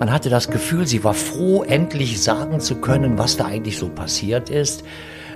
Man 0.00 0.10
hatte 0.12 0.28
das 0.28 0.50
Gefühl, 0.50 0.86
sie 0.86 1.04
war 1.04 1.14
froh, 1.14 1.62
endlich 1.62 2.20
sagen 2.20 2.58
zu 2.58 2.76
können, 2.76 3.16
was 3.16 3.36
da 3.36 3.44
eigentlich 3.44 3.78
so 3.78 3.88
passiert 3.88 4.50
ist. 4.50 4.82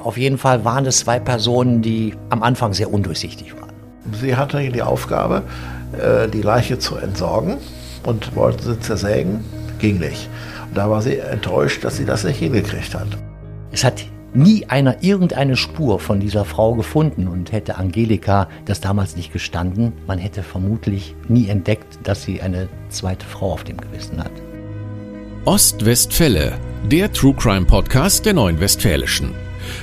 Auf 0.03 0.19
jeden 0.19 0.37
Fall 0.37 0.65
waren 0.65 0.85
es 0.85 0.99
zwei 0.99 1.21
Personen, 1.21 1.81
die 1.81 2.15
am 2.31 2.43
Anfang 2.43 2.73
sehr 2.73 2.93
undurchsichtig 2.93 3.55
waren. 3.61 3.73
Sie 4.21 4.35
hatte 4.35 4.59
die 4.59 4.83
Aufgabe, 4.83 5.43
äh, 5.93 6.29
die 6.29 6.43
Leiche 6.43 6.79
zu 6.79 6.97
entsorgen 6.97 7.59
und 8.05 8.35
wollte 8.35 8.65
sie 8.65 8.81
zersägen. 8.81 9.45
Ging 9.79 9.99
nicht. 10.01 10.29
Und 10.69 10.77
da 10.77 10.91
war 10.91 11.03
sie 11.03 11.19
enttäuscht, 11.19 11.85
dass 11.85 11.97
sie 11.97 12.05
das 12.05 12.25
nicht 12.25 12.39
hingekriegt 12.39 12.95
hat. 12.95 13.07
Es 13.71 13.85
hat 13.85 14.05
nie 14.35 14.67
einer 14.67 15.03
irgendeine 15.03 15.57
Spur 15.57 16.01
von 16.01 16.21
dieser 16.21 16.45
Frau 16.45 16.75
gefunden 16.75 17.29
und 17.29 17.53
hätte 17.53 17.77
Angelika 17.77 18.49
das 18.65 18.81
damals 18.81 19.17
nicht 19.17 19.33
gestanden, 19.33 19.93
man 20.07 20.19
hätte 20.19 20.43
vermutlich 20.43 21.15
nie 21.29 21.49
entdeckt, 21.49 21.99
dass 22.03 22.25
sie 22.25 22.43
eine 22.43 22.69
zweite 22.89 23.25
Frau 23.25 23.53
auf 23.53 23.65
dem 23.65 23.79
Gewissen 23.79 24.23
hat. 24.23 24.33
Ostwestfälle, 25.49 26.61
der 26.91 27.11
True 27.11 27.33
Crime 27.33 27.65
Podcast 27.65 28.27
der 28.27 28.35
Neuen 28.35 28.61
Westfälischen. 28.61 29.31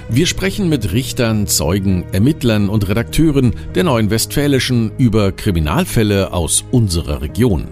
Wir 0.10 0.28
sprechen 0.28 0.70
mit 0.70 0.92
Richtern, 0.92 1.48
Zeugen, 1.48 2.06
Ermittlern 2.12 2.70
und 2.70 2.88
Redakteuren 2.88 3.56
der 3.74 3.84
Neuen 3.84 4.12
Westfälischen 4.12 4.92
über 5.00 5.32
Kriminalfälle 5.32 6.34
aus 6.34 6.64
unserer 6.70 7.24
Region. 7.24 7.68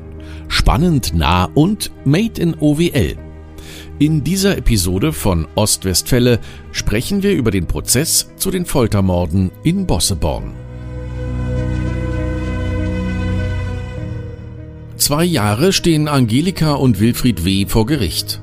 Spannend, 0.47 1.13
nah 1.13 1.45
und 1.53 1.91
made 2.03 2.41
in 2.41 2.55
OWL. 2.59 3.15
In 3.99 4.23
dieser 4.23 4.57
Episode 4.57 5.13
von 5.13 5.47
Ostwestfälle 5.53 6.39
sprechen 6.71 7.21
wir 7.21 7.33
über 7.33 7.51
den 7.51 7.67
Prozess 7.67 8.31
zu 8.37 8.49
den 8.49 8.65
Foltermorden 8.65 9.51
in 9.61 9.85
Bosseborn. 9.85 10.62
Zwei 15.03 15.25
Jahre 15.25 15.73
stehen 15.73 16.07
Angelika 16.07 16.75
und 16.75 17.01
Wilfried 17.01 17.43
W. 17.43 17.65
vor 17.67 17.85
Gericht. 17.85 18.41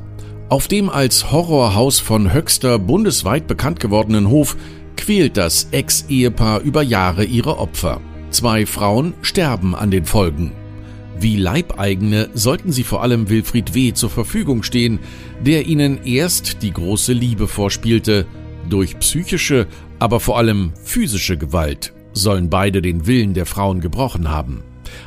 Auf 0.51 0.69
dem 0.69 0.91
als 0.91 1.33
Horrorhaus 1.33 2.01
von 2.01 2.35
Höxter 2.35 2.79
bundesweit 2.79 3.47
bekannt 3.47 3.80
gewordenen 3.80 4.29
Hof 4.29 4.59
quält 4.95 5.39
das 5.39 5.69
Ex-Ehepaar 5.71 6.61
über 6.61 6.83
Jahre 6.83 7.25
ihre 7.25 7.57
Opfer. 7.57 8.02
Zwei 8.29 8.67
Frauen 8.67 9.15
sterben 9.23 9.75
an 9.75 9.91
den 9.91 10.05
Folgen. 10.05 10.52
Wie 11.19 11.37
Leibeigene 11.37 12.29
sollten 12.35 12.73
sie 12.73 12.85
vor 12.85 13.01
allem 13.01 13.30
Wilfried 13.30 13.73
W. 13.73 13.95
zur 13.95 14.11
Verfügung 14.11 14.63
stehen, 14.63 14.99
der 15.43 15.67
ihnen 15.67 16.05
erst 16.05 16.63
die 16.63 16.74
große 16.74 17.15
Liebe 17.15 17.49
vorspielte. 17.49 18.27
Durch 18.69 18.99
psychische, 18.99 19.67
aber 19.99 20.21
vor 20.21 20.37
allem 20.37 20.74
physische 20.85 21.39
Gewalt 21.39 21.95
sollen 22.13 22.51
beide 22.51 22.83
den 22.83 23.07
Willen 23.07 23.33
der 23.33 23.47
Frauen 23.47 23.80
gebrochen 23.80 24.29
haben. 24.29 24.63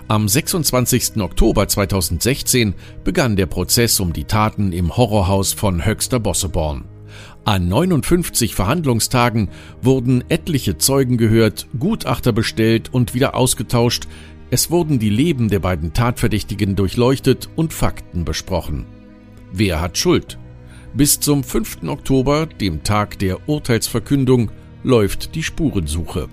Am 0.07 0.27
26. 0.27 1.17
Oktober 1.21 1.67
2016 1.67 2.75
begann 3.03 3.35
der 3.35 3.45
Prozess 3.45 3.99
um 3.99 4.13
die 4.13 4.25
Taten 4.25 4.71
im 4.73 4.95
Horrorhaus 4.95 5.53
von 5.53 5.85
Höxter 5.85 6.19
Bosseborn. 6.19 6.85
An 7.45 7.67
59 7.67 8.55
Verhandlungstagen 8.55 9.49
wurden 9.81 10.23
etliche 10.29 10.77
Zeugen 10.77 11.17
gehört, 11.17 11.67
Gutachter 11.77 12.31
bestellt 12.31 12.93
und 12.93 13.13
wieder 13.13 13.35
ausgetauscht. 13.35 14.07
Es 14.49 14.71
wurden 14.71 14.99
die 14.99 15.09
Leben 15.09 15.49
der 15.49 15.59
beiden 15.59 15.93
Tatverdächtigen 15.93 16.75
durchleuchtet 16.75 17.49
und 17.55 17.73
Fakten 17.73 18.23
besprochen. 18.23 18.85
Wer 19.51 19.81
hat 19.81 19.97
Schuld? 19.97 20.37
Bis 20.93 21.19
zum 21.19 21.43
5. 21.43 21.83
Oktober, 21.87 22.45
dem 22.45 22.83
Tag 22.83 23.19
der 23.19 23.49
Urteilsverkündung, 23.49 24.51
läuft 24.83 25.35
die 25.35 25.43
Spurensuche. 25.43 26.29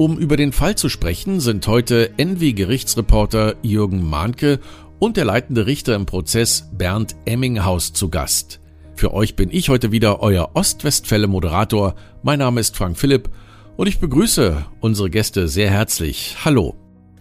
Um 0.00 0.16
über 0.16 0.38
den 0.38 0.52
Fall 0.52 0.76
zu 0.76 0.88
sprechen, 0.88 1.40
sind 1.40 1.66
heute 1.66 2.12
NW-Gerichtsreporter 2.16 3.56
Jürgen 3.60 4.08
Mahnke 4.08 4.58
und 4.98 5.18
der 5.18 5.26
leitende 5.26 5.66
Richter 5.66 5.94
im 5.94 6.06
Prozess 6.06 6.70
Bernd 6.72 7.16
Emminghaus 7.26 7.92
zu 7.92 8.08
Gast. 8.08 8.60
Für 8.94 9.12
euch 9.12 9.36
bin 9.36 9.50
ich 9.52 9.68
heute 9.68 9.92
wieder 9.92 10.22
euer 10.22 10.52
Ostwestfälle-Moderator. 10.54 11.96
Mein 12.22 12.38
Name 12.38 12.62
ist 12.62 12.78
Frank 12.78 12.96
Philipp 12.96 13.28
und 13.76 13.88
ich 13.88 13.98
begrüße 13.98 14.64
unsere 14.80 15.10
Gäste 15.10 15.48
sehr 15.48 15.68
herzlich. 15.68 16.34
Hallo. 16.46 16.76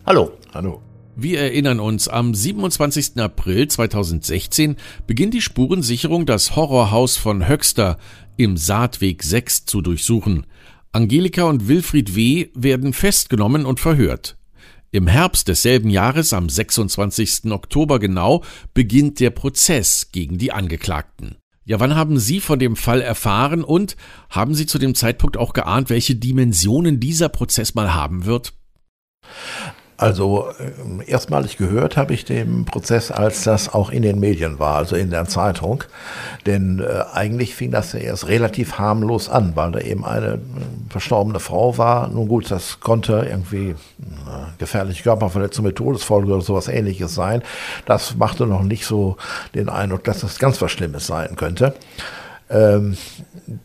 Hallo. 0.06 0.32
Hallo. 0.54 0.82
Wir 1.18 1.42
erinnern 1.42 1.82
uns, 1.82 2.08
am 2.08 2.34
27. 2.34 3.18
April 3.18 3.68
2016 3.68 4.78
beginnt 5.06 5.34
die 5.34 5.42
Spurensicherung 5.42 6.26
das 6.26 6.56
Horrorhaus 6.56 7.18
von 7.18 7.46
Höxter 7.46 7.98
im 8.38 8.56
Saatweg 8.56 9.22
6 9.22 9.66
zu 9.66 9.82
durchsuchen. 9.82 10.46
Angelika 10.92 11.44
und 11.44 11.68
Wilfried 11.68 12.16
W. 12.16 12.50
werden 12.56 12.94
festgenommen 12.94 13.68
und 13.68 13.80
verhört. 13.80 14.38
Im 14.92 15.06
Herbst 15.06 15.48
desselben 15.48 15.92
Jahres, 15.92 16.34
am 16.34 16.50
26. 16.50 17.52
Oktober 17.52 18.00
genau, 18.00 18.44
beginnt 18.74 19.20
der 19.20 19.30
Prozess 19.30 20.10
gegen 20.12 20.40
die 20.40 20.52
Angeklagten. 20.52 21.36
Ja, 21.64 21.80
wann 21.80 21.96
haben 21.96 22.18
Sie 22.18 22.40
von 22.40 22.58
dem 22.58 22.76
Fall 22.76 23.02
erfahren 23.02 23.64
und 23.64 23.98
haben 24.32 24.56
Sie 24.56 24.66
zu 24.66 24.80
dem 24.80 24.96
Zeitpunkt 24.96 25.38
auch 25.38 25.54
geahnt, 25.54 25.92
welche 25.92 26.16
Dimensionen 26.16 27.00
dieser 27.00 27.30
Prozess 27.30 27.76
mal 27.76 27.94
haben 27.94 28.26
wird? 28.26 28.54
Also 30.00 30.48
äh, 30.60 31.12
erstmalig 31.12 31.58
gehört 31.58 31.98
habe 31.98 32.14
ich 32.14 32.24
den 32.24 32.64
Prozess, 32.64 33.12
als 33.12 33.44
das 33.44 33.74
auch 33.74 33.90
in 33.90 34.02
den 34.02 34.18
Medien 34.18 34.58
war, 34.58 34.78
also 34.78 34.96
in 34.96 35.10
der 35.10 35.26
Zeitung. 35.26 35.84
Denn 36.46 36.80
äh, 36.80 37.04
eigentlich 37.12 37.54
fing 37.54 37.72
das 37.72 37.92
ja 37.92 38.00
erst 38.00 38.30
relativ 38.30 38.80
harmlos 38.80 39.28
an, 39.28 39.58
weil 39.58 39.74
da 39.74 39.80
eben 39.80 40.06
eine 40.06 40.36
äh, 40.36 40.40
verstorbene 40.88 41.42
Frau 41.42 41.78
war. 41.78 42.08
Nun 42.08 42.30
gut, 42.30 42.50
das 42.50 42.80
konnte 42.80 43.28
irgendwie 43.30 43.72
äh, 43.72 43.76
gefährliche 44.58 45.04
Körperverletzung 45.04 45.66
mit 45.66 45.76
Todesfolge 45.76 46.32
oder 46.32 46.42
sowas 46.42 46.70
ähnliches 46.70 47.14
sein. 47.14 47.44
Das 47.86 48.16
machte 48.16 48.48
noch 48.48 48.64
nicht 48.64 48.86
so 48.86 49.18
den 49.54 49.68
Eindruck, 49.68 50.06
dass 50.06 50.22
das 50.22 50.40
ganz 50.40 50.62
was 50.62 50.72
Schlimmes 50.72 51.08
sein 51.08 51.36
könnte. 51.36 51.74
Ähm, 52.50 52.98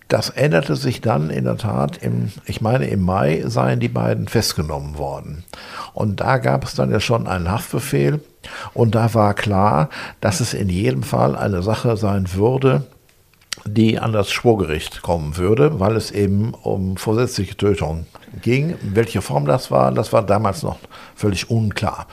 das 0.08 0.30
änderte 0.30 0.76
sich 0.76 1.00
dann 1.00 1.30
in 1.30 1.44
der 1.44 1.56
Tat, 1.56 1.98
im, 1.98 2.30
ich 2.46 2.60
meine 2.60 2.86
im 2.86 3.02
Mai 3.02 3.42
seien 3.46 3.80
die 3.80 3.88
beiden 3.88 4.28
festgenommen 4.28 4.98
worden. 4.98 5.44
Und 5.92 6.20
da 6.20 6.38
gab 6.38 6.64
es 6.64 6.74
dann 6.74 6.90
ja 6.90 7.00
schon 7.00 7.26
einen 7.26 7.50
Haftbefehl 7.50 8.20
und 8.74 8.94
da 8.94 9.14
war 9.14 9.34
klar, 9.34 9.88
dass 10.20 10.40
es 10.40 10.54
in 10.54 10.68
jedem 10.68 11.02
Fall 11.02 11.36
eine 11.36 11.62
Sache 11.62 11.96
sein 11.96 12.34
würde, 12.34 12.84
die 13.66 13.98
an 13.98 14.12
das 14.12 14.30
Schwurgericht 14.30 15.02
kommen 15.02 15.36
würde, 15.36 15.80
weil 15.80 15.96
es 15.96 16.10
eben 16.10 16.52
um 16.52 16.96
vorsätzliche 16.96 17.56
Tötung 17.56 18.06
ging. 18.42 18.76
Welche 18.82 19.22
Form 19.22 19.46
das 19.46 19.70
war, 19.70 19.92
das 19.92 20.12
war 20.12 20.22
damals 20.22 20.62
noch 20.62 20.78
völlig 21.14 21.50
unklar. 21.50 22.06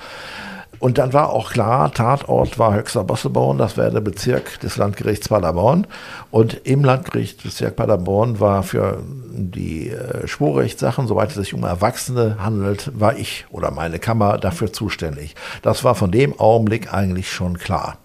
Und 0.82 0.98
dann 0.98 1.14
war 1.14 1.30
auch 1.30 1.52
klar, 1.52 1.94
Tatort 1.94 2.58
war 2.58 2.74
Höchster 2.74 3.04
Bosseborn, 3.04 3.60
das 3.60 3.78
wäre 3.78 3.92
der 3.92 4.02
Bezirk 4.02 4.60
des 4.62 4.78
Landgerichts 4.78 5.30
Paderborn. 5.30 5.86
Und 6.32 6.66
im 6.66 6.84
Landgerichtsbezirk 6.84 7.76
Paderborn 7.76 8.40
war 8.40 8.64
für 8.64 8.98
die 9.32 9.90
äh, 9.90 10.28
Schwurrechtssachen, 10.28 11.08
soweit 11.08 11.30
es 11.30 11.36
sich 11.36 11.54
um 11.54 11.64
Erwachsene 11.64 12.38
handelt, 12.40 13.00
war 13.00 13.16
ich 13.16 13.46
oder 13.52 13.70
meine 13.70 14.00
Kammer 14.00 14.40
dafür 14.40 14.74
zuständig. 14.74 15.36
Das 15.62 15.84
war 15.84 15.94
von 15.94 16.10
dem 16.10 16.40
Augenblick 16.40 16.92
eigentlich 16.92 17.32
schon 17.32 17.60
klar. 17.60 18.00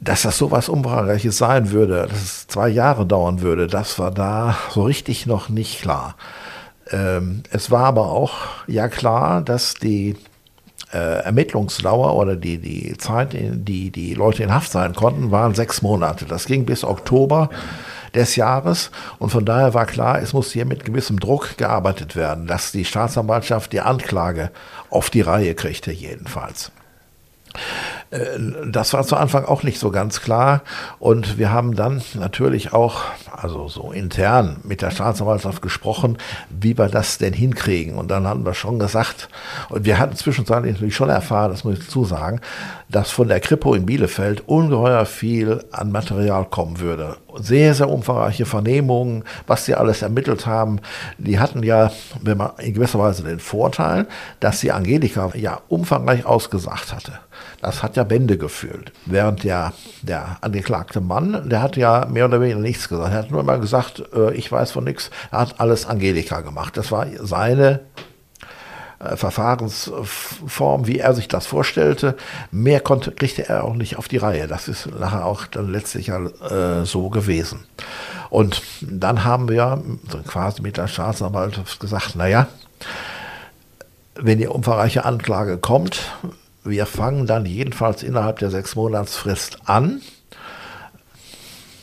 Dass 0.00 0.20
das 0.20 0.36
so 0.36 0.50
was 0.50 0.68
Umfangreiches 0.68 1.38
sein 1.38 1.70
würde, 1.70 2.08
dass 2.10 2.22
es 2.22 2.46
zwei 2.46 2.68
Jahre 2.68 3.06
dauern 3.06 3.40
würde, 3.40 3.68
das 3.68 3.98
war 3.98 4.10
da 4.10 4.54
so 4.68 4.82
richtig 4.82 5.24
noch 5.24 5.48
nicht 5.48 5.80
klar. 5.80 6.14
Ähm, 6.90 7.42
es 7.50 7.70
war 7.70 7.86
aber 7.86 8.10
auch 8.10 8.34
ja 8.66 8.88
klar, 8.88 9.40
dass 9.40 9.72
die 9.72 10.16
äh, 10.94 11.24
Ermittlungsdauer 11.24 12.14
oder 12.14 12.36
die, 12.36 12.58
die 12.58 12.96
Zeit, 12.96 13.34
in 13.34 13.64
die 13.64 13.90
die 13.90 14.14
Leute 14.14 14.42
in 14.42 14.54
Haft 14.54 14.72
sein 14.72 14.94
konnten, 14.94 15.30
waren 15.30 15.54
sechs 15.54 15.82
Monate. 15.82 16.24
Das 16.24 16.46
ging 16.46 16.64
bis 16.64 16.84
Oktober 16.84 17.50
des 18.14 18.36
Jahres. 18.36 18.90
Und 19.18 19.30
von 19.30 19.44
daher 19.44 19.74
war 19.74 19.86
klar, 19.86 20.22
es 20.22 20.32
muss 20.32 20.52
hier 20.52 20.64
mit 20.64 20.84
gewissem 20.84 21.18
Druck 21.18 21.56
gearbeitet 21.56 22.16
werden, 22.16 22.46
dass 22.46 22.72
die 22.72 22.84
Staatsanwaltschaft 22.84 23.72
die 23.72 23.80
Anklage 23.80 24.50
auf 24.88 25.10
die 25.10 25.20
Reihe 25.20 25.54
kriegte 25.54 25.92
jedenfalls. 25.92 26.70
Äh, 28.10 28.20
das 28.70 28.92
war 28.92 29.04
zu 29.04 29.16
Anfang 29.16 29.44
auch 29.44 29.62
nicht 29.62 29.78
so 29.78 29.90
ganz 29.90 30.20
klar. 30.20 30.62
Und 30.98 31.38
wir 31.38 31.52
haben 31.52 31.74
dann 31.74 32.02
natürlich 32.14 32.72
auch, 32.72 33.02
also 33.32 33.68
so 33.68 33.92
intern 33.92 34.58
mit 34.62 34.82
der 34.82 34.90
Staatsanwaltschaft 34.90 35.62
gesprochen, 35.62 36.18
wie 36.50 36.76
wir 36.78 36.88
das 36.88 37.18
denn 37.18 37.32
hinkriegen. 37.32 37.96
Und 37.96 38.10
dann 38.10 38.26
haben 38.26 38.44
wir 38.44 38.54
schon 38.54 38.78
gesagt, 38.78 39.28
und 39.68 39.84
wir 39.84 39.98
hatten 39.98 40.16
zwischenzeitlich 40.16 40.74
natürlich 40.74 40.96
schon 40.96 41.10
erfahren, 41.10 41.50
das 41.50 41.64
muss 41.64 41.78
ich 41.78 41.84
dazu 41.84 42.04
sagen, 42.04 42.40
dass 42.88 43.10
von 43.10 43.28
der 43.28 43.40
Kripo 43.40 43.74
in 43.74 43.86
Bielefeld 43.86 44.46
ungeheuer 44.46 45.04
viel 45.06 45.64
an 45.72 45.90
Material 45.90 46.44
kommen 46.44 46.78
würde. 46.80 47.16
Sehr, 47.36 47.74
sehr 47.74 47.88
umfangreiche 47.88 48.46
Vernehmungen, 48.46 49.24
was 49.46 49.64
sie 49.64 49.74
alles 49.74 50.02
ermittelt 50.02 50.46
haben. 50.46 50.80
Die 51.18 51.40
hatten 51.40 51.64
ja, 51.64 51.90
wenn 52.22 52.38
man 52.38 52.52
in 52.58 52.74
gewisser 52.74 53.00
Weise 53.00 53.24
den 53.24 53.40
Vorteil, 53.40 54.06
dass 54.38 54.60
sie 54.60 54.70
Angelika 54.70 55.32
ja 55.34 55.60
umfangreich 55.68 56.24
ausgesagt 56.24 56.92
hatte. 56.92 57.18
Das 57.60 57.82
hat 57.82 57.96
ja 57.96 58.04
Bände 58.04 58.38
gefüllt. 58.38 58.92
Während 59.06 59.44
der, 59.44 59.72
der 60.02 60.38
angeklagte 60.40 61.00
Mann, 61.00 61.48
der 61.48 61.62
hat 61.62 61.76
ja 61.76 62.06
mehr 62.06 62.26
oder 62.26 62.40
weniger 62.40 62.58
nichts 62.58 62.88
gesagt. 62.88 63.12
Er 63.12 63.18
hat 63.18 63.30
nur 63.30 63.40
immer 63.40 63.58
gesagt, 63.58 64.02
äh, 64.14 64.32
ich 64.34 64.50
weiß 64.50 64.72
von 64.72 64.84
nichts. 64.84 65.10
Er 65.30 65.40
hat 65.40 65.60
alles 65.60 65.86
Angelika 65.86 66.40
gemacht. 66.40 66.76
Das 66.76 66.92
war 66.92 67.06
seine 67.20 67.80
äh, 68.98 69.16
Verfahrensform, 69.16 70.86
wie 70.86 70.98
er 70.98 71.14
sich 71.14 71.28
das 71.28 71.46
vorstellte. 71.46 72.16
Mehr 72.50 72.80
konnte, 72.80 73.12
kriegte 73.12 73.48
er 73.48 73.64
auch 73.64 73.74
nicht 73.74 73.96
auf 73.96 74.08
die 74.08 74.16
Reihe. 74.16 74.46
Das 74.46 74.68
ist 74.68 74.86
nachher 74.98 75.24
auch 75.24 75.46
dann 75.46 75.70
letztlich 75.70 76.08
äh, 76.08 76.84
so 76.84 77.10
gewesen. 77.10 77.64
Und 78.30 78.62
dann 78.80 79.24
haben 79.24 79.48
wir 79.48 79.82
so 80.08 80.18
quasi 80.18 80.62
mit 80.62 80.76
der 80.76 80.88
Staatsanwaltschaft 80.88 81.80
gesagt, 81.80 82.16
naja, 82.16 82.48
wenn 84.16 84.38
die 84.38 84.46
umfangreiche 84.46 85.04
Anklage 85.04 85.58
kommt, 85.58 86.12
wir 86.64 86.86
fangen 86.86 87.26
dann 87.26 87.44
jedenfalls 87.46 88.02
innerhalb 88.02 88.38
der 88.38 88.50
sechs 88.50 88.74
Monatsfrist 88.74 89.58
an, 89.66 90.00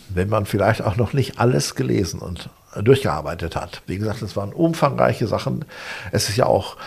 wenn 0.09 0.27
man 0.27 0.45
vielleicht 0.45 0.81
auch 0.81 0.97
noch 0.97 1.13
nicht 1.13 1.39
alles 1.39 1.75
gelesen 1.75 2.19
und 2.19 2.49
durchgearbeitet 2.75 3.55
hat. 3.55 3.81
Wie 3.85 3.97
gesagt, 3.97 4.21
es 4.21 4.35
waren 4.35 4.53
umfangreiche 4.53 5.27
Sachen. 5.27 5.65
Es 6.11 6.29
ist 6.29 6.37
ja 6.37 6.45
auch 6.45 6.77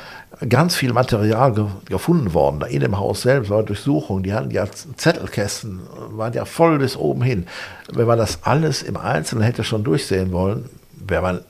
ganz 0.49 0.75
viel 0.75 0.93
Material 0.93 1.52
ge 1.52 1.67
gefunden 1.88 2.35
worden, 2.35 2.62
in 2.69 2.81
dem 2.81 2.99
Haus 2.99 3.23
selbst 3.23 3.50
war 3.50 3.62
Durchsuchung, 3.62 4.23
die 4.23 4.35
hatten 4.35 4.50
ja 4.50 4.67
Zettelkästen, 4.96 5.81
waren 6.11 6.32
ja 6.32 6.44
voll 6.44 6.79
bis 6.79 6.96
oben 6.96 7.23
hin. 7.23 7.46
Wenn 7.93 8.06
man 8.06 8.19
das 8.19 8.41
alles 8.43 8.82
im 8.82 8.96
Einzelnen 8.96 9.44
hätte 9.44 9.62
schon 9.62 9.85
durchsehen 9.85 10.32
wollen, 10.32 10.69
wäre 10.93 11.23
man 11.23 11.41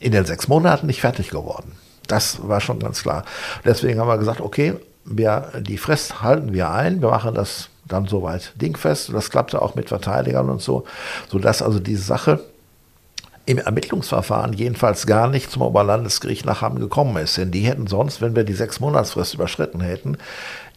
in 0.00 0.12
den 0.12 0.26
sechs 0.26 0.48
Monaten 0.48 0.86
nicht 0.86 1.00
fertig 1.00 1.30
geworden. 1.30 1.72
Das 2.06 2.46
war 2.46 2.60
schon 2.60 2.80
ganz 2.80 3.02
klar. 3.02 3.24
Deswegen 3.64 3.98
haben 3.98 4.08
wir 4.08 4.18
gesagt, 4.18 4.40
okay, 4.40 4.74
wir, 5.04 5.52
die 5.60 5.78
Frist 5.78 6.22
halten 6.22 6.52
wir 6.52 6.70
ein, 6.70 7.02
wir 7.02 7.10
machen 7.10 7.34
das 7.34 7.68
dann 7.86 8.06
soweit 8.06 8.52
dingfest. 8.60 9.12
Das 9.12 9.30
klappte 9.30 9.60
auch 9.60 9.74
mit 9.74 9.88
Verteidigern 9.88 10.48
und 10.48 10.62
so, 10.62 10.84
sodass 11.30 11.62
also 11.62 11.78
diese 11.78 12.02
Sache 12.02 12.40
im 13.46 13.58
Ermittlungsverfahren 13.58 14.54
jedenfalls 14.54 15.06
gar 15.06 15.28
nicht 15.28 15.50
zum 15.50 15.62
Oberlandesgericht 15.62 16.46
nach 16.46 16.62
Hamm 16.62 16.78
gekommen 16.78 17.16
ist. 17.18 17.36
Denn 17.36 17.50
die 17.50 17.60
hätten 17.60 17.86
sonst, 17.86 18.22
wenn 18.22 18.34
wir 18.34 18.44
die 18.44 18.54
sechs 18.54 18.80
Monatsfrist 18.80 19.34
überschritten 19.34 19.80
hätten, 19.80 20.16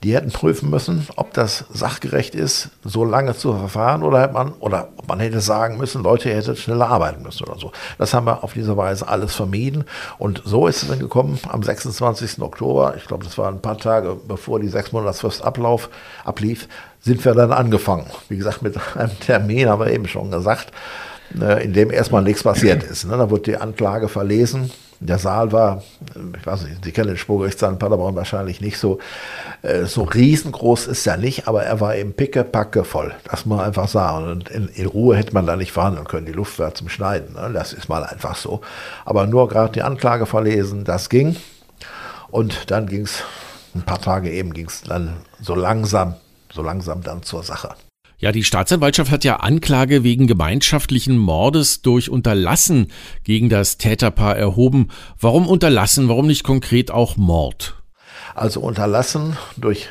die 0.04 0.14
hätten 0.14 0.32
prüfen 0.32 0.70
müssen, 0.70 1.08
ob 1.16 1.34
das 1.34 1.66
sachgerecht 1.72 2.36
ist, 2.36 2.70
so 2.84 3.04
lange 3.04 3.36
zu 3.36 3.54
verfahren 3.54 4.04
oder 4.04 4.22
hätte 4.22 4.34
man, 4.34 4.54
oder 4.60 4.90
man 5.08 5.20
hätte 5.20 5.42
sagen 5.42 5.78
müssen, 5.78 6.04
Leute, 6.04 6.30
ihr 6.30 6.36
hättet 6.36 6.60
schneller 6.60 6.88
arbeiten 6.88 7.24
müssen 7.24 7.44
oder 7.48 7.58
so. 7.58 7.72
Das 7.98 8.14
haben 8.14 8.28
wir 8.28 8.44
auf 8.44 8.54
diese 8.54 8.78
Weise 8.78 9.08
alles 9.08 9.34
vermieden. 9.34 9.86
Und 10.20 10.44
so 10.46 10.68
ist 10.68 10.84
es 10.84 10.90
dann 10.90 11.00
gekommen 11.00 11.40
am 11.50 11.64
26. 11.64 12.42
Oktober, 12.42 12.94
ich 12.96 13.06
glaube, 13.06 13.24
das 13.24 13.38
war 13.38 13.50
ein 13.50 13.62
paar 13.62 13.78
Tage 13.78 14.16
bevor 14.28 14.60
die 14.60 14.68
sechs 14.68 14.92
Monatsfrist 14.92 15.44
Ablauf, 15.44 15.90
ablief, 16.24 16.68
sind 17.00 17.26
wir 17.26 17.34
dann 17.34 17.52
angefangen. 17.52 18.06
Wie 18.30 18.38
gesagt, 18.38 18.62
mit 18.62 18.76
einem 18.96 19.20
Termin 19.20 19.68
haben 19.68 19.84
wir 19.84 19.92
eben 19.92 20.08
schon 20.08 20.30
gesagt, 20.30 20.72
äh, 21.40 21.64
in 21.64 21.74
dem 21.74 21.90
erstmal 21.90 22.22
nichts 22.22 22.44
passiert 22.44 22.84
ist. 22.84 23.06
Ne? 23.06 23.18
Da 23.18 23.30
wurde 23.32 23.44
die 23.44 23.58
Anklage 23.58 24.10
verlesen 24.10 24.72
der 25.00 25.20
Saal 25.20 25.52
war, 25.52 25.84
ich 26.38 26.46
weiß 26.46 26.64
nicht, 26.64 26.84
Sie 26.84 26.92
kennen 26.92 27.10
den 27.10 27.18
Schwurgerichtssaal 27.18 27.74
in 27.74 27.80
Paderborn 27.80 28.16
wahrscheinlich 28.16 28.62
nicht 28.62 28.78
so, 28.78 29.00
äh, 29.62 29.86
so 29.86 30.04
riesengroß 30.04 30.88
ist 30.88 31.06
er 31.06 31.18
nicht, 31.18 31.48
aber 31.48 31.64
er 31.64 31.80
war 31.80 31.96
eben 31.96 32.14
pickepacke 32.14 32.84
voll, 32.84 33.14
das 33.30 33.46
man 33.46 33.60
einfach 33.60 33.88
sah. 33.88 34.18
Und 34.18 34.50
in, 34.50 34.68
in, 34.70 34.88
Ruhe 34.88 35.16
hätte 35.16 35.34
man 35.34 35.46
da 35.46 35.56
nicht 35.56 35.72
verhandeln 35.72 36.08
können, 36.08 36.26
die 36.26 36.32
Luft 36.32 36.58
war 36.60 36.74
zum 36.74 36.90
Schneiden, 36.90 37.34
ne? 37.34 37.52
das 37.54 37.74
ist 37.74 37.90
mal 37.90 38.04
einfach 38.04 38.36
so. 38.36 38.62
Aber 39.06 39.28
nur 39.28 39.48
gerade 39.48 39.74
die 39.74 39.84
Anklage 39.84 40.26
verlesen, 40.26 40.84
das 40.84 41.10
ging. 41.10 41.36
Und 42.30 42.72
dann 42.72 42.88
ging 42.88 43.04
es, 43.04 43.24
ein 43.76 43.84
paar 43.84 44.02
Tage 44.02 44.32
eben 44.32 44.54
ging 44.54 44.68
es 44.68 44.82
dann 44.82 45.14
so 45.40 45.56
langsam, 45.56 46.16
so 46.52 46.62
langsam 46.62 47.04
dann 47.04 47.24
zur 47.24 47.44
Sache. 47.44 47.76
Ja, 48.20 48.32
die 48.32 48.44
Staatsanwaltschaft 48.44 49.12
hat 49.12 49.24
ja 49.24 49.36
Anklage 49.38 50.04
wegen 50.04 50.26
gemeinschaftlichen 50.26 51.20
Mordes 51.20 51.84
durch 51.84 52.10
Unterlassen 52.10 52.92
gegen 53.24 53.48
das 53.48 53.78
Täterpaar 53.78 54.36
erhoben. 54.36 54.90
Warum 55.20 55.48
Unterlassen? 55.48 56.10
Warum 56.10 56.26
nicht 56.26 56.44
konkret 56.44 56.90
auch 56.90 57.16
Mord? 57.16 57.76
Also 58.34 58.62
Unterlassen 58.62 59.38
durch 59.56 59.90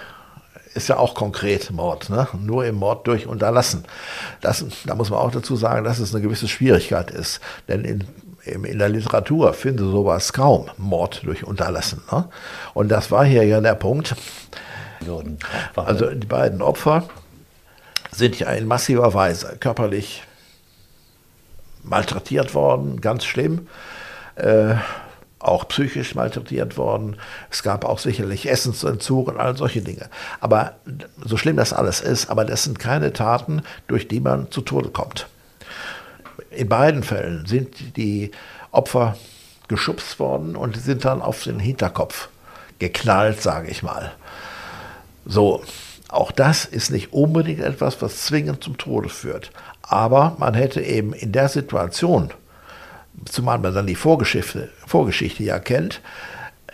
ist 0.75 0.89
ja 0.89 0.99
auch 0.99 1.15
konkret 1.15 1.71
Mord, 1.71 2.11
ne? 2.11 2.27
nur 2.39 2.67
im 2.67 2.75
Mord 2.75 3.07
durch 3.07 3.29
Unterlassen. 3.29 3.85
Das, 4.41 4.65
da 4.85 4.97
muss 4.97 5.09
man 5.09 5.21
auch 5.21 5.31
dazu 5.31 5.55
sagen, 5.55 5.85
dass 5.85 6.01
es 6.01 6.13
eine 6.13 6.23
gewisse 6.23 6.49
Schwierigkeit 6.49 7.13
ist. 7.13 7.41
Denn 7.69 7.85
in, 7.85 8.05
in 8.45 8.79
der 8.79 8.89
Literatur 8.89 9.55
finde 9.55 9.85
sowas 9.85 10.33
kaum, 10.33 10.67
Mord 10.79 11.23
durch 11.25 11.45
Unterlassen. 11.45 12.03
Ne? 12.11 12.29
Und 12.75 12.89
das 12.89 13.13
war 13.13 13.25
hier 13.25 13.45
ja 13.45 13.61
der 13.61 13.77
Punkt. 13.77 14.17
Also 15.77 16.11
die 16.11 16.27
beiden 16.27 16.61
Opfer 16.61 17.09
sind 18.17 18.39
ja 18.39 18.51
in 18.51 18.67
massiver 18.67 19.15
Weise 19.15 19.57
körperlich 19.61 20.23
malträtiert 21.83 22.55
worden, 22.55 23.01
ganz 23.01 23.25
schlimm. 23.25 23.69
Äh, 24.37 24.77
auch 25.39 25.69
psychisch 25.69 26.15
malträtiert 26.15 26.77
worden. 26.77 27.17
Es 27.51 27.63
gab 27.63 27.85
auch 27.85 27.99
sicherlich 27.99 28.49
Essensentzug 28.49 29.29
und 29.29 29.39
all 29.39 29.57
solche 29.57 29.81
Dinge. 29.81 30.09
Aber 30.41 30.75
so 31.25 31.37
schlimm 31.37 31.57
das 31.57 31.73
alles 31.73 32.01
ist, 32.01 32.29
aber 32.31 32.45
das 32.45 32.65
sind 32.65 32.79
keine 32.79 33.13
Taten, 33.13 33.63
durch 33.87 34.09
die 34.09 34.21
man 34.21 34.51
zu 34.51 34.63
Tode 34.63 34.89
kommt. 34.89 35.29
In 36.51 36.69
beiden 36.69 37.03
Fällen 37.03 37.47
sind 37.47 37.97
die 37.97 38.33
Opfer 38.73 39.17
geschubst 39.69 40.19
worden 40.19 40.57
und 40.57 40.77
sind 40.77 41.05
dann 41.05 41.23
auf 41.23 41.45
den 41.45 41.61
Hinterkopf 41.61 42.29
geknallt, 42.79 43.41
sage 43.41 43.69
ich 43.69 43.83
mal. 43.83 44.13
So, 45.27 45.63
auch 46.09 46.31
das 46.31 46.65
ist 46.65 46.91
nicht 46.91 47.13
unbedingt 47.13 47.61
etwas, 47.61 48.01
was 48.01 48.19
zwingend 48.19 48.63
zum 48.63 48.79
Tode 48.79 49.09
führt. 49.09 49.51
Aber 49.83 50.37
man 50.39 50.55
hätte 50.55 50.81
eben 50.81 51.13
in 51.13 51.33
der 51.33 51.49
Situation, 51.49 52.31
zumal 53.25 53.59
man 53.59 53.75
dann 53.75 53.87
die 53.87 53.95
Vorgeschichte, 53.95 54.71
Vorgeschichte 54.87 55.43
ja 55.43 55.59
kennt, 55.59 56.01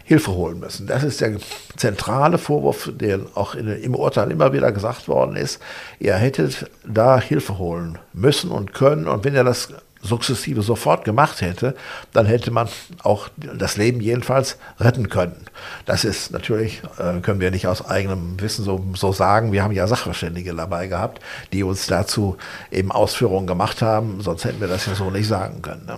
Hilfe 0.05 0.33
holen 0.33 0.59
müssen. 0.59 0.87
Das 0.87 1.05
ist 1.05 1.21
der 1.21 1.37
zentrale 1.77 2.37
Vorwurf, 2.37 2.91
der 2.93 3.21
auch 3.35 3.55
in, 3.55 3.69
im 3.69 3.95
Urteil 3.95 4.31
immer 4.31 4.53
wieder 4.53 4.73
gesagt 4.73 5.09
worden 5.09 5.37
ist. 5.37 5.61
Ihr 6.01 6.17
hättet 6.17 6.69
da 6.85 7.21
Hilfe 7.21 7.59
holen 7.59 7.99
müssen 8.13 8.51
und 8.51 8.75
können. 8.75 9.07
Und 9.07 9.25
wenn 9.25 9.35
ihr 9.35 9.45
das 9.45 9.73
sukzessive 10.03 10.63
sofort 10.63 11.05
gemacht 11.05 11.41
hätte, 11.41 11.75
dann 12.13 12.27
hätte 12.27 12.51
man 12.51 12.69
auch 13.03 13.29
das 13.37 13.77
Leben 13.77 14.01
jedenfalls 14.01 14.59
retten 14.81 15.09
können. 15.09 15.47
Das 15.87 16.05
ist 16.05 16.33
natürlich, 16.33 16.83
äh, 16.99 17.21
können 17.21 17.41
wir 17.41 17.51
nicht 17.51 17.69
aus 17.69 17.87
eigenem 17.87 18.41
Wissen 18.41 18.65
so, 18.65 18.85
so 18.95 19.13
sagen. 19.13 19.53
Wir 19.53 19.63
haben 19.63 19.73
ja 19.73 19.87
Sachverständige 19.87 20.55
dabei 20.55 20.89
gehabt, 20.89 21.21
die 21.53 21.63
uns 21.63 21.87
dazu 21.87 22.37
eben 22.71 22.91
Ausführungen 22.91 23.47
gemacht 23.47 23.81
haben, 23.81 24.21
sonst 24.21 24.45
hätten 24.45 24.61
wir 24.61 24.69
das 24.69 24.87
ja 24.87 24.95
so 24.95 25.11
nicht 25.11 25.29
sagen 25.29 25.63
können. 25.63 25.87
Ne? 25.87 25.97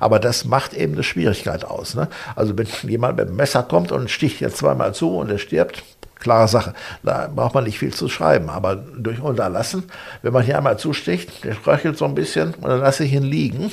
Aber 0.00 0.18
das 0.20 0.44
macht 0.44 0.74
eben 0.74 0.92
eine 0.92 1.02
Schwierigkeit 1.02 1.64
aus. 1.64 1.94
Ne? 1.94 2.08
Also 2.34 2.56
wenn 2.56 2.68
jemand 2.82 3.16
mit 3.16 3.28
dem 3.28 3.36
Messer 3.36 3.62
kommt 3.62 3.90
und 3.90 4.10
sticht 4.10 4.40
jetzt 4.40 4.58
zweimal 4.58 4.94
zu 4.94 5.16
und 5.16 5.30
er 5.30 5.38
stirbt, 5.38 5.82
klare 6.18 6.48
Sache. 6.48 6.74
Da 7.02 7.30
braucht 7.34 7.54
man 7.54 7.64
nicht 7.64 7.78
viel 7.78 7.92
zu 7.92 8.08
schreiben. 8.08 8.48
Aber 8.48 8.76
durch 8.76 9.20
Unterlassen, 9.20 9.84
wenn 10.22 10.32
man 10.32 10.42
hier 10.42 10.58
einmal 10.58 10.78
zusticht, 10.78 11.44
der 11.44 11.56
röchelt 11.66 11.98
so 11.98 12.04
ein 12.04 12.14
bisschen 12.14 12.54
und 12.54 12.68
dann 12.68 12.80
lasse 12.80 13.04
ich 13.04 13.12
ihn 13.12 13.22
liegen. 13.22 13.70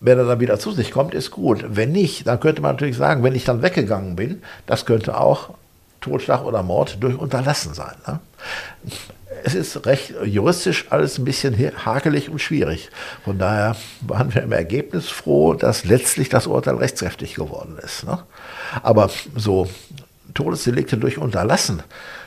Wenn 0.00 0.18
er 0.18 0.24
dann 0.24 0.40
wieder 0.40 0.58
zu 0.58 0.72
sich 0.72 0.92
kommt, 0.92 1.12
ist 1.12 1.30
gut. 1.30 1.64
Wenn 1.68 1.92
nicht, 1.92 2.26
dann 2.26 2.40
könnte 2.40 2.62
man 2.62 2.72
natürlich 2.72 2.96
sagen, 2.96 3.22
wenn 3.22 3.34
ich 3.34 3.44
dann 3.44 3.62
weggegangen 3.62 4.16
bin, 4.16 4.42
das 4.66 4.86
könnte 4.86 5.18
auch 5.18 5.50
Totschlag 6.00 6.44
oder 6.44 6.62
Mord 6.62 7.02
durch 7.02 7.18
Unterlassen 7.18 7.74
sein. 7.74 7.94
Ne? 8.06 8.20
Es 9.44 9.54
ist 9.54 9.86
recht 9.86 10.14
juristisch 10.24 10.86
alles 10.90 11.18
ein 11.18 11.24
bisschen 11.24 11.54
hakelig 11.84 12.30
und 12.30 12.40
schwierig. 12.40 12.90
Von 13.24 13.38
daher 13.38 13.76
waren 14.00 14.34
wir 14.34 14.42
im 14.42 14.52
Ergebnis 14.52 15.08
froh, 15.08 15.54
dass 15.54 15.84
letztlich 15.84 16.28
das 16.28 16.46
Urteil 16.46 16.76
rechtskräftig 16.76 17.34
geworden 17.34 17.78
ist. 17.82 18.04
Ne? 18.04 18.18
Aber 18.82 19.10
so 19.36 19.68
Todesdelikte 20.34 20.96
durch 20.96 21.18
Unterlassen. 21.18 21.82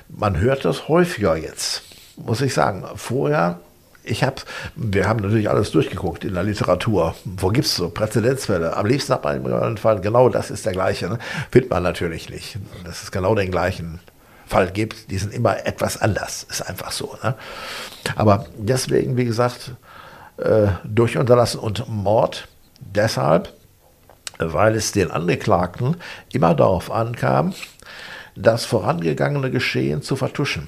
Man 0.09 0.39
hört 0.39 0.65
das 0.65 0.87
häufiger 0.87 1.35
jetzt, 1.35 1.83
muss 2.17 2.41
ich 2.41 2.53
sagen. 2.53 2.85
Vorher, 2.95 3.59
ich 4.03 4.23
habe, 4.23 4.35
wir 4.75 5.07
haben 5.07 5.21
natürlich 5.21 5.49
alles 5.49 5.71
durchgeguckt 5.71 6.25
in 6.25 6.33
der 6.33 6.43
Literatur. 6.43 7.15
Wo 7.23 7.49
gibt 7.49 7.65
es 7.65 7.75
so 7.75 7.89
Präzedenzfälle? 7.89 8.75
Am 8.75 8.85
liebsten 8.85 9.13
hat 9.13 9.23
man 9.23 9.45
im 9.45 9.77
Fall, 9.77 10.01
genau 10.01 10.29
das 10.29 10.51
ist 10.51 10.65
der 10.65 10.73
gleiche. 10.73 11.07
Ne? 11.07 11.19
Findet 11.51 11.71
man 11.71 11.83
natürlich 11.83 12.29
nicht. 12.29 12.57
Dass 12.83 13.03
es 13.03 13.11
genau 13.11 13.33
den 13.33 13.51
gleichen 13.51 13.99
Fall 14.45 14.71
gibt, 14.71 15.09
die 15.09 15.17
sind 15.17 15.33
immer 15.33 15.65
etwas 15.65 16.01
anders. 16.01 16.45
Ist 16.49 16.61
einfach 16.67 16.91
so. 16.91 17.17
Ne? 17.23 17.35
Aber 18.15 18.45
deswegen, 18.57 19.15
wie 19.15 19.25
gesagt, 19.25 19.71
äh, 20.37 20.67
durch 20.83 21.17
Unterlassen 21.17 21.59
und 21.59 21.87
Mord, 21.87 22.47
deshalb, 22.79 23.53
weil 24.39 24.75
es 24.75 24.91
den 24.91 25.11
Angeklagten 25.11 25.95
immer 26.33 26.53
darauf 26.53 26.91
ankam, 26.91 27.53
das 28.35 28.65
vorangegangene 28.65 29.51
Geschehen 29.51 30.01
zu 30.01 30.15
vertuschen, 30.15 30.67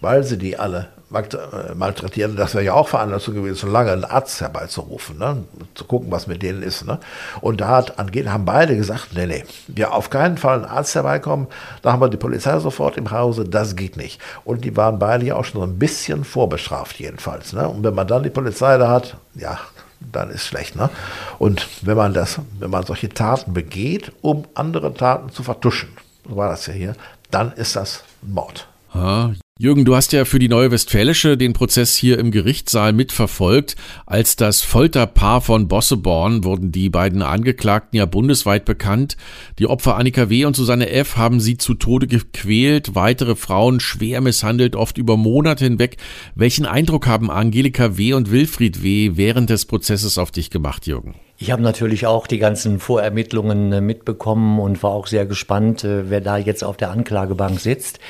weil 0.00 0.22
sie 0.24 0.38
die 0.38 0.58
alle 0.58 0.88
äh, 1.12 1.74
malträtieren. 1.76 2.34
Das 2.34 2.54
wäre 2.54 2.64
ja 2.64 2.72
auch 2.74 2.88
Veranlassung 2.88 3.34
gewesen, 3.34 3.56
schon 3.56 3.70
lange 3.70 3.92
einen 3.92 4.04
Arzt 4.04 4.40
herbeizurufen, 4.40 5.18
ne? 5.18 5.44
zu 5.74 5.84
gucken, 5.84 6.10
was 6.10 6.26
mit 6.26 6.42
denen 6.42 6.62
ist. 6.62 6.84
Ne? 6.84 6.98
Und 7.40 7.60
da 7.60 7.68
hat, 7.68 7.96
haben 7.96 8.44
beide 8.44 8.76
gesagt, 8.76 9.10
nee, 9.14 9.26
nee, 9.26 9.44
wir 9.68 9.92
auf 9.92 10.10
keinen 10.10 10.36
Fall 10.36 10.56
einen 10.56 10.64
Arzt 10.64 10.96
herbeikommen. 10.96 11.46
Da 11.82 11.92
haben 11.92 12.00
wir 12.00 12.08
die 12.08 12.16
Polizei 12.16 12.58
sofort 12.58 12.96
im 12.96 13.12
Hause, 13.12 13.44
das 13.44 13.76
geht 13.76 13.96
nicht. 13.96 14.20
Und 14.44 14.64
die 14.64 14.76
waren 14.76 14.98
beide 14.98 15.26
ja 15.26 15.36
auch 15.36 15.44
schon 15.44 15.60
so 15.60 15.66
ein 15.66 15.78
bisschen 15.78 16.24
vorbestraft 16.24 16.98
jedenfalls. 16.98 17.52
Ne? 17.52 17.68
Und 17.68 17.84
wenn 17.84 17.94
man 17.94 18.08
dann 18.08 18.24
die 18.24 18.30
Polizei 18.30 18.76
da 18.76 18.88
hat, 18.90 19.16
ja, 19.34 19.60
dann 20.00 20.30
ist 20.30 20.44
schlecht. 20.44 20.74
Ne? 20.74 20.90
Und 21.38 21.68
wenn 21.82 21.96
man 21.96 22.14
das, 22.14 22.40
wenn 22.58 22.70
man 22.70 22.84
solche 22.84 23.10
Taten 23.10 23.54
begeht, 23.54 24.10
um 24.22 24.44
andere 24.54 24.92
Taten 24.92 25.30
zu 25.30 25.44
vertuschen, 25.44 25.90
war 26.28 26.48
das 26.48 26.66
ja 26.66 26.72
hier, 26.72 26.96
dann 27.30 27.52
ist 27.52 27.76
das 27.76 28.04
Mord. 28.22 28.68
Ah, 28.92 29.32
Jürgen, 29.58 29.84
du 29.84 29.94
hast 29.94 30.12
ja 30.12 30.24
für 30.24 30.38
die 30.38 30.48
Neue 30.48 30.70
Westfälische 30.70 31.36
den 31.36 31.52
Prozess 31.52 31.96
hier 31.96 32.18
im 32.18 32.30
Gerichtssaal 32.30 32.94
mitverfolgt. 32.94 33.76
Als 34.06 34.36
das 34.36 34.62
Folterpaar 34.62 35.42
von 35.42 35.68
Bosseborn 35.68 36.44
wurden 36.44 36.72
die 36.72 36.88
beiden 36.88 37.20
Angeklagten 37.20 37.98
ja 37.98 38.06
bundesweit 38.06 38.64
bekannt. 38.64 39.18
Die 39.58 39.66
Opfer 39.66 39.96
Annika 39.96 40.30
W. 40.30 40.46
und 40.46 40.56
Susanne 40.56 40.88
F. 40.90 41.16
haben 41.16 41.40
sie 41.40 41.58
zu 41.58 41.74
Tode 41.74 42.06
gequält, 42.06 42.94
weitere 42.94 43.36
Frauen 43.36 43.80
schwer 43.80 44.22
misshandelt, 44.22 44.76
oft 44.76 44.96
über 44.96 45.18
Monate 45.18 45.64
hinweg. 45.64 45.98
Welchen 46.34 46.64
Eindruck 46.64 47.06
haben 47.06 47.30
Angelika 47.30 47.98
W. 47.98 48.14
und 48.14 48.30
Wilfried 48.30 48.82
W. 48.82 49.12
während 49.14 49.50
des 49.50 49.66
Prozesses 49.66 50.16
auf 50.16 50.30
dich 50.30 50.48
gemacht, 50.48 50.86
Jürgen? 50.86 51.14
Ich 51.38 51.50
habe 51.50 51.62
natürlich 51.62 52.06
auch 52.06 52.26
die 52.26 52.38
ganzen 52.38 52.78
Vorermittlungen 52.78 53.72
äh, 53.72 53.80
mitbekommen 53.80 54.58
und 54.58 54.82
war 54.82 54.92
auch 54.92 55.06
sehr 55.06 55.26
gespannt, 55.26 55.84
äh, 55.84 56.08
wer 56.08 56.22
da 56.22 56.38
jetzt 56.38 56.64
auf 56.64 56.78
der 56.78 56.90
Anklagebank 56.90 57.60
sitzt. 57.60 58.00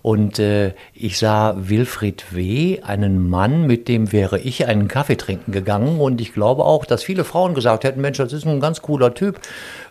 Und 0.00 0.40
äh, 0.40 0.74
ich 0.94 1.18
sah 1.18 1.54
Wilfried 1.56 2.24
W., 2.34 2.80
einen 2.82 3.28
Mann, 3.28 3.68
mit 3.68 3.86
dem 3.86 4.10
wäre 4.10 4.40
ich 4.40 4.66
einen 4.66 4.88
Kaffee 4.88 5.16
trinken 5.16 5.52
gegangen. 5.52 6.00
Und 6.00 6.20
ich 6.20 6.32
glaube 6.32 6.64
auch, 6.64 6.84
dass 6.84 7.04
viele 7.04 7.22
Frauen 7.22 7.54
gesagt 7.54 7.84
hätten, 7.84 8.00
Mensch, 8.00 8.18
das 8.18 8.32
ist 8.32 8.44
ein 8.44 8.58
ganz 8.58 8.82
cooler 8.82 9.14
Typ. 9.14 9.38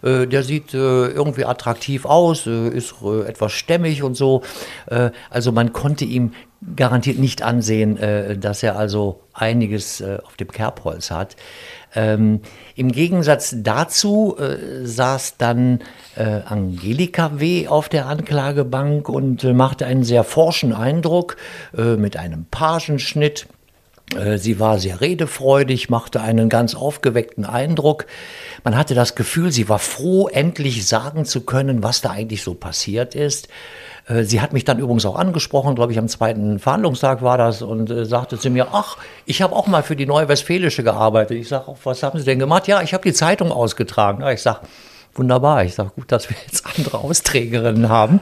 Äh, 0.03 0.27
der 0.27 0.43
sieht 0.43 0.73
äh, 0.73 0.77
irgendwie 1.07 1.45
attraktiv 1.45 2.03
aus, 2.05 2.45
äh, 2.45 2.67
ist 2.67 2.95
etwas 3.25 3.53
stämmig 3.53 4.03
und 4.03 4.15
so. 4.15 4.41
Also 5.29 5.51
man 5.51 5.71
konnte 5.71 6.03
ihm 6.03 6.33
garantiert 6.75 7.17
nicht 7.17 7.41
ansehen, 7.41 7.97
dass 8.39 8.61
er 8.61 8.77
also 8.77 9.21
einiges 9.33 10.03
auf 10.03 10.35
dem 10.35 10.51
Kerbholz 10.51 11.09
hat. 11.09 11.35
Ähm, 11.93 12.41
Im 12.75 12.91
Gegensatz 12.91 13.53
dazu 13.57 14.37
äh, 14.37 14.85
saß 14.85 15.35
dann 15.37 15.79
äh, 16.15 16.23
Angelika 16.23 17.39
W. 17.39 17.67
auf 17.67 17.89
der 17.89 18.05
Anklagebank 18.05 19.09
und 19.09 19.43
äh, 19.43 19.53
machte 19.53 19.85
einen 19.85 20.03
sehr 20.03 20.23
forschen 20.23 20.73
Eindruck 20.73 21.37
äh, 21.77 21.97
mit 21.97 22.15
einem 22.15 22.45
Pagenschnitt. 22.49 23.47
Äh, 24.15 24.37
sie 24.37 24.59
war 24.59 24.79
sehr 24.79 25.01
redefreudig, 25.01 25.89
machte 25.89 26.21
einen 26.21 26.49
ganz 26.49 26.75
aufgeweckten 26.75 27.45
Eindruck. 27.45 28.05
Man 28.63 28.77
hatte 28.77 28.95
das 28.95 29.15
Gefühl, 29.15 29.51
sie 29.51 29.67
war 29.69 29.79
froh, 29.79 30.27
endlich 30.27 30.87
sagen 30.87 31.25
zu 31.25 31.41
können, 31.41 31.83
was 31.83 32.01
da 32.01 32.11
eigentlich 32.11 32.43
so 32.43 32.53
passiert 32.53 33.15
ist. 33.15 33.49
Äh, 34.07 34.23
sie 34.23 34.41
hat 34.41 34.53
mich 34.53 34.65
dann 34.65 34.79
übrigens 34.79 35.05
auch 35.05 35.15
angesprochen, 35.15 35.75
glaube 35.75 35.91
ich, 35.91 35.99
am 35.99 36.07
zweiten 36.07 36.59
Verhandlungstag 36.59 37.21
war 37.21 37.37
das, 37.37 37.61
und 37.61 37.89
äh, 37.89 38.05
sagte 38.05 38.37
zu 38.37 38.49
mir, 38.49 38.67
ach, 38.71 38.97
ich 39.25 39.41
habe 39.41 39.55
auch 39.55 39.67
mal 39.67 39.83
für 39.83 39.95
die 39.95 40.05
Neue 40.05 40.27
Westfälische 40.27 40.83
gearbeitet. 40.83 41.37
Ich 41.37 41.47
sage, 41.47 41.73
was 41.83 42.03
haben 42.03 42.19
Sie 42.19 42.25
denn 42.25 42.39
gemacht? 42.39 42.67
Ja, 42.67 42.81
ich 42.81 42.93
habe 42.93 43.03
die 43.03 43.13
Zeitung 43.13 43.51
ausgetragen. 43.51 44.21
Ja, 44.21 44.31
ich 44.31 44.41
sage, 44.41 44.61
wunderbar. 45.13 45.63
Ich 45.63 45.75
sage, 45.75 45.91
gut, 45.95 46.11
dass 46.11 46.29
wir 46.29 46.37
jetzt 46.45 46.65
andere 46.65 46.99
Austrägerinnen 46.99 47.89
haben. 47.89 48.19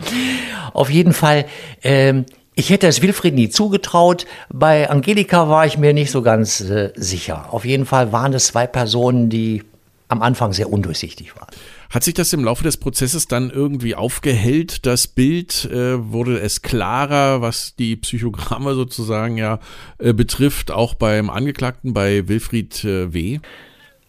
Auf 0.73 0.89
jeden 0.89 1.13
Fall, 1.13 1.45
ähm, 1.83 2.25
ich 2.55 2.69
hätte 2.69 2.87
es 2.87 3.01
Wilfried 3.01 3.35
nie 3.35 3.49
zugetraut. 3.49 4.25
Bei 4.51 4.89
Angelika 4.89 5.47
war 5.47 5.65
ich 5.65 5.77
mir 5.77 5.93
nicht 5.93 6.11
so 6.11 6.21
ganz 6.21 6.59
äh, 6.61 6.91
sicher. 6.95 7.45
Auf 7.51 7.63
jeden 7.63 7.85
Fall 7.85 8.11
waren 8.11 8.33
es 8.33 8.47
zwei 8.47 8.67
Personen, 8.67 9.29
die 9.29 9.63
am 10.09 10.21
Anfang 10.21 10.53
sehr 10.53 10.71
undurchsichtig 10.71 11.35
waren. 11.37 11.48
Hat 11.89 12.03
sich 12.03 12.13
das 12.13 12.33
im 12.33 12.43
Laufe 12.43 12.63
des 12.63 12.77
Prozesses 12.77 13.27
dann 13.27 13.49
irgendwie 13.49 13.95
aufgehellt, 13.95 14.85
das 14.85 15.07
Bild? 15.07 15.65
Äh, 15.65 16.11
wurde 16.11 16.39
es 16.39 16.61
klarer, 16.61 17.41
was 17.41 17.75
die 17.75 17.95
Psychogramme 17.95 18.75
sozusagen 18.75 19.37
ja 19.37 19.59
äh, 19.97 20.13
betrifft, 20.13 20.69
auch 20.69 20.93
beim 20.93 21.31
Angeklagten, 21.31 21.93
bei 21.93 22.27
Wilfried 22.27 22.83
äh, 22.83 23.11
W.? 23.11 23.39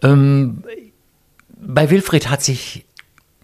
Ähm, 0.02 0.62
bei 1.58 1.90
Wilfried 1.90 2.28
hat 2.28 2.42
sich 2.42 2.84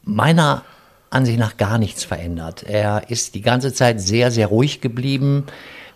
meiner 0.05 0.65
Ansicht 1.09 1.39
nach 1.39 1.57
gar 1.57 1.79
nichts 1.79 2.05
verändert. 2.05 2.63
Er 2.63 3.11
ist 3.11 3.35
die 3.35 3.43
ganze 3.43 3.73
Zeit 3.73 4.01
sehr, 4.01 4.31
sehr 4.31 4.49
ruhig 4.49 4.83
geblieben. 4.83 5.45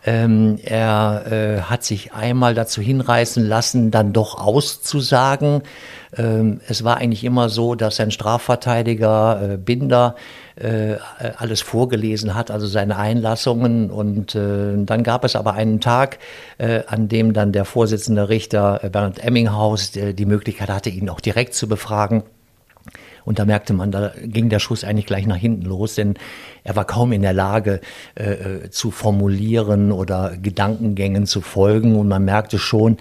Ähm, 0.05 0.59
er 0.63 1.25
äh, 1.31 1.61
hat 1.63 1.85
sich 1.85 2.13
einmal 2.13 2.55
dazu 2.55 2.81
hinreißen 2.81 3.47
lassen, 3.47 3.91
dann 3.91 4.13
doch 4.13 4.39
auszusagen. 4.39 5.63
Ähm, 6.17 6.61
es 6.69 6.85
war 6.85 6.97
eigentlich 6.97 7.23
immer 7.25 7.51
so, 7.51 7.75
dass 7.75 7.97
sein 7.97 8.11
Strafverteidiger 8.11 9.53
äh, 9.53 9.57
Binder 9.59 10.17
äh, 10.57 10.97
alles 11.37 11.61
vorgelesen 11.61 12.35
hat, 12.35 12.51
also 12.51 12.67
seine 12.67 12.97
Einlassungen. 12.97 13.91
Und 13.91 14.35
äh, 14.35 14.75
dann 14.85 15.03
gab 15.03 15.25
es 15.25 15.37
aber 15.37 15.53
einen 15.53 15.81
Tag, 15.81 16.19
äh, 16.59 16.83
an 16.87 17.09
dem 17.09 17.33
dann 17.35 17.53
der 17.53 17.67
Vorsitzende 17.67 18.29
Richter 18.29 18.81
äh, 18.83 18.89
Bernhard 18.89 19.23
Emminghaus 19.23 19.93
die 19.93 20.27
Möglichkeit 20.27 20.71
hatte, 20.71 20.91
ihn 20.91 21.11
auch 21.11 21.21
direkt 21.21 21.55
zu 21.55 21.69
befragen. 21.69 22.23
Und 23.31 23.39
da 23.39 23.45
merkte 23.45 23.75
man, 23.75 23.93
da 23.93 24.11
ging 24.25 24.49
der 24.49 24.59
Schuss 24.59 24.83
eigentlich 24.83 25.07
gleich 25.07 25.25
nach 25.25 25.37
hinten 25.37 25.65
los, 25.65 25.95
denn 25.95 26.15
er 26.65 26.75
war 26.75 26.85
kaum 26.85 27.13
in 27.13 27.23
der 27.23 27.33
Lage 27.33 27.81
äh, 28.17 28.33
äh, 28.33 28.71
zu 28.71 28.91
formulieren 28.91 29.93
oder 29.93 30.37
Gedankengängen 30.37 31.27
zu 31.27 31.41
folgen. 31.41 31.95
Und 31.95 32.09
man 32.09 32.25
merkte 32.25 32.59
schon, 32.59 32.97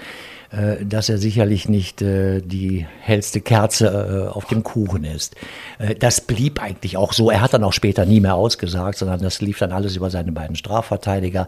äh, 0.51 0.85
dass 0.85 1.09
er 1.09 1.17
sicherlich 1.17 1.67
nicht 1.67 2.03
äh, 2.03 2.41
die 2.41 2.85
hellste 2.99 3.41
Kerze 3.41 4.27
äh, 4.29 4.31
auf 4.31 4.45
dem 4.45 4.61
Kuchen 4.61 5.03
ist. 5.03 5.35
Äh, 5.79 5.95
das 5.95 6.21
blieb 6.21 6.61
eigentlich 6.61 6.95
auch 6.95 7.13
so. 7.13 7.31
Er 7.31 7.41
hat 7.41 7.55
dann 7.55 7.63
auch 7.63 7.73
später 7.73 8.05
nie 8.05 8.19
mehr 8.19 8.35
ausgesagt, 8.35 8.99
sondern 8.99 9.23
das 9.23 9.41
lief 9.41 9.57
dann 9.57 9.71
alles 9.71 9.95
über 9.95 10.11
seine 10.11 10.31
beiden 10.31 10.55
Strafverteidiger. 10.55 11.47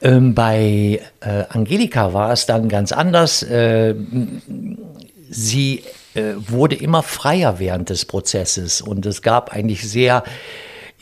Ähm, 0.00 0.34
bei 0.34 1.00
äh, 1.20 1.44
Angelika 1.48 2.12
war 2.12 2.32
es 2.32 2.44
dann 2.44 2.68
ganz 2.68 2.90
anders. 2.90 3.46
Sie 5.30 5.84
äh, 6.14 6.34
wurde 6.36 6.76
immer 6.76 7.02
freier 7.02 7.58
während 7.58 7.90
des 7.90 8.04
Prozesses 8.04 8.80
und 8.80 9.06
es 9.06 9.22
gab 9.22 9.52
eigentlich 9.52 9.88
sehr 9.88 10.24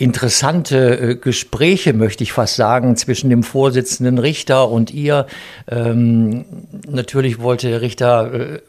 interessante 0.00 0.98
äh, 0.98 1.16
Gespräche, 1.16 1.92
möchte 1.92 2.24
ich 2.24 2.32
fast 2.32 2.56
sagen, 2.56 2.96
zwischen 2.96 3.28
dem 3.28 3.42
Vorsitzenden 3.42 4.18
Richter 4.18 4.70
und 4.70 4.90
ihr. 4.92 5.26
Ähm, 5.68 6.46
natürlich 6.88 7.40
wollte 7.40 7.68
der 7.68 7.82
Richter 7.82 8.32
äh, 8.32 8.60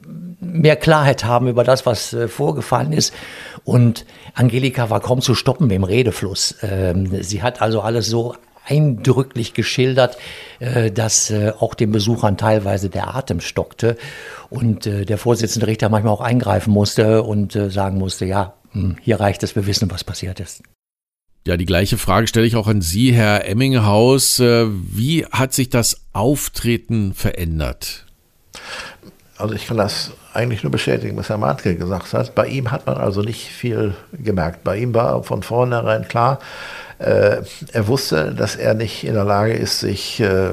mehr 0.41 0.75
Klarheit 0.75 1.23
haben 1.23 1.47
über 1.47 1.63
das, 1.63 1.85
was 1.85 2.11
äh, 2.11 2.27
vorgefallen 2.27 2.91
ist. 2.91 3.13
Und 3.63 4.05
Angelika 4.33 4.89
war 4.89 4.99
kaum 4.99 5.21
zu 5.21 5.33
stoppen 5.33 5.69
im 5.69 5.85
Redefluss. 5.85 6.55
Ähm, 6.63 7.23
sie 7.23 7.41
hat 7.41 7.61
also 7.61 7.79
alles 7.79 8.07
so 8.07 8.35
eindrücklich 8.65 9.53
geschildert, 9.53 10.17
äh, 10.59 10.91
dass 10.91 11.31
äh, 11.31 11.53
auch 11.59 11.73
den 11.73 11.91
Besuchern 11.91 12.37
teilweise 12.37 12.89
der 12.89 13.15
Atem 13.15 13.41
stockte 13.41 13.97
und 14.49 14.85
äh, 14.85 15.05
der 15.05 15.17
Vorsitzende 15.17 15.67
Richter 15.67 15.89
manchmal 15.89 16.13
auch 16.13 16.21
eingreifen 16.21 16.71
musste 16.71 17.23
und 17.23 17.53
sagen 17.53 17.97
musste, 17.97 18.25
ja, 18.25 18.53
hm, 18.71 18.97
hier 19.01 19.19
reicht 19.19 19.43
es, 19.43 19.55
wir 19.55 19.65
wissen, 19.65 19.89
was 19.91 20.03
passiert 20.03 20.39
ist. 20.39 20.63
Ja, 21.47 21.57
die 21.57 21.65
gleiche 21.65 21.97
Frage 21.97 22.27
stelle 22.27 22.45
ich 22.45 22.55
auch 22.55 22.67
an 22.67 22.81
Sie, 22.81 23.13
Herr 23.13 23.47
Emminghaus. 23.47 24.39
Wie 24.39 25.25
hat 25.25 25.53
sich 25.53 25.71
das 25.71 26.01
Auftreten 26.13 27.15
verändert? 27.15 28.05
Also 29.37 29.55
ich 29.55 29.65
kann 29.65 29.77
das 29.77 30.11
eigentlich 30.33 30.63
nur 30.63 30.71
bestätigen, 30.71 31.17
was 31.17 31.29
Herr 31.29 31.37
Martke 31.37 31.75
gesagt 31.75 32.13
hat. 32.13 32.35
Bei 32.35 32.47
ihm 32.47 32.71
hat 32.71 32.85
man 32.85 32.97
also 32.97 33.21
nicht 33.21 33.47
viel 33.47 33.95
gemerkt. 34.13 34.63
Bei 34.63 34.77
ihm 34.77 34.93
war 34.93 35.23
von 35.23 35.43
vornherein 35.43 36.07
klar, 36.07 36.39
äh, 36.99 37.41
er 37.73 37.87
wusste, 37.87 38.33
dass 38.33 38.55
er 38.55 38.73
nicht 38.75 39.03
in 39.03 39.15
der 39.15 39.23
Lage 39.23 39.53
ist, 39.53 39.79
sich 39.79 40.19
äh, 40.19 40.51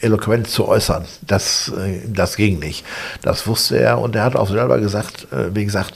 eloquent 0.00 0.48
zu 0.48 0.66
äußern. 0.66 1.04
Das, 1.22 1.72
äh, 1.78 2.00
das 2.08 2.36
ging 2.36 2.58
nicht. 2.58 2.84
Das 3.22 3.46
wusste 3.46 3.78
er 3.78 4.00
und 4.00 4.16
er 4.16 4.24
hat 4.24 4.36
auch 4.36 4.48
selber 4.48 4.78
gesagt, 4.80 5.28
äh, 5.32 5.54
wie 5.54 5.64
gesagt, 5.64 5.94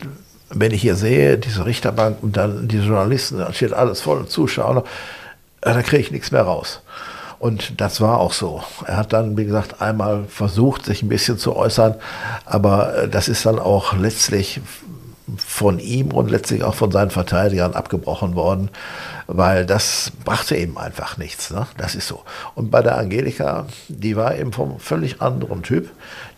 wenn 0.50 0.72
ich 0.72 0.82
hier 0.82 0.94
sehe, 0.94 1.38
diese 1.38 1.66
Richterbank 1.66 2.22
und 2.22 2.36
dann 2.36 2.68
die 2.68 2.78
Journalisten, 2.78 3.38
da 3.38 3.52
steht 3.52 3.72
alles 3.72 4.00
voll 4.00 4.26
Zuschauer, 4.26 4.84
äh, 5.62 5.74
da 5.74 5.82
kriege 5.82 6.02
ich 6.02 6.10
nichts 6.10 6.30
mehr 6.30 6.42
raus. 6.42 6.82
Und 7.40 7.80
das 7.80 8.02
war 8.02 8.20
auch 8.20 8.34
so. 8.34 8.62
Er 8.86 8.98
hat 8.98 9.14
dann, 9.14 9.38
wie 9.38 9.46
gesagt, 9.46 9.80
einmal 9.80 10.26
versucht, 10.28 10.84
sich 10.84 11.02
ein 11.02 11.08
bisschen 11.08 11.38
zu 11.38 11.56
äußern, 11.56 11.94
aber 12.44 12.94
äh, 12.94 13.08
das 13.08 13.28
ist 13.28 13.46
dann 13.46 13.58
auch 13.58 13.96
letztlich 13.96 14.60
von 15.38 15.78
ihm 15.78 16.12
und 16.12 16.30
letztlich 16.30 16.62
auch 16.64 16.74
von 16.74 16.90
seinen 16.90 17.10
Verteidigern 17.10 17.72
abgebrochen 17.72 18.34
worden, 18.34 18.68
weil 19.26 19.64
das 19.64 20.12
brachte 20.22 20.54
eben 20.54 20.76
einfach 20.76 21.16
nichts. 21.16 21.50
Ne? 21.50 21.66
Das 21.78 21.94
ist 21.94 22.08
so. 22.08 22.22
Und 22.54 22.70
bei 22.70 22.82
der 22.82 22.98
Angelika, 22.98 23.66
die 23.88 24.16
war 24.16 24.36
eben 24.36 24.52
vom 24.52 24.78
völlig 24.78 25.22
anderen 25.22 25.62
Typ. 25.62 25.90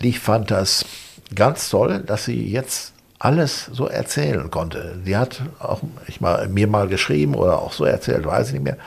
Die 0.02 0.12
fand 0.12 0.52
das 0.52 0.84
ganz 1.34 1.68
toll, 1.68 1.98
dass 2.06 2.26
sie 2.26 2.48
jetzt 2.48 2.91
alles 3.22 3.66
so 3.66 3.86
erzählen 3.86 4.50
konnte. 4.50 4.96
Die 5.06 5.16
hat 5.16 5.42
auch 5.60 5.80
ich 6.08 6.20
mal, 6.20 6.48
mir 6.48 6.66
mal 6.66 6.88
geschrieben 6.88 7.36
oder 7.36 7.62
auch 7.62 7.72
so 7.72 7.84
erzählt, 7.84 8.26
weiß 8.26 8.48
ich 8.48 8.54
nicht 8.54 8.64
mehr. 8.64 8.78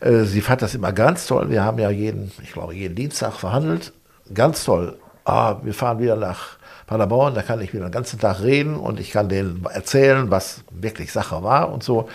Äh, 0.00 0.24
sie 0.24 0.40
fand 0.40 0.60
das 0.62 0.74
immer 0.74 0.92
ganz 0.92 1.28
toll. 1.28 1.50
Wir 1.50 1.62
haben 1.62 1.78
ja 1.78 1.88
jeden, 1.88 2.32
ich 2.42 2.52
glaube, 2.52 2.74
jeden 2.74 2.96
Dienstag 2.96 3.34
verhandelt. 3.34 3.92
Ganz 4.34 4.64
toll. 4.64 4.98
Ah, 5.24 5.56
wir 5.62 5.72
fahren 5.72 6.00
wieder 6.00 6.16
nach 6.16 6.56
Paderborn, 6.88 7.34
da 7.34 7.42
kann 7.42 7.60
ich 7.60 7.72
wieder 7.72 7.84
den 7.84 7.92
ganzen 7.92 8.18
Tag 8.18 8.40
reden 8.40 8.74
und 8.74 8.98
ich 8.98 9.12
kann 9.12 9.28
denen 9.28 9.64
erzählen, 9.72 10.28
was 10.32 10.64
wirklich 10.72 11.12
Sache 11.12 11.40
war 11.44 11.72
und 11.72 11.84
so. 11.84 12.08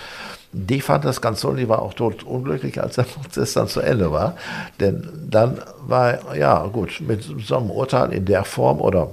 Die 0.52 0.82
fand 0.82 1.06
das 1.06 1.22
ganz 1.22 1.40
toll, 1.40 1.56
die 1.56 1.70
war 1.70 1.82
auch 1.82 1.94
tot 1.94 2.24
unglücklich, 2.24 2.82
als 2.82 2.96
der 2.96 3.04
Prozess 3.22 3.54
dann 3.54 3.70
zu 3.70 3.80
Ende 3.80 4.12
war. 4.12 4.36
Denn 4.82 5.08
dann 5.30 5.62
war, 5.88 6.36
ja 6.36 6.66
gut, 6.68 7.00
mit 7.00 7.24
so 7.24 7.56
einem 7.56 7.72
Urteil 7.72 8.12
in 8.12 8.26
der 8.26 8.44
Form 8.44 8.82
oder 8.82 9.12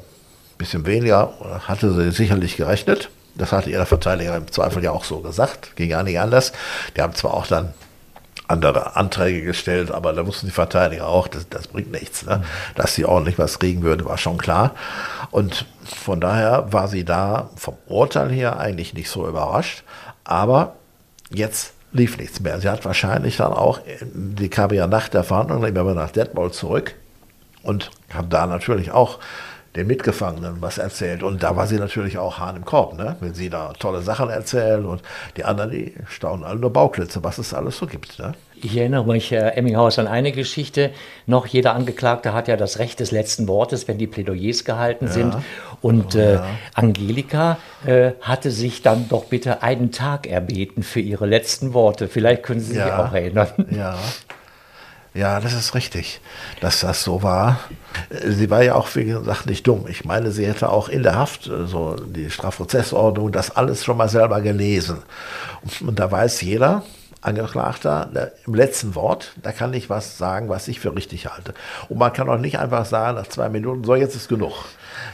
bisschen 0.62 0.87
weniger 0.87 1.33
hatte 1.66 1.92
sie 1.92 2.11
sicherlich 2.12 2.57
gerechnet. 2.57 3.11
Das 3.35 3.52
hatte 3.52 3.71
ihre 3.71 3.87
Verteidiger 3.87 4.37
im 4.37 4.50
Zweifel 4.50 4.85
ja 4.85 4.90
auch 4.90 5.04
so 5.04 5.21
gesagt, 5.21 5.75
ging 5.76 5.90
ja 5.90 6.02
nicht 6.02 6.21
anders. 6.21 6.52
Die 6.97 7.02
haben 7.02 7.14
zwar 7.14 7.35
auch 7.35 7.47
dann 7.47 7.73
andere 8.47 8.97
Anträge 8.97 9.42
gestellt, 9.42 9.90
aber 9.90 10.12
da 10.12 10.26
wussten 10.26 10.47
die 10.47 10.52
Verteidiger 10.52 11.09
auch, 11.09 11.26
das, 11.26 11.49
das 11.49 11.69
bringt 11.69 11.90
nichts. 11.90 12.26
Ne? 12.26 12.42
Dass 12.75 12.95
sie 12.95 13.04
ordentlich 13.04 13.38
was 13.38 13.59
kriegen 13.59 13.83
würde, 13.83 14.04
war 14.04 14.19
schon 14.19 14.38
klar. 14.38 14.75
Und 15.31 15.66
von 15.85 16.21
daher 16.21 16.73
war 16.73 16.88
sie 16.88 17.04
da 17.04 17.50
vom 17.57 17.76
Urteil 17.87 18.31
her 18.31 18.59
eigentlich 18.59 18.95
nicht 18.95 19.09
so 19.09 19.26
überrascht. 19.26 19.83
Aber 20.25 20.75
jetzt 21.31 21.73
lief 21.92 22.19
nichts 22.19 22.40
mehr. 22.40 22.61
Sie 22.61 22.69
hat 22.69 22.85
wahrscheinlich 22.85 23.38
dann 23.38 23.52
auch, 23.52 23.81
die 24.12 24.49
kam 24.49 24.71
ja 24.71 24.87
nach 24.87 25.09
der 25.09 25.25
Verhandlung 25.25 25.64
immer 25.64 25.95
nach 25.95 26.11
Detmold 26.11 26.54
zurück 26.54 26.95
und 27.62 27.90
hat 28.12 28.33
da 28.33 28.47
natürlich 28.47 28.90
auch 28.92 29.19
den 29.76 29.86
Mitgefangenen 29.86 30.60
was 30.60 30.78
erzählt. 30.78 31.22
Und 31.22 31.42
da 31.42 31.56
war 31.56 31.66
sie 31.66 31.76
natürlich 31.76 32.18
auch 32.18 32.38
Hahn 32.38 32.56
im 32.56 32.64
Korb, 32.64 32.98
ne? 32.98 33.16
wenn 33.20 33.32
sie 33.32 33.48
da 33.48 33.72
tolle 33.78 34.02
Sachen 34.02 34.28
erzählen 34.28 34.84
und 34.84 35.02
die 35.36 35.44
anderen, 35.44 35.70
die 35.70 35.94
staunen 36.06 36.44
alle 36.44 36.58
nur 36.58 36.72
Bauklitze, 36.72 37.24
was 37.24 37.38
es 37.38 37.54
alles 37.54 37.78
so 37.78 37.86
gibt. 37.86 38.18
Ne? 38.18 38.34
Ich 38.64 38.76
erinnere 38.76 39.06
mich, 39.06 39.30
Herr 39.30 39.56
Emminghaus, 39.56 39.98
an 39.98 40.06
eine 40.06 40.30
Geschichte. 40.30 40.90
Noch 41.26 41.46
jeder 41.46 41.74
Angeklagte 41.74 42.34
hat 42.34 42.48
ja 42.48 42.56
das 42.56 42.78
Recht 42.78 43.00
des 43.00 43.10
letzten 43.10 43.48
Wortes, 43.48 43.88
wenn 43.88 43.98
die 43.98 44.06
Plädoyers 44.06 44.64
gehalten 44.64 45.06
ja. 45.06 45.12
sind. 45.12 45.36
Und 45.80 46.14
oh, 46.14 46.18
äh, 46.18 46.34
ja. 46.34 46.46
Angelika 46.74 47.58
äh, 47.86 48.12
hatte 48.20 48.50
sich 48.50 48.82
dann 48.82 49.08
doch 49.08 49.24
bitte 49.24 49.62
einen 49.62 49.90
Tag 49.90 50.26
erbeten 50.26 50.82
für 50.82 51.00
ihre 51.00 51.26
letzten 51.26 51.72
Worte. 51.72 52.08
Vielleicht 52.08 52.42
können 52.42 52.60
Sie 52.60 52.74
sich 52.74 52.76
ja. 52.76 53.04
auch 53.04 53.12
erinnern. 53.12 53.48
Ja. 53.70 53.98
Ja, 55.14 55.40
das 55.40 55.52
ist 55.52 55.75
richtig, 55.75 56.21
dass 56.61 56.81
das 56.81 57.04
so 57.04 57.23
war. 57.23 57.61
Sie 58.26 58.49
war 58.49 58.62
ja 58.62 58.75
auch, 58.75 58.95
wie 58.95 59.04
gesagt, 59.04 59.45
nicht 59.45 59.66
dumm. 59.66 59.85
Ich 59.87 60.07
meine, 60.07 60.33
sie 60.33 60.47
hätte 60.47 60.71
auch 60.71 60.88
in 60.88 61.02
der 61.02 61.16
Haft, 61.16 61.49
äh, 61.49 61.66
so 61.66 61.97
die 61.97 62.31
Strafprozessordnung, 62.31 63.31
das 63.31 63.50
alles 63.54 63.85
schon 63.85 63.99
mal 63.99 64.09
selber 64.09 64.40
gelesen. 64.40 65.02
Und 65.81 65.99
da 65.99 66.11
weiß 66.11 66.40
jeder, 66.40 66.83
Angeklagter, 67.22 68.08
der, 68.12 68.32
im 68.46 68.54
letzten 68.54 68.94
Wort, 68.96 69.32
da 69.42 69.52
kann 69.52 69.72
ich 69.74 69.88
was 69.88 70.18
sagen, 70.18 70.48
was 70.48 70.66
ich 70.66 70.80
für 70.80 70.94
richtig 70.94 71.26
halte. 71.26 71.54
Und 71.88 71.98
man 71.98 72.12
kann 72.12 72.28
auch 72.28 72.38
nicht 72.38 72.58
einfach 72.58 72.84
sagen, 72.84 73.16
nach 73.16 73.28
zwei 73.28 73.48
Minuten, 73.48 73.84
so 73.84 73.94
jetzt 73.94 74.16
ist 74.16 74.28
genug. 74.28 74.64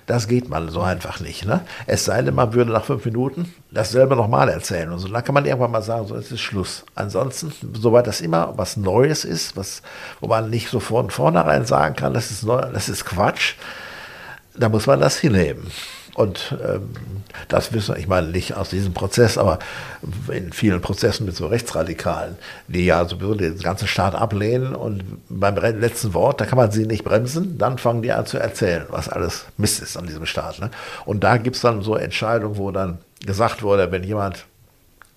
Das 0.07 0.27
geht 0.27 0.49
man 0.49 0.71
so 0.71 0.81
einfach 0.81 1.21
nicht. 1.21 1.45
Ne? 1.45 1.61
Es 1.87 2.07
sei 2.07 2.23
denn, 2.23 2.35
man 2.35 2.55
würde 2.55 2.73
nach 2.73 2.85
fünf 2.85 3.05
Minuten 3.05 3.53
dasselbe 3.71 4.17
nochmal 4.17 4.49
erzählen. 4.49 4.91
Und 4.91 5.01
so 5.01 5.09
dann 5.09 5.23
kann 5.23 5.35
man 5.35 5.45
irgendwann 5.45 5.71
mal 5.71 5.83
sagen, 5.83 6.07
so 6.07 6.17
jetzt 6.17 6.33
ist 6.33 6.41
Schluss. 6.41 6.85
Ansonsten, 6.95 7.53
soweit 7.75 8.07
das 8.07 8.23
immer 8.23 8.55
was 8.57 8.79
Neues 8.79 9.27
ist, 9.27 9.57
was, 9.57 9.83
wo 10.21 10.29
man 10.29 10.49
nicht 10.49 10.71
so 10.71 10.81
von 10.81 11.11
vornherein 11.11 11.67
sagen 11.67 11.95
kann, 11.95 12.15
das 12.15 12.31
ist, 12.31 12.43
neu, 12.43 12.61
das 12.73 12.89
ist 12.89 13.05
Quatsch, 13.05 13.55
da 14.57 14.71
muss 14.71 14.87
man 14.87 15.01
das 15.01 15.19
hinnehmen. 15.19 15.71
Und 16.19 16.57
ähm, 16.67 16.97
das 17.47 17.73
wissen 17.73 17.95
wir, 17.95 18.01
ich 18.01 18.09
meine 18.09 18.27
nicht 18.27 18.55
aus 18.55 18.71
diesem 18.71 18.93
Prozess, 18.93 19.39
aber 19.39 19.61
in 20.33 20.53
vielen 20.53 20.81
Prozessen 20.81 21.27
mit 21.27 21.37
so 21.37 21.47
Rechtsradikalen, 21.47 22.37
die 22.67 22.87
ja 22.87 23.05
sowieso 23.05 23.35
den 23.37 23.57
ganzen 23.61 23.87
Staat 23.87 24.17
ablehnen 24.17 24.75
und 24.75 25.05
beim 25.29 25.55
letzten 25.55 26.15
Wort, 26.15 26.41
da 26.41 26.45
kann 26.45 26.57
man 26.57 26.73
sie 26.73 26.87
nicht 26.87 27.05
bremsen, 27.05 27.57
dann 27.57 27.79
fangen 27.79 28.03
die 28.03 28.11
an 28.11 28.27
zu 28.27 28.37
erzählen, 28.37 28.85
was 28.89 29.09
alles 29.09 29.45
Mist 29.59 29.81
ist 29.81 29.97
an 29.97 30.09
diesem 30.09 30.27
Staat. 30.27 30.59
Ne? 30.59 30.73
Und 31.05 31.23
da 31.23 31.37
gibt 31.37 31.55
es 31.55 31.63
dann 31.63 31.83
so 31.83 31.95
Entscheidungen, 31.95 32.57
wo 32.57 32.73
dann 32.73 32.99
gesagt 33.25 33.63
wurde, 33.63 33.93
wenn 33.93 34.03
jemand 34.03 34.45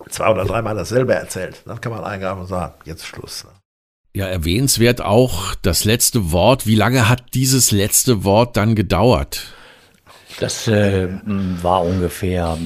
zwei 0.08 0.28
oder 0.28 0.44
dreimal 0.44 0.76
dasselbe 0.76 1.14
erzählt, 1.14 1.62
dann 1.66 1.80
kann 1.80 1.90
man 1.90 2.04
eingreifen 2.04 2.42
und 2.42 2.46
sagen, 2.46 2.74
jetzt 2.84 3.04
Schluss. 3.04 3.42
Ne? 3.42 3.50
Ja, 4.14 4.26
erwähnenswert 4.26 5.00
auch 5.00 5.56
das 5.62 5.84
letzte 5.84 6.30
Wort. 6.30 6.64
Wie 6.64 6.76
lange 6.76 7.08
hat 7.08 7.34
dieses 7.34 7.72
letzte 7.72 8.22
Wort 8.22 8.56
dann 8.56 8.76
gedauert? 8.76 9.52
Das 10.42 10.66
äh, 10.66 11.06
war 11.24 11.84
ungefähr 11.84 12.58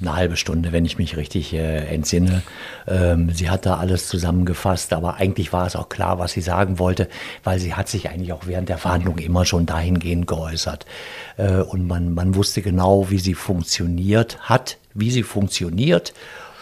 eine 0.00 0.16
halbe 0.16 0.36
Stunde, 0.36 0.72
wenn 0.72 0.84
ich 0.84 0.98
mich 0.98 1.16
richtig 1.16 1.54
äh, 1.54 1.86
entsinne. 1.86 2.42
Ähm, 2.88 3.30
sie 3.30 3.48
hat 3.48 3.64
da 3.64 3.76
alles 3.76 4.08
zusammengefasst, 4.08 4.92
aber 4.92 5.18
eigentlich 5.18 5.52
war 5.52 5.64
es 5.64 5.76
auch 5.76 5.88
klar, 5.88 6.18
was 6.18 6.32
sie 6.32 6.40
sagen 6.40 6.80
wollte, 6.80 7.08
weil 7.44 7.60
sie 7.60 7.74
hat 7.74 7.88
sich 7.88 8.10
eigentlich 8.10 8.32
auch 8.32 8.48
während 8.48 8.68
der 8.68 8.78
Verhandlung 8.78 9.18
immer 9.18 9.44
schon 9.44 9.66
dahingehend 9.66 10.26
geäußert. 10.26 10.84
Äh, 11.36 11.58
und 11.58 11.86
man, 11.86 12.12
man 12.12 12.34
wusste 12.34 12.60
genau, 12.60 13.08
wie 13.08 13.20
sie 13.20 13.34
funktioniert 13.34 14.38
hat, 14.40 14.78
wie 14.92 15.12
sie 15.12 15.22
funktioniert 15.22 16.14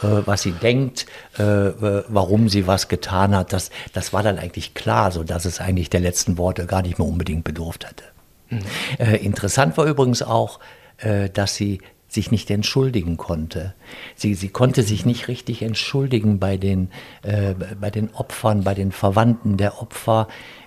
äh, 0.02 0.26
was 0.26 0.42
sie 0.42 0.52
denkt, 0.52 1.06
äh, 1.38 1.42
warum 1.42 2.50
sie 2.50 2.66
was 2.66 2.88
getan 2.88 3.34
hat, 3.34 3.54
das, 3.54 3.70
das 3.94 4.12
war 4.12 4.22
dann 4.22 4.38
eigentlich 4.38 4.74
klar, 4.74 5.10
so 5.10 5.24
dass 5.24 5.46
es 5.46 5.58
eigentlich 5.58 5.88
der 5.88 6.00
letzten 6.00 6.36
Worte 6.36 6.66
gar 6.66 6.82
nicht 6.82 6.98
mehr 6.98 7.08
unbedingt 7.08 7.44
bedurft 7.44 7.86
hatte. 7.86 8.04
Mhm. 8.50 8.58
Äh, 8.98 9.16
interessant 9.16 9.76
war 9.78 9.86
übrigens 9.86 10.22
auch, 10.22 10.60
äh, 10.98 11.30
dass 11.30 11.56
sie 11.56 11.80
sich 12.08 12.32
nicht 12.32 12.50
entschuldigen 12.50 13.16
konnte. 13.16 13.74
Sie, 14.16 14.34
sie 14.34 14.48
konnte 14.48 14.82
sich 14.82 15.06
nicht 15.06 15.28
richtig 15.28 15.62
entschuldigen 15.62 16.40
bei 16.40 16.56
den, 16.56 16.90
äh, 17.22 17.54
bei 17.80 17.90
den 17.90 18.12
Opfern, 18.14 18.64
bei 18.64 18.74
den 18.74 18.90
Verwandten 18.90 19.56
der 19.56 19.80
Opfer. 19.80 20.26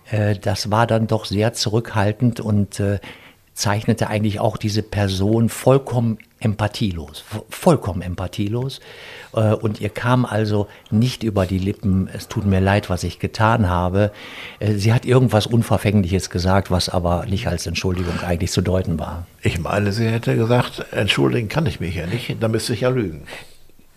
Äh, 0.09 0.35
das 0.37 0.71
war 0.71 0.87
dann 0.87 1.07
doch 1.07 1.25
sehr 1.25 1.53
zurückhaltend 1.53 2.39
und 2.39 2.79
äh, 2.79 2.99
zeichnete 3.53 4.07
eigentlich 4.07 4.39
auch 4.39 4.57
diese 4.57 4.81
Person 4.81 5.49
vollkommen 5.49 6.17
empathielos, 6.39 7.23
vollkommen 7.49 8.01
empathielos. 8.01 8.81
Äh, 9.33 9.53
und 9.53 9.79
ihr 9.79 9.89
kam 9.89 10.25
also 10.25 10.67
nicht 10.91 11.23
über 11.23 11.45
die 11.45 11.59
Lippen, 11.59 12.09
es 12.11 12.27
tut 12.27 12.45
mir 12.45 12.59
leid, 12.59 12.89
was 12.89 13.03
ich 13.03 13.19
getan 13.19 13.69
habe. 13.69 14.11
Äh, 14.59 14.73
sie 14.73 14.93
hat 14.93 15.05
irgendwas 15.05 15.47
Unverfängliches 15.47 16.29
gesagt, 16.29 16.71
was 16.71 16.89
aber 16.89 17.25
nicht 17.25 17.47
als 17.47 17.65
Entschuldigung 17.65 18.19
eigentlich 18.21 18.51
zu 18.51 18.61
deuten 18.61 18.99
war. 18.99 19.25
Ich 19.41 19.59
meine, 19.59 19.91
sie 19.91 20.07
hätte 20.07 20.35
gesagt, 20.35 20.85
entschuldigen 20.91 21.47
kann 21.47 21.65
ich 21.65 21.79
mich 21.79 21.95
ja 21.95 22.07
nicht, 22.07 22.35
da 22.39 22.47
müsste 22.47 22.73
ich 22.73 22.81
ja 22.81 22.89
lügen. 22.89 23.23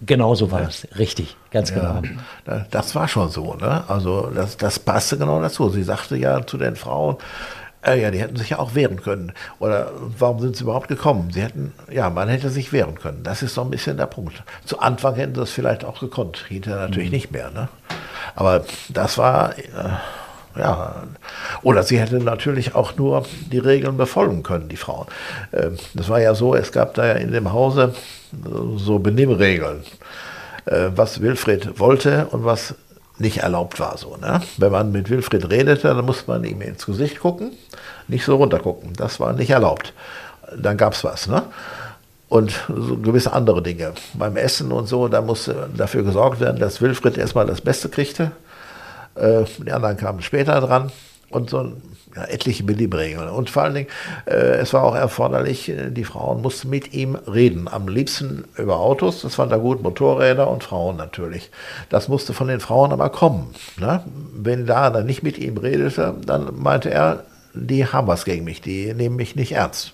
Genau 0.03 0.35
so 0.35 0.51
war 0.51 0.61
es, 0.61 0.87
richtig, 0.99 1.37
ganz 1.51 1.71
ja, 1.71 2.01
genau. 2.01 2.63
Das 2.71 2.95
war 2.95 3.09
schon 3.09 3.31
so, 3.31 3.55
ne? 3.55 3.83
Also 3.89 4.31
das, 4.35 4.59
das 4.59 4.79
passte 4.79 5.17
genau 5.17 5.41
dazu. 5.41 5.71
Sie 5.71 5.83
sagte 5.83 6.17
ja 6.17 6.47
zu 6.47 6.59
den 6.59 6.77
Frauen, 6.77 7.17
äh, 7.87 8.01
ja, 8.01 8.11
die 8.11 8.19
hätten 8.19 8.37
sich 8.37 8.51
ja 8.51 8.59
auch 8.59 8.75
wehren 8.75 9.01
können. 9.03 9.33
Oder 9.59 9.93
warum 10.19 10.41
sind 10.41 10.57
sie 10.57 10.65
überhaupt 10.65 10.89
gekommen? 10.89 11.31
Sie 11.33 11.43
hätten, 11.43 11.73
ja, 11.91 12.11
man 12.11 12.29
hätte 12.29 12.51
sich 12.51 12.73
wehren 12.73 12.97
können. 12.97 13.23
Das 13.23 13.43
ist 13.43 13.55
so 13.55 13.63
ein 13.63 13.71
bisschen 13.71 13.97
der 13.97 14.07
Punkt. 14.07 14.43
Zu 14.65 14.81
Anfang 14.81 15.15
hätten 15.15 15.35
sie 15.35 15.41
das 15.41 15.51
vielleicht 15.51 15.85
auch 15.85 16.01
gekonnt, 16.01 16.45
hinterher 16.49 16.81
natürlich 16.81 17.11
mhm. 17.11 17.15
nicht 17.15 17.31
mehr. 17.31 17.51
Ne? 17.51 17.69
Aber 18.35 18.65
das 18.89 19.19
war, 19.19 19.57
äh, 19.59 20.59
ja, 20.59 21.05
oder 21.63 21.83
sie 21.83 22.01
hätten 22.01 22.25
natürlich 22.25 22.75
auch 22.75 22.97
nur 22.97 23.25
die 23.53 23.59
Regeln 23.59 23.97
befolgen 23.97 24.43
können, 24.43 24.69
die 24.69 24.77
Frauen. 24.77 25.07
Äh, 25.53 25.71
das 25.95 26.09
war 26.09 26.21
ja 26.21 26.35
so, 26.35 26.55
es 26.55 26.73
gab 26.73 26.95
da 26.95 27.07
ja 27.07 27.15
in 27.15 27.33
dem 27.33 27.53
Hause 27.53 27.95
so 28.77 28.99
Benimmregeln, 28.99 29.85
äh, 30.65 30.89
was 30.95 31.21
Wilfried 31.21 31.79
wollte 31.79 32.27
und 32.31 32.45
was 32.45 32.75
nicht 33.19 33.39
erlaubt 33.39 33.81
war. 33.81 33.97
So, 33.97 34.17
ne? 34.17 34.43
Wenn 34.59 34.73
man 34.73 34.93
mit 34.93 35.11
Wilfried 35.11 35.51
redete, 35.51 35.89
dann 35.89 36.05
musste 36.05 36.31
man 36.31 36.45
ihm 36.45 36.61
ins 36.61 36.87
Gesicht 36.87 37.21
gucken, 37.21 37.53
nicht 38.09 38.25
so 38.25 38.37
runter 38.37 38.59
gucken. 38.59 38.93
Das 38.97 39.21
war 39.21 39.33
nicht 39.33 39.51
erlaubt. 39.51 39.93
Dann 40.57 40.77
gab 40.77 40.93
es 40.93 41.05
was. 41.05 41.27
Ne? 41.27 41.43
Und 42.29 42.53
so 42.69 42.97
gewisse 42.97 43.33
andere 43.33 43.63
Dinge. 43.63 43.93
Beim 44.15 44.37
Essen 44.37 44.73
und 44.73 44.87
so, 44.87 45.09
da 45.09 45.21
musste 45.23 45.69
dafür 45.77 46.03
gesorgt 46.03 46.41
werden, 46.41 46.59
dass 46.59 46.81
Wilfried 46.81 47.17
erstmal 47.17 47.47
das 47.47 47.61
Beste 47.61 47.89
kriegte. 47.89 48.33
Äh, 49.15 49.45
die 49.59 49.73
anderen 49.73 49.97
kamen 49.97 50.23
später 50.23 50.61
dran. 50.61 50.91
Und 51.31 51.51
so 51.51 51.73
etliche 52.25 52.65
Beliebregeln. 52.65 53.29
Und 53.29 53.51
vor 53.51 53.65
allen 53.65 53.75
Dingen, 53.75 53.89
äh, 54.27 54.35
es 54.35 54.73
war 54.73 54.85
auch 54.85 54.95
erforderlich, 54.95 55.69
äh, 55.69 55.91
die 55.91 56.05
Frauen 56.05 56.43
mussten 56.43 56.71
mit 56.71 56.93
ihm 56.95 57.15
reden. 57.15 57.69
Am 57.69 57.89
liebsten 57.89 58.45
über 58.57 58.79
Autos, 58.79 59.23
das 59.23 59.35
fand 59.35 59.53
er 59.53 59.59
gut, 59.59 59.83
Motorräder 59.83 60.51
und 60.51 60.65
Frauen 60.65 60.97
natürlich. 60.97 61.51
Das 61.89 62.09
musste 62.09 62.33
von 62.33 62.49
den 62.49 62.61
Frauen 62.61 62.93
aber 62.93 63.11
kommen. 63.11 63.55
Ne? 63.79 64.03
Wenn 64.33 64.67
da 64.67 64.91
dann 64.91 65.07
nicht 65.07 65.23
mit 65.23 65.39
ihm 65.39 65.57
redete, 65.57 66.15
dann 66.25 66.51
meinte 66.59 66.91
er, 66.91 67.25
die 67.55 67.87
haben 67.87 68.07
was 68.07 68.25
gegen 68.25 68.45
mich, 68.45 68.61
die 68.61 68.93
nehmen 68.95 69.17
mich 69.17 69.37
nicht 69.37 69.53
ernst. 69.53 69.93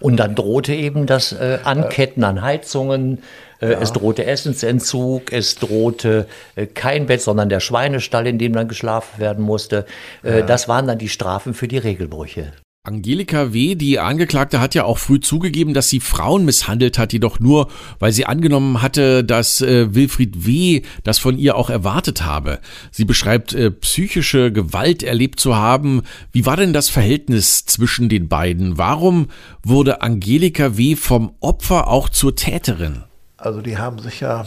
Und 0.00 0.16
dann 0.16 0.34
drohte 0.34 0.74
eben 0.74 1.06
das 1.06 1.32
äh, 1.32 1.58
Anketten 1.62 2.24
an 2.24 2.40
Heizungen, 2.40 3.18
äh, 3.60 3.72
ja. 3.72 3.80
es 3.80 3.92
drohte 3.92 4.24
Essensentzug, 4.24 5.32
es 5.32 5.56
drohte 5.56 6.26
äh, 6.56 6.66
kein 6.66 7.06
Bett, 7.06 7.20
sondern 7.20 7.48
der 7.48 7.60
Schweinestall, 7.60 8.26
in 8.26 8.38
dem 8.38 8.52
dann 8.52 8.68
geschlafen 8.68 9.20
werden 9.20 9.44
musste. 9.44 9.86
Äh, 10.22 10.40
ja. 10.40 10.46
Das 10.46 10.68
waren 10.68 10.86
dann 10.86 10.98
die 10.98 11.08
Strafen 11.08 11.54
für 11.54 11.68
die 11.68 11.78
Regelbrüche. 11.78 12.52
Angelika 12.82 13.52
W., 13.52 13.74
die 13.74 13.98
Angeklagte, 13.98 14.58
hat 14.58 14.74
ja 14.74 14.84
auch 14.84 14.96
früh 14.96 15.20
zugegeben, 15.20 15.74
dass 15.74 15.90
sie 15.90 16.00
Frauen 16.00 16.46
misshandelt 16.46 16.96
hat, 16.96 17.12
jedoch 17.12 17.38
nur, 17.38 17.68
weil 17.98 18.10
sie 18.10 18.24
angenommen 18.24 18.80
hatte, 18.80 19.22
dass 19.22 19.60
äh, 19.60 19.94
Wilfried 19.94 20.46
W. 20.46 20.80
das 21.04 21.18
von 21.18 21.36
ihr 21.36 21.56
auch 21.56 21.68
erwartet 21.68 22.24
habe. 22.24 22.58
Sie 22.90 23.04
beschreibt 23.04 23.52
äh, 23.52 23.70
psychische 23.70 24.50
Gewalt 24.50 25.02
erlebt 25.02 25.40
zu 25.40 25.56
haben. 25.56 26.04
Wie 26.32 26.46
war 26.46 26.56
denn 26.56 26.72
das 26.72 26.88
Verhältnis 26.88 27.66
zwischen 27.66 28.08
den 28.08 28.28
beiden? 28.28 28.78
Warum 28.78 29.28
wurde 29.62 30.00
Angelika 30.00 30.78
W. 30.78 30.96
vom 30.96 31.34
Opfer 31.40 31.86
auch 31.86 32.08
zur 32.08 32.34
Täterin? 32.34 33.04
Also 33.40 33.62
die 33.62 33.78
haben 33.78 33.98
sich 33.98 34.20
ja, 34.20 34.44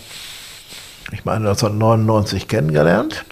ich 1.11 1.25
meine, 1.25 1.49
1999 1.49 2.47
kennengelernt. 2.47 3.25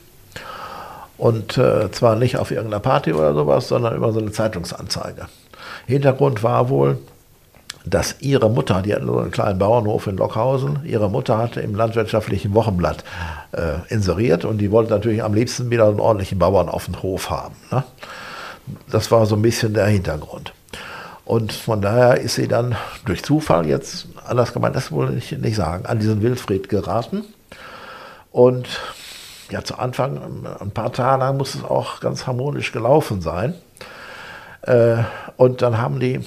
Und 1.18 1.58
äh, 1.60 1.92
zwar 1.92 2.16
nicht 2.16 2.38
auf 2.38 2.50
irgendeiner 2.50 2.80
Party 2.80 3.14
oder 3.14 3.36
sowas, 3.36 3.68
sondern 3.68 3.96
über 3.96 4.12
so 4.12 4.20
eine 4.20 4.32
Zeitungsanzeige. 4.32 5.28
Hintergrund 5.86 6.42
war 6.42 6.70
wohl, 6.70 6.98
dass 7.86 8.16
ihre 8.22 8.50
Mutter, 8.50 8.82
die 8.82 8.94
hatten 8.94 9.06
so 9.06 9.20
einen 9.20 9.32
kleinen 9.32 9.60
Bauernhof 9.60 10.08
in 10.08 10.18
Lockhausen, 10.18 10.80
ihre 10.84 11.10
Mutter 11.10 11.38
hatte 11.38 11.62
im 11.62 11.76
landwirtschaftlichen 11.76 12.54
Wochenblatt 12.56 13.04
äh, 13.52 13.74
inseriert 13.90 14.46
und 14.46 14.58
die 14.60 14.72
wollte 14.72 14.92
natürlich 14.92 15.24
am 15.24 15.34
liebsten 15.34 15.70
wieder 15.70 15.88
einen 15.88 16.00
ordentlichen 16.00 16.40
Bauern 16.40 16.70
auf 16.70 16.86
dem 16.86 17.02
Hof 17.04 17.30
haben. 17.30 17.56
Ne? 17.72 17.84
Das 18.90 19.12
war 19.12 19.26
so 19.28 19.36
ein 19.36 19.42
bisschen 19.42 19.74
der 19.74 19.88
Hintergrund. 19.88 20.54
Und 21.26 21.54
von 21.54 21.82
daher 21.82 22.20
ist 22.20 22.36
sie 22.36 22.48
dann 22.48 22.76
durch 23.06 23.24
Zufall 23.24 23.66
jetzt, 23.66 24.08
anders 24.32 24.54
kann 24.54 24.62
man 24.62 24.74
das 24.74 24.92
wohl 24.92 25.12
nicht, 25.12 25.38
nicht 25.40 25.56
sagen, 25.56 25.86
an 25.86 26.00
diesen 26.00 26.22
Wilfried 26.22 26.70
geraten. 26.70 27.24
Und 28.32 28.68
ja, 29.52 29.64
zu 29.64 29.78
Anfang, 29.78 30.46
ein 30.60 30.72
paar 30.72 30.94
Tage 30.94 31.20
lang 31.20 31.38
muss 31.38 31.56
es 31.56 31.64
auch 31.64 32.00
ganz 32.00 32.26
harmonisch 32.26 32.72
gelaufen 32.72 33.22
sein. 33.22 33.54
Äh, 34.62 34.98
und 35.36 35.62
dann 35.62 35.78
haben 35.78 36.00
die, 36.00 36.22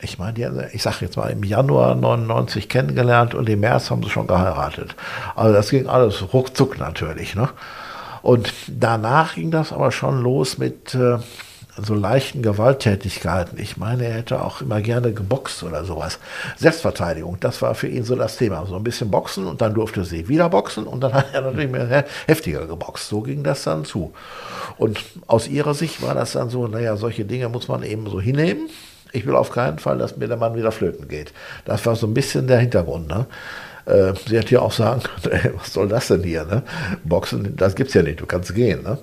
ich 0.00 0.18
meine, 0.18 0.68
ich 0.72 0.82
sage 0.82 0.98
jetzt 1.00 1.16
mal, 1.16 1.30
im 1.30 1.42
Januar 1.42 1.94
99 1.94 2.68
kennengelernt 2.68 3.34
und 3.34 3.48
im 3.48 3.60
März 3.60 3.90
haben 3.90 4.02
sie 4.02 4.10
schon 4.10 4.26
geheiratet. 4.26 4.94
Also 5.34 5.54
das 5.54 5.70
ging 5.70 5.86
alles 5.86 6.34
ruckzuck 6.34 6.78
natürlich. 6.78 7.34
Ne? 7.34 7.48
Und 8.20 8.52
danach 8.68 9.34
ging 9.36 9.50
das 9.50 9.72
aber 9.72 9.90
schon 9.92 10.20
los 10.20 10.58
mit 10.58 10.94
äh, 10.94 11.18
so 11.82 11.94
leichten 11.94 12.42
Gewalttätigkeiten. 12.42 13.58
Ich 13.58 13.76
meine, 13.76 14.06
er 14.06 14.14
hätte 14.14 14.42
auch 14.42 14.60
immer 14.60 14.80
gerne 14.80 15.12
geboxt 15.12 15.62
oder 15.62 15.84
sowas. 15.84 16.18
Selbstverteidigung, 16.56 17.38
das 17.40 17.60
war 17.62 17.74
für 17.74 17.88
ihn 17.88 18.04
so 18.04 18.16
das 18.16 18.36
Thema. 18.36 18.64
So 18.66 18.76
ein 18.76 18.84
bisschen 18.84 19.10
boxen 19.10 19.46
und 19.46 19.60
dann 19.60 19.74
durfte 19.74 20.04
sie 20.04 20.28
wieder 20.28 20.48
boxen 20.48 20.86
und 20.86 21.00
dann 21.00 21.12
hat 21.14 21.34
er 21.34 21.42
natürlich 21.42 21.70
mehr 21.70 22.04
heftiger 22.26 22.66
geboxt. 22.66 23.08
So 23.08 23.20
ging 23.20 23.42
das 23.42 23.64
dann 23.64 23.84
zu. 23.84 24.12
Und 24.78 25.04
aus 25.26 25.48
ihrer 25.48 25.74
Sicht 25.74 26.02
war 26.02 26.14
das 26.14 26.32
dann 26.32 26.50
so, 26.50 26.66
naja, 26.66 26.96
solche 26.96 27.24
Dinge 27.24 27.48
muss 27.48 27.68
man 27.68 27.82
eben 27.82 28.08
so 28.08 28.20
hinnehmen. 28.20 28.68
Ich 29.12 29.26
will 29.26 29.36
auf 29.36 29.50
keinen 29.50 29.78
Fall, 29.78 29.98
dass 29.98 30.16
mir 30.16 30.28
der 30.28 30.36
Mann 30.36 30.56
wieder 30.56 30.72
flöten 30.72 31.08
geht. 31.08 31.32
Das 31.64 31.86
war 31.86 31.96
so 31.96 32.06
ein 32.06 32.14
bisschen 32.14 32.46
der 32.46 32.58
Hintergrund. 32.58 33.08
Ne? 33.08 33.26
Äh, 33.86 34.12
sie 34.26 34.36
hätte 34.36 34.54
ja 34.54 34.60
auch 34.60 34.72
sagen 34.72 35.02
was 35.56 35.72
soll 35.72 35.88
das 35.88 36.08
denn 36.08 36.22
hier? 36.22 36.44
Ne? 36.44 36.62
Boxen, 37.04 37.54
das 37.56 37.74
gibt's 37.74 37.94
ja 37.94 38.02
nicht, 38.02 38.20
du 38.20 38.26
kannst 38.26 38.54
gehen. 38.54 38.82
Ne? 38.82 38.98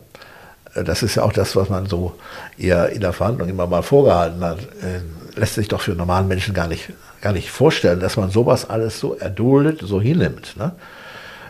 Das 0.76 1.04
ist 1.04 1.16
ja 1.16 1.24
auch 1.24 1.34
das, 1.34 1.56
was 1.56 1.70
man 1.70 1.86
so 1.86 2.16
eher 2.58 2.90
in 2.90 3.02
der 3.02 3.14
Verhandlung 3.14 3.50
immer 3.50 3.68
mal 3.68 3.84
vorgehalten 3.84 4.44
hat, 4.44 4.60
äh, 4.60 5.02
lässt 5.40 5.56
sich 5.56 5.68
doch 5.68 5.82
für 5.82 5.94
normalen 5.94 6.28
Menschen 6.28 6.54
gar 6.54 6.68
nicht, 6.68 6.92
gar 7.22 7.34
nicht 7.34 7.52
vorstellen, 7.52 8.00
dass 8.00 8.18
man 8.18 8.32
sowas 8.32 8.70
alles 8.70 9.00
so 9.00 9.16
erduldet, 9.16 9.82
so 9.84 10.02
hinnimmt. 10.02 10.58
Ne? 10.58 10.72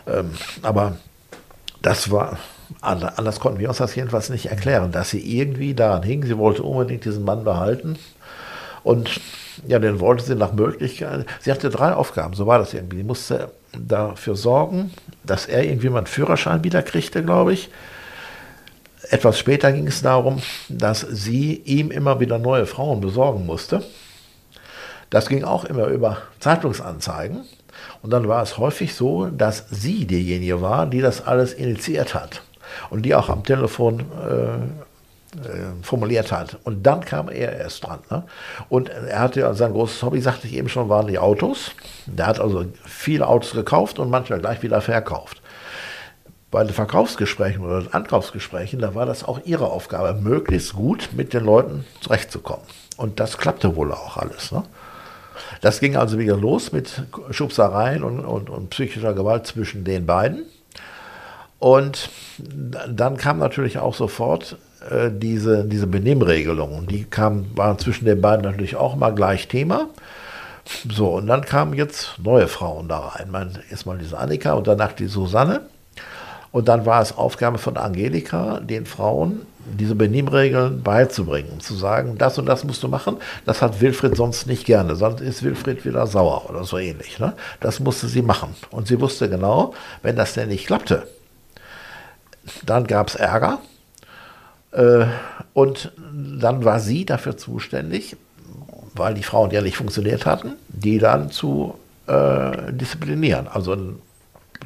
Ähm, 0.06 0.30
aber 0.62 0.96
das 1.80 2.10
war, 2.10 2.38
anders 2.80 3.40
konnten 3.40 3.58
wir 3.58 3.68
uns 3.68 3.78
das 3.78 3.94
jedenfalls 3.94 4.30
nicht 4.30 4.46
erklären, 4.46 4.92
dass 4.92 5.10
sie 5.10 5.20
irgendwie 5.20 5.74
daran 5.74 6.02
hing, 6.02 6.24
sie 6.24 6.38
wollte 6.38 6.62
unbedingt 6.62 7.04
diesen 7.04 7.24
Mann 7.24 7.44
behalten 7.44 7.98
und 8.82 9.20
ja, 9.66 9.78
den 9.78 10.00
wollte 10.00 10.24
sie 10.24 10.34
nach 10.34 10.52
Möglichkeit, 10.52 11.26
sie 11.40 11.50
hatte 11.50 11.70
drei 11.70 11.92
Aufgaben, 11.92 12.34
so 12.34 12.46
war 12.46 12.58
das 12.58 12.74
irgendwie. 12.74 12.98
Sie 12.98 13.04
musste 13.04 13.50
dafür 13.72 14.36
sorgen, 14.36 14.92
dass 15.22 15.46
er 15.46 15.64
irgendwie 15.64 15.88
mal 15.88 15.98
einen 15.98 16.06
Führerschein 16.06 16.64
wieder 16.64 16.82
kriegte, 16.82 17.22
glaube 17.22 17.52
ich 17.52 17.70
etwas 19.10 19.38
später 19.38 19.72
ging 19.72 19.86
es 19.86 20.02
darum, 20.02 20.40
dass 20.68 21.00
sie 21.00 21.56
ihm 21.64 21.90
immer 21.90 22.20
wieder 22.20 22.38
neue 22.38 22.66
Frauen 22.66 23.00
besorgen 23.00 23.46
musste. 23.46 23.82
Das 25.10 25.28
ging 25.28 25.44
auch 25.44 25.64
immer 25.64 25.86
über 25.86 26.18
Zeitungsanzeigen. 26.40 27.44
Und 28.02 28.10
dann 28.10 28.28
war 28.28 28.42
es 28.42 28.58
häufig 28.58 28.94
so, 28.94 29.26
dass 29.26 29.66
sie 29.70 30.06
diejenige 30.06 30.60
war, 30.62 30.86
die 30.86 31.00
das 31.00 31.26
alles 31.26 31.52
initiiert 31.52 32.14
hat 32.14 32.42
und 32.90 33.02
die 33.02 33.14
auch 33.14 33.28
am 33.28 33.44
Telefon 33.44 34.00
äh, 34.00 34.54
äh, 35.36 35.82
formuliert 35.82 36.32
hat. 36.32 36.58
Und 36.64 36.84
dann 36.84 37.04
kam 37.04 37.28
er 37.28 37.56
erst 37.56 37.84
dran. 37.84 38.00
Ne? 38.10 38.24
Und 38.68 38.88
er 38.88 39.20
hatte 39.20 39.54
sein 39.54 39.72
großes 39.72 40.02
Hobby, 40.02 40.20
sagte 40.20 40.46
ich 40.46 40.54
eben 40.54 40.68
schon, 40.68 40.88
waren 40.88 41.06
die 41.06 41.18
Autos. 41.18 41.72
Der 42.06 42.26
hat 42.26 42.40
also 42.40 42.64
viele 42.84 43.26
Autos 43.26 43.52
gekauft 43.52 43.98
und 43.98 44.10
manchmal 44.10 44.40
gleich 44.40 44.62
wieder 44.62 44.80
verkauft 44.80 45.40
bei 46.54 46.62
den 46.62 46.72
Verkaufsgesprächen 46.72 47.64
oder 47.64 47.80
den 47.80 47.92
Ankaufsgesprächen, 47.92 48.78
da 48.78 48.94
war 48.94 49.06
das 49.06 49.24
auch 49.24 49.40
ihre 49.44 49.66
Aufgabe, 49.66 50.14
möglichst 50.14 50.74
gut 50.74 51.08
mit 51.12 51.34
den 51.34 51.44
Leuten 51.44 51.84
zurechtzukommen. 52.00 52.64
Und 52.96 53.18
das 53.18 53.38
klappte 53.38 53.74
wohl 53.74 53.90
auch 53.90 54.18
alles. 54.18 54.52
Ne? 54.52 54.62
Das 55.62 55.80
ging 55.80 55.96
also 55.96 56.16
wieder 56.16 56.36
los 56.36 56.70
mit 56.70 57.02
Schubsereien 57.30 58.04
und, 58.04 58.20
und, 58.20 58.50
und 58.50 58.70
psychischer 58.70 59.14
Gewalt 59.14 59.48
zwischen 59.48 59.82
den 59.82 60.06
beiden. 60.06 60.44
Und 61.58 62.08
dann 62.38 63.16
kam 63.16 63.38
natürlich 63.40 63.80
auch 63.80 63.96
sofort 63.96 64.56
äh, 64.88 65.10
diese, 65.10 65.64
diese 65.64 65.88
Benimmregelungen. 65.88 66.86
Die 66.86 67.02
kam, 67.02 67.46
waren 67.56 67.80
zwischen 67.80 68.04
den 68.04 68.20
beiden 68.20 68.44
natürlich 68.44 68.76
auch 68.76 68.94
mal 68.94 69.12
gleich 69.12 69.48
Thema. 69.48 69.88
So, 70.88 71.16
und 71.16 71.26
dann 71.26 71.44
kamen 71.44 71.74
jetzt 71.74 72.20
neue 72.22 72.46
Frauen 72.46 72.86
da 72.86 73.00
rein. 73.00 73.58
Erstmal 73.72 73.98
diese 73.98 74.18
Annika 74.18 74.52
und 74.52 74.68
danach 74.68 74.92
die 74.92 75.08
Susanne. 75.08 75.62
Und 76.54 76.68
dann 76.68 76.86
war 76.86 77.02
es 77.02 77.18
Aufgabe 77.18 77.58
von 77.58 77.76
Angelika, 77.76 78.60
den 78.60 78.86
Frauen 78.86 79.44
diese 79.76 79.96
Benimmregeln 79.96 80.84
beizubringen, 80.84 81.58
zu 81.58 81.74
sagen, 81.74 82.16
das 82.16 82.38
und 82.38 82.46
das 82.46 82.62
musst 82.62 82.80
du 82.84 82.86
machen, 82.86 83.16
das 83.44 83.60
hat 83.60 83.80
Wilfried 83.80 84.14
sonst 84.14 84.46
nicht 84.46 84.64
gerne, 84.64 84.94
sonst 84.94 85.20
ist 85.20 85.42
Wilfried 85.42 85.84
wieder 85.84 86.06
sauer 86.06 86.48
oder 86.48 86.62
so 86.62 86.78
ähnlich. 86.78 87.18
Ne? 87.18 87.32
Das 87.58 87.80
musste 87.80 88.06
sie 88.06 88.22
machen. 88.22 88.54
Und 88.70 88.86
sie 88.86 89.00
wusste 89.00 89.28
genau, 89.28 89.74
wenn 90.02 90.14
das 90.14 90.34
denn 90.34 90.48
nicht 90.48 90.68
klappte, 90.68 91.08
dann 92.64 92.86
gab 92.86 93.08
es 93.08 93.16
Ärger. 93.16 93.58
Äh, 94.70 95.06
und 95.54 95.90
dann 96.38 96.64
war 96.64 96.78
sie 96.78 97.04
dafür 97.04 97.36
zuständig, 97.36 98.16
weil 98.94 99.14
die 99.14 99.24
Frauen 99.24 99.50
ja 99.50 99.60
nicht 99.60 99.76
funktioniert 99.76 100.24
hatten, 100.24 100.52
die 100.68 100.98
dann 100.98 101.32
zu 101.32 101.74
äh, 102.06 102.72
disziplinieren. 102.72 103.48
Also 103.48 103.76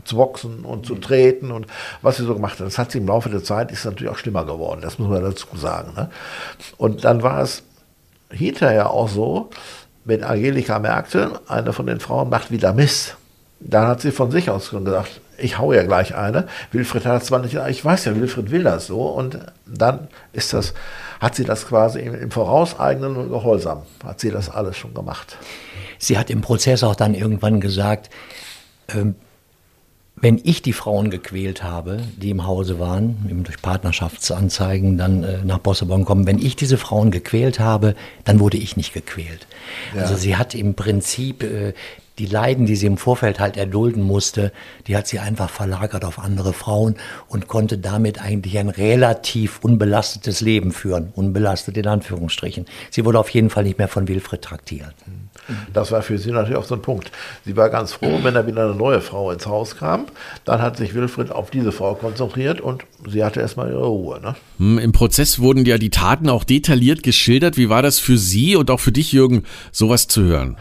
zu 0.08 0.16
boxen 0.16 0.64
und 0.64 0.86
zu 0.86 0.96
treten 0.96 1.50
und 1.50 1.66
was 2.02 2.16
sie 2.16 2.24
so 2.24 2.34
gemacht 2.34 2.58
hat. 2.58 2.66
Das 2.66 2.78
hat 2.78 2.90
sie 2.90 2.98
im 2.98 3.06
Laufe 3.06 3.28
der 3.28 3.44
Zeit, 3.44 3.70
ist 3.70 3.84
natürlich 3.84 4.12
auch 4.12 4.18
schlimmer 4.18 4.44
geworden, 4.44 4.80
das 4.80 4.98
muss 4.98 5.08
man 5.08 5.22
dazu 5.22 5.46
sagen. 5.54 5.92
Ne? 5.94 6.10
Und 6.76 7.04
dann 7.04 7.22
war 7.22 7.40
es 7.42 7.62
hinterher 8.30 8.90
auch 8.90 9.08
so, 9.08 9.50
wenn 10.04 10.24
Angelika 10.24 10.78
merkte, 10.78 11.40
eine 11.48 11.72
von 11.72 11.86
den 11.86 12.00
Frauen 12.00 12.30
macht 12.30 12.50
wieder 12.50 12.72
Mist, 12.72 13.16
dann 13.60 13.86
hat 13.86 14.00
sie 14.00 14.12
von 14.12 14.30
sich 14.30 14.50
aus 14.50 14.70
gesagt, 14.70 15.20
ich 15.36 15.58
hau 15.58 15.72
ja 15.72 15.82
gleich 15.84 16.14
eine. 16.14 16.48
Wilfried 16.72 17.06
hat 17.06 17.24
zwar 17.24 17.40
nicht, 17.40 17.54
ich 17.54 17.84
weiß 17.84 18.04
ja, 18.06 18.16
Wilfried 18.16 18.50
will 18.50 18.64
das 18.64 18.86
so. 18.86 19.02
Und 19.02 19.38
dann 19.66 20.08
ist 20.32 20.52
das, 20.52 20.74
hat 21.20 21.34
sie 21.34 21.44
das 21.44 21.66
quasi 21.66 22.00
im, 22.00 22.14
im 22.14 22.30
vorauseigenen 22.30 23.28
Gehorsam, 23.28 23.82
hat 24.04 24.20
sie 24.20 24.30
das 24.30 24.50
alles 24.50 24.76
schon 24.76 24.94
gemacht. 24.94 25.36
Sie 25.98 26.18
hat 26.18 26.30
im 26.30 26.40
Prozess 26.40 26.82
auch 26.82 26.94
dann 26.94 27.14
irgendwann 27.14 27.60
gesagt, 27.60 28.10
ähm, 28.88 29.14
wenn 30.20 30.40
ich 30.42 30.62
die 30.62 30.72
Frauen 30.72 31.10
gequält 31.10 31.62
habe, 31.62 31.98
die 32.16 32.30
im 32.30 32.46
Hause 32.46 32.78
waren, 32.78 33.26
eben 33.28 33.44
durch 33.44 33.60
Partnerschaftsanzeigen 33.60 34.98
dann 34.98 35.22
äh, 35.22 35.38
nach 35.44 35.58
Bossebon 35.58 36.04
kommen, 36.04 36.26
wenn 36.26 36.38
ich 36.38 36.56
diese 36.56 36.78
Frauen 36.78 37.10
gequält 37.10 37.60
habe, 37.60 37.94
dann 38.24 38.40
wurde 38.40 38.56
ich 38.56 38.76
nicht 38.76 38.92
gequält. 38.92 39.46
Ja. 39.94 40.02
Also 40.02 40.16
sie 40.16 40.36
hat 40.36 40.54
im 40.54 40.74
Prinzip 40.74 41.42
äh, 41.42 41.72
die 42.18 42.26
Leiden, 42.26 42.66
die 42.66 42.76
sie 42.76 42.86
im 42.86 42.96
Vorfeld 42.96 43.38
halt 43.38 43.56
erdulden 43.56 44.02
musste, 44.02 44.52
die 44.86 44.96
hat 44.96 45.06
sie 45.06 45.20
einfach 45.20 45.50
verlagert 45.50 46.04
auf 46.04 46.18
andere 46.18 46.52
Frauen 46.52 46.96
und 47.28 47.46
konnte 47.46 47.78
damit 47.78 48.20
eigentlich 48.20 48.58
ein 48.58 48.68
relativ 48.68 49.60
unbelastetes 49.62 50.40
Leben 50.40 50.72
führen. 50.72 51.12
Unbelastet 51.14 51.76
in 51.76 51.86
Anführungsstrichen. 51.86 52.66
Sie 52.90 53.04
wurde 53.04 53.20
auf 53.20 53.30
jeden 53.30 53.50
Fall 53.50 53.64
nicht 53.64 53.78
mehr 53.78 53.88
von 53.88 54.08
Wilfried 54.08 54.42
traktiert. 54.42 54.94
Mhm. 55.06 55.27
Das 55.72 55.92
war 55.92 56.02
für 56.02 56.18
sie 56.18 56.30
natürlich 56.30 56.56
auch 56.56 56.64
so 56.64 56.74
ein 56.74 56.82
Punkt. 56.82 57.10
Sie 57.44 57.56
war 57.56 57.70
ganz 57.70 57.92
froh, 57.92 58.20
wenn 58.22 58.34
da 58.34 58.46
wieder 58.46 58.64
eine 58.64 58.74
neue 58.74 59.00
Frau 59.00 59.30
ins 59.30 59.46
Haus 59.46 59.76
kam. 59.76 60.06
Dann 60.44 60.60
hat 60.60 60.76
sich 60.76 60.94
Wilfried 60.94 61.30
auf 61.30 61.50
diese 61.50 61.72
Frau 61.72 61.94
konzentriert 61.94 62.60
und 62.60 62.84
sie 63.06 63.24
hatte 63.24 63.40
erstmal 63.40 63.70
ihre 63.70 63.86
Ruhe. 63.86 64.20
Ne? 64.20 64.34
Hm, 64.58 64.78
Im 64.78 64.92
Prozess 64.92 65.38
wurden 65.38 65.64
ja 65.64 65.78
die 65.78 65.90
Taten 65.90 66.28
auch 66.28 66.44
detailliert 66.44 67.02
geschildert. 67.02 67.56
Wie 67.56 67.68
war 67.68 67.82
das 67.82 67.98
für 67.98 68.18
Sie 68.18 68.56
und 68.56 68.70
auch 68.70 68.80
für 68.80 68.92
dich, 68.92 69.12
Jürgen, 69.12 69.44
sowas 69.72 70.08
zu 70.08 70.22
hören? 70.22 70.56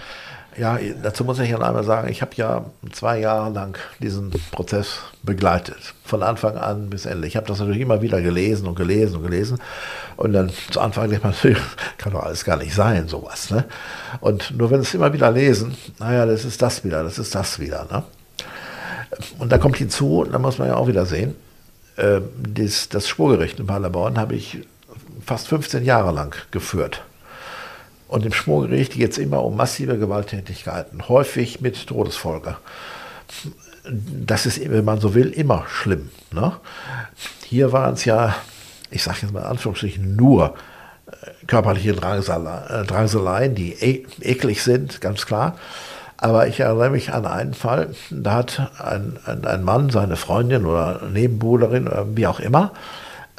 Ja, 0.57 0.79
dazu 1.03 1.23
muss 1.23 1.37
ich 1.37 1.51
ja 1.51 1.59
einmal 1.59 1.83
sagen, 1.83 2.09
ich 2.09 2.23
habe 2.23 2.31
ja 2.35 2.65
zwei 2.91 3.19
Jahre 3.19 3.53
lang 3.53 3.77
diesen 3.99 4.31
Prozess 4.51 5.01
begleitet, 5.21 5.93
von 6.03 6.23
Anfang 6.23 6.57
an 6.57 6.89
bis 6.89 7.05
Ende. 7.05 7.27
Ich 7.27 7.35
habe 7.35 7.45
das 7.45 7.59
natürlich 7.59 7.81
immer 7.81 8.01
wieder 8.01 8.23
gelesen 8.23 8.67
und 8.67 8.73
gelesen 8.73 9.17
und 9.17 9.23
gelesen. 9.23 9.59
Und 10.15 10.33
dann 10.33 10.49
zu 10.71 10.81
Anfang 10.81 11.09
denkt 11.09 11.23
man, 11.23 11.35
kann 11.99 12.11
doch 12.11 12.23
alles 12.23 12.43
gar 12.43 12.57
nicht 12.57 12.73
sein, 12.73 13.07
sowas. 13.07 13.51
Ne? 13.51 13.65
Und 14.19 14.57
nur 14.57 14.71
wenn 14.71 14.79
es 14.79 14.95
immer 14.95 15.13
wieder 15.13 15.29
lesen, 15.29 15.77
naja, 15.99 16.25
das 16.25 16.43
ist 16.43 16.59
das 16.59 16.83
wieder, 16.83 17.03
das 17.03 17.19
ist 17.19 17.35
das 17.35 17.59
wieder. 17.59 17.85
Ne? 17.91 18.03
Und 19.37 19.51
da 19.51 19.59
kommt 19.59 19.77
hinzu, 19.77 20.25
da 20.29 20.39
muss 20.39 20.57
man 20.57 20.69
ja 20.69 20.75
auch 20.75 20.87
wieder 20.87 21.05
sehen, 21.05 21.35
äh, 21.97 22.21
das, 22.35 22.89
das 22.89 23.07
Schwurgericht 23.07 23.59
in 23.59 23.67
Paderborn 23.67 24.17
habe 24.17 24.33
ich 24.33 24.59
fast 25.23 25.47
15 25.49 25.85
Jahre 25.85 26.11
lang 26.11 26.35
geführt. 26.49 27.03
Und 28.07 28.25
im 28.25 28.33
Schwurgericht 28.33 28.93
geht 28.93 29.11
es 29.11 29.17
immer 29.17 29.43
um 29.43 29.55
massive 29.57 29.97
Gewalttätigkeiten, 29.97 31.09
häufig 31.09 31.61
mit 31.61 31.87
Todesfolge. 31.87 32.57
Das 34.25 34.45
ist, 34.45 34.69
wenn 34.69 34.85
man 34.85 34.99
so 34.99 35.13
will, 35.13 35.29
immer 35.29 35.65
schlimm. 35.67 36.09
Ne? 36.31 36.53
Hier 37.45 37.71
waren 37.71 37.93
es 37.93 38.05
ja, 38.05 38.35
ich 38.91 39.03
sage 39.03 39.19
jetzt 39.23 39.33
mal 39.33 39.41
in 39.41 39.45
Anführungsstrichen, 39.45 40.15
nur 40.15 40.55
äh, 41.07 41.45
körperliche 41.47 41.91
äh, 41.91 42.85
Drangseleien, 42.85 43.55
die 43.55 43.73
e 43.73 44.05
eklig 44.21 44.63
sind, 44.63 45.01
ganz 45.01 45.25
klar. 45.25 45.57
Aber 46.17 46.47
ich 46.47 46.59
erinnere 46.59 46.89
mich 46.89 47.13
an 47.13 47.25
einen 47.25 47.53
Fall, 47.53 47.93
da 48.09 48.33
hat 48.33 48.71
ein, 48.79 49.19
ein, 49.25 49.45
ein 49.45 49.63
Mann 49.63 49.89
seine 49.89 50.15
Freundin 50.15 50.65
oder 50.65 51.01
Nebenbuhlerin 51.13 51.87
oder 51.87 52.07
wie 52.15 52.27
auch 52.27 52.39
immer 52.39 52.71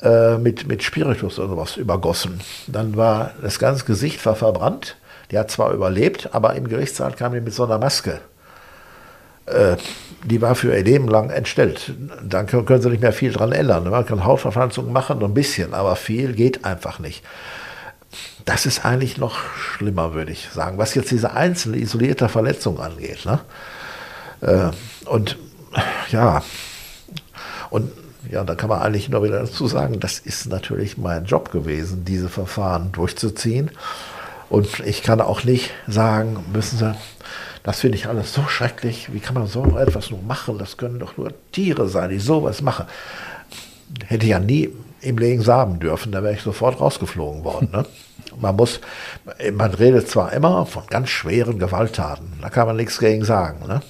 äh, 0.02 0.38
mit, 0.38 0.66
mit 0.68 0.82
Spiritus 0.82 1.38
oder 1.38 1.48
sowas 1.48 1.76
übergossen. 1.76 2.40
Dann 2.66 2.96
war 2.96 3.32
das 3.42 3.58
ganze 3.58 3.84
Gesicht 3.84 4.24
war 4.26 4.36
verbrannt. 4.36 4.96
Die 5.30 5.38
hat 5.38 5.50
zwar 5.50 5.72
überlebt, 5.72 6.30
aber 6.32 6.54
im 6.54 6.68
Gerichtssaal 6.68 7.12
kam 7.12 7.32
die 7.32 7.40
mit 7.40 7.52
so 7.52 7.64
einer 7.64 7.78
Maske. 7.78 8.20
Äh, 9.46 9.76
die 10.24 10.40
war 10.40 10.54
für 10.54 10.74
ihr 10.74 10.84
Leben 10.84 11.08
lang 11.08 11.30
entstellt. 11.30 11.92
Dann 12.22 12.46
können, 12.46 12.82
sie 12.82 12.90
nicht 12.90 13.02
mehr 13.02 13.12
viel 13.12 13.32
dran 13.32 13.52
ändern. 13.52 13.88
Man 13.88 14.06
kann 14.06 14.24
Hautverpflanzung 14.24 14.92
machen, 14.92 15.22
ein 15.22 15.34
bisschen, 15.34 15.74
aber 15.74 15.96
viel 15.96 16.32
geht 16.32 16.64
einfach 16.64 16.98
nicht. 16.98 17.24
Das 18.44 18.66
ist 18.66 18.84
eigentlich 18.84 19.18
noch 19.18 19.38
schlimmer, 19.56 20.14
würde 20.14 20.32
ich 20.32 20.48
sagen, 20.48 20.78
was 20.78 20.94
jetzt 20.94 21.10
diese 21.10 21.32
einzelne 21.32 21.76
isolierte 21.76 22.28
Verletzung 22.28 22.80
angeht. 22.80 23.26
Ne? 23.26 23.40
Äh, 24.40 24.70
und 25.08 25.36
ja, 26.10 26.42
und 27.70 27.90
ja, 28.30 28.44
da 28.44 28.54
kann 28.54 28.68
man 28.68 28.80
eigentlich 28.80 29.08
nur 29.08 29.22
wieder 29.22 29.40
dazu 29.40 29.66
sagen, 29.66 30.00
das 30.00 30.18
ist 30.18 30.46
natürlich 30.46 30.98
mein 30.98 31.24
Job 31.24 31.50
gewesen, 31.50 32.04
diese 32.04 32.28
Verfahren 32.28 32.92
durchzuziehen. 32.92 33.70
Und 34.50 34.80
ich 34.80 35.02
kann 35.02 35.20
auch 35.20 35.44
nicht 35.44 35.70
sagen, 35.86 36.44
müssen 36.52 36.78
Sie, 36.78 36.94
das 37.62 37.80
finde 37.80 37.98
ich 37.98 38.06
alles 38.06 38.32
so 38.32 38.46
schrecklich, 38.46 39.12
wie 39.12 39.20
kann 39.20 39.34
man 39.34 39.46
so 39.46 39.78
etwas 39.78 40.10
nur 40.10 40.22
machen? 40.22 40.58
Das 40.58 40.76
können 40.76 40.98
doch 40.98 41.16
nur 41.16 41.32
Tiere 41.52 41.88
sein, 41.88 42.10
die 42.10 42.18
sowas 42.18 42.62
machen. 42.62 42.86
Hätte 44.06 44.24
ich 44.24 44.30
ja 44.30 44.38
nie 44.38 44.70
im 45.00 45.18
Leben 45.18 45.42
sagen 45.42 45.78
dürfen, 45.80 46.12
da 46.12 46.22
wäre 46.22 46.34
ich 46.34 46.42
sofort 46.42 46.80
rausgeflogen 46.80 47.44
worden. 47.44 47.68
Ne? 47.72 47.84
Man 48.40 48.56
muss, 48.56 48.80
man 49.52 49.72
redet 49.74 50.08
zwar 50.08 50.32
immer 50.32 50.64
von 50.66 50.86
ganz 50.86 51.08
schweren 51.08 51.58
Gewalttaten, 51.58 52.34
da 52.40 52.50
kann 52.50 52.68
man 52.68 52.76
nichts 52.76 52.98
gegen 52.98 53.24
sagen. 53.24 53.66
Ne? 53.66 53.80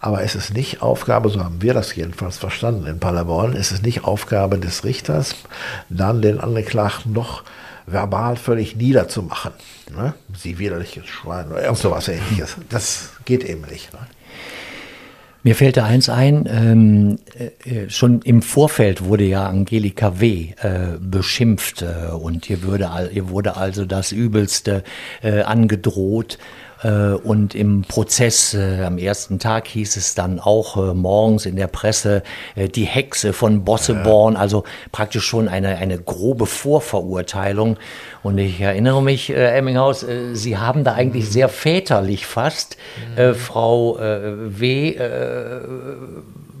Aber 0.00 0.22
es 0.22 0.34
ist 0.34 0.54
nicht 0.54 0.80
Aufgabe, 0.80 1.28
so 1.28 1.44
haben 1.44 1.60
wir 1.60 1.74
das 1.74 1.94
jedenfalls 1.94 2.38
verstanden 2.38 2.86
in 2.86 2.98
Paderborn, 2.98 3.54
es 3.54 3.70
ist 3.70 3.84
nicht 3.84 4.04
Aufgabe 4.04 4.58
des 4.58 4.82
Richters, 4.84 5.36
dann 5.90 6.22
den 6.22 6.40
Angeklagten 6.40 7.12
noch 7.12 7.44
verbal 7.86 8.36
völlig 8.36 8.76
niederzumachen. 8.76 9.52
Ne? 9.94 10.14
Sie 10.34 10.58
widerliches 10.58 11.06
Schwein 11.06 11.48
oder 11.50 11.62
irgend 11.62 11.78
sowas 11.78 12.08
ähnliches. 12.08 12.56
Das 12.70 13.10
geht 13.26 13.44
eben 13.44 13.62
nicht. 13.62 13.92
Ne? 13.92 13.98
Mir 15.42 15.54
fällt 15.54 15.78
da 15.78 15.86
eins 15.86 16.10
ein, 16.10 16.46
ähm, 16.50 17.18
äh, 17.64 17.88
schon 17.88 18.20
im 18.22 18.42
Vorfeld 18.42 19.04
wurde 19.04 19.24
ja 19.24 19.46
Angelika 19.46 20.20
W. 20.20 20.52
Äh, 20.60 20.98
beschimpft 21.00 21.80
äh, 21.80 22.12
und 22.12 22.50
ihr, 22.50 22.62
würde, 22.62 22.90
ihr 23.12 23.30
wurde 23.30 23.56
also 23.56 23.86
das 23.86 24.12
Übelste 24.12 24.84
äh, 25.22 25.40
angedroht. 25.40 26.38
Äh, 26.82 27.12
und 27.12 27.54
im 27.54 27.82
Prozess 27.82 28.54
äh, 28.54 28.82
am 28.84 28.98
ersten 28.98 29.38
Tag 29.38 29.68
hieß 29.68 29.96
es 29.96 30.14
dann 30.14 30.40
auch 30.40 30.76
äh, 30.76 30.94
morgens 30.94 31.46
in 31.46 31.56
der 31.56 31.66
Presse 31.66 32.22
die 32.56 32.84
Hexe 32.84 33.32
von 33.32 33.64
Bosseborn, 33.64 34.36
also 34.36 34.64
praktisch 34.92 35.24
schon 35.24 35.48
eine, 35.48 35.76
eine 35.76 35.98
grobe 35.98 36.46
Vorverurteilung. 36.46 37.76
Und 38.22 38.38
ich 38.38 38.60
erinnere 38.60 39.02
mich, 39.02 39.30
äh, 39.30 39.56
Emminghaus, 39.56 40.02
äh, 40.02 40.34
Sie 40.34 40.58
haben 40.58 40.84
da 40.84 40.94
eigentlich 40.94 41.26
mhm. 41.26 41.30
sehr 41.30 41.48
väterlich 41.48 42.26
fast 42.26 42.76
äh, 43.16 43.34
Frau 43.34 43.98
W. 44.00 44.96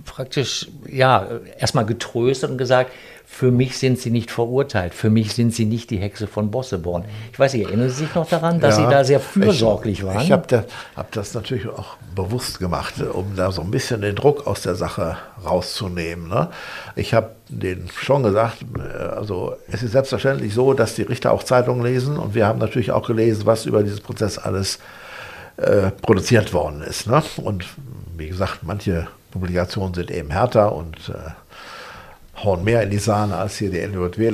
praktisch 0.04 0.68
ja 0.88 1.26
erstmal 1.58 1.86
getröstet 1.86 2.50
und 2.50 2.58
gesagt, 2.58 2.90
für 3.32 3.52
mich 3.52 3.78
sind 3.78 3.98
sie 3.98 4.10
nicht 4.10 4.30
verurteilt, 4.30 4.92
für 4.92 5.08
mich 5.08 5.34
sind 5.34 5.54
sie 5.54 5.64
nicht 5.64 5.90
die 5.90 5.98
Hexe 5.98 6.26
von 6.26 6.50
Bosseborn. 6.50 7.04
Ich 7.32 7.38
weiß 7.38 7.54
nicht, 7.54 7.64
erinnern 7.64 7.88
Sie 7.88 8.04
sich 8.04 8.14
noch 8.14 8.28
daran, 8.28 8.58
dass 8.58 8.76
ja, 8.76 8.84
Sie 8.84 8.90
da 8.90 9.04
sehr 9.04 9.20
fürsorglich 9.20 10.00
ich, 10.00 10.04
waren? 10.04 10.20
Ich 10.20 10.32
habe 10.32 10.42
da, 10.48 10.64
hab 10.96 11.12
das 11.12 11.32
natürlich 11.32 11.68
auch 11.68 11.96
bewusst 12.14 12.58
gemacht, 12.58 12.94
um 13.00 13.36
da 13.36 13.52
so 13.52 13.62
ein 13.62 13.70
bisschen 13.70 14.02
den 14.02 14.16
Druck 14.16 14.48
aus 14.48 14.62
der 14.62 14.74
Sache 14.74 15.16
rauszunehmen. 15.42 16.28
Ne? 16.28 16.48
Ich 16.96 17.14
habe 17.14 17.30
denen 17.48 17.88
schon 17.96 18.24
gesagt, 18.24 18.58
äh, 18.76 18.98
also 18.98 19.54
es 19.70 19.84
ist 19.84 19.92
selbstverständlich 19.92 20.52
so, 20.52 20.74
dass 20.74 20.96
die 20.96 21.02
Richter 21.02 21.30
auch 21.30 21.44
Zeitungen 21.44 21.84
lesen 21.84 22.18
und 22.18 22.34
wir 22.34 22.46
haben 22.46 22.58
natürlich 22.58 22.90
auch 22.90 23.06
gelesen, 23.06 23.46
was 23.46 23.64
über 23.64 23.84
diesen 23.84 24.02
Prozess 24.02 24.38
alles 24.38 24.80
äh, 25.56 25.92
produziert 26.02 26.52
worden 26.52 26.82
ist. 26.82 27.06
Ne? 27.06 27.22
Und 27.36 27.64
wie 28.18 28.28
gesagt, 28.28 28.64
manche 28.64 29.06
Publikationen 29.30 29.94
sind 29.94 30.10
eben 30.10 30.30
härter 30.30 30.74
und 30.74 31.10
äh, 31.10 31.30
hauen 32.44 32.64
mehr 32.64 32.82
in 32.82 32.90
die 32.90 32.98
Sahne, 32.98 33.36
als 33.36 33.56
hier 33.56 33.70
die 33.70 33.80
NW 33.80 34.30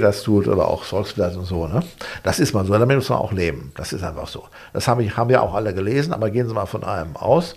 das 0.00 0.22
tut 0.22 0.48
oder 0.48 0.68
auch 0.68 0.84
Volksblatt 0.84 1.36
und 1.36 1.44
so. 1.44 1.66
Ne? 1.66 1.82
Das 2.22 2.38
ist 2.38 2.54
mal 2.54 2.64
so, 2.64 2.72
damit 2.72 2.96
muss 2.96 3.08
man 3.08 3.18
auch 3.18 3.32
leben. 3.32 3.72
Das 3.76 3.92
ist 3.92 4.02
einfach 4.02 4.28
so. 4.28 4.44
Das 4.72 4.88
haben, 4.88 5.16
haben 5.16 5.28
wir 5.28 5.42
auch 5.42 5.54
alle 5.54 5.74
gelesen, 5.74 6.12
aber 6.12 6.30
gehen 6.30 6.48
Sie 6.48 6.54
mal 6.54 6.66
von 6.66 6.84
einem 6.84 7.16
aus. 7.16 7.56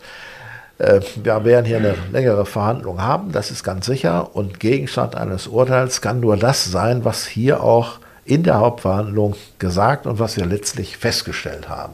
Äh, 0.78 1.02
wir 1.16 1.46
werden 1.46 1.66
hier 1.66 1.78
eine 1.78 1.96
längere 2.12 2.46
Verhandlung 2.46 3.02
haben, 3.02 3.32
das 3.32 3.52
ist 3.52 3.64
ganz 3.64 3.86
sicher. 3.86 4.36
Und 4.36 4.60
Gegenstand 4.60 5.16
eines 5.16 5.48
Urteils 5.48 6.02
kann 6.02 6.20
nur 6.20 6.38
das 6.38 6.66
sein, 6.66 7.06
was 7.06 7.26
hier 7.26 7.64
auch 7.64 8.00
in 8.26 8.44
der 8.44 8.60
Hauptverhandlung 8.60 9.36
gesagt 9.60 10.08
und 10.08 10.20
was 10.20 10.38
wir 10.38 10.46
letztlich 10.46 10.98
festgestellt 10.98 11.70
haben. 11.70 11.94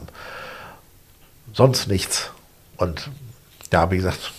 Sonst 1.52 1.88
nichts. 1.88 2.30
Und 2.76 3.10
da, 3.70 3.90
wie 3.90 3.96
gesagt, 3.96 4.32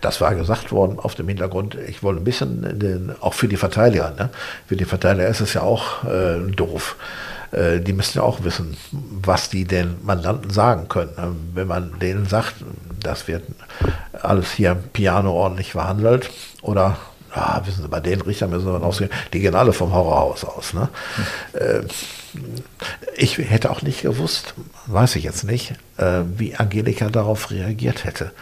das 0.00 0.20
war 0.20 0.34
gesagt 0.34 0.72
worden 0.72 0.98
auf 0.98 1.14
dem 1.14 1.28
Hintergrund, 1.28 1.74
ich 1.74 2.02
wollte 2.02 2.20
ein 2.20 2.24
bisschen, 2.24 2.78
den, 2.78 3.14
auch 3.20 3.34
für 3.34 3.48
die 3.48 3.56
Verteidiger, 3.56 4.12
ne? 4.16 4.30
für 4.66 4.76
die 4.76 4.84
Verteidiger 4.84 5.28
ist 5.28 5.40
es 5.40 5.54
ja 5.54 5.62
auch 5.62 6.04
äh, 6.04 6.38
doof. 6.50 6.96
Äh, 7.52 7.80
die 7.80 7.92
müssen 7.92 8.18
ja 8.18 8.24
auch 8.24 8.44
wissen, 8.44 8.76
was 8.92 9.50
die 9.50 9.64
den 9.64 9.96
Mandanten 10.02 10.50
sagen 10.50 10.88
können. 10.88 11.12
Ne? 11.16 11.34
Wenn 11.54 11.68
man 11.68 11.98
denen 12.00 12.26
sagt, 12.26 12.54
das 13.00 13.28
wird 13.28 13.44
alles 14.20 14.52
hier 14.52 14.74
Piano 14.74 15.32
ordentlich 15.32 15.72
verhandelt 15.72 16.30
oder 16.62 16.96
ah, 17.32 17.60
wissen 17.64 17.82
Sie, 17.82 17.88
bei 17.88 18.00
den 18.00 18.20
Richtern 18.20 18.50
müssen 18.50 18.66
wir 18.66 18.72
davon 18.72 18.88
ausgehen, 18.88 19.10
die 19.32 19.40
gehen 19.40 19.54
alle 19.54 19.72
vom 19.72 19.92
Horrorhaus 19.92 20.44
aus. 20.44 20.74
Ne? 20.74 20.88
Äh, 21.52 21.82
ich 23.16 23.38
hätte 23.38 23.70
auch 23.70 23.82
nicht 23.82 24.02
gewusst, 24.02 24.54
weiß 24.86 25.16
ich 25.16 25.24
jetzt 25.24 25.44
nicht, 25.44 25.74
äh, 25.96 26.22
wie 26.36 26.56
Angelika 26.56 27.08
darauf 27.08 27.50
reagiert 27.50 28.04
hätte. 28.04 28.32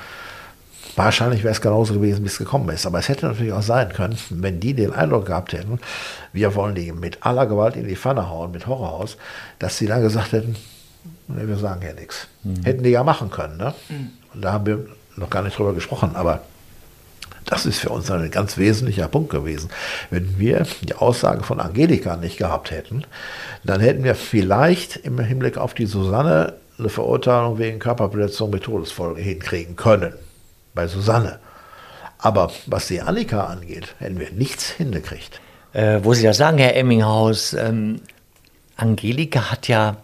Wahrscheinlich 0.96 1.42
wäre 1.42 1.52
es 1.52 1.60
genauso 1.60 1.94
gewesen, 1.94 2.22
wie 2.22 2.28
es 2.28 2.38
gekommen 2.38 2.68
ist. 2.68 2.86
Aber 2.86 2.98
es 2.98 3.08
hätte 3.08 3.26
natürlich 3.26 3.52
auch 3.52 3.62
sein 3.62 3.92
können, 3.92 4.16
wenn 4.30 4.60
die 4.60 4.74
den 4.74 4.92
Eindruck 4.92 5.26
gehabt 5.26 5.52
hätten, 5.52 5.80
wir 6.32 6.54
wollen 6.54 6.74
die 6.74 6.92
mit 6.92 7.24
aller 7.26 7.46
Gewalt 7.46 7.76
in 7.76 7.86
die 7.86 7.96
Pfanne 7.96 8.28
hauen, 8.28 8.52
mit 8.52 8.66
Horrorhaus, 8.66 9.16
dass 9.58 9.76
sie 9.76 9.86
dann 9.86 10.02
gesagt 10.02 10.32
hätten, 10.32 10.56
nee, 11.28 11.46
wir 11.46 11.56
sagen 11.56 11.82
ja 11.82 11.92
nichts. 11.92 12.28
Mhm. 12.44 12.62
Hätten 12.62 12.82
die 12.84 12.90
ja 12.90 13.02
machen 13.02 13.30
können. 13.30 13.56
Ne? 13.56 13.74
Mhm. 13.88 14.10
Und 14.34 14.42
da 14.42 14.52
haben 14.52 14.66
wir 14.66 14.86
noch 15.16 15.30
gar 15.30 15.42
nicht 15.42 15.58
drüber 15.58 15.74
gesprochen, 15.74 16.12
aber 16.14 16.42
das 17.44 17.66
ist 17.66 17.78
für 17.78 17.90
uns 17.90 18.10
ein 18.10 18.30
ganz 18.30 18.56
wesentlicher 18.56 19.08
Punkt 19.08 19.30
gewesen. 19.30 19.70
Wenn 20.10 20.38
wir 20.38 20.66
die 20.82 20.94
Aussage 20.94 21.42
von 21.42 21.60
Angelika 21.60 22.16
nicht 22.16 22.38
gehabt 22.38 22.70
hätten, 22.70 23.04
dann 23.64 23.80
hätten 23.80 24.02
wir 24.02 24.14
vielleicht 24.14 24.96
im 24.96 25.18
Hinblick 25.18 25.58
auf 25.58 25.74
die 25.74 25.86
Susanne 25.86 26.54
eine 26.78 26.88
Verurteilung 26.88 27.58
wegen 27.58 27.78
Körperverletzung 27.78 28.50
mit 28.50 28.64
Todesfolge 28.64 29.20
hinkriegen 29.20 29.76
können 29.76 30.14
bei 30.74 30.86
Susanne. 30.86 31.38
Aber 32.18 32.50
was 32.66 32.88
die 32.88 33.00
Annika 33.00 33.44
angeht, 33.44 33.94
hätten 33.98 34.18
wir 34.18 34.30
nichts 34.32 34.70
hingekriegt. 34.70 35.40
Äh, 35.72 36.00
wo 36.02 36.14
Sie 36.14 36.22
das 36.22 36.36
sagen, 36.36 36.58
Herr 36.58 36.76
Emminghaus, 36.76 37.52
ähm, 37.52 38.00
Angelika 38.76 39.50
hat 39.50 39.68
ja 39.68 39.96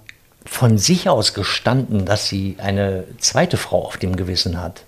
von 0.44 0.78
sich 0.78 1.08
aus 1.08 1.34
gestanden, 1.34 2.04
dass 2.04 2.28
sie 2.28 2.56
eine 2.58 3.04
zweite 3.18 3.56
Frau 3.56 3.84
auf 3.84 3.96
dem 3.96 4.16
Gewissen 4.16 4.60
hat, 4.60 4.82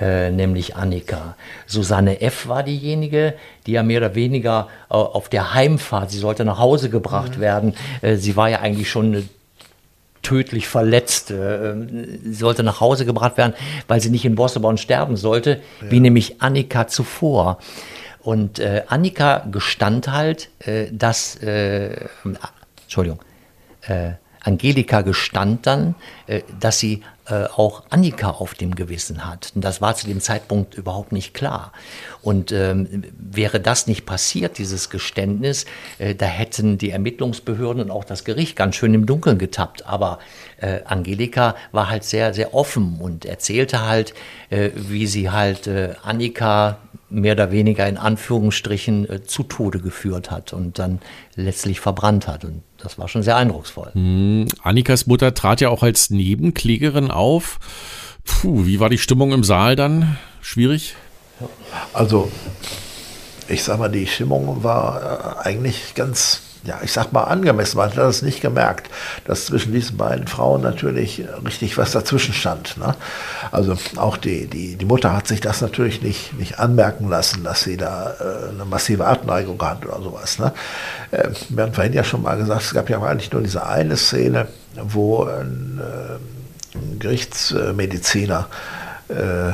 äh, 0.00 0.30
nämlich 0.30 0.76
Annika. 0.76 1.36
Susanne 1.66 2.20
F. 2.20 2.48
war 2.48 2.62
diejenige, 2.62 3.34
die 3.66 3.72
ja 3.72 3.82
mehr 3.82 4.00
oder 4.00 4.14
weniger 4.14 4.68
äh, 4.90 4.94
auf 4.94 5.28
der 5.28 5.54
Heimfahrt, 5.54 6.10
sie 6.10 6.18
sollte 6.18 6.44
nach 6.44 6.58
Hause 6.58 6.90
gebracht 6.90 7.36
mhm. 7.36 7.40
werden. 7.40 7.74
Äh, 8.02 8.16
sie 8.16 8.36
war 8.36 8.48
ja 8.48 8.60
eigentlich 8.60 8.90
schon 8.90 9.06
eine 9.06 9.24
tödlich 10.24 10.66
verletzt. 10.66 11.30
Äh, 11.30 11.74
sollte 12.28 12.64
nach 12.64 12.80
Hause 12.80 13.06
gebracht 13.06 13.36
werden, 13.36 13.54
weil 13.86 14.00
sie 14.00 14.10
nicht 14.10 14.24
in 14.24 14.34
Bosseborn 14.34 14.78
sterben 14.78 15.16
sollte, 15.16 15.60
ja. 15.80 15.90
wie 15.90 16.00
nämlich 16.00 16.42
Annika 16.42 16.88
zuvor. 16.88 17.58
Und 18.20 18.58
äh, 18.58 18.82
Annika 18.88 19.46
gestand 19.52 20.10
halt, 20.10 20.48
äh, 20.60 20.86
dass, 20.90 21.36
äh, 21.36 22.06
Entschuldigung, 22.82 23.20
äh, 23.82 24.12
Angelika 24.44 25.00
gestand 25.00 25.66
dann, 25.66 25.94
äh, 26.26 26.42
dass 26.60 26.78
sie 26.78 27.02
äh, 27.26 27.44
auch 27.44 27.84
Annika 27.88 28.30
auf 28.30 28.52
dem 28.54 28.74
Gewissen 28.74 29.26
hat. 29.26 29.52
Und 29.54 29.64
das 29.64 29.80
war 29.80 29.94
zu 29.96 30.06
dem 30.06 30.20
Zeitpunkt 30.20 30.74
überhaupt 30.74 31.10
nicht 31.10 31.32
klar. 31.32 31.72
Und 32.20 32.52
ähm, 32.52 33.04
wäre 33.18 33.60
das 33.60 33.86
nicht 33.86 34.04
passiert, 34.04 34.58
dieses 34.58 34.90
Geständnis, 34.90 35.64
äh, 35.98 36.14
da 36.14 36.26
hätten 36.26 36.76
die 36.76 36.90
Ermittlungsbehörden 36.90 37.82
und 37.82 37.90
auch 37.90 38.04
das 38.04 38.24
Gericht 38.24 38.56
ganz 38.56 38.76
schön 38.76 38.92
im 38.92 39.06
Dunkeln 39.06 39.38
getappt. 39.38 39.86
Aber 39.86 40.18
äh, 40.58 40.80
Angelika 40.84 41.56
war 41.72 41.88
halt 41.88 42.04
sehr, 42.04 42.34
sehr 42.34 42.52
offen 42.52 42.98
und 43.00 43.24
erzählte 43.24 43.86
halt, 43.86 44.12
äh, 44.50 44.70
wie 44.74 45.06
sie 45.06 45.30
halt 45.30 45.66
äh, 45.66 45.94
Annika 46.02 46.78
mehr 47.14 47.34
oder 47.34 47.50
weniger 47.50 47.88
in 47.88 47.96
Anführungsstrichen 47.96 49.08
äh, 49.08 49.22
zu 49.24 49.42
Tode 49.42 49.80
geführt 49.80 50.30
hat 50.30 50.52
und 50.52 50.78
dann 50.78 51.00
letztlich 51.34 51.80
verbrannt 51.80 52.28
hat. 52.28 52.44
Und 52.44 52.62
das 52.78 52.98
war 52.98 53.08
schon 53.08 53.22
sehr 53.22 53.36
eindrucksvoll. 53.36 53.90
Hm, 53.92 54.48
Annikas 54.62 55.06
Mutter 55.06 55.34
trat 55.34 55.60
ja 55.60 55.68
auch 55.68 55.82
als 55.82 56.10
Nebenklägerin 56.10 57.10
auf. 57.10 57.58
Puh, 58.24 58.66
wie 58.66 58.80
war 58.80 58.88
die 58.88 58.98
Stimmung 58.98 59.32
im 59.32 59.44
Saal 59.44 59.76
dann? 59.76 60.16
Schwierig? 60.40 60.96
Also, 61.92 62.30
ich 63.48 63.62
sag 63.62 63.78
mal, 63.78 63.90
die 63.90 64.06
Stimmung 64.06 64.62
war 64.62 65.40
äh, 65.42 65.48
eigentlich 65.48 65.94
ganz 65.94 66.43
ja, 66.64 66.80
ich 66.82 66.92
sag 66.92 67.12
mal 67.12 67.24
angemessen. 67.24 67.76
Man 67.76 67.90
hat 67.90 67.98
das 67.98 68.22
nicht 68.22 68.40
gemerkt, 68.40 68.90
dass 69.26 69.46
zwischen 69.46 69.72
diesen 69.72 69.96
beiden 69.96 70.26
Frauen 70.26 70.62
natürlich 70.62 71.22
richtig 71.44 71.76
was 71.76 71.92
dazwischen 71.92 72.32
stand. 72.32 72.76
Ne? 72.78 72.94
Also 73.50 73.76
auch 73.96 74.16
die, 74.16 74.46
die, 74.46 74.76
die 74.76 74.84
Mutter 74.84 75.14
hat 75.14 75.26
sich 75.26 75.40
das 75.40 75.60
natürlich 75.60 76.02
nicht, 76.02 76.32
nicht 76.38 76.58
anmerken 76.58 77.08
lassen, 77.08 77.44
dass 77.44 77.62
sie 77.62 77.76
da 77.76 78.14
äh, 78.18 78.48
eine 78.50 78.64
massive 78.64 79.06
Abneigung 79.06 79.60
hat 79.62 79.84
oder 79.84 80.02
sowas. 80.02 80.38
Ne? 80.38 80.52
Äh, 81.10 81.30
wir 81.50 81.64
haben 81.64 81.74
vorhin 81.74 81.92
ja 81.92 82.04
schon 82.04 82.22
mal 82.22 82.36
gesagt, 82.38 82.62
es 82.62 82.74
gab 82.74 82.88
ja 82.88 83.00
eigentlich 83.02 83.32
nur 83.32 83.42
diese 83.42 83.66
eine 83.66 83.96
Szene, 83.96 84.48
wo 84.82 85.24
ein, 85.24 85.80
äh, 85.80 86.78
ein 86.78 86.98
Gerichtsmediziner 86.98 88.46
äh, 89.08 89.52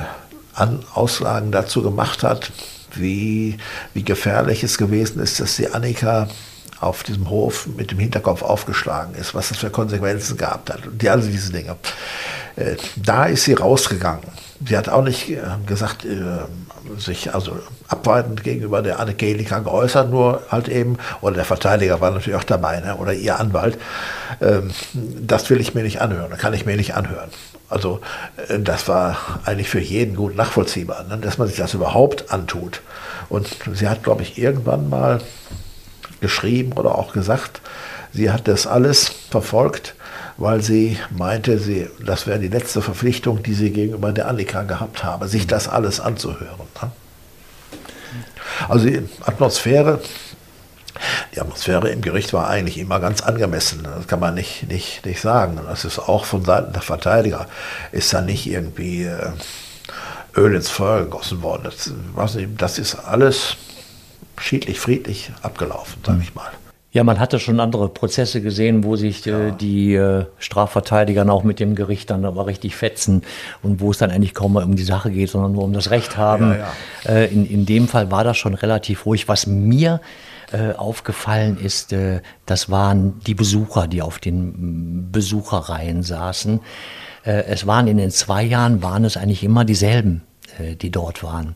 an 0.54 0.80
Aussagen 0.94 1.50
dazu 1.50 1.82
gemacht 1.82 2.22
hat, 2.22 2.52
wie, 2.94 3.58
wie 3.94 4.02
gefährlich 4.04 4.62
es 4.62 4.78
gewesen 4.78 5.20
ist, 5.20 5.40
dass 5.40 5.56
die 5.56 5.68
Annika 5.68 6.28
auf 6.80 7.02
diesem 7.02 7.28
Hof 7.28 7.66
mit 7.76 7.90
dem 7.90 7.98
Hinterkopf 7.98 8.42
aufgeschlagen 8.42 9.14
ist, 9.14 9.34
was 9.34 9.50
das 9.50 9.58
für 9.58 9.70
Konsequenzen 9.70 10.36
gehabt 10.36 10.70
hat 10.70 10.80
die, 10.90 11.10
all 11.10 11.20
diese 11.20 11.52
Dinge. 11.52 11.76
Äh, 12.56 12.76
da 12.96 13.26
ist 13.26 13.44
sie 13.44 13.54
rausgegangen. 13.54 14.24
Sie 14.66 14.76
hat 14.76 14.88
auch 14.88 15.02
nicht 15.02 15.30
äh, 15.30 15.40
gesagt, 15.66 16.04
äh, 16.04 16.18
sich 16.98 17.34
also 17.34 17.58
abweitend 17.88 18.42
gegenüber 18.42 18.82
der 18.82 18.98
Angelika 18.98 19.58
geäußert, 19.58 20.10
nur 20.10 20.42
halt 20.50 20.68
eben, 20.68 20.96
oder 21.20 21.36
der 21.36 21.44
Verteidiger 21.44 22.00
war 22.00 22.10
natürlich 22.10 22.38
auch 22.38 22.44
dabei, 22.44 22.80
ne, 22.80 22.96
oder 22.96 23.12
ihr 23.12 23.38
Anwalt, 23.38 23.78
ähm, 24.40 24.70
das 24.94 25.48
will 25.50 25.60
ich 25.60 25.74
mir 25.74 25.82
nicht 25.82 26.00
anhören, 26.00 26.36
kann 26.36 26.54
ich 26.54 26.66
mir 26.66 26.76
nicht 26.76 26.94
anhören. 26.94 27.30
Also 27.68 28.00
das 28.58 28.88
war 28.88 29.16
eigentlich 29.44 29.68
für 29.68 29.78
jeden 29.78 30.16
gut 30.16 30.34
nachvollziehbar, 30.34 31.04
ne, 31.04 31.18
dass 31.18 31.38
man 31.38 31.46
sich 31.46 31.58
das 31.58 31.74
überhaupt 31.74 32.32
antut. 32.32 32.80
Und 33.28 33.48
sie 33.74 33.88
hat, 33.88 34.02
glaube 34.02 34.22
ich, 34.22 34.38
irgendwann 34.38 34.88
mal 34.88 35.20
geschrieben 36.20 36.72
oder 36.72 36.96
auch 36.96 37.12
gesagt, 37.12 37.60
sie 38.12 38.30
hat 38.30 38.48
das 38.48 38.66
alles 38.66 39.10
verfolgt, 39.30 39.94
weil 40.36 40.62
sie 40.62 40.98
meinte, 41.10 41.58
sie, 41.58 41.88
das 42.04 42.26
wäre 42.26 42.38
die 42.38 42.48
letzte 42.48 42.82
Verpflichtung, 42.82 43.42
die 43.42 43.54
sie 43.54 43.70
gegenüber 43.70 44.12
der 44.12 44.28
Annika 44.28 44.62
gehabt 44.62 45.04
habe, 45.04 45.28
sich 45.28 45.46
das 45.46 45.68
alles 45.68 46.00
anzuhören. 46.00 46.66
Ne? 46.82 46.90
Also 48.68 48.86
die 48.86 49.02
Atmosphäre, 49.22 50.00
die 51.34 51.40
Atmosphäre 51.40 51.88
im 51.90 52.00
Gericht 52.00 52.32
war 52.32 52.48
eigentlich 52.48 52.78
immer 52.78 53.00
ganz 53.00 53.20
angemessen. 53.22 53.82
Das 53.84 54.06
kann 54.06 54.20
man 54.20 54.34
nicht, 54.34 54.68
nicht, 54.68 55.04
nicht 55.06 55.20
sagen. 55.20 55.58
Das 55.66 55.84
ist 55.84 55.98
auch 55.98 56.24
von 56.24 56.44
Seiten 56.44 56.72
der 56.72 56.82
Verteidiger, 56.82 57.46
ist 57.92 58.12
da 58.12 58.20
nicht 58.20 58.46
irgendwie 58.46 59.04
äh, 59.04 59.30
Öl 60.36 60.54
ins 60.54 60.68
Feuer 60.70 61.02
gegossen 61.02 61.42
worden. 61.42 61.62
Das, 61.64 61.90
das 62.56 62.78
ist 62.78 62.94
alles 62.96 63.56
schiedlich, 64.40 64.80
friedlich 64.80 65.30
abgelaufen, 65.42 66.00
sage 66.04 66.20
ich 66.22 66.34
mal. 66.34 66.50
Ja, 66.92 67.04
man 67.04 67.20
hatte 67.20 67.38
schon 67.38 67.60
andere 67.60 67.88
Prozesse 67.88 68.40
gesehen, 68.40 68.82
wo 68.82 68.96
sich 68.96 69.24
äh, 69.28 69.52
die 69.52 69.94
äh, 69.94 70.24
Strafverteidiger 70.38 71.30
auch 71.30 71.44
mit 71.44 71.60
dem 71.60 71.76
Gericht 71.76 72.10
dann 72.10 72.24
aber 72.24 72.46
richtig 72.46 72.74
fetzen 72.74 73.22
und 73.62 73.80
wo 73.80 73.92
es 73.92 73.98
dann 73.98 74.10
eigentlich 74.10 74.34
kaum 74.34 74.54
mal 74.54 74.64
um 74.64 74.74
die 74.74 74.82
Sache 74.82 75.12
geht, 75.12 75.30
sondern 75.30 75.52
nur 75.52 75.62
um 75.62 75.72
das 75.72 75.92
Recht 75.92 76.16
haben. 76.16 76.50
Ja, 76.50 76.56
ja. 76.56 77.10
Äh, 77.12 77.26
in, 77.32 77.46
in 77.46 77.64
dem 77.64 77.86
Fall 77.86 78.10
war 78.10 78.24
das 78.24 78.38
schon 78.38 78.54
relativ 78.54 79.06
ruhig. 79.06 79.28
Was 79.28 79.46
mir 79.46 80.00
äh, 80.50 80.72
aufgefallen 80.72 81.58
ist, 81.58 81.94
das 82.46 82.70
waren 82.70 83.20
die 83.20 83.34
Besucher, 83.34 83.86
die 83.86 84.02
auf 84.02 84.18
den 84.18 85.12
Besucherreihen 85.12 86.02
saßen. 86.02 86.58
Es 87.22 87.66
waren 87.66 87.86
in 87.86 87.98
den 87.98 88.10
zwei 88.10 88.42
Jahren, 88.42 88.82
waren 88.82 89.04
es 89.04 89.16
eigentlich 89.16 89.44
immer 89.44 89.64
dieselben 89.64 90.22
die 90.76 90.90
dort 90.90 91.22
waren. 91.22 91.54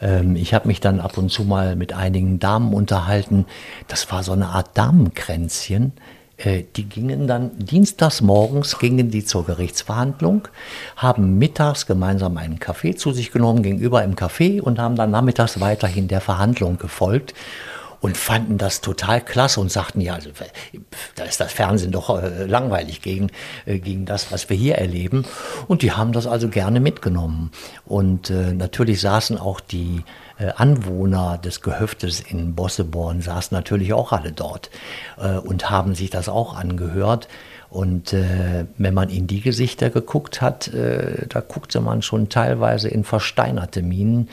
Ähm, 0.00 0.36
ich 0.36 0.54
habe 0.54 0.68
mich 0.68 0.80
dann 0.80 1.00
ab 1.00 1.18
und 1.18 1.30
zu 1.30 1.44
mal 1.44 1.76
mit 1.76 1.92
einigen 1.92 2.38
Damen 2.38 2.72
unterhalten. 2.72 3.46
Das 3.88 4.10
war 4.10 4.22
so 4.22 4.32
eine 4.32 4.48
Art 4.48 4.76
Damenkränzchen. 4.76 5.92
Äh, 6.36 6.64
die 6.76 6.84
gingen 6.84 7.26
dann 7.26 7.52
dienstags 7.58 8.20
morgens 8.20 8.78
gingen 8.78 9.10
die 9.10 9.24
zur 9.24 9.46
Gerichtsverhandlung, 9.46 10.48
haben 10.96 11.38
mittags 11.38 11.86
gemeinsam 11.86 12.36
einen 12.36 12.58
Kaffee 12.58 12.96
zu 12.96 13.12
sich 13.12 13.30
genommen 13.30 13.62
gegenüber 13.62 14.02
im 14.02 14.16
Café 14.16 14.60
und 14.60 14.78
haben 14.78 14.96
dann 14.96 15.10
nachmittags 15.10 15.60
weiterhin 15.60 16.08
der 16.08 16.20
Verhandlung 16.20 16.78
gefolgt 16.78 17.34
und 18.04 18.18
fanden 18.18 18.58
das 18.58 18.82
total 18.82 19.22
klasse 19.22 19.58
und 19.60 19.72
sagten, 19.72 20.02
ja, 20.02 20.12
also, 20.12 20.28
da 21.14 21.24
ist 21.24 21.40
das 21.40 21.54
Fernsehen 21.54 21.90
doch 21.90 22.22
äh, 22.22 22.44
langweilig 22.44 23.00
gegen, 23.00 23.30
äh, 23.64 23.78
gegen 23.78 24.04
das, 24.04 24.30
was 24.30 24.50
wir 24.50 24.58
hier 24.58 24.74
erleben. 24.74 25.24
Und 25.68 25.80
die 25.80 25.92
haben 25.92 26.12
das 26.12 26.26
also 26.26 26.50
gerne 26.50 26.80
mitgenommen. 26.80 27.50
Und 27.86 28.28
äh, 28.28 28.52
natürlich 28.52 29.00
saßen 29.00 29.38
auch 29.38 29.58
die 29.58 30.02
äh, 30.38 30.50
Anwohner 30.54 31.38
des 31.38 31.62
Gehöftes 31.62 32.20
in 32.20 32.54
Bosseborn, 32.54 33.22
saßen 33.22 33.56
natürlich 33.56 33.94
auch 33.94 34.12
alle 34.12 34.32
dort 34.32 34.68
äh, 35.16 35.38
und 35.38 35.70
haben 35.70 35.94
sich 35.94 36.10
das 36.10 36.28
auch 36.28 36.54
angehört. 36.54 37.28
Und 37.70 38.12
äh, 38.12 38.66
wenn 38.76 38.92
man 38.92 39.08
in 39.08 39.26
die 39.26 39.40
Gesichter 39.40 39.88
geguckt 39.88 40.42
hat, 40.42 40.68
äh, 40.68 41.26
da 41.26 41.40
guckte 41.40 41.80
man 41.80 42.02
schon 42.02 42.28
teilweise 42.28 42.88
in 42.88 43.02
versteinerte 43.02 43.80
Minen, 43.80 44.28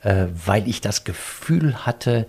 äh, 0.00 0.24
weil 0.46 0.66
ich 0.66 0.80
das 0.80 1.04
Gefühl 1.04 1.84
hatte, 1.84 2.26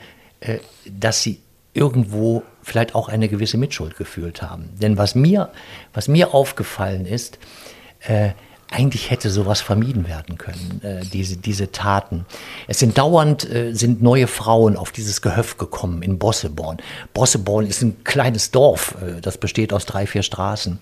dass 0.90 1.22
sie 1.22 1.40
irgendwo 1.74 2.44
vielleicht 2.64 2.96
auch 2.96 3.10
eine 3.10 3.28
gewisse 3.28 3.58
Mitschuld 3.58 3.98
gefühlt 3.98 4.42
haben. 4.42 4.70
Denn 4.82 4.98
was 4.98 5.14
mir, 5.14 5.52
was 5.94 6.08
mir 6.08 6.34
aufgefallen 6.34 7.06
ist, 7.06 7.38
äh, 8.08 8.32
eigentlich 8.72 9.12
hätte 9.12 9.30
sowas 9.30 9.62
vermieden 9.62 10.08
werden 10.08 10.38
können, 10.38 10.82
äh, 10.84 11.02
diese, 11.06 11.38
diese 11.38 11.72
Taten. 11.72 12.26
Es 12.68 12.80
sind 12.80 12.98
dauernd 12.98 13.50
äh, 13.50 13.74
sind 13.74 14.02
neue 14.02 14.28
Frauen 14.28 14.76
auf 14.76 14.92
dieses 14.92 15.22
Gehöft 15.22 15.58
gekommen 15.60 16.02
in 16.02 16.18
Bosseborn. 16.18 16.78
Bosseborn 17.14 17.68
ist 17.68 17.84
ein 17.84 18.04
kleines 18.04 18.52
Dorf, 18.52 18.96
äh, 19.02 19.22
das 19.22 19.38
besteht 19.38 19.72
aus 19.72 19.86
drei, 19.86 20.08
vier 20.08 20.24
Straßen. 20.24 20.80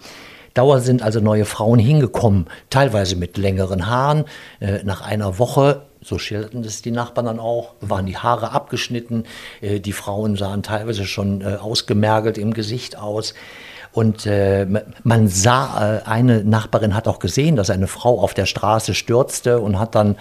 Dauernd 0.53 0.83
sind 0.83 1.01
also 1.01 1.19
neue 1.19 1.45
Frauen 1.45 1.79
hingekommen, 1.79 2.45
teilweise 2.69 3.15
mit 3.15 3.37
längeren 3.37 3.87
Haaren. 3.87 4.25
Äh, 4.59 4.83
nach 4.83 5.01
einer 5.01 5.39
Woche 5.39 5.83
so 6.05 6.19
schilderten 6.19 6.65
es 6.65 6.81
die 6.81 6.91
Nachbarn 6.91 7.25
dann 7.27 7.39
auch, 7.39 7.75
waren 7.79 8.05
die 8.05 8.17
Haare 8.17 8.51
abgeschnitten, 8.51 9.23
äh, 9.61 9.79
die 9.79 9.93
Frauen 9.93 10.35
sahen 10.35 10.61
teilweise 10.61 11.05
schon 11.05 11.39
äh, 11.39 11.55
ausgemergelt 11.55 12.37
im 12.37 12.53
Gesicht 12.53 12.97
aus. 12.97 13.33
Und 13.93 14.25
man 14.25 15.27
sah, 15.27 16.01
eine 16.05 16.43
Nachbarin 16.43 16.95
hat 16.95 17.07
auch 17.07 17.19
gesehen, 17.19 17.55
dass 17.55 17.69
eine 17.69 17.85
Frau 17.85 18.19
auf 18.19 18.33
der 18.33 18.47
Straße 18.47 18.95
stürzte 18.95 19.59
und 19.59 19.77
hat 19.77 19.93
dann 19.93 20.15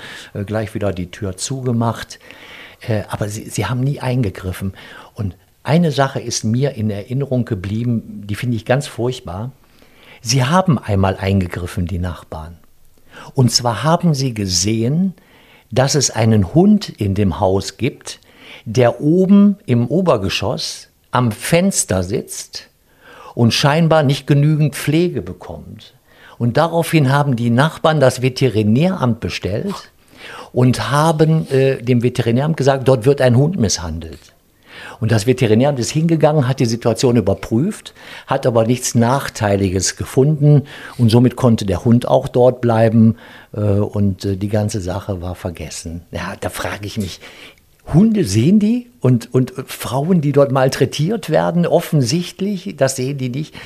gleich 0.44 0.74
wieder 0.74 0.92
die 0.92 1.10
Tür 1.10 1.38
zugemacht. 1.38 2.18
Aber 3.08 3.30
sie, 3.30 3.48
sie 3.48 3.64
haben 3.64 3.80
nie 3.80 3.98
eingegriffen. 3.98 4.74
Und 5.14 5.38
eine 5.62 5.90
Sache 5.90 6.20
ist 6.20 6.44
mir 6.44 6.72
in 6.72 6.90
Erinnerung 6.90 7.46
geblieben, 7.46 8.24
die 8.26 8.34
finde 8.34 8.56
ich 8.56 8.66
ganz 8.66 8.86
furchtbar. 8.86 9.52
Sie 10.22 10.44
haben 10.44 10.78
einmal 10.78 11.16
eingegriffen, 11.16 11.86
die 11.86 11.98
Nachbarn. 11.98 12.56
Und 13.34 13.50
zwar 13.50 13.82
haben 13.82 14.14
sie 14.14 14.32
gesehen, 14.32 15.14
dass 15.72 15.96
es 15.96 16.10
einen 16.10 16.54
Hund 16.54 16.88
in 16.88 17.14
dem 17.14 17.40
Haus 17.40 17.76
gibt, 17.76 18.20
der 18.64 19.00
oben 19.00 19.56
im 19.66 19.88
Obergeschoss 19.88 20.88
am 21.10 21.32
Fenster 21.32 22.04
sitzt 22.04 22.68
und 23.34 23.52
scheinbar 23.52 24.04
nicht 24.04 24.28
genügend 24.28 24.76
Pflege 24.76 25.22
bekommt. 25.22 25.94
Und 26.38 26.56
daraufhin 26.56 27.10
haben 27.10 27.34
die 27.34 27.50
Nachbarn 27.50 27.98
das 27.98 28.22
Veterinäramt 28.22 29.18
bestellt 29.20 29.90
und 30.52 30.90
haben 30.90 31.50
äh, 31.50 31.82
dem 31.82 32.02
Veterinäramt 32.02 32.56
gesagt, 32.56 32.86
dort 32.86 33.06
wird 33.06 33.20
ein 33.20 33.36
Hund 33.36 33.58
misshandelt. 33.58 34.31
Und 35.02 35.10
das 35.10 35.26
Veterinäramt 35.26 35.80
ist 35.80 35.90
hingegangen, 35.90 36.46
hat 36.46 36.60
die 36.60 36.64
Situation 36.64 37.16
überprüft, 37.16 37.92
hat 38.28 38.46
aber 38.46 38.64
nichts 38.64 38.94
Nachteiliges 38.94 39.96
gefunden 39.96 40.62
und 40.96 41.10
somit 41.10 41.34
konnte 41.34 41.66
der 41.66 41.84
Hund 41.84 42.06
auch 42.06 42.28
dort 42.28 42.60
bleiben 42.60 43.16
äh, 43.52 43.58
und 43.62 44.24
äh, 44.24 44.36
die 44.36 44.48
ganze 44.48 44.80
Sache 44.80 45.20
war 45.20 45.34
vergessen. 45.34 46.02
Ja, 46.12 46.34
da 46.38 46.50
frage 46.50 46.86
ich 46.86 46.98
mich, 46.98 47.18
Hunde 47.92 48.24
sehen 48.24 48.60
die 48.60 48.92
und, 49.00 49.34
und 49.34 49.52
Frauen, 49.66 50.20
die 50.20 50.30
dort 50.30 50.52
malträtiert 50.52 51.30
werden, 51.30 51.66
offensichtlich, 51.66 52.76
das 52.76 52.94
sehen 52.94 53.18
die 53.18 53.28
nicht. 53.28 53.56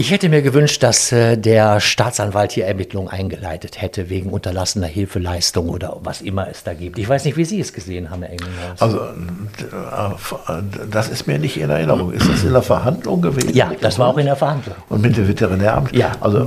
Ich 0.00 0.12
hätte 0.12 0.28
mir 0.28 0.42
gewünscht, 0.42 0.84
dass 0.84 1.10
äh, 1.10 1.36
der 1.36 1.80
Staatsanwalt 1.80 2.52
hier 2.52 2.66
Ermittlungen 2.66 3.08
eingeleitet 3.08 3.82
hätte 3.82 4.08
wegen 4.08 4.30
unterlassener 4.30 4.86
Hilfeleistung 4.86 5.68
oder 5.68 5.96
was 6.04 6.20
immer 6.20 6.48
es 6.48 6.62
da 6.62 6.72
gibt. 6.72 7.00
Ich 7.00 7.08
weiß 7.08 7.24
nicht, 7.24 7.36
wie 7.36 7.44
Sie 7.44 7.58
es 7.58 7.72
gesehen 7.72 8.08
haben, 8.08 8.22
Herr 8.22 8.30
Engelhaus. 8.30 8.80
Also, 8.80 9.00
äh, 9.00 10.62
das 10.88 11.08
ist 11.08 11.26
mir 11.26 11.40
nicht 11.40 11.56
in 11.56 11.68
Erinnerung. 11.68 12.12
Ist 12.12 12.28
das 12.28 12.44
in 12.44 12.52
der 12.52 12.62
Verhandlung 12.62 13.22
gewesen? 13.22 13.52
Ja, 13.54 13.72
das 13.80 13.98
war 13.98 14.06
auch 14.06 14.18
in 14.18 14.26
der 14.26 14.36
Verhandlung. 14.36 14.76
Und 14.88 15.02
mit 15.02 15.16
dem 15.16 15.26
Veterinäramt? 15.26 15.92
Ja. 15.92 16.12
Also, 16.20 16.46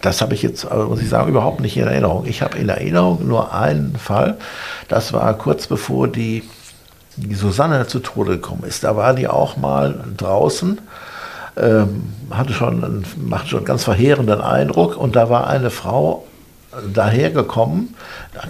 das 0.00 0.22
habe 0.22 0.32
ich 0.32 0.42
jetzt, 0.42 0.64
äh, 0.64 0.74
muss 0.74 1.02
ich 1.02 1.08
sagen, 1.10 1.28
überhaupt 1.28 1.60
nicht 1.60 1.76
in 1.76 1.86
Erinnerung. 1.86 2.24
Ich 2.24 2.40
habe 2.40 2.56
in 2.56 2.70
Erinnerung 2.70 3.28
nur 3.28 3.52
einen 3.52 3.94
Fall. 3.96 4.38
Das 4.88 5.12
war 5.12 5.34
kurz 5.36 5.66
bevor 5.66 6.08
die, 6.08 6.44
die 7.16 7.34
Susanne 7.34 7.86
zu 7.88 7.98
Tode 7.98 8.36
gekommen 8.36 8.64
ist. 8.66 8.84
Da 8.84 8.96
war 8.96 9.12
die 9.12 9.28
auch 9.28 9.58
mal 9.58 10.02
draußen 10.16 10.80
hatte 12.30 12.52
schon, 12.52 13.04
machte 13.16 13.48
schon 13.48 13.58
einen 13.60 13.66
ganz 13.66 13.84
verheerenden 13.84 14.40
Eindruck. 14.40 14.96
Und 14.96 15.16
da 15.16 15.30
war 15.30 15.46
eine 15.46 15.70
Frau 15.70 16.24
dahergekommen, 16.92 17.94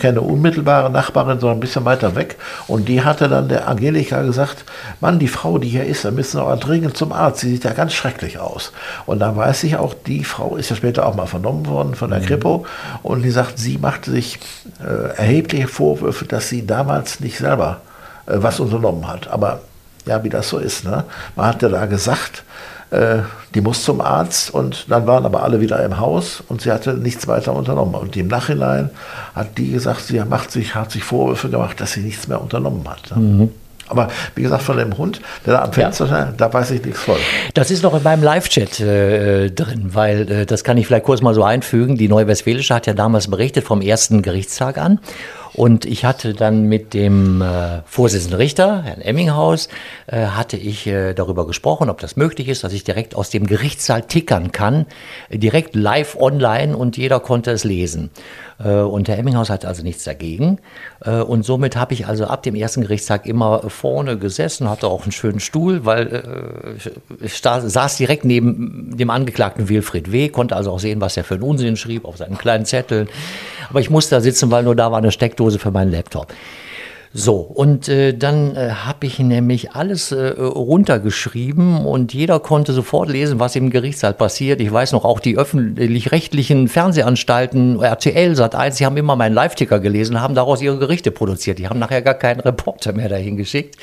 keine 0.00 0.20
unmittelbare 0.20 0.90
Nachbarin, 0.90 1.38
sondern 1.38 1.58
ein 1.58 1.60
bisschen 1.60 1.84
weiter 1.84 2.16
weg. 2.16 2.36
Und 2.66 2.88
die 2.88 3.02
hatte 3.02 3.28
dann 3.28 3.48
der 3.48 3.68
Angelika 3.68 4.22
gesagt, 4.22 4.64
Mann, 5.00 5.18
die 5.18 5.28
Frau, 5.28 5.58
die 5.58 5.68
hier 5.68 5.84
ist, 5.84 6.04
da 6.04 6.10
müssen 6.10 6.38
wir 6.38 6.42
aber 6.42 6.56
dringend 6.56 6.96
zum 6.96 7.12
Arzt. 7.12 7.40
Sie 7.40 7.50
sieht 7.50 7.64
ja 7.64 7.72
ganz 7.72 7.92
schrecklich 7.92 8.38
aus. 8.38 8.72
Und 9.06 9.20
da 9.20 9.36
weiß 9.36 9.64
ich 9.64 9.76
auch, 9.76 9.94
die 9.94 10.24
Frau 10.24 10.56
ist 10.56 10.70
ja 10.70 10.76
später 10.76 11.06
auch 11.06 11.14
mal 11.14 11.26
vernommen 11.26 11.66
worden 11.66 11.94
von 11.94 12.10
der 12.10 12.20
mhm. 12.20 12.26
Kripo. 12.26 12.66
Und 13.02 13.22
die 13.22 13.30
sagt, 13.30 13.58
sie 13.58 13.78
machte 13.78 14.10
sich 14.10 14.40
äh, 14.80 15.16
erhebliche 15.16 15.68
Vorwürfe, 15.68 16.24
dass 16.24 16.48
sie 16.48 16.66
damals 16.66 17.20
nicht 17.20 17.38
selber 17.38 17.80
äh, 18.26 18.32
was 18.36 18.58
unternommen 18.58 19.06
hat. 19.06 19.28
Aber 19.28 19.60
ja, 20.06 20.24
wie 20.24 20.28
das 20.28 20.48
so 20.48 20.58
ist. 20.58 20.84
Ne? 20.84 21.04
Man 21.36 21.46
hatte 21.46 21.68
da 21.68 21.86
gesagt, 21.86 22.42
äh, 22.90 23.18
die 23.54 23.60
muss 23.60 23.82
zum 23.82 24.00
Arzt 24.00 24.52
und 24.52 24.86
dann 24.88 25.06
waren 25.06 25.24
aber 25.24 25.42
alle 25.42 25.60
wieder 25.60 25.82
im 25.84 25.98
Haus 25.98 26.42
und 26.48 26.62
sie 26.62 26.72
hatte 26.72 26.94
nichts 26.94 27.26
weiter 27.28 27.54
unternommen. 27.54 27.94
Und 27.94 28.16
im 28.16 28.28
Nachhinein 28.28 28.90
hat 29.34 29.58
die 29.58 29.72
gesagt, 29.72 30.02
sie 30.02 30.20
macht 30.20 30.50
sich, 30.50 30.74
hat 30.74 30.90
sich 30.90 31.04
Vorwürfe 31.04 31.48
gemacht, 31.48 31.80
dass 31.80 31.92
sie 31.92 32.00
nichts 32.00 32.28
mehr 32.28 32.40
unternommen 32.40 32.88
hat. 32.88 33.16
Mhm. 33.16 33.50
Aber 33.88 34.08
wie 34.34 34.42
gesagt, 34.42 34.62
von 34.62 34.76
dem 34.76 34.96
Hund, 34.98 35.20
der 35.46 35.54
da 35.54 35.62
am 35.64 35.72
Fenster 35.72 36.06
ja. 36.06 36.32
da 36.36 36.52
weiß 36.52 36.72
ich 36.72 36.84
nichts 36.84 37.00
voll. 37.00 37.18
Das 37.54 37.70
ist 37.70 37.82
noch 37.82 37.94
in 37.94 38.02
meinem 38.02 38.22
Live-Chat 38.22 38.80
äh, 38.80 39.50
drin, 39.50 39.90
weil 39.94 40.30
äh, 40.30 40.46
das 40.46 40.62
kann 40.62 40.76
ich 40.76 40.86
vielleicht 40.86 41.04
kurz 41.04 41.22
mal 41.22 41.34
so 41.34 41.42
einfügen. 41.42 41.96
Die 41.96 42.08
Neue 42.08 42.26
Westfälische 42.26 42.74
hat 42.74 42.86
ja 42.86 42.92
damals 42.92 43.28
berichtet 43.28 43.64
vom 43.64 43.80
ersten 43.80 44.22
Gerichtstag 44.22 44.78
an. 44.78 45.00
Und 45.58 45.84
ich 45.86 46.04
hatte 46.04 46.34
dann 46.34 46.68
mit 46.68 46.94
dem 46.94 47.42
äh, 47.42 47.82
Vorsitzenden 47.84 48.38
Richter, 48.38 48.84
Herrn 48.84 49.00
Emminghaus, 49.00 49.68
äh, 50.06 50.26
hatte 50.26 50.56
ich 50.56 50.86
äh, 50.86 51.14
darüber 51.14 51.48
gesprochen, 51.48 51.90
ob 51.90 52.00
das 52.00 52.14
möglich 52.14 52.46
ist, 52.46 52.62
dass 52.62 52.72
ich 52.72 52.84
direkt 52.84 53.16
aus 53.16 53.30
dem 53.30 53.44
Gerichtssaal 53.44 54.02
tickern 54.02 54.52
kann, 54.52 54.86
direkt 55.32 55.74
live 55.74 56.16
online 56.16 56.76
und 56.76 56.96
jeder 56.96 57.18
konnte 57.18 57.50
es 57.50 57.64
lesen. 57.64 58.10
Äh, 58.62 58.70
und 58.70 59.08
Herr 59.08 59.18
Emminghaus 59.18 59.50
hatte 59.50 59.68
also 59.68 59.82
nichts 59.82 60.04
dagegen. 60.04 60.58
Äh, 61.04 61.20
und 61.20 61.44
somit 61.44 61.76
habe 61.76 61.94
ich 61.94 62.06
also 62.06 62.26
ab 62.26 62.42
dem 62.42 62.54
ersten 62.54 62.82
Gerichtstag 62.82 63.26
immer 63.26 63.68
vorne 63.68 64.18
gesessen, 64.18 64.68
hatte 64.68 64.88
auch 64.88 65.02
einen 65.02 65.12
schönen 65.12 65.40
Stuhl, 65.40 65.84
weil 65.84 66.78
äh, 67.18 67.24
ich 67.24 67.40
saß 67.40 67.96
direkt 67.96 68.24
neben 68.24 68.96
dem 68.96 69.10
Angeklagten 69.10 69.68
Wilfried 69.68 70.12
W., 70.12 70.28
konnte 70.28 70.56
also 70.56 70.72
auch 70.72 70.80
sehen, 70.80 71.00
was 71.00 71.16
er 71.16 71.24
für 71.24 71.34
einen 71.34 71.42
Unsinn 71.42 71.76
schrieb 71.76 72.04
auf 72.04 72.16
seinen 72.16 72.38
kleinen 72.38 72.64
Zetteln. 72.64 73.08
Aber 73.70 73.80
ich 73.80 73.90
musste 73.90 74.16
da 74.16 74.20
sitzen, 74.20 74.50
weil 74.50 74.64
nur 74.64 74.74
da 74.74 74.90
war 74.90 74.98
eine 74.98 75.12
Steckdose 75.12 75.58
für 75.58 75.70
meinen 75.70 75.90
Laptop. 75.90 76.32
So, 77.14 77.36
und 77.36 77.88
äh, 77.88 78.12
dann 78.12 78.54
äh, 78.54 78.70
habe 78.70 79.06
ich 79.06 79.18
nämlich 79.18 79.72
alles 79.72 80.12
äh, 80.12 80.34
runtergeschrieben 80.38 81.86
und 81.86 82.12
jeder 82.12 82.38
konnte 82.38 82.74
sofort 82.74 83.08
lesen, 83.08 83.40
was 83.40 83.56
im 83.56 83.70
Gerichtssaal 83.70 84.12
passiert. 84.12 84.60
Ich 84.60 84.70
weiß 84.70 84.92
noch, 84.92 85.06
auch 85.06 85.18
die 85.18 85.38
öffentlich-rechtlichen 85.38 86.68
Fernsehanstalten, 86.68 87.80
RTL, 87.80 88.32
Sat1, 88.32 88.76
die 88.76 88.86
haben 88.86 88.98
immer 88.98 89.16
meinen 89.16 89.34
Live-Ticker 89.34 89.80
gelesen, 89.80 90.20
haben 90.20 90.34
daraus 90.34 90.60
ihre 90.60 90.78
Gerichte 90.78 91.10
produziert. 91.10 91.58
Die 91.58 91.68
haben 91.68 91.78
nachher 91.78 92.02
gar 92.02 92.14
keinen 92.14 92.40
Reporter 92.40 92.92
mehr 92.92 93.08
dahin 93.08 93.38
geschickt. 93.38 93.76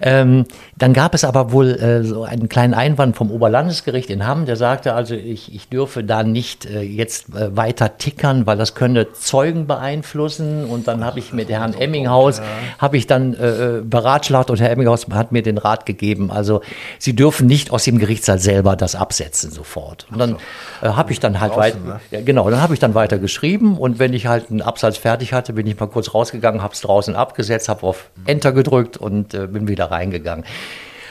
Ähm, 0.00 0.44
dann 0.78 0.92
gab 0.92 1.14
es 1.14 1.24
aber 1.24 1.50
wohl 1.50 1.70
äh, 1.70 2.04
so 2.04 2.22
einen 2.22 2.48
kleinen 2.48 2.72
Einwand 2.72 3.16
vom 3.16 3.32
Oberlandesgericht 3.32 4.10
in 4.10 4.26
Hamm, 4.26 4.46
der 4.46 4.54
sagte 4.54 4.94
also, 4.94 5.14
ich, 5.14 5.52
ich 5.52 5.68
dürfe 5.68 6.04
da 6.04 6.22
nicht 6.22 6.66
äh, 6.66 6.82
jetzt 6.82 7.34
äh, 7.34 7.56
weiter 7.56 7.98
tickern, 7.98 8.46
weil 8.46 8.56
das 8.56 8.74
könne 8.74 9.12
Zeugen 9.12 9.66
beeinflussen. 9.66 10.64
Und 10.66 10.86
dann 10.86 11.04
habe 11.04 11.18
ich 11.18 11.32
mit 11.32 11.48
Herrn 11.48 11.74
Emminghaus, 11.74 12.40
habe 12.78 12.96
ich 12.96 13.08
dann 13.08 13.34
äh, 13.34 13.80
beratschlagt 13.82 14.50
und 14.50 14.60
Herr 14.60 14.70
Emminghaus 14.70 15.06
hat 15.12 15.32
mir 15.32 15.42
den 15.42 15.58
Rat 15.58 15.84
gegeben, 15.84 16.30
also 16.30 16.60
Sie 16.98 17.14
dürfen 17.14 17.46
nicht 17.46 17.72
aus 17.72 17.84
dem 17.84 17.98
Gerichtssaal 17.98 18.38
selber 18.38 18.76
das 18.76 18.94
absetzen 18.94 19.50
sofort. 19.50 20.06
Und 20.12 20.18
dann 20.18 20.36
äh, 20.80 20.90
habe 20.90 21.10
ich 21.12 21.18
dann 21.18 21.40
halt 21.40 21.56
weiter, 21.56 21.78
ne? 21.78 22.00
ja, 22.12 22.20
genau, 22.20 22.48
dann 22.50 22.60
habe 22.60 22.74
ich 22.74 22.80
dann 22.80 22.94
weiter 22.94 23.18
geschrieben 23.18 23.76
und 23.76 23.98
wenn 23.98 24.12
ich 24.12 24.26
halt 24.26 24.50
einen 24.50 24.62
Absatz 24.62 24.96
fertig 24.96 25.32
hatte, 25.32 25.54
bin 25.54 25.66
ich 25.66 25.78
mal 25.78 25.86
kurz 25.86 26.14
rausgegangen, 26.14 26.62
habe 26.62 26.74
es 26.74 26.80
draußen 26.82 27.16
abgesetzt, 27.16 27.68
habe 27.68 27.84
auf 27.84 28.10
Enter 28.26 28.52
gedrückt 28.52 28.96
und 28.96 29.34
äh, 29.34 29.48
bin 29.48 29.66
wieder 29.66 29.90
reingegangen. 29.90 30.44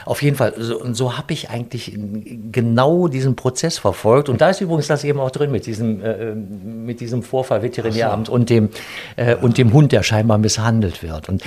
Auf 0.08 0.22
jeden 0.22 0.36
Fall, 0.36 0.54
so, 0.56 0.80
und 0.80 0.94
so 0.94 1.18
habe 1.18 1.34
ich 1.34 1.50
eigentlich 1.50 1.92
genau 2.50 3.08
diesen 3.08 3.36
Prozess 3.36 3.76
verfolgt. 3.76 4.30
Und 4.30 4.40
da 4.40 4.48
ist 4.48 4.62
übrigens 4.62 4.86
das 4.86 5.04
eben 5.04 5.20
auch 5.20 5.30
drin 5.30 5.50
mit 5.50 5.66
diesem, 5.66 6.02
äh, 6.02 6.34
mit 6.34 7.00
diesem 7.00 7.22
Vorfall 7.22 7.60
Veterinäramt 7.60 8.28
so. 8.28 8.32
und, 8.32 8.48
dem, 8.48 8.70
äh, 9.16 9.34
und 9.34 9.58
dem 9.58 9.70
Hund, 9.74 9.92
der 9.92 10.02
scheinbar 10.02 10.38
misshandelt 10.38 11.02
wird. 11.02 11.28
Und 11.28 11.42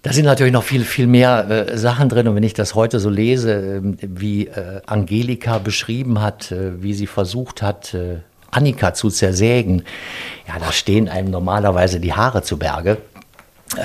da 0.00 0.14
sind 0.14 0.24
natürlich 0.24 0.54
noch 0.54 0.62
viel, 0.62 0.84
viel 0.84 1.06
mehr 1.06 1.50
äh, 1.50 1.76
Sachen 1.76 2.08
drin. 2.08 2.26
Und 2.28 2.34
wenn 2.34 2.44
ich 2.44 2.54
das 2.54 2.74
heute 2.74 2.98
so 2.98 3.10
lese, 3.10 3.52
äh, 3.52 3.80
wie 4.00 4.46
äh, 4.46 4.80
Angelika 4.86 5.58
beschrieben 5.58 6.22
hat, 6.22 6.50
äh, 6.52 6.82
wie 6.82 6.94
sie 6.94 7.06
versucht 7.06 7.60
hat, 7.60 7.92
äh, 7.92 8.20
Annika 8.50 8.94
zu 8.94 9.10
zersägen, 9.10 9.82
ja, 10.48 10.58
da 10.58 10.72
stehen 10.72 11.10
einem 11.10 11.30
normalerweise 11.30 12.00
die 12.00 12.14
Haare 12.14 12.40
zu 12.40 12.56
Berge. 12.56 12.96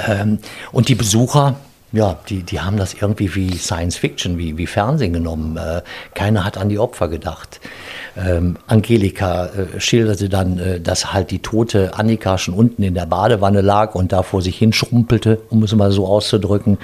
Ähm, 0.08 0.40
und 0.72 0.88
die 0.88 0.96
Besucher, 0.96 1.58
ja, 1.94 2.18
die, 2.30 2.44
die 2.44 2.62
haben 2.62 2.78
das 2.78 2.94
irgendwie 2.94 3.36
wie 3.36 3.58
Science 3.58 3.98
Fiction, 3.98 4.38
wie, 4.38 4.58
wie 4.58 4.66
Fernsehen 4.66 5.12
genommen. 5.12 5.58
Äh, 5.58 5.82
keiner 6.14 6.46
hat 6.46 6.58
an 6.58 6.70
die 6.70 6.80
Opfer 6.80 7.10
gedacht. 7.10 7.60
Ähm, 8.16 8.58
Angelika 8.68 9.48
äh, 9.48 9.80
schilderte 9.80 10.30
dann, 10.30 10.58
äh, 10.58 10.80
dass 10.80 11.12
halt 11.12 11.32
die 11.32 11.40
tote 11.40 11.94
Annika 11.98 12.38
schon 12.38 12.54
unten 12.54 12.84
in 12.84 12.94
der 12.94 13.06
Badewanne 13.06 13.60
lag 13.60 13.94
und 13.94 14.14
da 14.14 14.24
vor 14.24 14.42
sich 14.42 14.58
hinschrumpelte, 14.58 15.42
um 15.50 15.64
es 15.64 15.76
mal 15.76 15.92
so 15.92 16.08
auszudrücken, 16.08 16.78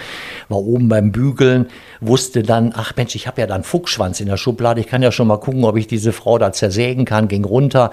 war 0.50 0.60
oben 0.60 0.90
beim 0.90 1.14
Bügeln, 1.14 1.68
wusste 2.02 2.44
dann, 2.44 2.74
ach 2.76 2.94
Mensch, 2.98 3.16
ich 3.16 3.28
habe 3.28 3.40
ja 3.40 3.48
dann 3.48 3.64
Fuchsschwanz 3.64 4.20
in 4.20 4.28
der 4.28 4.38
Schublade, 4.38 4.82
ich 4.82 4.88
kann 4.88 5.02
ja 5.02 5.12
schon 5.12 5.28
mal 5.28 5.38
gucken, 5.38 5.64
ob 5.64 5.78
ich 5.78 5.88
diese 5.88 6.12
Frau 6.12 6.38
da 6.38 6.52
zersägen 6.52 7.06
kann, 7.06 7.28
ging 7.28 7.44
runter, 7.44 7.92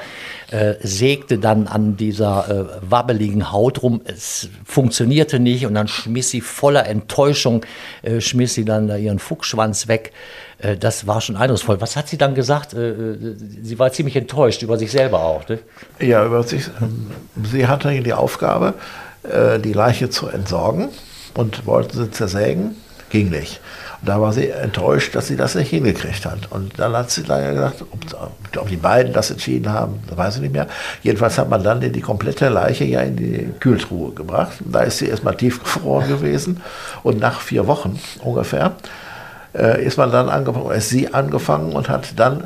sägte 0.83 1.39
dann 1.39 1.67
an 1.67 1.97
dieser 1.97 2.69
wabbeligen 2.83 3.51
Haut 3.51 3.83
rum, 3.83 4.03
es 4.05 4.51
funktionierte 4.65 5.41
nicht 5.41 5.65
und 5.65 5.75
dann 5.75 5.89
schmiss 5.89 6.31
sie 6.31 6.43
voller 6.43 6.87
Enttäuschung, 7.05 7.65
äh, 8.03 8.21
schmiss 8.21 8.55
sie 8.55 8.65
dann 8.65 8.89
da 8.89 8.97
ihren 8.97 9.19
Fuchsschwanz 9.19 9.89
weg. 9.89 10.13
Äh, 10.59 10.77
das 10.77 11.07
war 11.07 11.21
schon 11.21 11.37
eindrucksvoll. 11.37 11.81
Was 11.81 11.97
hat 11.97 12.09
sie 12.09 12.17
dann 12.17 12.35
gesagt? 12.35 12.73
Äh, 12.75 12.91
äh, 12.91 13.37
sie 13.63 13.79
war 13.79 13.93
ziemlich 13.93 14.17
enttäuscht 14.17 14.63
über 14.63 14.79
sich 14.79 14.91
selber 14.91 15.21
auch. 15.21 15.47
Ne? 15.49 15.59
Ja, 16.01 16.25
über 16.25 16.43
sich. 16.43 16.65
Sie 17.51 17.67
hatte 17.67 17.91
die 18.03 18.13
Aufgabe, 18.13 18.75
die 19.65 19.73
Leiche 19.73 20.11
zu 20.11 20.29
entsorgen 20.29 20.91
und 21.35 21.67
wollte 21.67 21.97
sie 21.97 22.11
zersägen. 22.11 22.77
Ging 23.09 23.31
nicht. 23.31 23.61
Da 24.05 24.21
war 24.21 24.33
sie 24.33 24.51
enttäuscht, 24.51 25.15
dass 25.15 25.29
sie 25.29 25.37
das 25.37 25.55
nicht 25.55 25.71
hingekriegt 25.71 26.27
hat. 26.27 26.51
Und 26.51 26.79
dann 26.79 26.95
hat 26.95 27.11
sie 27.11 27.23
leider 27.23 27.53
gesagt, 27.53 27.83
ob, 27.83 28.59
ob 28.59 28.69
die 28.69 28.77
beiden 28.77 29.13
das 29.13 29.31
entschieden 29.31 29.73
haben, 29.73 30.01
weiß 30.15 30.37
ich 30.37 30.43
nicht 30.43 30.53
mehr. 30.53 30.67
Jedenfalls 31.03 31.39
hat 31.39 31.49
man 31.49 31.63
dann 31.63 31.81
die 31.81 32.01
komplette 32.01 32.49
Leiche 32.49 32.85
ja 32.85 33.01
in 33.01 33.17
die 33.17 33.51
Kühltruhe 33.61 34.13
gebracht. 34.13 34.53
Da 34.61 34.81
ist 34.81 34.99
sie 34.99 35.09
erstmal 35.09 35.37
tiefgefroren 35.37 36.09
gewesen. 36.09 36.61
Und 37.03 37.21
nach 37.21 37.41
vier 37.41 37.67
Wochen 37.67 37.99
ungefähr 38.23 38.73
äh, 39.55 39.85
ist 39.85 39.97
man 39.97 40.11
dann 40.11 40.29
angefangen, 40.29 40.71
ist 40.73 40.91
sie 40.91 41.13
angefangen 41.13 41.73
und 41.73 41.89
hat 41.89 42.19
dann 42.19 42.45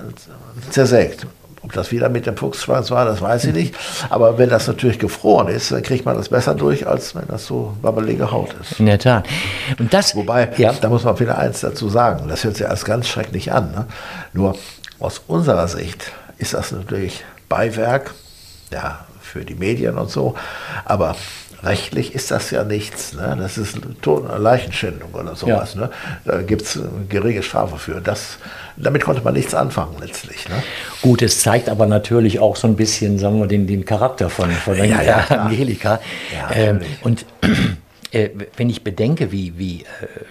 zersägt. 0.71 1.27
Ob 1.69 1.75
das 1.75 1.93
wieder 1.93 2.09
mit 2.09 2.25
dem 2.25 2.35
Fuchsschwanz 2.35 2.91
war, 2.91 3.05
das 3.05 3.21
weiß 3.21 3.45
ich 3.45 3.53
nicht. 3.53 3.75
Aber 4.09 4.39
wenn 4.39 4.49
das 4.49 4.67
natürlich 4.69 4.99
gefroren 4.99 5.49
ist, 5.49 5.71
dann 5.71 5.83
kriegt 5.83 6.07
man 6.07 6.17
das 6.17 6.31
besser 6.31 6.55
durch, 6.55 6.87
als 6.87 7.15
wenn 7.15 7.29
das 7.29 7.45
so 7.45 7.77
wabbelige 7.83 8.31
Haut 8.31 8.55
ist. 8.59 8.81
In 8.81 8.87
der 8.87 8.99
Tat. 8.99 9.29
Und 9.79 9.93
das, 9.93 10.17
Wobei, 10.17 10.51
ja. 10.57 10.73
da 10.73 10.89
muss 10.89 11.05
man 11.05 11.21
wieder 11.21 11.37
eins 11.37 11.61
dazu 11.61 11.91
sagen. 11.91 12.27
Das 12.27 12.43
hört 12.43 12.57
sich 12.57 12.67
alles 12.67 12.87
ganz 12.87 13.07
schrecklich 13.07 13.53
an. 13.53 13.71
Ne? 13.73 13.85
Nur 14.33 14.57
aus 14.99 15.21
unserer 15.27 15.69
Sicht 15.69 16.11
ist 16.39 16.55
das 16.55 16.73
natürlich 16.73 17.23
Beiwerk, 17.51 18.15
ja, 18.73 19.01
für 19.21 19.45
die 19.45 19.55
Medien 19.55 19.99
und 19.99 20.09
so. 20.11 20.37
Aber 20.87 21.17
rechtlich 21.63 22.15
ist 22.15 22.31
das 22.31 22.51
ja 22.51 22.65
nichts. 22.65 23.13
Ne? 23.13 23.37
Das 23.39 23.59
ist 23.59 23.79
Leichenschändung 24.39 25.13
oder 25.13 25.35
sowas. 25.35 25.75
Ja. 25.75 25.83
Ne? 25.83 25.91
Da 26.25 26.43
gibt 26.43 26.63
es 26.63 26.79
geringe 27.09 27.43
Strafe 27.43 27.79
für. 27.79 28.01
Das, 28.01 28.39
damit 28.77 29.05
konnte 29.05 29.23
man 29.23 29.35
nichts 29.35 29.55
anfangen 29.55 29.97
letztlich. 30.01 30.49
Ne? 30.49 30.63
Gut, 31.03 31.23
es 31.23 31.41
zeigt 31.41 31.69
aber 31.69 31.87
natürlich 31.87 32.41
auch 32.41 32.57
so 32.57 32.69
ein 32.69 32.77
bisschen, 32.77 33.19
sagen 33.19 33.41
wir, 33.41 33.47
den, 33.47 33.67
den 33.67 33.85
Charakter 33.85 34.31
von, 34.31 34.51
von 34.51 34.77
ja, 34.77 35.03
ja, 35.03 35.19
Angelika. 35.29 36.01
Ja, 36.33 36.55
ähm, 36.55 36.81
und 37.03 37.27
äh, 38.13 38.31
wenn 38.57 38.71
ich 38.71 38.85
bedenke, 38.85 39.33
wie, 39.33 39.59
wie 39.59 39.83
äh, 39.83 39.85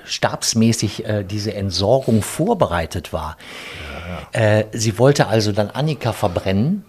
stabsmäßig 0.06 1.06
äh, 1.06 1.24
diese 1.24 1.54
Entsorgung 1.54 2.22
vorbereitet 2.22 3.14
war. 3.14 3.38
Sie 4.72 5.00
wollte 5.00 5.28
also 5.28 5.52
dann 5.52 5.70
Annika 5.70 6.14
verbrennen 6.14 6.86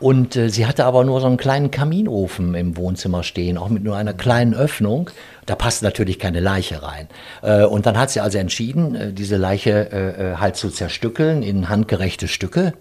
und 0.00 0.34
äh, 0.34 0.48
sie 0.48 0.66
hatte 0.66 0.86
aber 0.86 1.04
nur 1.04 1.20
so 1.20 1.26
einen 1.26 1.36
kleinen 1.36 1.70
Kaminofen 1.70 2.54
im 2.54 2.76
Wohnzimmer 2.76 3.22
stehen, 3.22 3.58
auch 3.58 3.68
mit 3.68 3.84
nur 3.84 3.96
einer 3.96 4.14
kleinen 4.14 4.54
Öffnung. 4.54 5.10
Da 5.44 5.54
passt 5.54 5.82
natürlich 5.82 6.18
keine 6.18 6.40
Leiche 6.40 6.82
rein. 6.82 7.08
Äh, 7.42 7.64
und 7.64 7.84
dann 7.84 7.98
hat 7.98 8.10
sie 8.10 8.20
also 8.20 8.38
entschieden, 8.38 8.94
äh, 8.94 9.12
diese 9.12 9.36
Leiche 9.36 9.92
äh, 9.92 10.32
äh, 10.32 10.36
halt 10.36 10.56
zu 10.56 10.70
zerstückeln, 10.70 11.42
in 11.42 11.68
handgerechte 11.68 12.28
Stücke 12.28 12.72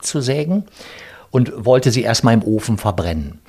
zu 0.00 0.20
sägen 0.20 0.64
und 1.30 1.52
wollte 1.66 1.90
sie 1.90 2.02
erstmal 2.02 2.34
im 2.34 2.44
Ofen 2.44 2.78
verbrennen. 2.78 3.40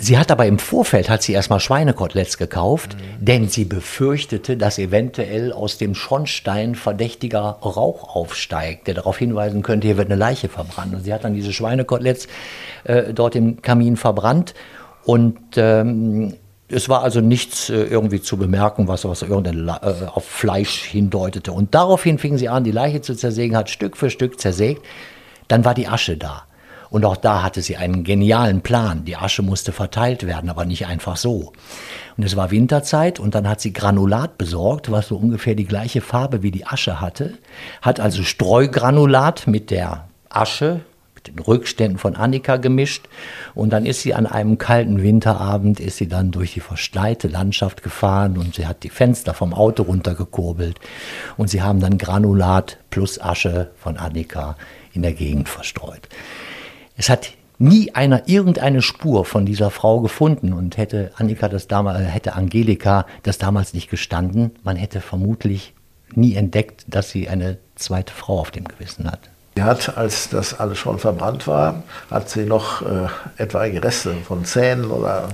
Sie 0.00 0.16
hat 0.16 0.30
aber 0.30 0.46
im 0.46 0.60
Vorfeld 0.60 1.10
hat 1.10 1.24
sie 1.24 1.32
erstmal 1.32 1.58
Schweinekoteletts 1.58 2.38
gekauft, 2.38 2.94
mhm. 2.94 3.24
denn 3.24 3.48
sie 3.48 3.64
befürchtete, 3.64 4.56
dass 4.56 4.78
eventuell 4.78 5.52
aus 5.52 5.76
dem 5.76 5.96
Schornstein 5.96 6.76
verdächtiger 6.76 7.40
Rauch 7.40 8.14
aufsteigt, 8.14 8.86
der 8.86 8.94
darauf 8.94 9.18
hinweisen 9.18 9.62
könnte, 9.62 9.88
hier 9.88 9.96
wird 9.96 10.08
eine 10.08 10.18
Leiche 10.18 10.48
verbrannt. 10.48 10.94
Und 10.94 11.02
sie 11.02 11.12
hat 11.12 11.24
dann 11.24 11.34
diese 11.34 11.52
Schweinekoteletts 11.52 12.28
äh, 12.84 13.12
dort 13.12 13.34
im 13.34 13.60
Kamin 13.60 13.96
verbrannt 13.96 14.54
und 15.04 15.36
ähm, 15.56 16.34
es 16.68 16.88
war 16.88 17.02
also 17.02 17.20
nichts 17.20 17.70
äh, 17.70 17.82
irgendwie 17.82 18.20
zu 18.20 18.36
bemerken, 18.36 18.86
was, 18.86 19.04
was 19.04 19.22
irgendein 19.22 19.68
äh, 19.68 20.06
auf 20.06 20.26
Fleisch 20.26 20.84
hindeutete. 20.84 21.50
Und 21.50 21.74
daraufhin 21.74 22.18
fing 22.18 22.38
sie 22.38 22.48
an, 22.48 22.62
die 22.62 22.70
Leiche 22.70 23.00
zu 23.00 23.14
zersägen, 23.14 23.56
hat 23.56 23.70
Stück 23.70 23.96
für 23.96 24.10
Stück 24.10 24.38
zersägt. 24.38 24.82
Dann 25.48 25.64
war 25.64 25.74
die 25.74 25.88
Asche 25.88 26.16
da. 26.16 26.44
Und 26.90 27.04
auch 27.04 27.16
da 27.16 27.42
hatte 27.42 27.62
sie 27.62 27.76
einen 27.76 28.04
genialen 28.04 28.62
Plan. 28.62 29.04
Die 29.04 29.16
Asche 29.16 29.42
musste 29.42 29.72
verteilt 29.72 30.26
werden, 30.26 30.50
aber 30.50 30.64
nicht 30.64 30.86
einfach 30.86 31.16
so. 31.16 31.52
Und 32.16 32.24
es 32.24 32.36
war 32.36 32.50
Winterzeit 32.50 33.20
und 33.20 33.34
dann 33.34 33.48
hat 33.48 33.60
sie 33.60 33.72
Granulat 33.72 34.38
besorgt, 34.38 34.90
was 34.90 35.08
so 35.08 35.16
ungefähr 35.16 35.54
die 35.54 35.66
gleiche 35.66 36.00
Farbe 36.00 36.42
wie 36.42 36.50
die 36.50 36.66
Asche 36.66 37.00
hatte. 37.00 37.34
Hat 37.82 38.00
also 38.00 38.22
Streugranulat 38.22 39.46
mit 39.46 39.70
der 39.70 40.08
Asche, 40.28 40.80
mit 41.14 41.28
den 41.28 41.38
Rückständen 41.38 41.98
von 41.98 42.16
Annika 42.16 42.56
gemischt. 42.56 43.08
Und 43.54 43.70
dann 43.70 43.84
ist 43.84 44.02
sie 44.02 44.14
an 44.14 44.26
einem 44.26 44.56
kalten 44.58 45.02
Winterabend, 45.02 45.80
ist 45.80 45.98
sie 45.98 46.08
dann 46.08 46.30
durch 46.30 46.54
die 46.54 46.60
verschneite 46.60 47.28
Landschaft 47.28 47.82
gefahren 47.82 48.38
und 48.38 48.54
sie 48.54 48.66
hat 48.66 48.82
die 48.82 48.90
Fenster 48.90 49.34
vom 49.34 49.52
Auto 49.52 49.82
runtergekurbelt. 49.82 50.78
Und 51.36 51.48
sie 51.50 51.62
haben 51.62 51.80
dann 51.80 51.98
Granulat 51.98 52.78
plus 52.90 53.20
Asche 53.20 53.70
von 53.76 53.96
Annika 53.96 54.56
in 54.92 55.02
der 55.02 55.12
Gegend 55.12 55.48
verstreut. 55.48 56.08
Es 56.98 57.08
hat 57.08 57.30
nie 57.58 57.94
einer 57.94 58.28
irgendeine 58.28 58.82
Spur 58.82 59.24
von 59.24 59.46
dieser 59.46 59.70
Frau 59.70 60.00
gefunden 60.00 60.52
und 60.52 60.76
hätte 60.76 61.12
Annika 61.14 61.48
das 61.48 61.68
damals, 61.68 62.00
hätte 62.00 62.34
Angelika 62.34 63.06
das 63.22 63.38
damals 63.38 63.72
nicht 63.72 63.88
gestanden, 63.88 64.50
man 64.64 64.76
hätte 64.76 65.00
vermutlich 65.00 65.74
nie 66.14 66.34
entdeckt, 66.34 66.84
dass 66.88 67.10
sie 67.10 67.28
eine 67.28 67.58
zweite 67.76 68.12
Frau 68.12 68.40
auf 68.40 68.50
dem 68.50 68.64
Gewissen 68.64 69.08
hat. 69.10 69.30
Sie 69.58 69.64
hat, 69.64 69.98
als 69.98 70.28
das 70.28 70.60
alles 70.60 70.78
schon 70.78 71.00
verbrannt 71.00 71.48
war, 71.48 71.82
hat 72.12 72.30
sie 72.30 72.44
noch 72.44 72.82
äh, 72.82 73.08
etwaige 73.38 73.82
Reste 73.82 74.14
von 74.24 74.44
Zähnen 74.44 74.92
oder 74.92 75.30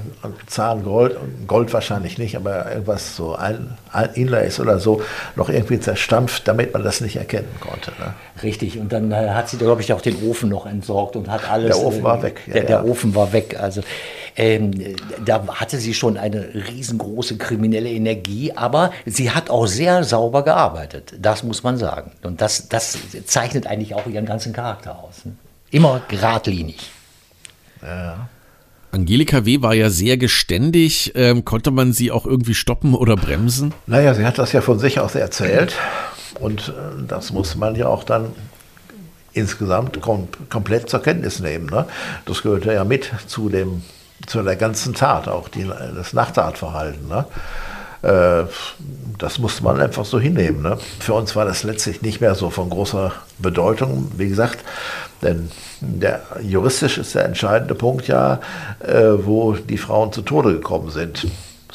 Zahngold, 0.47 1.19
Gold 1.47 1.75
wahrscheinlich 1.75 2.17
nicht, 2.17 2.35
aber 2.35 2.71
irgendwas 2.71 3.17
so 3.17 3.35
ein, 3.35 3.77
ein 3.93 4.09
Inlays 4.15 4.61
oder 4.61 4.79
so, 4.79 5.03
noch 5.37 5.51
irgendwie 5.51 5.79
zerstampft, 5.79 6.49
damit 6.49 6.73
man 6.73 6.83
das 6.83 7.03
nicht 7.03 7.17
erkennen 7.17 7.55
konnte. 7.61 7.91
Ne? 7.99 8.15
Richtig, 8.43 8.79
und 8.79 8.95
dann 8.95 9.13
äh, 9.13 9.29
hat 9.29 9.51
sie, 9.51 9.59
glaube 9.59 9.83
ich, 9.83 9.93
auch 9.93 10.01
den 10.01 10.17
Ofen 10.27 10.49
noch 10.49 10.65
entsorgt 10.65 11.17
und 11.17 11.29
hat 11.29 11.51
alles. 11.51 11.77
Der 11.77 11.85
Ofen 11.85 12.03
war 12.03 12.23
weg. 12.23 12.41
Ja, 12.47 12.55
der, 12.55 12.63
der 12.63 12.77
ja. 12.77 12.83
Ofen 12.83 13.15
war 13.15 13.35
weg. 13.35 13.59
Also 13.61 13.83
ähm, 14.37 14.97
da 15.25 15.47
hatte 15.49 15.79
sie 15.79 15.95
schon 15.95 16.17
eine 16.17 16.49
riesengroße 16.55 17.37
kriminelle 17.37 17.91
Energie, 17.91 18.53
aber 18.53 18.93
sie 19.07 19.31
hat 19.31 19.51
auch 19.51 19.67
sehr 19.67 20.03
sauber 20.05 20.43
gearbeitet. 20.43 21.15
Das 21.21 21.43
muss 21.43 21.63
man 21.63 21.77
sagen. 21.77 22.13
Und 22.23 22.41
das, 22.41 22.69
das 22.69 22.99
zeichnet 23.27 23.67
eigentlich 23.67 23.95
auch 23.95 24.07
ihren 24.07 24.27
ganzen 24.27 24.53
Charakter 24.53 24.99
aus. 24.99 25.25
Ne? 25.25 25.37
Immer 25.71 26.03
geradlinig. 26.09 26.91
Ja. 27.83 28.29
Angelika 28.91 29.45
W. 29.45 29.61
war 29.63 29.75
ja 29.75 29.91
sehr 29.91 30.17
geständig. 30.17 31.13
Ähm, 31.15 31.45
konnte 31.45 31.71
man 31.71 31.93
sie 31.93 32.11
auch 32.11 32.27
irgendwie 32.27 32.55
stoppen 32.55 32.95
oder 32.95 33.17
bremsen? 33.17 33.75
Naja, 33.87 34.15
sie 34.15 34.25
hat 34.25 34.39
das 34.39 34.53
ja 34.53 34.61
von 34.61 34.79
sich 34.79 35.01
aus 35.01 35.15
erzählt. 35.15 35.77
Und 36.41 36.69
äh, 36.69 37.07
das 37.07 37.33
muss 37.33 37.55
man 37.57 37.75
ja 37.77 37.89
auch 37.89 38.05
dann 38.05 38.33
insgesamt 39.33 40.01
kom 40.01 40.29
komplett 40.49 40.89
zur 40.89 41.03
Kenntnis 41.03 41.41
nehmen. 41.41 41.67
Ne? 41.67 41.87
Das 42.25 42.43
gehörte 42.43 42.73
ja 42.73 42.85
mit 42.85 43.11
zu 43.27 43.49
dem 43.49 43.83
zu 44.27 44.43
der 44.43 44.57
ganzen 44.57 44.95
Tat, 44.95 45.29
auch 45.29 45.49
die, 45.49 45.71
das 45.95 46.13
Nachtatverhalten. 46.13 47.09
Ne? 47.09 47.25
Äh, 48.03 48.45
das 49.19 49.39
musste 49.39 49.65
man 49.65 49.81
einfach 49.81 50.05
so 50.05 50.21
hinnehmen. 50.21 50.63
Ne? 50.63 50.79
Für 51.01 51.15
uns 51.15 51.35
war 51.37 51.45
das 51.45 51.63
letztlich 51.63 52.03
nicht 52.03 52.21
mehr 52.21 52.35
so 52.35 52.51
von 52.51 52.69
großer 52.69 53.13
Bedeutung, 53.39 54.11
wie 54.17 54.29
gesagt, 54.29 54.59
denn 55.23 55.51
der, 55.81 56.23
juristisch 56.43 56.99
ist 56.99 57.15
der 57.15 57.25
entscheidende 57.25 57.75
Punkt 57.75 58.09
ja, 58.09 58.41
äh, 58.81 59.25
wo 59.25 59.55
die 59.55 59.79
Frauen 59.79 60.13
zu 60.13 60.23
Tode 60.23 60.53
gekommen 60.53 60.91
sind. 60.91 61.27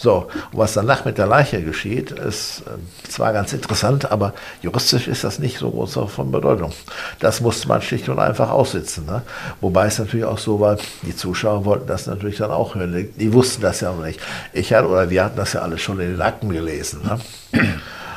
So, 0.02 0.30
was 0.54 0.76
danach 0.76 1.04
mit 1.04 1.18
der 1.18 1.28
Leiche 1.28 1.62
geschieht, 1.62 2.12
ist 2.12 2.62
äh, 2.62 3.10
zwar 3.10 3.34
ganz 3.34 3.52
interessant, 3.52 4.10
aber 4.10 4.34
juristisch 4.62 5.10
ist 5.10 5.26
das 5.26 5.40
nicht 5.40 5.58
so 5.58 5.70
groß 5.72 6.00
von 6.08 6.32
Bedeutung. 6.32 6.72
Das 7.20 7.42
musste 7.42 7.68
man 7.68 7.82
schlicht 7.82 8.08
und 8.08 8.18
einfach 8.18 8.50
aussitzen. 8.50 9.06
Ne? 9.06 9.24
Wobei 9.60 9.88
es 9.88 10.00
natürlich 10.00 10.26
auch 10.26 10.38
so 10.38 10.62
war, 10.62 10.78
die 11.02 11.14
Zuschauer 11.14 11.66
wollten 11.66 11.88
das 11.88 12.08
natürlich 12.08 12.38
dann 12.38 12.50
auch 12.50 12.76
hören. 12.76 12.94
Die, 12.94 13.12
die 13.12 13.34
wussten 13.34 13.62
das 13.62 13.82
ja 13.82 13.92
noch 13.92 14.06
nicht. 14.06 14.22
Ich 14.54 14.72
hatte, 14.72 14.88
oder 14.88 15.10
wir 15.10 15.26
hatten 15.26 15.36
das 15.36 15.52
ja 15.52 15.64
alles 15.64 15.82
schon 15.82 16.00
in 16.00 16.12
den 16.12 16.22
Akten 16.22 16.48
gelesen. 16.48 17.02
Ne? 17.04 17.70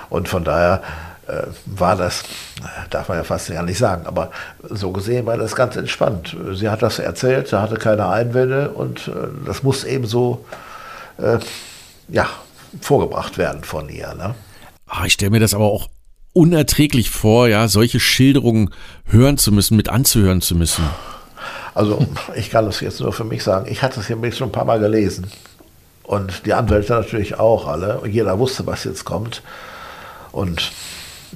Und 0.08 0.28
von 0.28 0.44
daher 0.44 0.82
äh, 1.26 1.42
war 1.66 1.96
das, 1.96 2.22
darf 2.90 3.08
man 3.08 3.18
ja 3.18 3.24
fast 3.24 3.52
gar 3.52 3.64
nicht 3.64 3.78
sagen, 3.78 4.06
aber 4.06 4.30
so 4.70 4.92
gesehen 4.92 5.26
war 5.26 5.36
das 5.36 5.56
ganz 5.56 5.74
entspannt. 5.74 6.36
Sie 6.52 6.68
hat 6.68 6.82
das 6.82 7.00
erzählt, 7.00 7.48
sie 7.48 7.60
hatte 7.60 7.74
keine 7.74 8.08
Einwände 8.08 8.70
und 8.70 9.08
äh, 9.08 9.12
das 9.46 9.64
muss 9.64 9.82
eben 9.82 10.06
so 10.06 10.44
äh, 11.18 11.38
ja, 12.12 12.28
vorgebracht 12.80 13.38
werden 13.38 13.64
von 13.64 13.88
ihr. 13.88 14.14
Ne? 14.14 14.34
Ah, 14.86 15.04
ich 15.06 15.14
stelle 15.14 15.30
mir 15.30 15.40
das 15.40 15.54
aber 15.54 15.64
auch 15.64 15.88
unerträglich 16.32 17.10
vor, 17.10 17.48
ja, 17.48 17.68
solche 17.68 18.00
Schilderungen 18.00 18.70
hören 19.06 19.38
zu 19.38 19.52
müssen, 19.52 19.76
mit 19.76 19.88
anzuhören 19.88 20.40
zu 20.40 20.54
müssen. 20.54 20.84
Also 21.74 22.06
ich 22.34 22.50
kann 22.50 22.66
das 22.66 22.80
jetzt 22.80 23.00
nur 23.00 23.12
für 23.12 23.24
mich 23.24 23.42
sagen. 23.42 23.66
Ich 23.70 23.82
hatte 23.82 24.00
es 24.00 24.06
hier 24.06 24.32
schon 24.32 24.48
ein 24.48 24.52
paar 24.52 24.64
Mal 24.64 24.78
gelesen. 24.78 25.30
Und 26.02 26.44
die 26.46 26.52
Anwälte 26.52 26.92
natürlich 26.92 27.38
auch 27.38 27.66
alle. 27.66 28.00
Und 28.00 28.10
jeder 28.10 28.38
wusste, 28.38 28.66
was 28.66 28.84
jetzt 28.84 29.04
kommt. 29.04 29.42
Und 30.32 30.72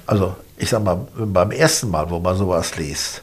also 0.06 0.36
ich 0.58 0.70
sag 0.70 0.82
mal, 0.84 1.06
beim 1.16 1.50
ersten 1.50 1.90
Mal, 1.90 2.10
wo 2.10 2.18
man 2.18 2.36
sowas 2.36 2.76
liest, 2.76 3.22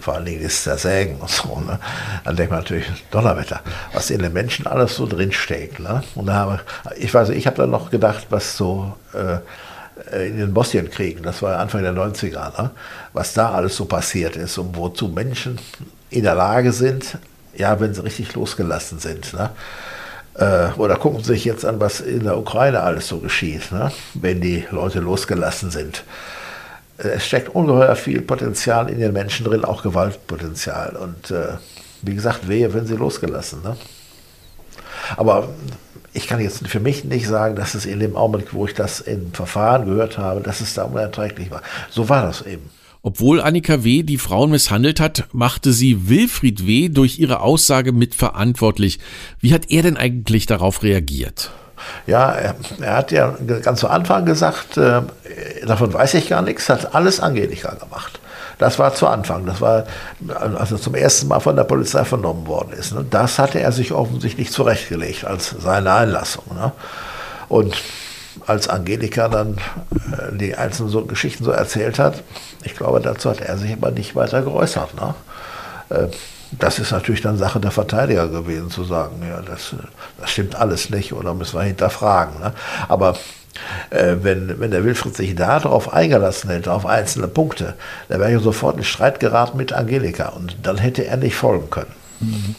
vor 0.00 0.14
allen 0.14 0.24
Dingen 0.24 0.42
das 0.42 0.62
Zersägen 0.62 1.16
und 1.16 1.30
so, 1.30 1.60
ne? 1.60 1.78
dann 2.24 2.36
denkt 2.36 2.50
man 2.50 2.60
natürlich, 2.60 2.86
Donnerwetter, 3.10 3.60
was 3.92 4.10
in 4.10 4.20
den 4.20 4.32
Menschen 4.32 4.66
alles 4.66 4.96
so 4.96 5.06
drinsteckt. 5.06 5.80
Ne? 5.80 6.02
Und 6.14 6.26
da 6.26 6.34
habe, 6.34 6.60
ich 6.96 7.12
weiß 7.12 7.30
ich 7.30 7.46
habe 7.46 7.56
dann 7.56 7.70
noch 7.70 7.90
gedacht, 7.90 8.26
was 8.30 8.56
so 8.56 8.94
äh, 9.14 9.38
in 10.28 10.38
den 10.38 10.54
Bosnienkriegen, 10.54 11.22
das 11.22 11.42
war 11.42 11.58
Anfang 11.58 11.82
der 11.82 11.92
90er, 11.92 12.62
ne? 12.62 12.70
was 13.12 13.32
da 13.34 13.52
alles 13.52 13.76
so 13.76 13.84
passiert 13.86 14.36
ist 14.36 14.58
und 14.58 14.76
wozu 14.76 15.08
Menschen 15.08 15.58
in 16.10 16.22
der 16.24 16.34
Lage 16.34 16.72
sind, 16.72 17.18
ja, 17.56 17.80
wenn 17.80 17.94
sie 17.94 18.02
richtig 18.02 18.34
losgelassen 18.34 18.98
sind. 18.98 19.32
Ne? 19.34 19.50
Äh, 20.34 20.68
oder 20.78 20.96
gucken 20.96 21.22
Sie 21.22 21.32
sich 21.32 21.44
jetzt 21.44 21.64
an, 21.64 21.80
was 21.80 22.00
in 22.00 22.24
der 22.24 22.38
Ukraine 22.38 22.80
alles 22.80 23.08
so 23.08 23.18
geschieht, 23.18 23.72
ne? 23.72 23.90
wenn 24.14 24.40
die 24.40 24.64
Leute 24.70 25.00
losgelassen 25.00 25.70
sind. 25.70 26.04
Äh, 26.98 27.08
es 27.08 27.26
steckt 27.26 27.54
ungeheuer 27.54 27.96
viel 27.96 28.20
Potenzial 28.20 28.90
in 28.90 28.98
den 28.98 29.12
Menschen 29.12 29.44
drin, 29.44 29.64
auch 29.64 29.82
Gewaltpotenzial. 29.82 30.96
Und 30.96 31.30
äh, 31.30 31.56
wie 32.02 32.14
gesagt, 32.14 32.48
wehe, 32.48 32.74
wenn 32.74 32.86
sie 32.86 32.96
losgelassen. 32.96 33.62
Ne? 33.62 33.76
Aber 35.16 35.48
ich 36.12 36.26
kann 36.26 36.40
jetzt 36.40 36.66
für 36.66 36.80
mich 36.80 37.04
nicht 37.04 37.26
sagen, 37.26 37.56
dass 37.56 37.74
es 37.74 37.86
in 37.86 38.00
dem 38.00 38.16
Augenblick, 38.16 38.52
wo 38.52 38.66
ich 38.66 38.74
das 38.74 39.00
im 39.00 39.32
Verfahren 39.32 39.86
gehört 39.86 40.18
habe, 40.18 40.40
dass 40.40 40.60
es 40.60 40.74
da 40.74 40.84
unerträglich 40.84 41.50
war. 41.50 41.62
So 41.90 42.08
war 42.08 42.22
das 42.22 42.42
eben. 42.42 42.70
Obwohl 43.02 43.40
Annika 43.40 43.84
W. 43.84 44.02
die 44.02 44.18
Frauen 44.18 44.50
misshandelt 44.50 44.98
hat, 44.98 45.28
machte 45.32 45.72
sie 45.72 46.08
Wilfried 46.08 46.66
W. 46.66 46.88
durch 46.88 47.18
ihre 47.20 47.40
Aussage 47.40 47.92
mitverantwortlich. 47.92 48.98
Wie 49.40 49.54
hat 49.54 49.70
er 49.70 49.82
denn 49.82 49.96
eigentlich 49.96 50.46
darauf 50.46 50.82
reagiert? 50.82 51.52
Ja, 52.06 52.32
er, 52.32 52.54
er, 52.80 52.96
hat 52.96 53.12
ja 53.12 53.34
ganz 53.62 53.80
zu 53.80 53.88
Anfang 53.88 54.24
gesagt, 54.24 54.76
äh, 54.76 55.02
davon 55.66 55.92
weiß 55.92 56.14
ich 56.14 56.28
gar 56.28 56.42
nichts, 56.42 56.68
hat 56.68 56.94
alles 56.94 57.20
Angelika 57.20 57.74
gemacht. 57.74 58.20
Das 58.58 58.78
war 58.78 58.92
zu 58.92 59.06
Anfang. 59.06 59.46
Das 59.46 59.60
war, 59.60 59.84
als 60.34 60.72
er 60.72 60.78
zum 60.80 60.94
ersten 60.94 61.28
Mal 61.28 61.40
von 61.40 61.54
der 61.56 61.64
Polizei 61.64 62.04
vernommen 62.04 62.46
worden 62.46 62.72
ist. 62.72 62.92
Ne? 62.92 63.06
Das 63.08 63.38
hatte 63.38 63.60
er 63.60 63.72
sich 63.72 63.92
offensichtlich 63.92 64.50
zurechtgelegt 64.50 65.24
als 65.24 65.50
seine 65.50 65.92
Einlassung. 65.92 66.44
Ne? 66.54 66.72
Und 67.48 67.80
als 68.46 68.68
Angelika 68.68 69.28
dann 69.28 69.58
äh, 69.90 70.36
die 70.36 70.56
einzelnen 70.56 70.90
so 70.90 71.04
Geschichten 71.04 71.44
so 71.44 71.52
erzählt 71.52 71.98
hat, 71.98 72.22
ich 72.64 72.74
glaube, 72.74 73.00
dazu 73.00 73.30
hat 73.30 73.40
er 73.40 73.56
sich 73.58 73.72
aber 73.72 73.92
nicht 73.92 74.16
weiter 74.16 74.42
geäußert. 74.42 74.90
Ne? 74.94 75.14
Äh, 76.52 76.56
das 76.58 76.78
ist 76.78 76.92
natürlich 76.92 77.20
dann 77.20 77.36
Sache 77.36 77.60
der 77.60 77.70
Verteidiger 77.70 78.28
gewesen, 78.28 78.70
zu 78.70 78.84
sagen, 78.84 79.22
ja, 79.28 79.40
das, 79.42 79.74
das 80.18 80.30
stimmt 80.30 80.56
alles 80.56 80.90
nicht 80.90 81.12
oder 81.12 81.34
müssen 81.34 81.58
wir 81.58 81.64
hinterfragen. 81.64 82.40
Ne? 82.40 82.52
Aber 82.88 83.16
äh, 83.90 84.16
wenn, 84.22 84.60
wenn 84.60 84.70
der 84.70 84.84
Wilfried 84.84 85.16
sich 85.16 85.34
da 85.34 85.58
darauf 85.58 85.92
eingelassen 85.92 86.50
hätte, 86.50 86.72
auf 86.72 86.86
einzelne 86.86 87.28
Punkte, 87.28 87.74
dann 88.08 88.20
wäre 88.20 88.32
er 88.32 88.40
sofort 88.40 88.76
in 88.76 88.84
Streit 88.84 89.20
geraten 89.20 89.56
mit 89.56 89.72
Angelika 89.72 90.28
und 90.28 90.56
dann 90.62 90.78
hätte 90.78 91.04
er 91.04 91.16
nicht 91.16 91.36
folgen 91.36 91.70
können. 91.70 91.92
Mhm. 92.20 92.54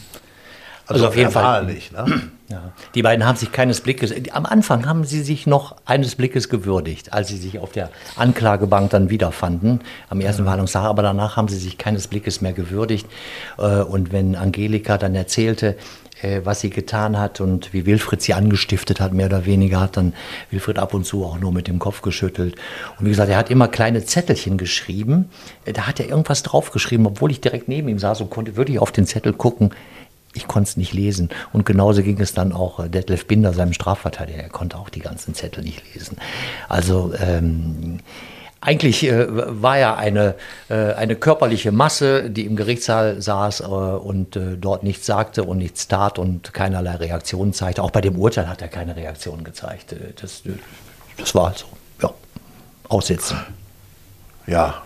Also, 0.86 1.04
also 1.04 1.08
auf 1.08 1.16
jeden 1.16 1.30
Fall. 1.30 1.64
Nicht, 1.64 1.92
ne? 1.92 2.30
Ja. 2.50 2.72
Die 2.96 3.02
beiden 3.02 3.24
haben 3.24 3.36
sich 3.36 3.52
keines 3.52 3.80
Blickes, 3.80 4.12
am 4.32 4.44
Anfang 4.44 4.86
haben 4.86 5.04
sie 5.04 5.22
sich 5.22 5.46
noch 5.46 5.76
eines 5.84 6.16
Blickes 6.16 6.48
gewürdigt, 6.48 7.12
als 7.12 7.28
sie 7.28 7.36
sich 7.36 7.60
auf 7.60 7.70
der 7.70 7.90
Anklagebank 8.16 8.90
dann 8.90 9.08
wiederfanden, 9.08 9.80
am 10.08 10.20
ersten 10.20 10.42
ja. 10.42 10.44
Verhandlungstag, 10.46 10.84
aber 10.84 11.02
danach 11.02 11.36
haben 11.36 11.46
sie 11.46 11.58
sich 11.58 11.78
keines 11.78 12.08
Blickes 12.08 12.40
mehr 12.40 12.52
gewürdigt. 12.52 13.06
Äh, 13.56 13.82
und 13.82 14.10
wenn 14.10 14.34
Angelika 14.34 14.98
dann 14.98 15.14
erzählte, 15.14 15.76
äh, 16.22 16.40
was 16.42 16.60
sie 16.60 16.70
getan 16.70 17.18
hat 17.18 17.40
und 17.40 17.72
wie 17.72 17.86
Wilfried 17.86 18.20
sie 18.20 18.34
angestiftet 18.34 19.00
hat, 19.00 19.12
mehr 19.12 19.26
oder 19.26 19.46
weniger, 19.46 19.80
hat 19.80 19.96
dann 19.96 20.12
Wilfried 20.50 20.78
ab 20.78 20.92
und 20.92 21.04
zu 21.04 21.24
auch 21.24 21.38
nur 21.38 21.52
mit 21.52 21.68
dem 21.68 21.78
Kopf 21.78 22.02
geschüttelt. 22.02 22.56
Und 22.98 23.06
wie 23.06 23.10
gesagt, 23.10 23.30
er 23.30 23.36
hat 23.36 23.50
immer 23.50 23.68
kleine 23.68 24.04
Zettelchen 24.04 24.58
geschrieben. 24.58 25.30
Äh, 25.64 25.72
da 25.72 25.86
hat 25.86 26.00
er 26.00 26.08
irgendwas 26.08 26.42
draufgeschrieben, 26.42 27.06
obwohl 27.06 27.30
ich 27.30 27.40
direkt 27.40 27.68
neben 27.68 27.88
ihm 27.88 28.00
saß 28.00 28.20
und 28.20 28.30
konnte 28.30 28.56
wirklich 28.56 28.80
auf 28.80 28.90
den 28.90 29.06
Zettel 29.06 29.32
gucken 29.34 29.70
ich 30.32 30.46
konnte 30.46 30.70
es 30.70 30.76
nicht 30.76 30.92
lesen. 30.92 31.28
Und 31.52 31.66
genauso 31.66 32.02
ging 32.02 32.20
es 32.20 32.34
dann 32.34 32.52
auch 32.52 32.80
äh, 32.80 32.88
Detlef 32.88 33.26
Binder, 33.26 33.52
seinem 33.52 33.72
Strafverteidiger. 33.72 34.42
Er 34.42 34.48
konnte 34.48 34.78
auch 34.78 34.88
die 34.88 35.00
ganzen 35.00 35.34
Zettel 35.34 35.64
nicht 35.64 35.82
lesen. 35.94 36.18
Also 36.68 37.12
ähm, 37.20 38.00
eigentlich 38.60 39.04
äh, 39.04 39.26
war 39.28 39.78
er 39.78 39.96
eine, 39.96 40.34
äh, 40.68 40.92
eine 40.92 41.16
körperliche 41.16 41.72
Masse, 41.72 42.30
die 42.30 42.44
im 42.44 42.56
Gerichtssaal 42.56 43.20
saß 43.20 43.60
äh, 43.60 43.64
und 43.64 44.36
äh, 44.36 44.56
dort 44.56 44.82
nichts 44.82 45.06
sagte 45.06 45.44
und 45.44 45.58
nichts 45.58 45.88
tat 45.88 46.18
und 46.18 46.52
keinerlei 46.52 46.96
Reaktionen 46.96 47.52
zeigte. 47.52 47.82
Auch 47.82 47.90
bei 47.90 48.02
dem 48.02 48.16
Urteil 48.16 48.48
hat 48.48 48.60
er 48.60 48.68
keine 48.68 48.96
Reaktion 48.96 49.44
gezeigt. 49.44 49.92
Äh, 49.92 50.12
das, 50.20 50.42
das 51.16 51.34
war 51.34 51.54
so, 51.56 51.66
ja, 52.02 52.12
Aussitzen. 52.88 53.38
Ja, 54.46 54.82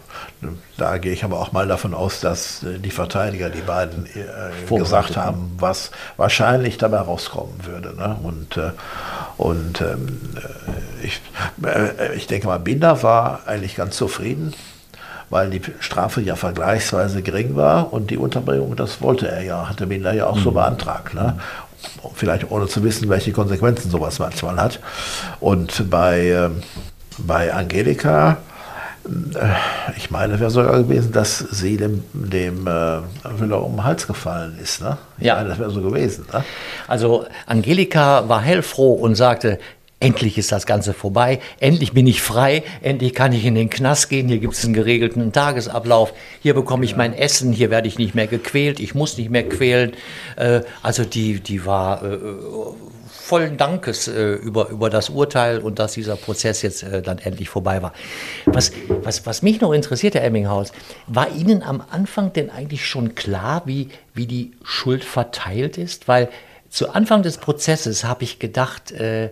da 0.76 0.98
gehe 0.98 1.12
ich 1.12 1.24
aber 1.24 1.40
auch 1.40 1.52
mal 1.52 1.66
davon 1.66 1.94
aus, 1.94 2.20
dass 2.20 2.62
äh, 2.62 2.78
die 2.78 2.90
Verteidiger, 2.90 3.50
die 3.50 3.60
beiden, 3.60 4.06
äh, 4.06 4.76
gesagt 4.76 5.16
haben, 5.16 5.54
was 5.58 5.90
wahrscheinlich 6.16 6.78
dabei 6.78 6.98
rauskommen 6.98 7.64
würde. 7.64 7.94
Ne? 7.96 8.16
Und, 8.22 8.56
äh, 8.56 8.70
und 9.36 9.80
ähm, 9.80 10.20
äh, 10.36 11.06
ich, 11.06 11.20
äh, 11.64 12.14
ich 12.14 12.26
denke 12.26 12.46
mal, 12.46 12.58
Binder 12.58 13.02
war 13.02 13.40
eigentlich 13.46 13.76
ganz 13.76 13.96
zufrieden, 13.96 14.54
weil 15.30 15.50
die 15.50 15.62
Strafe 15.80 16.20
ja 16.20 16.36
vergleichsweise 16.36 17.22
gering 17.22 17.56
war 17.56 17.92
und 17.92 18.10
die 18.10 18.18
Unterbringung, 18.18 18.76
das 18.76 19.00
wollte 19.00 19.28
er 19.28 19.42
ja, 19.42 19.68
hatte 19.68 19.86
Binder 19.86 20.12
ja 20.12 20.26
auch 20.26 20.36
mhm. 20.36 20.42
so 20.42 20.50
beantragt. 20.52 21.14
Ne? 21.14 21.38
Vielleicht 22.14 22.50
ohne 22.50 22.66
zu 22.66 22.82
wissen, 22.82 23.08
welche 23.08 23.32
Konsequenzen 23.32 23.90
sowas 23.90 24.18
manchmal 24.18 24.56
hat. 24.56 24.80
Und 25.40 25.90
bei, 25.90 26.26
ähm, 26.28 26.62
bei 27.18 27.52
Angelika, 27.52 28.38
ich 29.96 30.10
meine, 30.10 30.40
wäre 30.40 30.50
sogar 30.50 30.82
gewesen, 30.82 31.12
dass 31.12 31.38
sie 31.38 31.76
dem, 31.76 32.02
dem 32.12 32.66
äh, 32.66 33.00
Müller 33.38 33.62
um 33.62 33.72
den 33.72 33.84
Hals 33.84 34.06
gefallen 34.06 34.58
ist. 34.62 34.80
Ne? 34.80 34.96
ja, 35.18 35.36
meine, 35.36 35.50
das 35.50 35.58
wäre 35.58 35.70
so 35.70 35.82
gewesen. 35.82 36.24
Ne? 36.32 36.44
Also 36.88 37.26
Angelika 37.46 38.28
war 38.28 38.40
hellfroh 38.40 38.94
und 38.94 39.14
sagte, 39.14 39.58
endlich 40.00 40.38
ist 40.38 40.52
das 40.52 40.66
Ganze 40.66 40.92
vorbei, 40.92 41.40
endlich 41.60 41.92
bin 41.92 42.06
ich 42.06 42.20
frei, 42.22 42.62
endlich 42.82 43.14
kann 43.14 43.32
ich 43.32 43.44
in 43.44 43.54
den 43.54 43.70
Knast 43.70 44.10
gehen, 44.10 44.28
hier 44.28 44.38
gibt 44.38 44.54
es 44.54 44.64
einen 44.64 44.74
geregelten 44.74 45.32
Tagesablauf, 45.32 46.12
hier 46.40 46.54
bekomme 46.54 46.84
ich 46.84 46.92
ja. 46.92 46.98
mein 46.98 47.14
Essen, 47.14 47.52
hier 47.52 47.70
werde 47.70 47.88
ich 47.88 47.98
nicht 47.98 48.14
mehr 48.14 48.26
gequält, 48.26 48.80
ich 48.80 48.94
muss 48.94 49.16
nicht 49.16 49.30
mehr 49.30 49.48
quälen. 49.48 49.92
Äh, 50.36 50.60
also 50.82 51.04
die, 51.04 51.40
die 51.40 51.64
war 51.64 52.02
äh, 52.04 52.18
vollen 53.24 53.56
Dankes 53.56 54.06
äh, 54.06 54.34
über, 54.34 54.68
über 54.68 54.90
das 54.90 55.08
Urteil 55.08 55.58
und 55.60 55.78
dass 55.78 55.94
dieser 55.94 56.14
Prozess 56.16 56.60
jetzt 56.60 56.82
äh, 56.82 57.00
dann 57.00 57.16
endlich 57.16 57.48
vorbei 57.48 57.80
war. 57.80 57.94
Was, 58.44 58.70
was, 58.88 59.24
was 59.24 59.40
mich 59.40 59.62
noch 59.62 59.72
interessiert, 59.72 60.14
Herr 60.14 60.24
Emminghaus, 60.24 60.72
war 61.06 61.30
Ihnen 61.30 61.62
am 61.62 61.82
Anfang 61.90 62.34
denn 62.34 62.50
eigentlich 62.50 62.86
schon 62.86 63.14
klar, 63.14 63.62
wie, 63.64 63.88
wie 64.12 64.26
die 64.26 64.52
Schuld 64.62 65.04
verteilt 65.04 65.78
ist? 65.78 66.06
Weil 66.06 66.28
zu 66.68 66.90
Anfang 66.90 67.22
des 67.22 67.38
Prozesses 67.38 68.04
habe 68.04 68.24
ich 68.24 68.40
gedacht, 68.40 68.92
äh, 68.92 69.30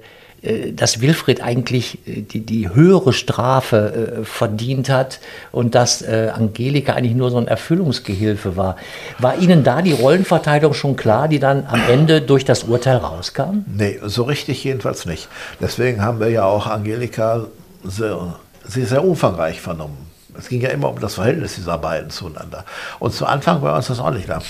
dass 0.72 1.01
Wilfried 1.01 1.40
eigentlich 1.43 1.99
äh, 2.07 2.22
die, 2.22 2.40
die 2.40 2.68
höhere 2.74 3.12
Strafe 3.12 4.20
äh, 4.22 4.24
verdient 4.24 4.90
hat 4.90 5.20
und 5.53 5.74
dass 5.74 6.03
äh, 6.03 6.32
Angelika 6.34 6.95
eigentlich 6.95 7.14
nur 7.14 7.30
so 7.30 7.38
ein 7.38 7.47
Erfüllungsgehilfe 7.47 8.57
war. 8.57 8.76
War 9.18 9.38
Ihnen 9.38 9.62
da 9.62 9.82
die 9.82 9.93
Rollenverteilung 9.93 10.74
schon 10.74 10.97
klar, 10.97 11.28
die 11.28 11.38
dann 11.38 11.66
am 11.66 11.80
Ende 11.88 12.20
durch 12.20 12.45
das 12.45 12.64
Urteil 12.64 12.97
rauskam? 12.97 13.64
Nee, 13.66 14.01
so 14.05 14.24
richtig 14.24 14.64
jedenfalls 14.64 15.07
nicht. 15.07 15.28
Deswegen 15.61 16.03
haben 16.03 16.18
wir 16.18 16.28
ja 16.28 16.45
auch 16.45 16.66
Angelika 16.66 17.47
sehr, 17.84 18.34
sehr, 18.64 18.86
sehr 18.86 19.05
umfangreich 19.05 19.61
vernommen. 19.61 20.11
Es 20.36 20.49
ging 20.49 20.62
ja 20.62 20.70
immer 20.70 20.88
um 20.88 20.99
das 20.99 21.14
Verhältnis 21.14 21.55
dieser 21.55 21.78
beiden 21.78 22.11
zueinander. 22.11 22.64
Und 22.99 23.12
zu 23.12 23.26
Anfang 23.26 23.61
war 23.62 23.76
uns 23.76 23.88
das 23.88 24.01
auch 24.01 24.11
nicht 24.11 24.24
klar. 24.24 24.43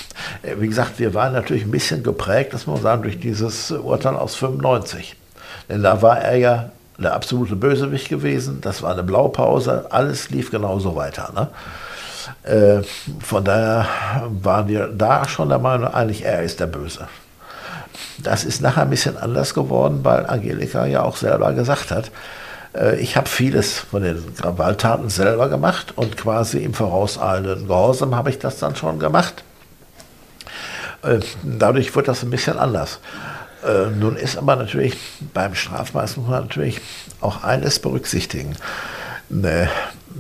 Wie 0.59 0.69
gesagt, 0.69 1.01
wir 1.01 1.13
waren 1.13 1.33
natürlich 1.33 1.65
ein 1.65 1.73
bisschen 1.73 2.03
geprägt, 2.05 2.55
das 2.55 2.67
muss 2.67 2.77
man 2.77 2.83
sagen, 2.83 3.03
durch 3.03 3.19
dieses 3.19 3.73
Urteil 3.73 4.15
aus 4.15 4.37
95. 4.37 5.17
Da 5.79 6.03
war 6.03 6.19
er 6.19 6.37
ja 6.37 6.71
der 6.99 7.15
absolute 7.15 7.57
Bösewicht 7.57 8.09
gewesen. 8.09 8.61
Das 8.61 8.83
war 8.83 8.93
eine 8.93 9.03
Blaupause. 9.03 9.87
Alles 9.91 10.31
lief 10.31 10.51
genauso 10.51 10.97
weiter. 10.97 11.33
Ne? 11.35 11.49
Äh, 12.45 12.83
von 13.21 13.45
daher 13.45 13.87
waren 14.43 14.69
wir 14.69 14.89
da 14.89 15.27
schon 15.29 15.49
der 15.49 15.59
Meinung, 15.59 15.93
eigentlich 15.93 16.25
er 16.25 16.43
ist 16.43 16.61
der 16.61 16.67
Böse. 16.67 17.09
Das 18.19 18.45
ist 18.45 18.61
nachher 18.61 18.83
ein 18.83 18.91
bisschen 18.91 19.17
anders 19.17 19.55
geworden, 19.55 20.01
weil 20.03 20.27
Angelika 20.27 20.87
ja 20.87 21.03
auch 21.03 21.17
selber 21.17 21.53
gesagt 21.53 21.91
hat, 21.91 22.11
äh, 22.75 22.97
ich 22.97 23.17
habe 23.17 23.29
vieles 23.29 23.79
von 23.79 24.03
den 24.03 24.23
Gewalttaten 24.41 25.09
selber 25.09 25.49
gemacht 25.49 25.93
und 25.97 26.17
quasi 26.17 26.59
im 26.59 26.75
vorauseilenden 26.75 27.67
Gehorsam 27.67 28.15
habe 28.15 28.31
ich 28.31 28.39
das 28.39 28.59
dann 28.59 28.77
schon 28.77 28.99
gemacht. 28.99 29.45
Äh, 31.03 31.21
dadurch 31.43 31.95
wird 31.95 32.09
das 32.09 32.23
ein 32.23 32.31
bisschen 32.31 32.59
anders. 32.59 33.01
Äh, 33.65 33.91
nun 33.91 34.17
ist 34.17 34.37
aber 34.37 34.57
natürlich 34.57 34.97
beim 35.33 35.55
Strafmaß 35.55 36.17
muss 36.17 36.29
man 36.29 36.43
natürlich 36.43 36.81
auch 37.21 37.45
eines 37.45 37.79
berücksichtigen. 37.79 38.57
Ne, 39.29 39.69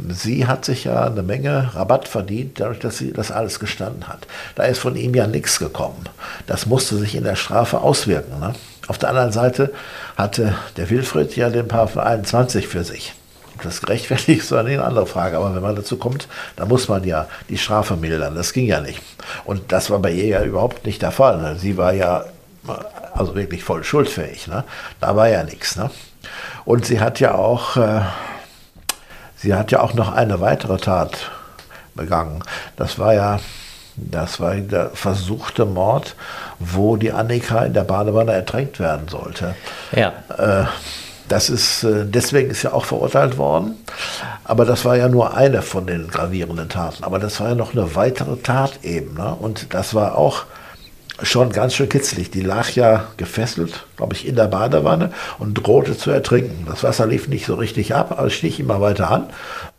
sie 0.09 0.47
hat 0.47 0.65
sich 0.65 0.85
ja 0.85 1.05
eine 1.05 1.23
Menge 1.23 1.75
Rabatt 1.75 2.09
verdient, 2.09 2.61
dadurch, 2.61 2.79
dass 2.79 2.99
sie 2.99 3.13
das 3.13 3.31
alles 3.31 3.61
gestanden 3.61 4.09
hat. 4.09 4.27
Da 4.55 4.65
ist 4.65 4.79
von 4.79 4.97
ihm 4.97 5.15
ja 5.15 5.27
nichts 5.27 5.59
gekommen. 5.59 6.09
Das 6.47 6.67
musste 6.67 6.97
sich 6.97 7.15
in 7.15 7.25
der 7.25 7.37
Strafe 7.37 7.81
auswirken. 7.81 8.39
Ne? 8.41 8.55
Auf 8.89 8.99
der 8.99 9.11
anderen 9.11 9.33
Seite 9.33 9.73
hatte 10.17 10.55
der 10.77 10.91
Wilfried 10.91 11.37
ja 11.37 11.51
den 11.51 11.69
Paragraphen 11.69 12.01
21 12.01 12.69
für 12.69 12.85
sich. 12.85 13.15
Das 13.63 13.81
gerechtfertigt 13.81 14.41
ist 14.43 14.53
eine 14.53 14.83
andere 14.83 15.07
Frage, 15.07 15.37
aber 15.37 15.55
wenn 15.55 15.63
man 15.63 15.77
dazu 15.77 15.97
kommt, 15.97 16.27
dann 16.57 16.69
muss 16.69 16.89
man 16.89 17.05
ja 17.05 17.29
die 17.49 17.59
Strafe 17.59 17.97
mildern. 17.97 18.35
Das 18.35 18.53
ging 18.53 18.67
ja 18.67 18.81
nicht. 18.81 19.01
Und 19.45 19.73
das 19.73 19.91
war 19.91 19.99
bei 19.99 20.11
ihr 20.11 20.27
ja 20.27 20.43
überhaupt 20.43 20.87
nicht 20.87 21.03
der 21.03 21.13
Fall. 21.13 21.57
Sie 21.59 21.77
war 21.77 21.93
ja 21.93 22.25
also 23.15 23.35
wirklich 23.35 23.65
voll 23.65 23.85
schuldfähig. 23.85 24.47
Ne? 24.49 24.65
Da 25.01 25.17
war 25.17 25.29
ja 25.29 25.43
nichts. 25.43 25.77
Ne? 25.77 25.91
Und 26.65 26.87
sie 26.87 27.01
hat 27.01 27.21
ja 27.21 27.35
auch, 27.35 27.77
äh, 27.77 28.03
sie 29.37 29.55
hat 29.55 29.73
ja 29.73 29.81
auch 29.81 29.95
noch 29.95 30.13
eine 30.13 30.41
weitere 30.41 30.79
Tat 30.79 31.31
begangen. 31.95 32.43
Das 32.77 32.99
war 32.99 33.15
ja, 33.15 33.41
das 33.97 34.41
war 34.41 34.55
der 34.55 34.91
versuchte 34.91 35.67
Mord, 35.67 36.17
wo 36.59 36.97
die 36.97 37.13
Annika 37.13 37.65
in 37.65 37.75
der 37.75 37.85
Badewanne 37.85 38.33
ertränkt 38.33 38.81
werden 38.81 39.09
sollte. 39.09 39.55
Ja. 39.93 40.13
Äh, 40.39 40.67
das 41.29 41.51
ist, 41.51 41.85
äh, 41.85 42.05
deswegen 42.05 42.51
ist 42.51 42.63
ja 42.63 42.73
auch 42.73 42.85
verurteilt 42.85 43.39
worden. 43.39 43.77
Aber 44.45 44.65
das 44.65 44.85
war 44.85 44.97
ja 44.97 45.09
nur 45.09 45.37
eine 45.37 45.63
von 45.63 45.87
den 45.87 46.09
gravierenden 46.09 46.69
Taten. 46.69 47.05
Aber 47.05 47.19
das 47.19 47.41
war 47.41 47.51
ja 47.51 47.55
noch 47.55 47.73
eine 47.73 47.95
weitere 47.95 48.37
Tat 48.37 48.81
eben. 48.83 49.15
Ne? 49.15 49.35
Und 49.35 49.73
das 49.75 49.95
war 49.95 50.17
auch 50.17 50.45
schon 51.23 51.51
ganz 51.51 51.75
schön 51.75 51.89
kitzlig. 51.89 52.31
Die 52.31 52.41
lag 52.41 52.71
ja 52.73 53.09
gefesselt, 53.17 53.87
glaube 53.97 54.15
ich, 54.15 54.27
in 54.27 54.37
der 54.37 54.49
Badewanne 54.49 55.13
und 55.39 55.55
drohte 55.55 55.97
zu 55.97 56.11
ertrinken. 56.11 56.67
Das 56.67 56.83
Wasser 56.83 57.07
lief 57.07 57.29
nicht 57.29 57.47
so 57.47 57.55
richtig 57.55 57.95
ab, 57.95 58.15
aber 58.17 58.31
stich 58.31 58.61
immer 58.61 58.81
weiter 58.81 59.11
an. 59.11 59.27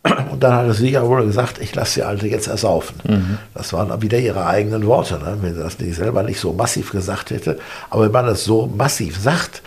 Und 0.30 0.42
dann 0.42 0.54
hatte 0.54 0.74
sie 0.74 0.90
ja 0.90 1.06
wohl 1.06 1.24
gesagt, 1.24 1.60
ich 1.60 1.74
lasse 1.74 2.00
die 2.00 2.02
Alte 2.02 2.26
jetzt 2.28 2.46
ersaufen. 2.46 2.96
Mhm. 3.04 3.38
Das 3.54 3.72
waren 3.72 3.88
dann 3.88 4.02
wieder 4.02 4.18
ihre 4.18 4.46
eigenen 4.46 4.84
Worte, 4.86 5.14
ne? 5.14 5.38
wenn 5.40 5.54
sie 5.54 5.60
das 5.60 5.78
nicht 5.78 5.96
selber 5.96 6.22
nicht 6.22 6.40
so 6.40 6.52
massiv 6.52 6.92
gesagt 6.92 7.30
hätte. 7.30 7.58
Aber 7.88 8.04
wenn 8.04 8.12
man 8.12 8.26
das 8.26 8.44
so 8.44 8.66
massiv 8.66 9.18
sagt, 9.18 9.62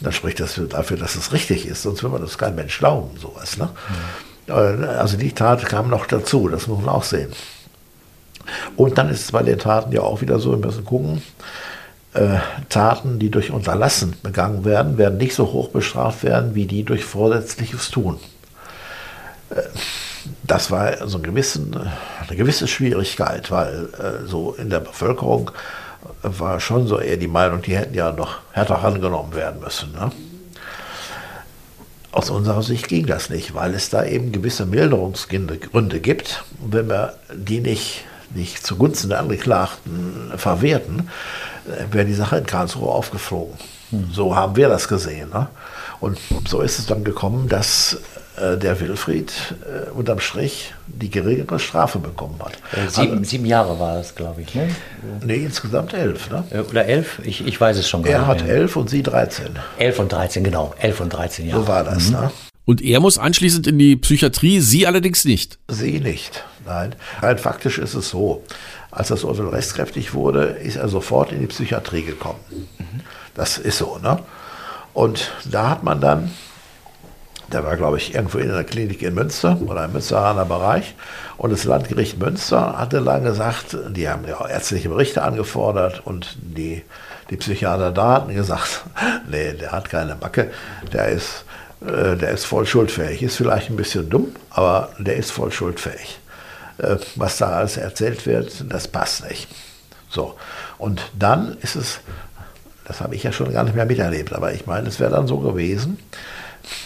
dann 0.00 0.12
spricht 0.12 0.40
das 0.40 0.60
dafür, 0.68 0.98
dass 0.98 1.14
es 1.14 1.32
richtig 1.32 1.66
ist. 1.66 1.82
Sonst 1.82 2.02
will 2.02 2.10
man 2.10 2.20
das 2.20 2.36
kein 2.36 2.54
Mensch 2.54 2.78
glauben, 2.78 3.16
sowas. 3.18 3.56
Ne? 3.56 3.70
Mhm. 4.48 4.52
Äh, 4.54 4.86
also 4.86 5.16
die 5.16 5.32
Tat 5.32 5.64
kam 5.64 5.88
noch 5.88 6.06
dazu, 6.06 6.48
das 6.48 6.66
muss 6.66 6.80
man 6.80 6.94
auch 6.94 7.04
sehen. 7.04 7.32
Und 8.76 8.98
dann 8.98 9.08
ist 9.10 9.22
es 9.22 9.32
bei 9.32 9.42
den 9.42 9.58
Taten 9.58 9.92
ja 9.92 10.02
auch 10.02 10.20
wieder 10.20 10.38
so, 10.38 10.50
wir 10.52 10.66
müssen 10.66 10.84
gucken, 10.84 11.22
äh, 12.14 12.38
Taten, 12.68 13.18
die 13.18 13.30
durch 13.30 13.50
Unterlassen 13.50 14.16
begangen 14.22 14.64
werden, 14.64 14.98
werden 14.98 15.18
nicht 15.18 15.34
so 15.34 15.52
hoch 15.52 15.68
bestraft 15.68 16.22
werden, 16.22 16.54
wie 16.54 16.66
die 16.66 16.84
durch 16.84 17.04
vorsätzliches 17.04 17.90
Tun. 17.90 18.18
Äh, 19.50 19.62
das 20.42 20.70
war 20.70 21.06
so 21.06 21.18
gewissen, 21.18 21.76
eine 21.76 22.36
gewisse 22.36 22.66
Schwierigkeit, 22.66 23.50
weil 23.50 23.88
äh, 23.98 24.26
so 24.26 24.54
in 24.54 24.70
der 24.70 24.80
Bevölkerung 24.80 25.50
war 26.22 26.60
schon 26.60 26.86
so 26.86 26.98
eher 26.98 27.16
die 27.16 27.28
Meinung, 27.28 27.62
die 27.62 27.76
hätten 27.76 27.94
ja 27.94 28.12
noch 28.12 28.38
härter 28.52 28.82
angenommen 28.82 29.34
werden 29.34 29.60
müssen. 29.60 29.92
Ne? 29.92 30.10
Aus 32.12 32.30
unserer 32.30 32.62
Sicht 32.62 32.88
ging 32.88 33.06
das 33.06 33.28
nicht, 33.28 33.54
weil 33.54 33.74
es 33.74 33.90
da 33.90 34.04
eben 34.04 34.32
gewisse 34.32 34.66
Milderungsgründe 34.66 36.00
gibt. 36.00 36.44
Und 36.62 36.72
wenn 36.72 36.88
wir 36.88 37.14
die 37.34 37.60
nicht, 37.60 38.04
nicht 38.34 38.66
zugunsten 38.66 39.10
der 39.10 39.20
Angeklagten 39.20 40.32
verwerten, 40.36 41.08
äh, 41.66 41.92
wäre 41.92 42.06
die 42.06 42.14
Sache 42.14 42.38
in 42.38 42.46
Karlsruhe 42.46 42.90
aufgeflogen. 42.90 43.54
Hm. 43.90 44.08
So 44.12 44.34
haben 44.36 44.56
wir 44.56 44.68
das 44.68 44.88
gesehen. 44.88 45.30
Ne? 45.30 45.48
Und 46.00 46.18
so 46.46 46.60
ist 46.60 46.78
es 46.78 46.86
dann 46.86 47.04
gekommen, 47.04 47.48
dass 47.48 47.98
äh, 48.36 48.56
der 48.56 48.80
Wilfried 48.80 49.32
äh, 49.62 49.90
unterm 49.90 50.18
Strich 50.18 50.74
die 50.86 51.08
geringere 51.08 51.58
Strafe 51.60 51.98
bekommen 51.98 52.38
hat. 52.40 52.54
Äh, 52.72 52.90
sieben, 52.90 53.12
also, 53.12 53.24
sieben, 53.24 53.46
Jahre 53.46 53.78
war 53.78 53.98
es, 53.98 54.14
glaube 54.14 54.42
ich. 54.42 54.54
Ne? 54.54 54.68
Nee, 55.24 55.44
insgesamt 55.44 55.94
elf. 55.94 56.30
Ne? 56.30 56.44
Äh, 56.50 56.58
oder 56.60 56.84
elf? 56.86 57.20
Ich, 57.22 57.46
ich 57.46 57.60
weiß 57.60 57.78
es 57.78 57.88
schon 57.88 58.02
gar 58.02 58.12
er 58.12 58.18
nicht. 58.18 58.28
Er 58.28 58.46
hat 58.46 58.48
elf 58.48 58.76
und 58.76 58.90
sie 58.90 59.02
13. 59.02 59.50
Elf 59.78 59.98
und 60.00 60.12
13, 60.12 60.42
genau. 60.42 60.74
Elf 60.80 61.00
und 61.00 61.10
13 61.10 61.46
Jahre. 61.46 61.60
So 61.60 61.68
war 61.68 61.84
das. 61.84 62.08
Mhm. 62.08 62.12
Ne? 62.12 62.30
Und 62.64 62.80
er 62.82 63.00
muss 63.00 63.18
anschließend 63.18 63.66
in 63.66 63.78
die 63.78 63.96
Psychiatrie, 63.96 64.60
Sie 64.60 64.86
allerdings 64.86 65.24
nicht. 65.24 65.58
Sie 65.68 66.00
nicht, 66.00 66.44
nein. 66.64 66.94
Rein 67.20 67.38
faktisch 67.38 67.78
ist 67.78 67.94
es 67.94 68.08
so, 68.08 68.42
als 68.90 69.08
das 69.08 69.24
Urteil 69.24 69.48
rechtskräftig 69.48 70.14
wurde, 70.14 70.44
ist 70.44 70.76
er 70.76 70.88
sofort 70.88 71.32
in 71.32 71.40
die 71.40 71.46
Psychiatrie 71.46 72.02
gekommen. 72.02 72.40
Das 73.34 73.58
ist 73.58 73.78
so. 73.78 73.98
Ne? 73.98 74.20
Und 74.94 75.32
da 75.44 75.68
hat 75.70 75.82
man 75.82 76.00
dann 76.00 76.30
der 77.52 77.64
war, 77.64 77.76
glaube 77.76 77.98
ich, 77.98 78.14
irgendwo 78.14 78.38
in 78.38 78.48
der 78.48 78.64
Klinik 78.64 79.02
in 79.02 79.14
Münster 79.14 79.58
oder 79.66 79.84
im 79.84 79.92
Münsteraner 79.92 80.44
Bereich. 80.44 80.94
Und 81.36 81.52
das 81.52 81.64
Landgericht 81.64 82.18
Münster 82.18 82.78
hatte 82.78 83.02
dann 83.02 83.24
gesagt, 83.24 83.76
die 83.90 84.08
haben 84.08 84.26
ja 84.26 84.46
ärztliche 84.46 84.88
Berichte 84.88 85.22
angefordert 85.22 86.02
und 86.04 86.36
die, 86.40 86.82
die 87.30 87.36
Psychiater 87.36 87.92
da 87.92 88.14
hatten 88.14 88.34
gesagt, 88.34 88.84
nee, 89.30 89.52
der 89.52 89.72
hat 89.72 89.90
keine 89.90 90.16
Macke, 90.16 90.50
der 90.92 91.08
ist, 91.08 91.43
äh, 91.86 92.16
der 92.16 92.30
ist 92.30 92.44
voll 92.44 92.66
schuldfähig. 92.66 93.22
Ist 93.22 93.36
vielleicht 93.36 93.70
ein 93.70 93.76
bisschen 93.76 94.08
dumm, 94.10 94.34
aber 94.50 94.90
der 94.98 95.16
ist 95.16 95.30
voll 95.30 95.52
schuldfähig. 95.52 96.18
Äh, 96.78 96.96
was 97.16 97.38
da 97.38 97.50
alles 97.50 97.76
erzählt 97.76 98.26
wird, 98.26 98.64
das 98.68 98.88
passt 98.88 99.28
nicht. 99.28 99.48
So. 100.08 100.36
Und 100.78 101.02
dann 101.18 101.56
ist 101.62 101.76
es, 101.76 102.00
das 102.84 103.00
habe 103.00 103.14
ich 103.14 103.22
ja 103.22 103.32
schon 103.32 103.52
gar 103.52 103.64
nicht 103.64 103.76
mehr 103.76 103.86
miterlebt, 103.86 104.32
aber 104.32 104.52
ich 104.52 104.66
meine, 104.66 104.88
es 104.88 105.00
wäre 105.00 105.10
dann 105.10 105.26
so 105.26 105.38
gewesen, 105.38 105.98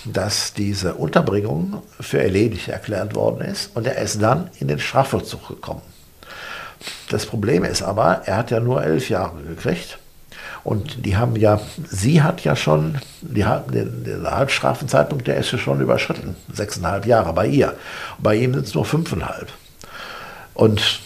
dass 0.05 0.53
diese 0.55 0.95
Unterbringung 0.95 1.83
für 2.01 2.21
erledigt 2.21 2.69
erklärt 2.69 3.15
worden 3.15 3.43
ist 3.43 3.71
und 3.77 3.87
er 3.87 3.99
ist 3.99 4.21
dann 4.21 4.51
in 4.59 4.69
den 4.69 4.79
Strafvollzug 4.79 5.49
gekommen. 5.49 5.83
Das 7.11 7.27
Problem 7.27 7.65
ist 7.65 7.83
aber, 7.83 8.23
er 8.25 8.37
hat 8.37 8.51
ja 8.51 8.61
nur 8.61 8.83
elf 8.83 9.09
Jahre 9.09 9.43
gekriegt. 9.43 9.99
Und 10.69 11.07
die 11.07 11.17
haben 11.17 11.35
ja, 11.35 11.63
sie 11.89 12.23
hat 12.23 12.45
ja 12.45 12.55
schon, 12.55 12.99
die 13.23 13.47
hat, 13.47 13.73
den, 13.73 14.05
den 14.05 14.31
Halbstrafenzeitpunkt, 14.31 15.27
der 15.27 15.39
ist 15.39 15.51
ja 15.51 15.57
schon 15.57 15.81
überschritten. 15.81 16.37
Sechseinhalb 16.53 17.07
Jahre 17.07 17.33
bei 17.33 17.47
ihr. 17.47 17.73
Bei 18.19 18.35
ihm 18.35 18.53
sind 18.53 18.67
es 18.67 18.75
nur 18.75 18.85
fünfeinhalb. 18.85 19.49
Und 20.53 21.01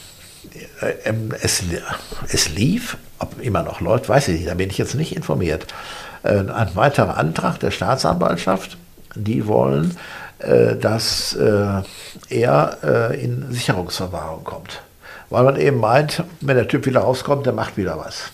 äh, 0.80 0.94
ähm, 1.04 1.30
es, 1.40 1.62
es 2.32 2.48
lief, 2.48 2.96
ob 3.20 3.40
immer 3.40 3.62
noch 3.62 3.80
läuft, 3.80 4.08
weiß 4.08 4.26
ich 4.26 4.40
nicht, 4.40 4.50
da 4.50 4.54
bin 4.54 4.68
ich 4.68 4.78
jetzt 4.78 4.96
nicht 4.96 5.14
informiert. 5.14 5.68
Äh, 6.24 6.38
ein 6.38 6.74
weiterer 6.74 7.16
Antrag 7.16 7.60
der 7.60 7.70
Staatsanwaltschaft. 7.70 8.76
Die 9.14 9.46
wollen, 9.46 9.96
äh, 10.40 10.74
dass 10.74 11.34
äh, 11.34 11.82
er 12.30 13.14
in 13.14 13.52
Sicherungsverwahrung 13.52 14.42
kommt. 14.42 14.82
Weil 15.30 15.44
man 15.44 15.54
eben 15.54 15.78
meint, 15.78 16.24
wenn 16.40 16.56
der 16.56 16.66
Typ 16.66 16.84
wieder 16.84 17.02
rauskommt, 17.02 17.46
der 17.46 17.52
macht 17.52 17.76
wieder 17.76 17.96
was. 17.96 18.32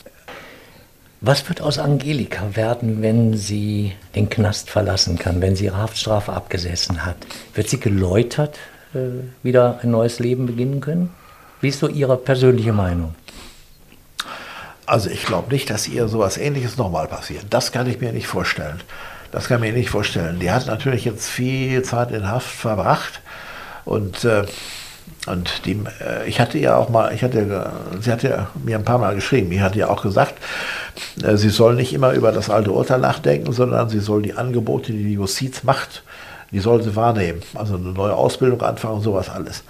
Was 1.20 1.48
wird 1.48 1.60
aus 1.60 1.78
Angelika 1.78 2.54
werden, 2.54 3.02
wenn 3.02 3.36
sie 3.36 3.92
den 4.14 4.30
Knast 4.30 4.70
verlassen 4.70 5.18
kann, 5.18 5.40
wenn 5.40 5.56
sie 5.56 5.64
ihre 5.64 5.78
Haftstrafe 5.78 6.32
abgesessen 6.32 7.04
hat? 7.04 7.16
Wird 7.54 7.68
sie 7.68 7.80
geläutert 7.80 8.58
wieder 9.42 9.80
ein 9.82 9.90
neues 9.90 10.18
Leben 10.18 10.46
beginnen 10.46 10.80
können? 10.80 11.10
Wie 11.60 11.68
ist 11.68 11.80
so 11.80 11.88
Ihre 11.88 12.16
persönliche 12.16 12.72
Meinung? 12.72 13.14
Also 14.86 15.10
ich 15.10 15.26
glaube 15.26 15.52
nicht, 15.52 15.68
dass 15.68 15.86
ihr 15.88 16.08
sowas 16.08 16.38
ähnliches 16.38 16.78
nochmal 16.78 17.08
passiert. 17.08 17.44
Das 17.50 17.72
kann 17.72 17.86
ich 17.86 18.00
mir 18.00 18.12
nicht 18.12 18.26
vorstellen. 18.26 18.80
Das 19.30 19.48
kann 19.48 19.62
ich 19.62 19.72
mir 19.72 19.76
nicht 19.76 19.90
vorstellen. 19.90 20.40
Die 20.40 20.50
hat 20.50 20.66
natürlich 20.66 21.04
jetzt 21.04 21.28
viel 21.28 21.82
Zeit 21.82 22.10
in 22.10 22.30
Haft 22.30 22.48
verbracht 22.48 23.20
und 23.84 24.24
äh, 24.24 24.46
und 25.26 25.66
die, 25.66 25.80
äh, 26.00 26.26
ich 26.26 26.40
hatte 26.40 26.58
ja 26.58 26.76
auch 26.76 26.88
mal, 26.88 27.12
ich 27.14 27.22
hatte, 27.22 27.70
sie 28.00 28.10
hatte 28.10 28.46
mir 28.64 28.76
ein 28.76 28.84
paar 28.84 28.98
Mal 28.98 29.14
geschrieben, 29.14 29.52
ich 29.52 29.60
hatte 29.60 29.78
ja 29.78 29.88
auch 29.88 30.02
gesagt, 30.02 30.34
äh, 31.22 31.36
sie 31.36 31.50
soll 31.50 31.74
nicht 31.74 31.92
immer 31.92 32.12
über 32.12 32.32
das 32.32 32.50
alte 32.50 32.72
Urteil 32.72 33.00
nachdenken, 33.00 33.52
sondern 33.52 33.88
sie 33.88 34.00
soll 34.00 34.22
die 34.22 34.34
Angebote, 34.34 34.92
die 34.92 35.04
die 35.04 35.14
Justiz 35.14 35.64
macht, 35.64 36.02
die 36.50 36.60
soll 36.60 36.82
sie 36.82 36.96
wahrnehmen. 36.96 37.42
Also 37.54 37.76
eine 37.76 37.90
neue 37.90 38.14
Ausbildung 38.14 38.62
anfangen 38.62 38.96
und 38.96 39.02
sowas 39.02 39.28
alles. 39.28 39.64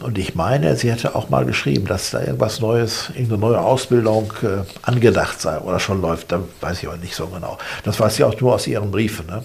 Und 0.00 0.16
ich 0.16 0.34
meine, 0.34 0.76
sie 0.76 0.90
hätte 0.90 1.14
auch 1.14 1.28
mal 1.28 1.44
geschrieben, 1.44 1.86
dass 1.86 2.10
da 2.10 2.20
irgendwas 2.20 2.60
Neues, 2.60 3.10
irgendeine 3.10 3.40
neue 3.40 3.60
Ausbildung 3.60 4.32
äh, 4.42 4.64
angedacht 4.82 5.40
sei 5.40 5.58
oder 5.58 5.78
schon 5.78 6.00
läuft. 6.00 6.32
Da 6.32 6.40
weiß 6.60 6.82
ich 6.82 6.88
aber 6.88 6.96
nicht 6.96 7.14
so 7.14 7.26
genau. 7.26 7.58
Das 7.84 8.00
weiß 8.00 8.16
sie 8.16 8.24
auch 8.24 8.40
nur 8.40 8.54
aus 8.54 8.66
ihren 8.66 8.90
Briefen. 8.90 9.26
Ne? 9.26 9.42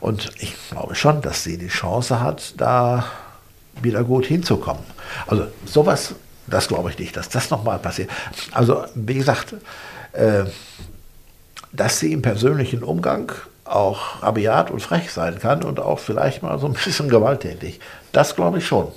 Und 0.00 0.30
ich 0.38 0.54
glaube 0.70 0.94
schon, 0.94 1.20
dass 1.20 1.42
sie 1.42 1.58
die 1.58 1.68
Chance 1.68 2.20
hat, 2.20 2.54
da 2.56 3.04
wieder 3.82 4.04
gut 4.04 4.26
hinzukommen. 4.26 4.82
Also 5.26 5.46
sowas, 5.64 6.14
das 6.46 6.68
glaube 6.68 6.90
ich 6.90 6.98
nicht, 6.98 7.16
dass 7.16 7.28
das 7.28 7.50
nochmal 7.50 7.78
passiert. 7.78 8.10
Also 8.52 8.84
wie 8.94 9.14
gesagt, 9.14 9.54
äh, 10.12 10.44
dass 11.72 11.98
sie 11.98 12.12
im 12.12 12.22
persönlichen 12.22 12.82
Umgang 12.82 13.32
auch 13.64 14.22
rabiat 14.22 14.70
und 14.70 14.80
frech 14.80 15.12
sein 15.12 15.38
kann 15.38 15.62
und 15.62 15.78
auch 15.80 15.98
vielleicht 15.98 16.42
mal 16.42 16.58
so 16.58 16.66
ein 16.66 16.72
bisschen 16.84 17.08
gewalttätig. 17.08 17.80
Das 18.12 18.34
glaube 18.34 18.58
ich 18.58 18.66
schon. 18.66 18.88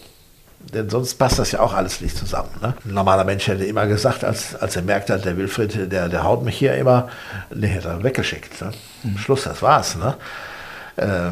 Denn 0.74 0.90
sonst 0.90 1.16
passt 1.16 1.40
das 1.40 1.52
ja 1.52 1.60
auch 1.60 1.74
alles 1.74 2.02
nicht 2.02 2.16
zusammen. 2.16 2.50
Ne? 2.62 2.76
Ein 2.86 2.94
normaler 2.94 3.24
Mensch 3.24 3.48
hätte 3.48 3.66
immer 3.66 3.88
gesagt, 3.88 4.24
als, 4.24 4.56
als 4.56 4.76
er 4.76 4.84
merkt 4.84 5.10
hat, 5.10 5.26
der 5.26 5.36
Wilfried, 5.36 5.92
der, 5.92 6.08
der 6.08 6.24
haut 6.24 6.44
mich 6.44 6.56
hier 6.58 6.76
immer, 6.76 7.10
den 7.50 7.64
hätte 7.64 7.88
er 7.88 8.04
weggeschickt. 8.04 8.62
Ne? 8.62 8.72
Mhm. 9.04 9.18
Schluss, 9.18 9.44
das 9.44 9.62
war's. 9.64 9.96
Ne? 9.96 10.16
Äh, 10.98 11.32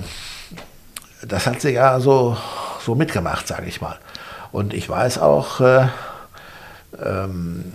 das 1.25 1.45
hat 1.45 1.61
sie 1.61 1.71
ja 1.71 1.99
so, 1.99 2.37
so 2.89 2.95
mitgemacht, 2.95 3.47
sage 3.47 3.67
ich 3.67 3.81
mal. 3.81 3.97
Und 4.51 4.73
ich 4.73 4.89
weiß 4.89 5.19
auch, 5.19 5.61
äh, 5.61 5.85
ähm, 6.99 7.71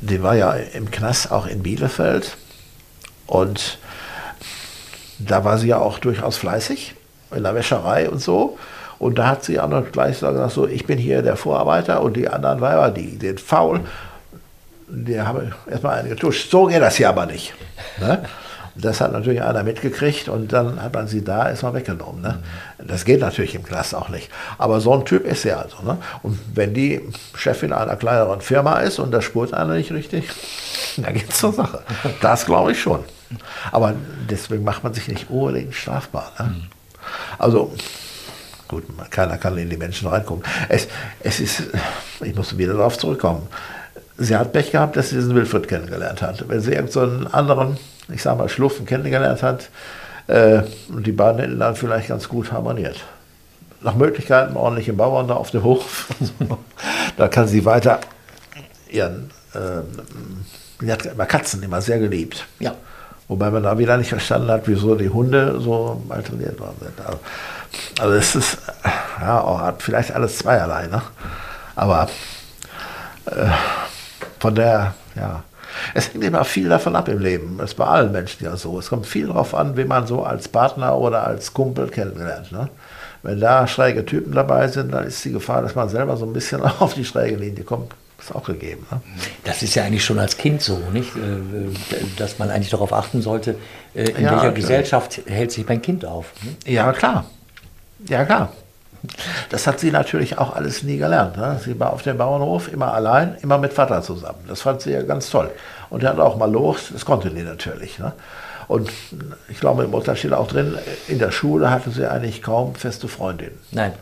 die 0.00 0.22
war 0.22 0.36
ja 0.36 0.52
im 0.52 0.88
Knast 0.92 1.32
auch 1.32 1.46
in 1.48 1.64
Bielefeld. 1.64 2.36
Und 3.26 3.78
da 5.18 5.44
war 5.44 5.58
sie 5.58 5.66
ja 5.66 5.78
auch 5.78 5.98
durchaus 5.98 6.36
fleißig 6.36 6.94
in 7.34 7.42
der 7.42 7.56
Wäscherei 7.56 8.08
und 8.08 8.20
so. 8.20 8.56
Und 9.00 9.18
da 9.18 9.26
hat 9.26 9.42
sie 9.42 9.58
auch 9.58 9.68
noch 9.68 9.90
gleich 9.90 10.20
gesagt, 10.20 10.52
so, 10.52 10.68
ich 10.68 10.86
bin 10.86 10.96
hier 10.96 11.22
der 11.22 11.34
Vorarbeiter 11.36 12.00
und 12.00 12.16
die 12.16 12.28
anderen 12.28 12.60
Weiber, 12.60 12.92
die 12.92 13.18
den 13.18 13.38
faul, 13.38 13.80
die 14.86 15.20
haben 15.20 15.52
erstmal 15.68 15.98
einen 15.98 16.10
getuscht. 16.10 16.48
So 16.52 16.66
geht 16.66 16.80
das 16.80 16.94
hier 16.94 17.08
aber 17.08 17.26
nicht. 17.26 17.52
Ne? 17.98 18.24
Das 18.78 19.00
hat 19.00 19.12
natürlich 19.12 19.42
einer 19.42 19.62
mitgekriegt 19.62 20.28
und 20.28 20.52
dann 20.52 20.82
hat 20.82 20.94
man 20.94 21.08
sie 21.08 21.24
da 21.24 21.48
erstmal 21.48 21.74
weggenommen. 21.74 22.20
Ne? 22.20 22.38
Das 22.78 23.04
geht 23.04 23.20
natürlich 23.20 23.54
im 23.54 23.62
Knast 23.62 23.94
auch 23.94 24.08
nicht. 24.08 24.30
Aber 24.58 24.80
so 24.80 24.92
ein 24.92 25.04
Typ 25.04 25.24
ist 25.24 25.42
sie 25.42 25.52
also. 25.52 25.82
Ne? 25.82 25.98
Und 26.22 26.38
wenn 26.54 26.74
die 26.74 27.00
Chefin 27.34 27.72
einer 27.72 27.96
kleineren 27.96 28.40
Firma 28.40 28.80
ist 28.80 28.98
und 28.98 29.12
das 29.12 29.24
spurt 29.24 29.54
einer 29.54 29.74
nicht 29.74 29.92
richtig, 29.92 30.28
dann 30.98 31.14
geht 31.14 31.30
es 31.30 31.38
zur 31.38 31.52
Sache. 31.52 31.82
Das 32.20 32.44
glaube 32.44 32.72
ich 32.72 32.80
schon. 32.80 33.04
Aber 33.72 33.94
deswegen 34.28 34.62
macht 34.62 34.84
man 34.84 34.94
sich 34.94 35.08
nicht 35.08 35.30
unbedingt 35.30 35.74
strafbar. 35.74 36.32
Ne? 36.38 36.54
Also, 37.38 37.72
gut, 38.68 38.84
keiner 39.10 39.38
kann 39.38 39.56
in 39.58 39.70
die 39.70 39.76
Menschen 39.76 40.08
reingucken. 40.08 40.44
Es, 40.68 40.88
es 41.20 41.40
ist, 41.40 41.62
ich 42.20 42.34
muss 42.34 42.56
wieder 42.56 42.74
darauf 42.74 42.98
zurückkommen. 42.98 43.48
Sie 44.18 44.36
hat 44.36 44.52
Pech 44.52 44.72
gehabt, 44.72 44.96
dass 44.96 45.10
sie 45.10 45.16
diesen 45.16 45.34
Wilfried 45.34 45.68
kennengelernt 45.68 46.22
hat. 46.22 46.48
Wenn 46.48 46.60
sie 46.60 46.72
irgendeinen 46.72 47.22
so 47.22 47.28
anderen, 47.30 47.76
ich 48.08 48.22
sage 48.22 48.38
mal, 48.38 48.48
Schluffen 48.48 48.86
kennengelernt 48.86 49.42
hat, 49.42 49.68
äh, 50.26 50.62
und 50.88 51.06
die 51.06 51.12
beiden 51.12 51.40
hätten 51.40 51.58
dann 51.58 51.76
vielleicht 51.76 52.08
ganz 52.08 52.28
gut 52.28 52.50
harmoniert. 52.50 52.98
Nach 53.82 53.94
Möglichkeiten 53.94 54.56
ordentlich 54.56 54.88
im 54.88 54.96
Bauern 54.96 55.28
da 55.28 55.34
auf 55.34 55.50
dem 55.50 55.62
Hof. 55.62 56.08
da 57.16 57.28
kann 57.28 57.46
sie 57.46 57.64
weiter 57.64 58.00
ihren, 58.88 59.30
äh, 59.54 59.82
sie 60.80 60.92
hat 60.92 61.06
immer 61.06 61.26
Katzen 61.26 61.62
immer 61.62 61.80
sehr 61.80 61.98
geliebt. 61.98 62.46
Ja. 62.58 62.74
Wobei 63.28 63.50
man 63.50 63.64
da 63.64 63.76
wieder 63.76 63.96
nicht 63.96 64.10
verstanden 64.10 64.50
hat, 64.50 64.62
wieso 64.66 64.94
die 64.94 65.08
Hunde 65.08 65.60
so 65.60 66.00
mal 66.06 66.22
trainiert 66.22 66.60
worden 66.60 66.76
sind. 66.80 67.00
Also, 67.04 67.18
also 68.00 68.14
es 68.14 68.34
ist, 68.36 68.58
ja, 69.20 69.40
auch, 69.40 69.60
hat 69.60 69.82
vielleicht 69.82 70.12
alles 70.12 70.38
zweierlei, 70.38 70.86
ne? 70.86 71.02
Aber 71.74 72.08
äh, 73.26 73.48
von 74.46 74.54
der, 74.54 74.94
ja, 75.16 75.42
es 75.92 76.14
hängt 76.14 76.22
immer 76.22 76.44
viel 76.44 76.68
davon 76.68 76.94
ab 76.94 77.08
im 77.08 77.18
Leben. 77.18 77.58
Das 77.58 77.70
ist 77.70 77.74
bei 77.74 77.84
allen 77.84 78.12
Menschen 78.12 78.44
ja 78.44 78.56
so. 78.56 78.78
Es 78.78 78.90
kommt 78.90 79.04
viel 79.04 79.26
darauf 79.26 79.56
an, 79.56 79.76
wie 79.76 79.84
man 79.84 80.06
so 80.06 80.22
als 80.22 80.46
Partner 80.46 80.96
oder 80.96 81.26
als 81.26 81.52
Kumpel 81.52 81.88
kennenlernt. 81.88 82.52
Ne? 82.52 82.68
Wenn 83.24 83.40
da 83.40 83.66
schräge 83.66 84.06
Typen 84.06 84.32
dabei 84.32 84.68
sind, 84.68 84.94
dann 84.94 85.04
ist 85.04 85.24
die 85.24 85.32
Gefahr, 85.32 85.62
dass 85.62 85.74
man 85.74 85.88
selber 85.88 86.16
so 86.16 86.26
ein 86.26 86.32
bisschen 86.32 86.62
auf 86.78 86.94
die 86.94 87.04
schräge 87.04 87.34
Linie 87.34 87.64
kommt, 87.64 87.92
ist 88.20 88.32
auch 88.32 88.44
gegeben. 88.44 88.86
Ne? 88.88 89.00
Das 89.42 89.64
ist 89.64 89.74
ja 89.74 89.82
eigentlich 89.82 90.04
schon 90.04 90.20
als 90.20 90.36
Kind 90.36 90.62
so, 90.62 90.78
nicht? 90.92 91.16
Äh, 91.16 91.74
dass 92.16 92.38
man 92.38 92.50
eigentlich 92.50 92.70
darauf 92.70 92.92
achten 92.92 93.22
sollte, 93.22 93.56
äh, 93.96 94.04
in 94.10 94.26
ja, 94.26 94.30
welcher 94.30 94.52
Gesellschaft 94.52 95.22
hält 95.26 95.50
sich 95.50 95.66
mein 95.66 95.82
Kind 95.82 96.04
auf. 96.04 96.26
Ne? 96.44 96.72
Ja, 96.72 96.92
klar. 96.92 97.24
Ja, 98.08 98.24
klar. 98.24 98.52
Das 99.50 99.66
hat 99.66 99.80
sie 99.80 99.90
natürlich 99.90 100.38
auch 100.38 100.54
alles 100.54 100.82
nie 100.82 100.96
gelernt. 100.96 101.36
Ne? 101.36 101.60
Sie 101.64 101.78
war 101.78 101.92
auf 101.92 102.02
dem 102.02 102.18
Bauernhof 102.18 102.72
immer 102.72 102.92
allein, 102.94 103.36
immer 103.42 103.58
mit 103.58 103.72
Vater 103.72 104.02
zusammen. 104.02 104.38
Das 104.48 104.62
fand 104.62 104.80
sie 104.82 104.92
ja 104.92 105.02
ganz 105.02 105.30
toll. 105.30 105.50
Und 105.90 106.02
er 106.02 106.10
hat 106.10 106.18
auch 106.18 106.36
mal 106.36 106.50
los, 106.50 106.90
das 106.92 107.04
konnte 107.04 107.30
sie 107.30 107.42
natürlich. 107.42 107.98
Ne? 107.98 108.12
Und 108.68 108.90
ich 109.48 109.60
glaube, 109.60 109.84
im 109.84 109.94
Unterschied 109.94 110.32
auch 110.32 110.48
drin, 110.48 110.76
in 111.08 111.18
der 111.18 111.30
Schule 111.30 111.70
hatte 111.70 111.90
sie 111.90 112.10
eigentlich 112.10 112.42
kaum 112.42 112.74
feste 112.74 113.08
Freundinnen. 113.08 113.58
Nein, 113.70 113.92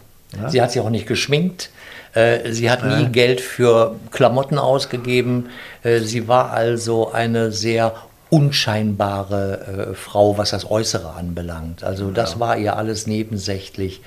ja? 0.40 0.48
sie 0.48 0.62
hat 0.62 0.72
sich 0.72 0.80
auch 0.80 0.90
nicht 0.90 1.06
geschminkt. 1.06 1.70
Äh, 2.14 2.52
sie 2.52 2.70
hat 2.70 2.84
nie 2.84 3.06
Geld 3.06 3.40
für 3.40 3.96
Klamotten 4.10 4.58
ausgegeben. 4.58 5.50
Äh, 5.82 6.00
sie 6.00 6.28
war 6.28 6.52
also 6.52 7.12
eine 7.12 7.52
sehr 7.52 7.94
unscheinbare 8.30 9.90
äh, 9.90 9.94
Frau, 9.94 10.38
was 10.38 10.50
das 10.50 10.70
Äußere 10.70 11.12
anbelangt. 11.12 11.84
Also 11.84 12.10
das 12.10 12.34
ja. 12.34 12.40
war 12.40 12.56
ihr 12.56 12.76
alles 12.76 13.06
nebensächlich. 13.06 14.00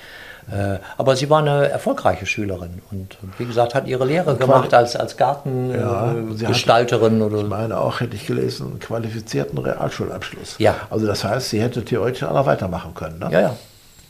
Äh, 0.50 0.78
aber 0.96 1.16
sie 1.16 1.28
war 1.28 1.40
eine 1.40 1.68
erfolgreiche 1.68 2.26
Schülerin 2.26 2.80
und 2.90 3.18
wie 3.36 3.44
gesagt 3.44 3.74
hat 3.74 3.86
ihre 3.86 4.04
Lehre 4.04 4.36
gemacht 4.36 4.72
als, 4.72 4.96
als 4.96 5.16
Gartengestalterin. 5.16 7.20
Ja, 7.20 7.26
oder 7.26 7.38
ich 7.38 7.48
meine 7.48 7.78
auch, 7.78 8.00
hätte 8.00 8.16
ich 8.16 8.26
gelesen, 8.26 8.68
einen 8.68 8.78
qualifizierten 8.78 9.58
Realschulabschluss. 9.58 10.56
Ja. 10.58 10.76
Also 10.90 11.06
das 11.06 11.24
heißt, 11.24 11.50
sie 11.50 11.60
hätte 11.60 11.84
theoretisch 11.84 12.22
auch 12.22 12.32
noch 12.32 12.46
weitermachen 12.46 12.94
können. 12.94 13.18
Ne? 13.18 13.28
Ja, 13.30 13.40
ja. 13.40 13.56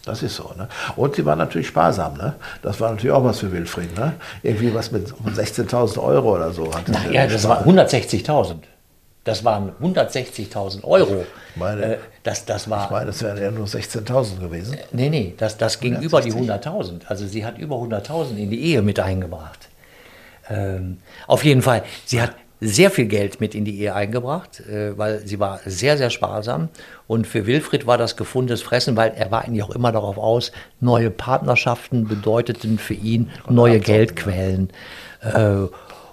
Das 0.05 0.23
ist 0.23 0.37
so. 0.37 0.53
Ne? 0.57 0.69
Und 0.97 1.17
sie 1.17 1.27
war 1.27 1.37
natürlich 1.37 1.67
sparsam. 1.67 2.17
Ne? 2.17 2.35
Das 2.63 2.81
war 2.81 2.91
natürlich 2.91 3.13
auch 3.13 3.25
was 3.25 3.41
für 3.41 3.53
Wilfried. 3.53 3.99
Ne? 3.99 4.15
Irgendwie 4.43 4.75
was 4.75 4.91
mit 4.91 5.09
16.000 5.09 6.03
Euro 6.03 6.37
oder 6.37 6.51
so. 6.51 6.73
Hatte 6.73 6.93
Na, 6.93 7.11
ja, 7.11 7.27
das 7.27 7.47
war 7.47 7.67
160.000. 7.67 8.55
Das 9.29 9.45
waren 9.45 9.73
160.000 9.83 10.85
Euro. 10.85 11.27
Ich 11.51 11.61
meine, 11.61 11.83
äh, 11.83 11.99
das, 12.23 12.47
das 12.47 12.71
war, 12.71 12.87
ich 12.87 12.91
meine, 12.91 13.07
das 13.09 13.23
wären 13.23 13.37
ja 13.37 13.51
nur 13.51 13.67
16.000 13.67 14.41
gewesen. 14.41 14.73
Äh, 14.73 14.85
nee, 14.93 15.11
nee, 15.11 15.35
das, 15.37 15.59
das 15.59 15.81
ging 15.81 16.01
über 16.01 16.23
die 16.23 16.33
100.000. 16.33 17.03
Also 17.09 17.27
sie 17.27 17.45
hat 17.45 17.59
über 17.59 17.77
100.000 17.77 18.39
in 18.39 18.49
die 18.49 18.59
Ehe 18.59 18.81
mit 18.81 18.99
eingebracht. 18.99 19.69
Ähm, 20.49 20.97
auf 21.27 21.45
jeden 21.45 21.61
Fall, 21.61 21.83
sie 22.07 22.23
hat 22.23 22.37
sehr 22.63 22.91
viel 22.91 23.05
Geld 23.05 23.39
mit 23.39 23.55
in 23.55 23.67
die 23.67 23.79
Ehe 23.79 23.95
eingebracht, 23.95 24.61
äh, 24.61 24.97
weil 24.97 25.19
sie 25.27 25.39
war 25.39 25.61
sehr, 25.67 25.99
sehr 25.99 26.09
sparsam. 26.09 26.71
Und 27.07 27.27
für 27.27 27.45
Wilfried 27.47 27.87
war 27.87 27.99
das 27.99 28.17
gefundenes 28.17 28.63
Fressen, 28.63 28.97
weil 28.97 29.13
er 29.15 29.31
war 29.31 29.45
eigentlich 29.45 29.63
auch 29.63 29.75
immer 29.75 29.93
darauf 29.93 30.17
aus, 30.17 30.53
neue 30.81 31.11
Partnerschaften 31.11 32.09
bedeuteten 32.09 32.79
für 32.79 32.95
ihn 32.95 33.29
neue 33.51 33.79
Geldquellen. 33.79 34.71
Äh, 35.21 35.67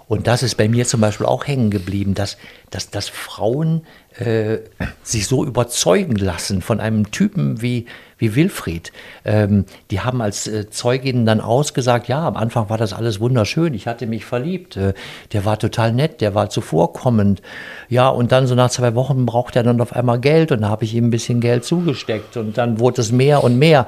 und 0.08 0.26
das 0.26 0.42
ist 0.42 0.56
bei 0.56 0.68
mir 0.68 0.86
zum 0.86 1.00
Beispiel 1.00 1.26
auch 1.26 1.46
hängen 1.46 1.70
geblieben, 1.70 2.14
dass, 2.14 2.36
dass, 2.70 2.90
dass 2.90 3.08
Frauen 3.08 3.86
äh, 4.18 4.58
sich 5.02 5.26
so 5.26 5.44
überzeugen 5.44 6.16
lassen 6.16 6.62
von 6.62 6.80
einem 6.80 7.10
Typen 7.10 7.60
wie, 7.60 7.86
wie 8.18 8.34
Wilfried. 8.34 8.92
Ähm, 9.24 9.66
die 9.90 10.00
haben 10.00 10.22
als 10.22 10.46
äh, 10.46 10.70
Zeuginnen 10.70 11.26
dann 11.26 11.40
ausgesagt, 11.40 12.08
ja, 12.08 12.26
am 12.26 12.36
Anfang 12.36 12.70
war 12.70 12.78
das 12.78 12.92
alles 12.92 13.20
wunderschön, 13.20 13.74
ich 13.74 13.86
hatte 13.86 14.06
mich 14.06 14.24
verliebt, 14.24 14.76
äh, 14.76 14.94
der 15.32 15.44
war 15.44 15.58
total 15.58 15.92
nett, 15.92 16.20
der 16.20 16.34
war 16.34 16.48
zuvorkommend. 16.48 17.42
Ja, 17.88 18.08
und 18.08 18.32
dann 18.32 18.46
so 18.46 18.54
nach 18.54 18.70
zwei 18.70 18.94
Wochen 18.94 19.26
braucht 19.26 19.54
er 19.56 19.62
dann 19.62 19.80
auf 19.80 19.92
einmal 19.92 20.18
Geld 20.18 20.50
und 20.50 20.62
da 20.62 20.68
habe 20.68 20.84
ich 20.84 20.94
ihm 20.94 21.08
ein 21.08 21.10
bisschen 21.10 21.40
Geld 21.40 21.64
zugesteckt 21.64 22.36
und 22.36 22.56
dann 22.56 22.80
wurde 22.80 23.02
es 23.02 23.12
mehr 23.12 23.44
und 23.44 23.58
mehr. 23.58 23.86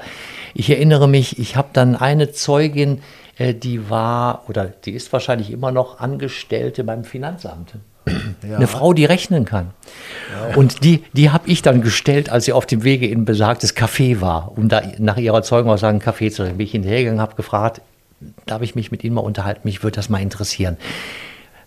Ich 0.53 0.69
erinnere 0.69 1.07
mich, 1.07 1.39
ich 1.39 1.55
habe 1.55 1.69
dann 1.73 1.95
eine 1.95 2.31
Zeugin, 2.31 3.01
äh, 3.37 3.55
die 3.55 3.89
war 3.89 4.43
oder 4.47 4.65
die 4.65 4.91
ist 4.91 5.11
wahrscheinlich 5.11 5.51
immer 5.51 5.71
noch 5.71 5.99
Angestellte 5.99 6.83
beim 6.83 7.03
Finanzamt. 7.03 7.73
Ja. 8.47 8.57
Eine 8.57 8.67
Frau, 8.67 8.93
die 8.93 9.05
rechnen 9.05 9.45
kann. 9.45 9.71
Ja. 10.33 10.55
Und 10.55 10.83
die, 10.83 11.03
die 11.13 11.29
habe 11.29 11.47
ich 11.49 11.61
dann 11.61 11.81
gestellt, 11.81 12.29
als 12.29 12.45
sie 12.45 12.53
auf 12.53 12.65
dem 12.65 12.83
Wege 12.83 13.07
in 13.07 13.25
besagtes 13.25 13.75
Café 13.75 14.21
war, 14.21 14.57
um 14.57 14.69
da 14.69 14.81
nach 14.97 15.17
ihrer 15.17 15.41
Zeugenaussage 15.41 15.91
einen 15.91 15.99
Kaffee 15.99 16.31
zu 16.31 16.43
trinken. 16.43 16.57
Bin 16.57 16.65
ich 16.65 16.71
hinterhergegangen, 16.71 17.21
habe 17.21 17.35
gefragt, 17.35 17.81
darf 18.45 18.61
ich 18.61 18.75
mich 18.75 18.91
mit 18.91 19.03
Ihnen 19.03 19.15
mal 19.15 19.21
unterhalten? 19.21 19.61
Mich 19.63 19.83
würde 19.83 19.95
das 19.95 20.09
mal 20.09 20.21
interessieren. 20.21 20.77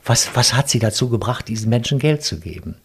Was, 0.05 0.31
was 0.35 0.55
hat 0.55 0.69
sie 0.69 0.81
dazu 0.81 1.09
gebracht, 1.09 1.47
diesen 1.49 1.71
Menschen 1.71 1.99
Geld 1.99 2.23
zu 2.23 2.41
geben? 2.41 2.77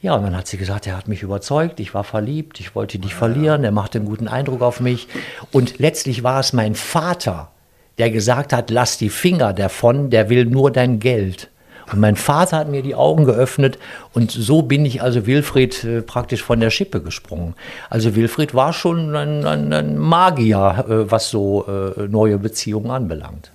Ja, 0.00 0.14
und 0.14 0.24
dann 0.24 0.36
hat 0.36 0.48
sie 0.48 0.56
gesagt, 0.56 0.86
er 0.86 0.96
hat 0.96 1.06
mich 1.06 1.22
überzeugt, 1.22 1.78
ich 1.78 1.94
war 1.94 2.02
verliebt, 2.02 2.58
ich 2.58 2.74
wollte 2.74 2.98
dich 2.98 3.14
verlieren, 3.14 3.62
er 3.62 3.70
machte 3.70 3.98
einen 3.98 4.06
guten 4.06 4.26
Eindruck 4.28 4.62
auf 4.62 4.80
mich. 4.80 5.06
Und 5.52 5.78
letztlich 5.78 6.24
war 6.24 6.40
es 6.40 6.52
mein 6.52 6.74
Vater, 6.74 7.52
der 7.98 8.10
gesagt 8.10 8.52
hat, 8.52 8.70
lass 8.70 8.98
die 8.98 9.10
Finger 9.10 9.52
davon, 9.52 10.10
der 10.10 10.28
will 10.28 10.44
nur 10.44 10.72
dein 10.72 10.98
Geld. 10.98 11.50
Mein 11.94 12.16
Vater 12.16 12.58
hat 12.58 12.68
mir 12.68 12.82
die 12.82 12.94
Augen 12.94 13.24
geöffnet 13.24 13.78
und 14.12 14.30
so 14.30 14.62
bin 14.62 14.84
ich 14.84 15.02
also 15.02 15.26
Wilfried 15.26 15.84
äh, 15.84 16.02
praktisch 16.02 16.42
von 16.42 16.60
der 16.60 16.70
Schippe 16.70 17.00
gesprungen. 17.00 17.54
Also 17.90 18.14
Wilfried 18.14 18.54
war 18.54 18.72
schon 18.72 19.14
ein, 19.14 19.44
ein, 19.44 19.72
ein 19.72 19.98
Magier, 19.98 20.84
äh, 20.88 21.10
was 21.10 21.30
so 21.30 21.66
äh, 21.66 22.08
neue 22.08 22.38
Beziehungen 22.38 22.90
anbelangt. 22.90 23.50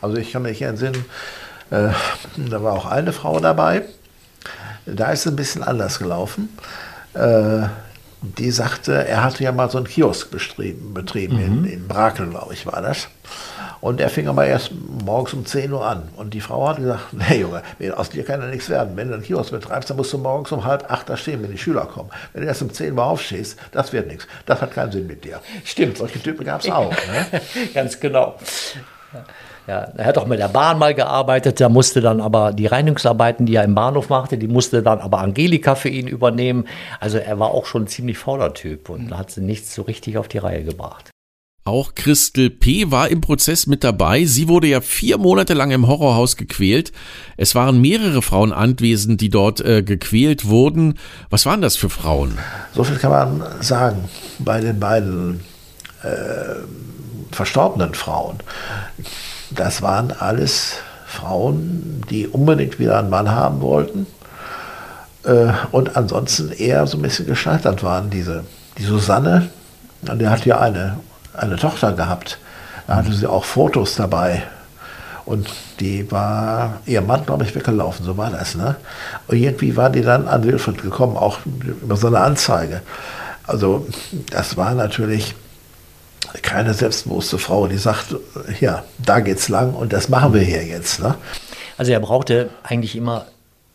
Also 0.00 0.16
ich 0.16 0.32
kann 0.32 0.42
mich 0.42 0.62
entsinnen, 0.62 1.04
da 1.70 1.92
war 2.62 2.72
auch 2.72 2.86
eine 2.86 3.12
Frau 3.12 3.40
dabei, 3.40 3.82
da 4.86 5.10
ist 5.10 5.20
es 5.20 5.32
ein 5.32 5.36
bisschen 5.36 5.62
anders 5.62 5.98
gelaufen. 5.98 6.48
Die 8.22 8.50
sagte, 8.50 9.06
er 9.06 9.24
hatte 9.24 9.44
ja 9.44 9.52
mal 9.52 9.70
so 9.70 9.78
einen 9.78 9.86
Kiosk 9.86 10.30
betrieben, 10.30 10.94
betrieben 10.94 11.36
mhm. 11.36 11.64
in, 11.64 11.72
in 11.72 11.88
Brakel, 11.88 12.28
glaube 12.28 12.54
ich, 12.54 12.64
war 12.66 12.80
das. 12.80 13.08
Und 13.80 14.00
er 14.00 14.08
fing 14.08 14.28
aber 14.28 14.46
erst 14.46 14.72
morgens 15.04 15.34
um 15.34 15.46
10 15.46 15.72
Uhr 15.72 15.84
an. 15.84 16.08
Und 16.16 16.34
die 16.34 16.40
Frau 16.40 16.68
hat 16.68 16.78
gesagt, 16.78 17.12
nee 17.12 17.40
Junge, 17.40 17.62
aus 17.96 18.10
dir 18.10 18.24
kann 18.24 18.40
ja 18.40 18.46
nichts 18.46 18.68
werden. 18.68 18.96
Wenn 18.96 19.08
du 19.08 19.14
einen 19.14 19.22
Kiosk 19.22 19.50
betreibst, 19.50 19.90
dann 19.90 19.96
musst 19.96 20.12
du 20.12 20.18
morgens 20.18 20.52
um 20.52 20.64
halb 20.64 20.90
acht 20.90 21.08
da 21.08 21.16
stehen, 21.16 21.42
wenn 21.42 21.50
die 21.50 21.58
Schüler 21.58 21.86
kommen. 21.86 22.10
Wenn 22.32 22.42
du 22.42 22.48
erst 22.48 22.62
um 22.62 22.72
10 22.72 22.96
Uhr 22.96 23.04
aufstehst, 23.04 23.58
das 23.72 23.92
wird 23.92 24.08
nichts. 24.08 24.26
Das 24.46 24.60
hat 24.60 24.72
keinen 24.72 24.92
Sinn 24.92 25.06
mit 25.06 25.24
dir. 25.24 25.40
Stimmt. 25.64 25.98
Solche 25.98 26.20
Typen 26.20 26.44
gab 26.44 26.60
es 26.60 26.70
auch. 26.70 26.90
Ne? 26.90 27.40
Ganz 27.74 27.98
genau. 28.00 28.36
Ja, 29.66 29.86
er 29.96 30.06
hat 30.06 30.16
auch 30.16 30.26
mit 30.26 30.38
der 30.38 30.48
Bahn 30.48 30.78
mal 30.78 30.94
gearbeitet, 30.94 31.60
da 31.60 31.68
musste 31.68 32.00
dann 32.00 32.22
aber 32.22 32.52
die 32.52 32.66
Reinigungsarbeiten, 32.66 33.44
die 33.44 33.54
er 33.54 33.64
im 33.64 33.74
Bahnhof 33.74 34.08
machte, 34.08 34.38
die 34.38 34.48
musste 34.48 34.82
dann 34.82 34.98
aber 34.98 35.18
Angelika 35.18 35.74
für 35.74 35.90
ihn 35.90 36.08
übernehmen. 36.08 36.66
Also 37.00 37.18
er 37.18 37.38
war 37.38 37.50
auch 37.50 37.66
schon 37.66 37.82
ein 37.82 37.86
ziemlich 37.86 38.16
fauler 38.16 38.54
Typ 38.54 38.88
und 38.88 39.10
mhm. 39.10 39.18
hat 39.18 39.30
sie 39.30 39.42
nichts 39.42 39.74
so 39.74 39.82
richtig 39.82 40.16
auf 40.16 40.26
die 40.26 40.38
Reihe 40.38 40.64
gebracht. 40.64 41.10
Auch 41.68 41.94
Christel 41.94 42.48
P. 42.48 42.90
war 42.90 43.10
im 43.10 43.20
Prozess 43.20 43.66
mit 43.66 43.84
dabei. 43.84 44.24
Sie 44.24 44.48
wurde 44.48 44.68
ja 44.68 44.80
vier 44.80 45.18
Monate 45.18 45.52
lang 45.52 45.70
im 45.70 45.86
Horrorhaus 45.86 46.38
gequält. 46.38 46.92
Es 47.36 47.54
waren 47.54 47.78
mehrere 47.78 48.22
Frauen 48.22 48.54
anwesend, 48.54 49.20
die 49.20 49.28
dort 49.28 49.60
äh, 49.60 49.82
gequält 49.82 50.48
wurden. 50.48 50.98
Was 51.28 51.44
waren 51.44 51.60
das 51.60 51.76
für 51.76 51.90
Frauen? 51.90 52.38
So 52.72 52.84
viel 52.84 52.96
kann 52.96 53.10
man 53.10 53.42
sagen 53.60 54.08
bei 54.38 54.62
den 54.62 54.80
beiden 54.80 55.40
äh, 56.02 56.54
verstorbenen 57.32 57.92
Frauen. 57.92 58.38
Das 59.50 59.82
waren 59.82 60.10
alles 60.10 60.76
Frauen, 61.06 62.02
die 62.08 62.28
unbedingt 62.28 62.78
wieder 62.78 62.98
einen 62.98 63.10
Mann 63.10 63.30
haben 63.30 63.60
wollten 63.60 64.06
äh, 65.24 65.48
und 65.70 65.98
ansonsten 65.98 66.50
eher 66.50 66.86
so 66.86 66.96
ein 66.96 67.02
bisschen 67.02 67.26
gescheitert 67.26 67.82
waren. 67.82 68.08
Diese, 68.08 68.44
die 68.78 68.84
Susanne, 68.84 69.50
die 70.00 70.28
hat 70.28 70.46
ja 70.46 70.60
eine 70.60 70.96
eine 71.38 71.56
Tochter 71.56 71.92
gehabt. 71.92 72.38
Da 72.86 72.96
hatte 72.96 73.12
sie 73.12 73.26
auch 73.26 73.44
Fotos 73.44 73.96
dabei. 73.96 74.42
Und 75.24 75.48
die 75.80 76.10
war, 76.10 76.80
ihr 76.86 77.02
Mann, 77.02 77.26
glaube 77.26 77.44
ich, 77.44 77.54
weggelaufen, 77.54 78.04
so 78.04 78.16
war 78.16 78.30
das. 78.30 78.54
Ne? 78.54 78.76
Und 79.26 79.36
irgendwie 79.36 79.76
war 79.76 79.90
die 79.90 80.00
dann 80.00 80.26
an 80.26 80.44
Wilfried 80.44 80.80
gekommen, 80.80 81.16
auch 81.18 81.40
über 81.82 81.96
so 81.96 82.06
eine 82.06 82.20
Anzeige. 82.20 82.80
Also 83.46 83.86
das 84.30 84.56
war 84.56 84.74
natürlich 84.74 85.34
keine 86.42 86.74
selbstbewusste 86.74 87.38
Frau, 87.38 87.66
die 87.66 87.78
sagt, 87.78 88.16
ja, 88.60 88.84
da 89.04 89.20
geht's 89.20 89.48
lang 89.48 89.74
und 89.74 89.92
das 89.92 90.08
machen 90.08 90.34
wir 90.34 90.42
hier 90.42 90.64
jetzt. 90.64 91.00
Ne? 91.00 91.14
Also 91.76 91.92
er 91.92 92.00
brauchte 92.00 92.50
eigentlich 92.62 92.96
immer 92.96 93.26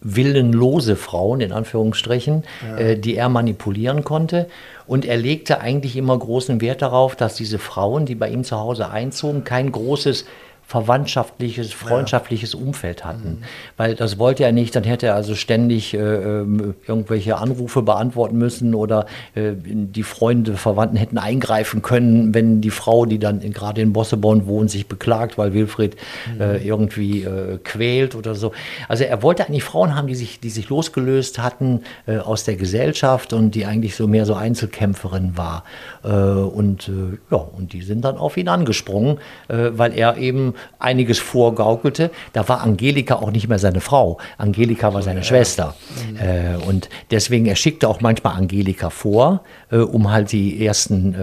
willenlose 0.01 0.95
Frauen, 0.95 1.41
in 1.41 1.51
Anführungsstrichen, 1.51 2.43
ja. 2.67 2.77
äh, 2.77 2.99
die 2.99 3.15
er 3.15 3.29
manipulieren 3.29 4.03
konnte. 4.03 4.49
Und 4.85 5.05
er 5.05 5.17
legte 5.17 5.61
eigentlich 5.61 5.95
immer 5.95 6.17
großen 6.17 6.61
Wert 6.61 6.81
darauf, 6.81 7.15
dass 7.15 7.35
diese 7.35 7.59
Frauen, 7.59 8.05
die 8.05 8.15
bei 8.15 8.29
ihm 8.29 8.43
zu 8.43 8.57
Hause 8.57 8.89
einzogen, 8.89 9.43
kein 9.43 9.71
großes 9.71 10.25
verwandtschaftliches, 10.65 11.73
freundschaftliches 11.73 12.55
Umfeld 12.55 13.05
hatten. 13.05 13.29
Mhm. 13.29 13.43
Weil 13.77 13.95
das 13.95 14.17
wollte 14.17 14.43
er 14.43 14.51
nicht, 14.51 14.75
dann 14.75 14.83
hätte 14.83 15.07
er 15.07 15.15
also 15.15 15.35
ständig 15.35 15.93
äh, 15.93 15.97
ähm, 15.97 16.73
irgendwelche 16.87 17.37
Anrufe 17.37 17.81
beantworten 17.81 18.37
müssen 18.37 18.73
oder 18.73 19.05
äh, 19.35 19.51
die 19.55 20.03
Freunde, 20.03 20.55
Verwandten 20.55 20.97
hätten 20.97 21.17
eingreifen 21.17 21.81
können, 21.81 22.33
wenn 22.33 22.61
die 22.61 22.71
Frau, 22.71 23.05
die 23.05 23.19
dann 23.19 23.41
in, 23.41 23.53
gerade 23.53 23.81
in 23.81 23.93
Bosseborn 23.93 24.47
wohnt, 24.47 24.71
sich 24.71 24.87
beklagt, 24.87 25.37
weil 25.37 25.53
Wilfried 25.53 25.95
mhm. 26.33 26.41
äh, 26.41 26.57
irgendwie 26.57 27.23
äh, 27.23 27.59
quält 27.63 28.15
oder 28.15 28.33
so. 28.33 28.51
Also 28.87 29.03
er 29.03 29.21
wollte 29.21 29.45
eigentlich 29.45 29.63
Frauen 29.63 29.95
haben, 29.95 30.07
die 30.07 30.15
sich, 30.15 30.39
die 30.39 30.49
sich 30.49 30.69
losgelöst 30.69 31.39
hatten 31.39 31.81
äh, 32.07 32.17
aus 32.17 32.45
der 32.45 32.55
Gesellschaft 32.55 33.33
und 33.33 33.53
die 33.53 33.65
eigentlich 33.65 33.95
so 33.95 34.07
mehr 34.07 34.25
so 34.25 34.33
Einzelkämpferin 34.33 35.37
war. 35.37 35.65
Äh, 36.03 36.09
und 36.09 36.89
ja, 37.29 37.37
und 37.37 37.73
die 37.73 37.81
sind 37.81 38.05
dann 38.05 38.17
auf 38.17 38.37
ihn 38.37 38.47
angesprungen, 38.47 39.19
weil 39.47 39.97
er 39.97 40.17
eben 40.17 40.52
einiges 40.79 41.19
vorgaukelte. 41.19 42.11
Da 42.33 42.47
war 42.47 42.61
Angelika 42.61 43.15
auch 43.15 43.31
nicht 43.31 43.47
mehr 43.47 43.59
seine 43.59 43.81
Frau. 43.81 44.17
Angelika 44.37 44.93
war 44.93 45.01
seine 45.01 45.19
ja. 45.19 45.23
Schwester. 45.23 45.75
Mhm. 46.09 46.17
Äh, 46.17 46.67
und 46.67 46.89
deswegen, 47.11 47.45
er 47.45 47.55
schickte 47.55 47.87
auch 47.87 48.01
manchmal 48.01 48.35
Angelika 48.35 48.89
vor, 48.89 49.41
äh, 49.71 49.77
um 49.77 50.11
halt 50.11 50.31
die 50.31 50.65
ersten 50.65 51.15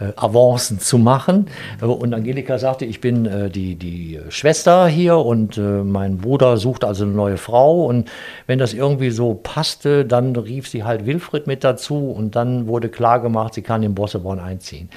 äh, 0.00 0.12
Avancen 0.16 0.80
zu 0.80 0.98
machen. 0.98 1.46
Und 1.80 2.14
Angelika 2.14 2.58
sagte, 2.58 2.84
ich 2.84 3.00
bin 3.00 3.50
die, 3.52 3.74
die 3.76 4.20
Schwester 4.28 4.86
hier 4.86 5.16
und 5.18 5.56
mein 5.56 6.18
Bruder 6.18 6.56
sucht 6.56 6.84
also 6.84 7.04
eine 7.04 7.12
neue 7.12 7.36
Frau. 7.36 7.86
Und 7.86 8.10
wenn 8.46 8.58
das 8.58 8.74
irgendwie 8.74 9.10
so 9.10 9.34
passte, 9.34 10.04
dann 10.04 10.34
rief 10.36 10.68
sie 10.68 10.84
halt 10.84 11.06
Wilfried 11.06 11.46
mit 11.46 11.64
dazu 11.64 12.10
und 12.10 12.36
dann 12.36 12.66
wurde 12.66 12.88
klar 12.88 13.20
gemacht, 13.20 13.54
sie 13.54 13.62
kann 13.62 13.82
in 13.82 13.94
Bosseborn 13.94 14.38
einziehen. 14.38 14.88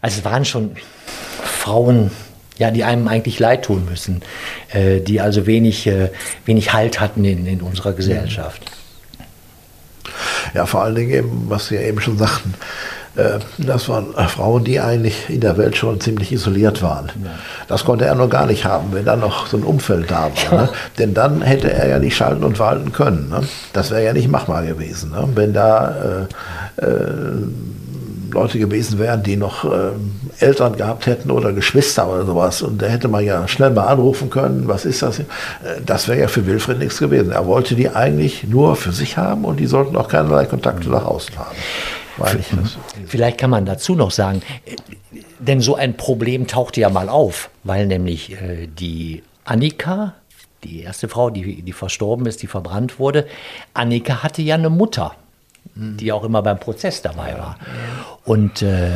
Also 0.00 0.20
es 0.20 0.24
waren 0.24 0.44
schon 0.44 0.76
Frauen, 1.42 2.10
ja, 2.58 2.70
die 2.70 2.84
einem 2.84 3.08
eigentlich 3.08 3.38
leid 3.38 3.64
tun 3.64 3.86
müssen, 3.88 4.22
äh, 4.72 5.00
die 5.00 5.20
also 5.20 5.46
wenig, 5.46 5.86
äh, 5.86 6.10
wenig 6.44 6.72
Halt 6.72 7.00
hatten 7.00 7.24
in, 7.24 7.46
in 7.46 7.62
unserer 7.62 7.92
Gesellschaft. 7.92 8.62
Ja, 10.54 10.66
vor 10.66 10.82
allen 10.82 10.94
Dingen 10.94 11.10
eben, 11.10 11.44
was 11.48 11.68
Sie 11.68 11.76
ja 11.76 11.82
eben 11.82 12.00
schon 12.00 12.18
sagten, 12.18 12.54
äh, 13.16 13.38
das 13.58 13.88
waren 13.88 14.14
Frauen, 14.28 14.64
die 14.64 14.80
eigentlich 14.80 15.28
in 15.28 15.40
der 15.40 15.56
Welt 15.56 15.76
schon 15.76 16.00
ziemlich 16.00 16.32
isoliert 16.32 16.82
waren. 16.82 17.06
Ja. 17.22 17.30
Das 17.66 17.84
konnte 17.84 18.04
er 18.04 18.14
nur 18.14 18.28
gar 18.28 18.46
nicht 18.46 18.64
haben, 18.64 18.92
wenn 18.92 19.04
dann 19.04 19.20
noch 19.20 19.46
so 19.46 19.56
ein 19.56 19.64
Umfeld 19.64 20.10
da 20.10 20.30
war. 20.30 20.52
Ja. 20.52 20.62
Ne? 20.62 20.68
Denn 20.98 21.14
dann 21.14 21.42
hätte 21.42 21.72
er 21.72 21.88
ja 21.88 21.98
nicht 21.98 22.16
schalten 22.16 22.44
und 22.44 22.58
walten 22.58 22.92
können. 22.92 23.28
Ne? 23.28 23.42
Das 23.72 23.90
wäre 23.90 24.04
ja 24.04 24.12
nicht 24.12 24.28
machbar 24.28 24.64
gewesen. 24.64 25.10
Ne? 25.10 25.28
Wenn 25.34 25.52
da 25.52 26.26
äh, 26.78 26.84
äh, 26.84 27.46
Leute 28.30 28.58
gewesen 28.58 28.98
wären, 28.98 29.22
die 29.22 29.36
noch 29.36 29.64
äh, 29.64 29.90
Eltern 30.40 30.76
gehabt 30.76 31.06
hätten 31.06 31.30
oder 31.30 31.52
Geschwister 31.52 32.08
oder 32.08 32.24
sowas. 32.24 32.62
Und 32.62 32.80
da 32.82 32.86
hätte 32.86 33.08
man 33.08 33.24
ja 33.24 33.46
schnell 33.48 33.70
mal 33.70 33.86
anrufen 33.86 34.30
können, 34.30 34.68
was 34.68 34.84
ist 34.84 35.02
das? 35.02 35.20
Äh, 35.20 35.24
das 35.84 36.08
wäre 36.08 36.20
ja 36.20 36.28
für 36.28 36.46
Wilfried 36.46 36.78
nichts 36.78 36.98
gewesen. 36.98 37.32
Er 37.32 37.46
wollte 37.46 37.74
die 37.74 37.88
eigentlich 37.88 38.44
nur 38.44 38.76
für 38.76 38.92
sich 38.92 39.16
haben 39.16 39.44
und 39.44 39.58
die 39.60 39.66
sollten 39.66 39.96
auch 39.96 40.08
keinerlei 40.08 40.46
Kontakte 40.46 40.88
nach 40.88 41.04
außen 41.04 41.38
haben. 41.38 41.56
Vielleicht 43.06 43.38
kann 43.38 43.50
man 43.50 43.64
dazu 43.64 43.94
noch 43.94 44.10
sagen, 44.10 44.42
äh, 44.64 44.76
denn 45.38 45.60
so 45.60 45.76
ein 45.76 45.96
Problem 45.96 46.46
tauchte 46.46 46.80
ja 46.80 46.90
mal 46.90 47.08
auf, 47.08 47.50
weil 47.64 47.86
nämlich 47.86 48.32
äh, 48.32 48.66
die 48.66 49.22
Annika, 49.44 50.14
die 50.64 50.82
erste 50.82 51.08
Frau, 51.08 51.30
die, 51.30 51.62
die 51.62 51.72
verstorben 51.72 52.26
ist, 52.26 52.42
die 52.42 52.48
verbrannt 52.48 52.98
wurde, 52.98 53.26
Annika 53.74 54.22
hatte 54.22 54.42
ja 54.42 54.56
eine 54.56 54.70
Mutter 54.70 55.14
die 55.78 56.12
auch 56.12 56.24
immer 56.24 56.42
beim 56.42 56.58
Prozess 56.58 57.02
dabei 57.02 57.38
war. 57.38 57.56
Und 58.24 58.62
äh, 58.62 58.90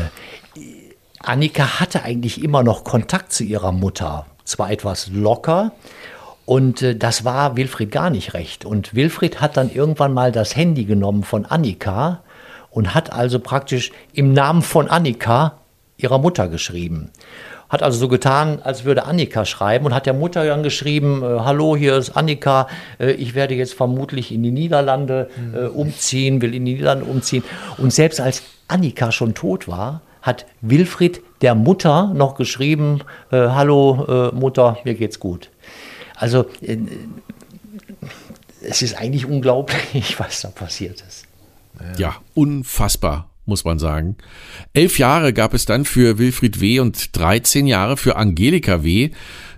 Annika 1.21 1.81
hatte 1.81 2.03
eigentlich 2.03 2.43
immer 2.43 2.63
noch 2.63 2.85
Kontakt 2.85 3.33
zu 3.33 3.45
ihrer 3.45 3.73
Mutter, 3.73 4.27
zwar 4.45 4.71
etwas 4.71 5.09
locker, 5.13 5.73
und 6.45 6.83
äh, 6.83 6.97
das 6.97 7.25
war 7.25 7.57
Wilfried 7.57 7.91
gar 7.91 8.11
nicht 8.11 8.35
recht. 8.35 8.65
Und 8.65 8.95
Wilfried 8.95 9.41
hat 9.41 9.57
dann 9.57 9.73
irgendwann 9.73 10.13
mal 10.13 10.33
das 10.33 10.57
Handy 10.57 10.85
genommen 10.85 11.23
von 11.23 11.47
Annika 11.47 12.21
und 12.71 12.95
hat 12.95 13.13
also 13.13 13.39
praktisch 13.39 13.93
im 14.13 14.33
Namen 14.33 14.63
von 14.63 14.89
Annika 14.89 15.59
ihrer 15.97 16.19
Mutter 16.19 16.49
geschrieben 16.49 17.11
hat 17.73 17.83
also 17.83 17.99
so 17.99 18.09
getan, 18.09 18.61
als 18.63 18.85
würde 18.85 19.07
Annika 19.07 19.47
schreiben 19.47 19.87
und 19.87 19.95
hat 19.95 20.05
der 20.05 20.13
Mutter 20.13 20.45
dann 20.45 20.63
geschrieben, 20.63 21.23
äh, 21.23 21.41
hallo, 21.41 21.75
hier 21.75 21.97
ist 21.97 22.11
Annika, 22.11 22.69
äh, 23.01 23.13
ich 23.13 23.35
werde 23.35 23.55
jetzt 23.55 23.73
vermutlich 23.73 24.31
in 24.31 24.43
die 24.43 24.51
Niederlande 24.51 25.31
äh, 25.55 25.65
umziehen, 25.65 26.43
will 26.43 26.55
in 26.55 26.67
die 26.67 26.75
Niederlande 26.75 27.07
umziehen. 27.07 27.43
Und 27.79 27.91
selbst 27.91 28.21
als 28.21 28.43
Annika 28.69 29.11
schon 29.11 29.33
tot 29.33 29.69
war, 29.69 30.03
hat 30.21 30.45
Wilfried 30.61 31.23
der 31.41 31.55
Mutter 31.55 32.13
noch 32.15 32.35
geschrieben, 32.35 33.01
äh, 33.31 33.39
hallo 33.39 34.31
äh, 34.31 34.35
Mutter, 34.35 34.77
mir 34.85 34.95
geht's 34.95 35.19
gut. 35.19 35.49
Also 36.15 36.45
äh, 36.61 36.77
es 38.61 38.83
ist 38.83 38.99
eigentlich 38.99 39.25
unglaublich, 39.25 40.19
was 40.21 40.43
da 40.43 40.49
passiert 40.49 41.03
ist. 41.09 41.25
Ja, 41.97 42.17
unfassbar 42.35 43.32
muss 43.45 43.65
man 43.65 43.79
sagen. 43.79 44.17
Elf 44.73 44.99
Jahre 44.99 45.33
gab 45.33 45.55
es 45.55 45.65
dann 45.65 45.85
für 45.85 46.19
Wilfried 46.19 46.61
W. 46.61 46.81
und 46.81 47.17
13 47.17 47.67
Jahre 47.67 47.97
für 47.97 48.17
Angelika 48.17 48.83
W. 48.83 49.11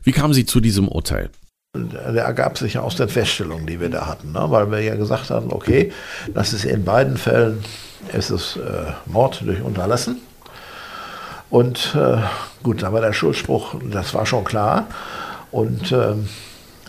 Wie 0.03 0.13
kamen 0.13 0.35
Sie 0.35 0.47
zu 0.47 0.61
diesem 0.61 0.89
Urteil? 0.89 1.31
Der 1.77 2.25
ergab 2.25 2.57
sich 2.57 2.75
ja 2.75 2.83
aus 2.83 2.97
den 2.97 3.09
Feststellungen, 3.09 3.67
die 3.67 3.81
wir 3.81 3.89
da 3.89 4.07
hatten, 4.07 4.33
ne? 4.33 4.45
weil 4.49 4.71
wir 4.71 4.81
ja 4.81 4.95
gesagt 4.95 5.31
hatten, 5.31 5.53
okay, 5.53 5.93
das 6.33 6.53
ist 6.53 6.65
in 6.65 6.85
beiden 6.85 7.17
Fällen 7.17 7.65
ist 8.13 8.31
es 8.31 8.57
äh, 8.57 8.93
Mord 9.07 9.43
durch 9.45 9.61
Unterlassen. 9.61 10.21
Und 11.51 11.97
äh, 11.97 12.19
gut, 12.63 12.83
da 12.83 12.93
war 12.93 13.01
der 13.01 13.13
Schuldspruch, 13.13 13.77
das 13.91 14.15
war 14.15 14.27
schon 14.27 14.45
klar. 14.45 14.89
Und 15.51 15.93
äh, 15.93 16.15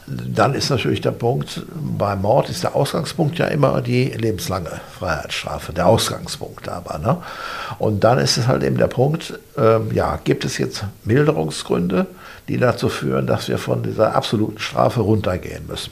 dann 0.08 0.54
ist 0.54 0.70
natürlich 0.70 1.02
der 1.02 1.12
Punkt, 1.12 1.66
bei 1.74 2.16
Mord 2.16 2.50
ist 2.50 2.64
der 2.64 2.76
Ausgangspunkt 2.76 3.40
ja 3.40 3.48
immer 3.48 3.82
die 3.82 4.06
lebenslange 4.06 4.80
Freiheitsstrafe, 5.00 5.74
der 5.74 5.88
Ausgangspunkt 5.88 6.70
aber. 6.70 7.00
Ne? 7.00 7.18
Und 7.80 8.04
dann 8.04 8.20
ist 8.20 8.38
es 8.38 8.48
halt 8.48 8.64
eben 8.64 8.78
der 8.78 8.88
Punkt, 8.88 9.40
ähm, 9.58 9.92
ja, 9.94 10.20
gibt 10.24 10.46
es 10.46 10.60
jetzt 10.60 10.84
Milderungsgründe, 11.06 12.06
die 12.48 12.58
dazu 12.58 12.90
führen, 12.90 13.26
dass 13.26 13.48
wir 13.48 13.58
von 13.58 13.82
dieser 13.82 14.16
absoluten 14.16 14.60
Strafe 14.60 15.02
runtergehen 15.02 15.66
müssen. 15.68 15.92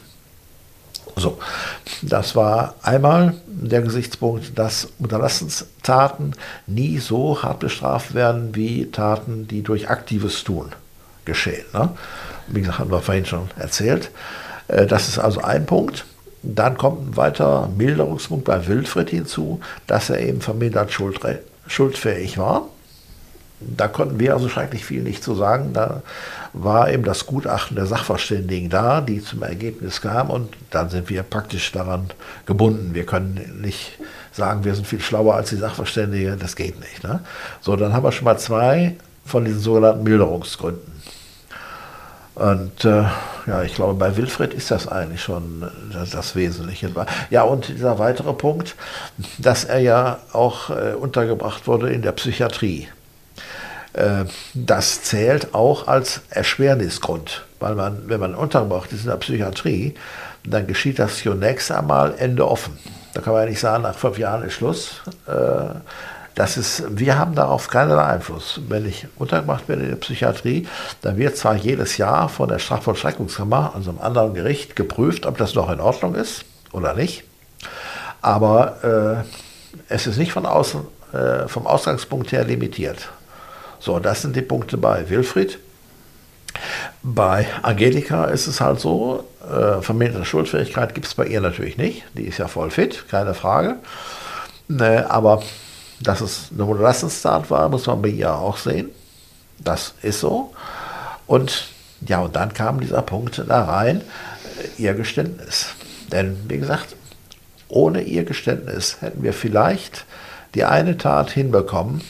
So, 1.15 1.39
das 2.01 2.35
war 2.35 2.75
einmal 2.81 3.35
der 3.47 3.81
Gesichtspunkt, 3.81 4.57
dass 4.57 4.89
Unterlassenstaten 4.99 6.35
nie 6.65 6.97
so 6.97 7.41
hart 7.41 7.59
bestraft 7.59 8.13
werden 8.13 8.55
wie 8.55 8.89
Taten, 8.91 9.47
die 9.47 9.61
durch 9.61 9.89
aktives 9.89 10.43
Tun 10.43 10.71
geschehen. 11.25 11.65
Ne? 11.73 11.89
Wie 12.47 12.61
gesagt, 12.61 12.79
haben 12.79 12.91
wir 12.91 13.01
vorhin 13.01 13.25
schon 13.25 13.49
erzählt. 13.57 14.11
Äh, 14.67 14.85
das 14.85 15.07
ist 15.07 15.19
also 15.19 15.41
ein 15.41 15.65
Punkt. 15.65 16.05
Dann 16.41 16.77
kommt 16.77 17.09
ein 17.09 17.17
weiterer 17.17 17.69
Milderungspunkt 17.69 18.45
bei 18.45 18.67
Wilfried 18.67 19.09
hinzu, 19.09 19.61
dass 19.87 20.09
er 20.09 20.19
eben 20.19 20.41
vermindert 20.41 20.91
schuldfähig 21.67 22.37
war. 22.37 22.67
Da 23.61 23.87
konnten 23.87 24.19
wir 24.19 24.33
also 24.33 24.49
schrecklich 24.49 24.83
viel 24.83 25.03
nicht 25.03 25.23
zu 25.23 25.35
sagen. 25.35 25.71
Da 25.71 26.01
war 26.51 26.91
eben 26.91 27.03
das 27.03 27.25
Gutachten 27.25 27.75
der 27.75 27.85
Sachverständigen 27.85 28.69
da, 28.69 28.99
die 28.99 29.21
zum 29.21 29.41
Ergebnis 29.43 30.01
kam 30.01 30.29
und 30.29 30.53
dann 30.69 30.89
sind 30.89 31.09
wir 31.09 31.23
praktisch 31.23 31.71
daran 31.71 32.09
gebunden. 32.45 32.93
Wir 32.93 33.05
können 33.05 33.59
nicht 33.61 33.97
sagen, 34.31 34.63
wir 34.65 34.75
sind 34.75 34.85
viel 34.85 34.99
schlauer 34.99 35.35
als 35.35 35.49
die 35.49 35.55
Sachverständige, 35.55 36.35
das 36.35 36.55
geht 36.55 36.79
nicht. 36.79 37.03
Ne? 37.03 37.21
So, 37.61 37.75
dann 37.75 37.93
haben 37.93 38.03
wir 38.03 38.11
schon 38.11 38.25
mal 38.25 38.37
zwei 38.37 38.95
von 39.25 39.45
diesen 39.45 39.61
sogenannten 39.61 40.03
Milderungsgründen. 40.03 40.92
Und 42.35 42.83
äh, 42.83 43.03
ja, 43.45 43.63
ich 43.63 43.75
glaube, 43.75 43.93
bei 43.93 44.17
Wilfried 44.17 44.53
ist 44.53 44.71
das 44.71 44.87
eigentlich 44.87 45.21
schon 45.21 45.69
das, 45.91 46.11
das, 46.11 46.35
Wesentliche. 46.35 46.89
Ja, 47.29 47.43
und 47.43 47.67
dieser 47.67 47.99
weitere 47.99 48.33
Punkt, 48.33 48.75
dass 49.37 49.65
er 49.65 49.79
ja 49.79 50.17
auch 50.31 50.71
äh, 50.71 50.93
untergebracht 50.93 51.67
wurde 51.67 51.91
in 51.91 52.01
der 52.01 52.13
Psychiatrie. 52.13 52.87
Äh, 53.93 54.25
das 54.55 55.03
zählt 55.03 55.53
auch 55.53 55.87
als 55.87 56.21
Erschwernisgrund, 56.31 57.45
weil 57.59 57.75
man, 57.75 58.09
wenn 58.09 58.19
man 58.19 58.33
untergebracht 58.33 58.91
ist 58.93 59.03
in 59.03 59.09
der 59.09 59.17
Psychiatrie, 59.17 59.93
dann 60.43 60.65
geschieht 60.65 60.97
das 60.97 61.19
zunächst 61.19 61.71
einmal 61.71 62.15
Ende 62.17 62.47
offen. 62.47 62.77
Da 63.13 63.21
kann 63.21 63.33
man 63.33 63.43
ja 63.43 63.49
nicht 63.49 63.59
sagen, 63.59 63.83
nach 63.83 63.95
fünf 63.95 64.17
Jahren 64.17 64.43
ist 64.43 64.53
Schluss. 64.53 65.01
Äh, 65.27 65.75
das 66.35 66.57
ist, 66.57 66.83
wir 66.89 67.17
haben 67.17 67.35
darauf 67.35 67.67
keinerlei 67.67 68.03
Einfluss. 68.03 68.59
Wenn 68.67 68.87
ich 68.87 69.07
untergebracht 69.17 69.67
werde 69.67 69.83
in 69.83 69.89
der 69.89 69.95
Psychiatrie, 69.97 70.67
dann 71.01 71.17
wird 71.17 71.37
zwar 71.37 71.55
jedes 71.55 71.97
Jahr 71.97 72.29
von 72.29 72.49
der 72.49 72.59
Strafvollstreckungskammer, 72.59 73.73
also 73.75 73.91
einem 73.91 74.01
anderen 74.01 74.33
Gericht, 74.33 74.75
geprüft, 74.75 75.25
ob 75.25 75.37
das 75.37 75.53
noch 75.53 75.69
in 75.69 75.79
Ordnung 75.79 76.15
ist 76.15 76.45
oder 76.71 76.93
nicht. 76.93 77.23
Aber 78.21 79.23
äh, 79.23 79.83
es 79.89 80.07
ist 80.07 80.17
nicht 80.17 80.31
von 80.31 80.45
außen, 80.45 80.81
äh, 81.13 81.47
vom 81.47 81.67
Ausgangspunkt 81.67 82.31
her 82.31 82.43
limitiert. 82.45 83.09
So, 83.79 83.99
das 83.99 84.21
sind 84.21 84.35
die 84.35 84.41
Punkte 84.41 84.77
bei 84.77 85.09
Wilfried. 85.09 85.59
Bei 87.01 87.47
Angelika 87.61 88.25
ist 88.25 88.47
es 88.47 88.61
halt 88.61 88.79
so, 88.79 89.27
äh, 89.43 89.81
verminderte 89.81 90.25
Schuldfähigkeit 90.25 90.95
gibt 90.95 91.07
es 91.07 91.15
bei 91.15 91.25
ihr 91.25 91.41
natürlich 91.41 91.77
nicht. 91.77 92.03
Die 92.13 92.23
ist 92.23 92.37
ja 92.37 92.47
voll 92.47 92.71
fit, 92.71 93.05
keine 93.09 93.33
Frage. 93.33 93.75
Ne, 94.69 95.05
aber 95.09 95.43
dass 96.03 96.21
es 96.21 96.49
eine 96.53 96.65
Unterlassenstat 96.65 97.49
war, 97.49 97.69
muss 97.69 97.87
man 97.87 98.01
bei 98.01 98.09
ihr 98.09 98.33
auch 98.33 98.57
sehen. 98.57 98.89
Das 99.59 99.93
ist 100.01 100.19
so. 100.19 100.53
Und 101.27 101.67
ja, 102.05 102.19
und 102.19 102.35
dann 102.35 102.53
kam 102.53 102.79
dieser 102.79 103.01
Punkt 103.01 103.43
da 103.47 103.63
rein, 103.63 104.01
äh, 104.01 104.81
ihr 104.81 104.93
Geständnis. 104.93 105.67
Denn, 106.11 106.37
wie 106.47 106.57
gesagt, 106.57 106.95
ohne 107.69 108.01
ihr 108.01 108.23
Geständnis 108.25 108.97
hätten 109.01 109.23
wir 109.23 109.33
vielleicht 109.33 110.05
die 110.53 110.65
eine 110.65 110.97
Tat 110.97 111.31
hinbekommen, 111.31 112.01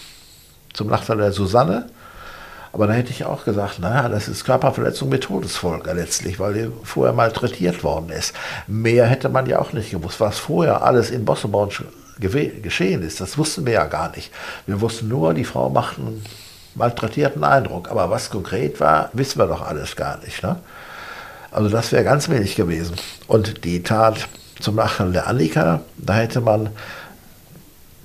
zum 0.74 0.88
Nachteil 0.88 1.18
der 1.18 1.32
Susanne. 1.32 1.88
Aber 2.74 2.88
da 2.88 2.94
hätte 2.94 3.12
ich 3.12 3.24
auch 3.24 3.46
gesagt, 3.46 3.80
naja, 3.80 4.10
das 4.10 4.28
ist 4.28 4.46
Körperverletzung 4.46 5.08
mit 5.08 5.24
Todesfolge 5.24 5.94
letztlich, 5.94 6.40
weil 6.40 6.54
die 6.56 6.72
vorher 6.84 7.14
malträtiert 7.14 7.84
worden 7.84 8.10
ist. 8.10 8.34
Mehr 8.66 9.06
hätte 9.06 9.30
man 9.30 9.46
ja 9.46 9.60
auch 9.60 9.74
nicht 9.74 9.92
gewusst, 9.92 10.20
was 10.20 10.40
vorher 10.40 10.82
alles 10.82 11.12
in 11.12 11.24
Bosseborn 11.24 11.70
geschehen 12.30 13.04
ist. 13.04 13.22
Das 13.22 13.38
wussten 13.38 13.66
wir 13.66 13.74
ja 13.74 13.86
gar 13.86 14.16
nicht. 14.16 14.32
Wir 14.66 14.82
wussten 14.82 15.08
nur, 15.08 15.34
die 15.34 15.44
Frau 15.44 15.70
macht 15.70 15.98
einen 15.98 16.24
malträtierten 16.76 17.44
Eindruck. 17.44 17.90
Aber 17.90 18.10
was 18.10 18.30
konkret 18.30 18.80
war, 18.80 19.10
wissen 19.14 19.40
wir 19.40 19.48
doch 19.48 19.62
alles 19.62 19.96
gar 19.96 20.18
nicht. 20.20 20.44
Ne? 20.44 20.58
Also 21.52 21.70
das 21.70 21.92
wäre 21.92 22.04
ganz 22.04 22.30
wenig 22.30 22.56
gewesen. 22.56 22.96
Und 23.28 23.64
die 23.64 23.84
Tat 23.84 24.28
zum 24.60 24.76
Nachteil 24.76 25.12
der 25.12 25.28
Annika, 25.28 25.82
da 25.98 26.14
hätte 26.14 26.42
man 26.42 26.70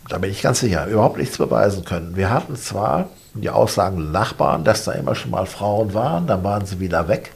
da 0.09 0.19
bin 0.19 0.31
ich 0.31 0.43
ganz 0.43 0.61
sicher, 0.61 0.87
überhaupt 0.87 1.19
nichts 1.19 1.39
beweisen 1.39 1.85
können. 1.85 2.17
Wir 2.17 2.31
hatten 2.31 2.57
zwar 2.57 3.11
die 3.35 3.51
Aussagen 3.51 3.99
der 3.99 4.21
Nachbarn, 4.21 4.65
dass 4.65 4.85
da 4.85 4.93
immer 4.93 5.15
schon 5.15 5.31
mal 5.31 5.47
Frauen 5.47 5.93
waren, 5.95 6.27
dann 6.27 6.43
waren 6.43 6.65
sie 6.65 6.81
wieder 6.81 7.09
weg. 7.09 7.33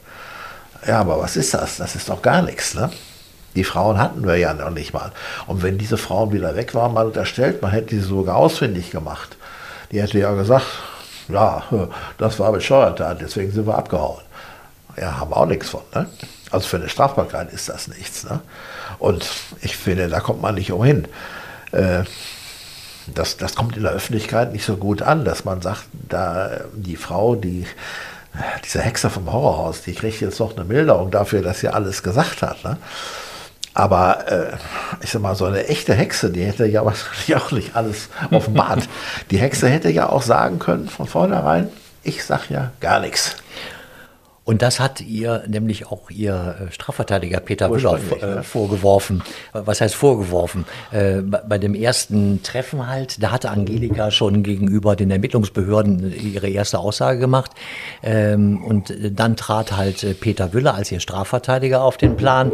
Ja, 0.87 0.99
aber 0.99 1.19
was 1.19 1.37
ist 1.37 1.53
das? 1.53 1.77
Das 1.77 1.95
ist 1.95 2.09
doch 2.09 2.21
gar 2.21 2.41
nichts, 2.41 2.73
ne? 2.73 2.89
Die 3.55 3.63
Frauen 3.63 3.99
hatten 3.99 4.25
wir 4.25 4.35
ja 4.37 4.53
noch 4.53 4.71
nicht 4.71 4.93
mal. 4.93 5.11
Und 5.47 5.61
wenn 5.61 5.77
diese 5.77 5.97
Frauen 5.97 6.31
wieder 6.31 6.55
weg 6.55 6.73
waren, 6.73 6.93
mal 6.93 7.05
unterstellt, 7.05 7.61
man 7.61 7.71
hätte 7.71 7.95
sie 7.95 8.01
sogar 8.01 8.35
ausfindig 8.35 8.91
gemacht. 8.91 9.37
Die 9.91 10.01
hätte 10.01 10.17
ja 10.17 10.33
gesagt, 10.33 10.65
ja, 11.29 11.63
das 12.17 12.39
war 12.39 12.51
bescheuert, 12.51 13.01
deswegen 13.21 13.51
sind 13.51 13.67
wir 13.67 13.77
abgehauen. 13.77 14.21
Ja, 14.97 15.19
haben 15.19 15.31
wir 15.31 15.37
auch 15.37 15.45
nichts 15.45 15.69
von. 15.69 15.81
Ne? 15.93 16.07
Also 16.51 16.67
für 16.67 16.77
eine 16.77 16.89
Strafbarkeit 16.89 17.51
ist 17.51 17.69
das 17.69 17.87
nichts. 17.87 18.23
Ne? 18.25 18.41
Und 18.99 19.27
ich 19.61 19.75
finde, 19.75 20.07
da 20.07 20.19
kommt 20.19 20.41
man 20.41 20.55
nicht 20.55 20.71
umhin. 20.71 21.07
Äh, 21.71 22.03
das, 23.07 23.37
das 23.37 23.55
kommt 23.55 23.75
in 23.75 23.83
der 23.83 23.91
Öffentlichkeit 23.91 24.53
nicht 24.53 24.65
so 24.65 24.77
gut 24.77 25.01
an, 25.01 25.25
dass 25.25 25.45
man 25.45 25.61
sagt, 25.61 25.85
da 25.91 26.61
die 26.73 26.95
Frau, 26.95 27.35
die 27.35 27.65
diese 28.63 28.81
Hexe 28.81 29.09
vom 29.09 29.31
Horrorhaus, 29.31 29.81
die 29.81 29.93
kriegt 29.93 30.21
jetzt 30.21 30.39
noch 30.39 30.55
eine 30.55 30.65
Milderung 30.65 31.11
dafür, 31.11 31.41
dass 31.41 31.59
sie 31.59 31.69
alles 31.69 32.01
gesagt 32.01 32.41
hat. 32.41 32.63
Ne? 32.63 32.77
Aber 33.73 34.31
äh, 34.31 34.57
ich 35.01 35.11
sag 35.11 35.21
mal, 35.21 35.35
so 35.35 35.45
eine 35.45 35.67
echte 35.67 35.93
Hexe, 35.93 36.29
die 36.29 36.43
hätte 36.43 36.65
ja 36.65 36.85
wahrscheinlich 36.85 37.35
auch 37.35 37.51
nicht 37.51 37.75
alles 37.75 38.09
offenbart. 38.31 38.87
die 39.31 39.37
Hexe 39.37 39.69
hätte 39.69 39.89
ja 39.89 40.09
auch 40.09 40.21
sagen 40.21 40.59
können 40.59 40.87
von 40.87 41.07
vornherein, 41.07 41.69
ich 42.03 42.23
sag 42.23 42.49
ja 42.49 42.71
gar 42.79 42.99
nichts. 42.99 43.35
Und 44.45 44.61
das 44.61 44.79
hat 44.79 44.99
ihr 44.99 45.43
nämlich 45.47 45.87
auch 45.87 46.09
ihr 46.09 46.55
äh, 46.59 46.71
Strafverteidiger 46.71 47.39
Peter 47.39 47.69
Müller 47.69 47.97
äh, 48.21 48.25
ne? 48.25 48.43
vorgeworfen. 48.43 49.23
Was 49.53 49.79
heißt 49.79 49.95
vorgeworfen? 49.95 50.65
Äh, 50.91 51.21
bei 51.21 51.57
dem 51.57 51.73
ersten 51.75 52.43
Treffen 52.43 52.87
halt, 52.87 53.23
da 53.23 53.31
hatte 53.31 53.51
Angelika 53.51 54.11
schon 54.11 54.43
gegenüber 54.43 54.97
den 54.97 55.11
Ermittlungsbehörden 55.11 56.13
ihre 56.21 56.49
erste 56.49 56.79
Aussage 56.79 57.19
gemacht. 57.19 57.51
Ähm, 58.03 58.61
und 58.63 58.93
dann 59.11 59.37
trat 59.37 59.77
halt 59.77 60.03
äh, 60.03 60.13
Peter 60.13 60.51
Wüller 60.53 60.75
als 60.75 60.91
ihr 60.91 60.99
Strafverteidiger 60.99 61.81
auf 61.81 61.95
den 61.95 62.17
Plan. 62.17 62.51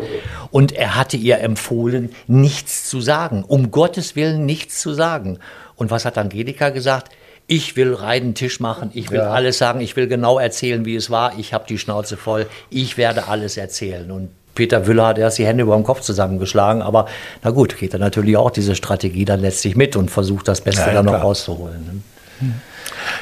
Und 0.52 0.72
er 0.74 0.96
hatte 0.96 1.18
ihr 1.18 1.40
empfohlen, 1.40 2.12
nichts 2.28 2.88
zu 2.88 3.02
sagen. 3.02 3.44
Um 3.48 3.72
Gottes 3.72 4.16
Willen 4.16 4.46
nichts 4.46 4.80
zu 4.80 4.94
sagen. 4.94 5.40
Und 5.76 5.90
was 5.90 6.06
hat 6.06 6.18
Angelika 6.20 6.70
gesagt? 6.70 7.14
Ich 7.50 7.76
will 7.76 7.96
reinen 7.96 8.36
Tisch 8.36 8.60
machen, 8.60 8.92
ich 8.94 9.10
will 9.10 9.18
ja. 9.18 9.32
alles 9.32 9.58
sagen, 9.58 9.82
ich 9.82 9.96
will 9.96 10.08
genau 10.08 10.38
erzählen, 10.38 10.86
wie 10.86 10.96
es 10.96 11.10
war, 11.10 11.34
ich 11.38 11.52
habe 11.52 11.66
die 11.68 11.80
Schnauze 11.80 12.16
voll, 12.16 12.46
ich 12.70 12.96
werde 12.96 13.28
alles 13.28 13.58
erzählen. 13.58 14.10
Und 14.12 14.30
Peter 14.54 14.86
Wüller 14.86 15.08
hat 15.08 15.18
erst 15.18 15.40
die 15.40 15.48
Hände 15.48 15.64
über 15.64 15.76
dem 15.76 15.84
Kopf 15.84 16.02
zusammengeschlagen, 16.02 16.84
aber 16.84 17.08
na 17.42 17.50
gut, 17.50 17.76
geht 17.76 17.94
er 17.94 18.00
natürlich 18.00 18.38
auch 18.38 18.52
diese 18.52 18.76
Strategie 18.76 19.26
dann 19.26 19.40
letztlich 19.40 19.76
mit 19.76 19.96
und 19.96 20.12
versucht 20.12 20.48
das 20.48 20.62
Beste 20.62 20.82
ja, 20.82 20.94
dann 20.94 21.06
noch 21.06 21.24
rauszuholen. 21.24 22.04
Ne? 22.40 22.52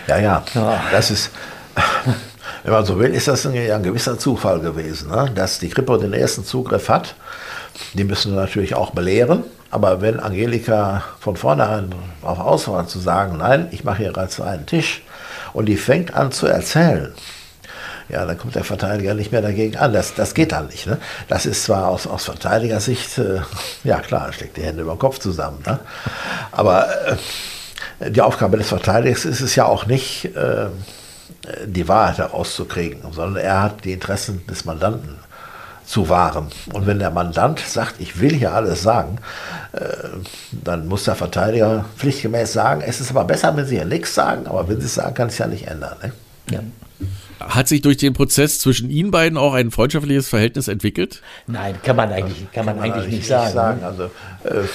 Ja, 0.07 0.17
ja, 0.19 0.43
ja, 0.53 0.83
das 0.91 1.09
ist, 1.09 1.31
wenn 2.63 2.73
man 2.73 2.85
so 2.85 2.99
will, 2.99 3.13
ist 3.13 3.29
das 3.29 3.45
ein, 3.45 3.55
ein 3.55 3.83
gewisser 3.83 4.19
Zufall 4.19 4.59
gewesen, 4.59 5.09
ne? 5.09 5.31
dass 5.33 5.59
die 5.59 5.69
Kripo 5.69 5.95
den 5.95 6.11
ersten 6.11 6.43
Zugriff 6.43 6.89
hat. 6.89 7.15
Die 7.93 8.03
müssen 8.03 8.33
wir 8.33 8.41
natürlich 8.41 8.75
auch 8.75 8.91
belehren. 8.91 9.45
Aber 9.69 10.01
wenn 10.01 10.19
Angelika 10.19 11.03
von 11.19 11.35
vornherein 11.35 11.93
auf 12.21 12.39
Auswahl 12.39 12.87
zu 12.87 12.99
sagen, 12.99 13.37
nein, 13.37 13.67
ich 13.71 13.83
mache 13.83 14.03
hier 14.03 14.13
gerade 14.13 14.43
einen 14.43 14.65
Tisch 14.65 15.03
und 15.53 15.65
die 15.65 15.77
fängt 15.77 16.13
an 16.13 16.31
zu 16.31 16.47
erzählen, 16.47 17.13
ja, 18.09 18.25
dann 18.25 18.37
kommt 18.37 18.55
der 18.55 18.63
Verteidiger 18.63 19.13
nicht 19.13 19.33
mehr 19.33 19.41
dagegen 19.41 19.75
an. 19.75 19.91
Das, 19.91 20.13
das 20.13 20.33
geht 20.33 20.53
dann 20.53 20.67
nicht. 20.67 20.87
Ne? 20.87 20.97
Das 21.27 21.45
ist 21.45 21.65
zwar 21.65 21.89
aus, 21.89 22.07
aus 22.07 22.23
Verteidigersicht, 22.23 23.17
äh, 23.17 23.41
ja 23.83 23.99
klar, 23.99 24.31
steckt 24.31 24.55
die 24.55 24.63
Hände 24.63 24.83
über 24.83 24.95
den 24.95 24.99
Kopf 24.99 25.19
zusammen. 25.19 25.61
Ne? 25.65 25.79
Aber 26.53 26.87
äh, 27.99 28.11
die 28.11 28.21
Aufgabe 28.21 28.57
des 28.57 28.69
Verteidigers 28.69 29.25
ist 29.25 29.41
es 29.41 29.55
ja 29.55 29.65
auch 29.65 29.85
nicht, 29.85 30.33
äh, 30.35 30.67
die 31.65 31.87
Wahrheit 31.87 32.17
herauszukriegen, 32.17 33.01
sondern 33.11 33.43
er 33.43 33.61
hat 33.61 33.83
die 33.85 33.93
Interessen 33.93 34.45
des 34.47 34.65
Mandanten 34.65 35.17
zu 35.87 36.09
wahren. 36.09 36.49
Und 36.73 36.85
wenn 36.85 36.99
der 36.99 37.11
Mandant 37.11 37.59
sagt, 37.59 37.95
ich 37.99 38.19
will 38.19 38.33
hier 38.33 38.53
alles 38.53 38.83
sagen, 38.83 39.19
äh, 39.71 39.79
dann 40.51 40.87
muss 40.87 41.05
der 41.05 41.15
Verteidiger 41.15 41.85
pflichtgemäß 41.95 42.51
sagen, 42.51 42.81
es 42.85 42.99
ist 42.99 43.09
aber 43.09 43.23
besser, 43.23 43.55
wenn 43.55 43.65
Sie 43.65 43.75
hier 43.75 43.85
nichts 43.85 44.13
sagen, 44.13 44.47
aber 44.47 44.67
wenn 44.67 44.79
Sie 44.81 44.85
es 44.85 44.95
sagen, 44.95 45.15
kann 45.15 45.29
es 45.29 45.37
ja 45.37 45.47
nicht 45.47 45.65
ändern. 45.67 45.95
Ne? 46.03 46.11
Ja. 46.51 46.59
Hat 47.39 47.67
sich 47.69 47.81
durch 47.81 47.97
den 47.97 48.13
Prozess 48.13 48.59
zwischen 48.59 48.89
Ihnen 48.89 49.11
beiden 49.11 49.37
auch 49.37 49.53
ein 49.53 49.71
freundschaftliches 49.71 50.27
Verhältnis 50.27 50.67
entwickelt? 50.67 51.21
Nein, 51.45 51.75
kann 51.81 51.95
man 51.95 52.11
eigentlich, 52.11 52.51
kann, 52.51 52.65
kann 52.65 52.77
man 52.77 52.83
eigentlich 52.83 53.05
nicht, 53.05 53.17
nicht 53.19 53.27
sagen. 53.27 53.53
sagen. 53.53 53.83
Also, 53.83 54.03
äh, 54.43 54.67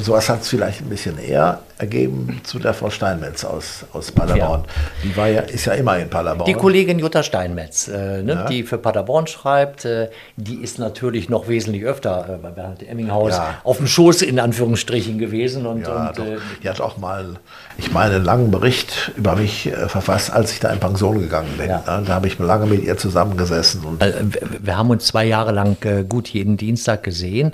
sowas 0.00 0.28
hat 0.28 0.42
es 0.42 0.48
vielleicht 0.48 0.80
ein 0.80 0.88
bisschen 0.88 1.18
eher 1.18 1.60
ergeben 1.78 2.40
zu 2.44 2.58
der 2.58 2.74
Frau 2.74 2.90
Steinmetz 2.90 3.44
aus, 3.44 3.84
aus 3.92 4.10
Paderborn. 4.10 4.64
Ja. 4.66 4.72
Die 5.04 5.16
war 5.16 5.28
ja, 5.28 5.40
ist 5.42 5.64
ja 5.64 5.74
immer 5.74 5.98
in 5.98 6.10
Paderborn. 6.10 6.46
Die 6.46 6.54
Kollegin 6.54 6.98
Jutta 6.98 7.22
Steinmetz, 7.22 7.88
äh, 7.88 8.22
ne, 8.22 8.32
ja. 8.32 8.44
die 8.46 8.64
für 8.64 8.78
Paderborn 8.78 9.26
schreibt, 9.26 9.84
äh, 9.84 10.10
die 10.36 10.56
ist 10.56 10.78
natürlich 10.78 11.28
noch 11.28 11.48
wesentlich 11.48 11.84
öfter 11.84 12.28
äh, 12.28 12.38
bei 12.42 12.50
Bernhard 12.50 12.82
Emminghaus 12.82 13.32
ja. 13.32 13.54
auf 13.64 13.78
dem 13.78 13.86
Schoß 13.86 14.22
in 14.22 14.40
Anführungsstrichen 14.40 15.18
gewesen. 15.18 15.66
Und, 15.66 15.82
ja, 15.82 16.08
und 16.08 16.18
äh, 16.18 16.38
die 16.62 16.68
hat 16.68 16.80
auch 16.80 16.98
mal, 16.98 17.36
ich 17.76 17.92
meine, 17.92 18.16
einen 18.16 18.24
langen 18.24 18.50
Bericht 18.50 19.12
über 19.16 19.36
mich 19.36 19.66
äh, 19.66 19.88
verfasst, 19.88 20.32
als 20.32 20.52
ich 20.52 20.60
da 20.60 20.70
in 20.70 20.80
Pension 20.80 21.20
gegangen 21.20 21.54
bin. 21.56 21.68
Ne? 21.68 21.82
Da 21.86 22.06
habe 22.08 22.26
ich 22.26 22.38
lange 22.38 22.66
mit 22.66 22.82
ihr 22.82 22.96
zusammengesessen. 22.96 23.84
Und 23.84 24.02
äh, 24.02 24.12
wir 24.60 24.76
haben 24.76 24.90
uns 24.90 25.06
zwei 25.06 25.24
Jahre 25.24 25.52
lang 25.52 25.76
gut 26.08 26.28
jeden 26.28 26.56
Dienstag 26.56 27.02
gesehen. 27.02 27.52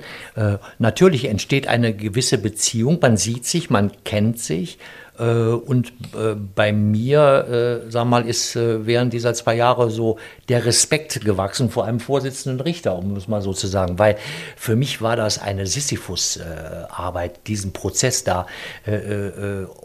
natürlich 0.79 1.25
entsteht 1.25 1.67
eine 1.67 1.93
gewisse 1.93 2.37
Beziehung, 2.37 2.99
man 3.01 3.17
sieht 3.17 3.45
sich, 3.45 3.69
man 3.69 3.91
kennt 4.03 4.14
kennt 4.15 4.39
sich. 4.39 4.77
Äh, 5.17 5.23
und 5.23 5.89
äh, 6.13 6.35
bei 6.55 6.73
mir, 6.73 7.83
äh, 7.85 7.91
sag 7.91 8.05
mal, 8.05 8.27
ist 8.27 8.55
während 8.55 9.13
dieser 9.13 9.33
zwei 9.33 9.55
Jahre 9.55 9.89
so 9.89 10.17
der 10.49 10.65
Respekt 10.65 11.23
gewachsen 11.23 11.69
vor 11.69 11.85
einem 11.85 11.99
Vorsitzenden 11.99 12.61
Richter, 12.61 12.97
um 12.97 13.15
es 13.15 13.27
mal 13.27 13.41
so 13.41 13.53
zu 13.53 13.67
sagen. 13.67 13.99
Weil 13.99 14.17
für 14.55 14.75
mich 14.75 15.01
war 15.01 15.15
das 15.15 15.41
eine 15.41 15.67
Sisyphus-Arbeit, 15.67 17.47
diesen 17.47 17.73
Prozess 17.73 18.23
da 18.23 18.45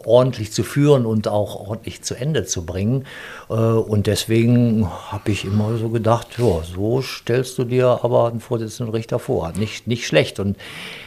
ordentlich 0.03 0.51
zu 0.51 0.63
führen 0.63 1.05
und 1.05 1.27
auch 1.27 1.67
ordentlich 1.67 2.03
zu 2.03 2.15
Ende 2.15 2.45
zu 2.45 2.65
bringen. 2.65 3.05
und 3.47 4.07
deswegen 4.07 4.89
habe 5.11 5.31
ich 5.31 5.45
immer 5.45 5.77
so 5.77 5.89
gedacht, 5.89 6.27
ja, 6.37 6.61
so 6.63 7.01
stellst 7.01 7.57
du 7.57 7.63
dir 7.63 7.99
aber 8.03 8.27
einen 8.29 8.39
Vorsitzenden 8.39 8.93
Richter 8.93 9.19
vor. 9.19 9.51
Nicht, 9.57 9.87
nicht 9.87 10.05
schlecht. 10.05 10.39
Und 10.39 10.57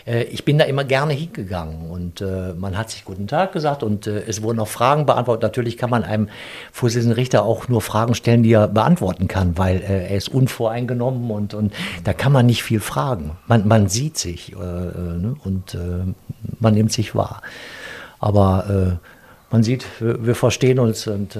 ich 0.07 0.45
bin 0.45 0.59
da 0.59 0.67
immer 0.67 0.85
gerne 0.85 1.15
hingegangen 1.15 1.91
und 1.91 2.23
man 2.59 2.77
hat 2.77 2.91
sich 2.91 3.05
guten 3.05 3.27
Tag 3.27 3.53
gesagt 3.53 3.83
und 3.83 4.07
äh, 4.07 4.23
es 4.27 4.43
wurden 4.43 4.59
auch 4.59 4.69
Fragen 4.69 5.07
beantwortet. 5.07 5.43
Natürlich 5.43 5.77
kann 5.77 5.91
man 5.91 6.05
einem 6.05 6.29
Vorsitzenden 6.73 7.15
Richter 7.15 7.45
auch 7.45 7.69
nur 7.69 7.81
Fragen 7.81 8.15
stellen, 8.15 8.43
die 8.43 8.53
er 8.53 8.69
beantworten 8.69 9.29
kann, 9.29 9.57
weil 9.57 9.77
äh, 9.77 10.09
er 10.09 10.17
ist 10.17 10.29
unvoreingenommen 10.29 11.31
und, 11.31 11.55
und 11.55 11.73
da 12.05 12.13
kann 12.13 12.33
man 12.33 12.47
nicht 12.47 12.63
viel 12.63 12.81
fragen. 12.81 13.37
Man, 13.47 13.69
man 13.69 13.89
sieht 13.89 14.19
sich 14.19 14.53
äh, 14.53 14.57
äh 14.57 14.59
ne? 14.59 15.37
und 15.45 15.75
äh, 15.75 15.79
man 16.61 16.75
nimmt 16.75 16.93
sich 16.93 17.15
wahr. 17.15 17.43
Aber 18.19 18.99
man 19.55 19.63
sieht, 19.63 19.87
wir, 20.01 20.27
wir 20.27 20.35
verstehen 20.35 20.81
uns 20.81 21.07
und, 21.07 21.39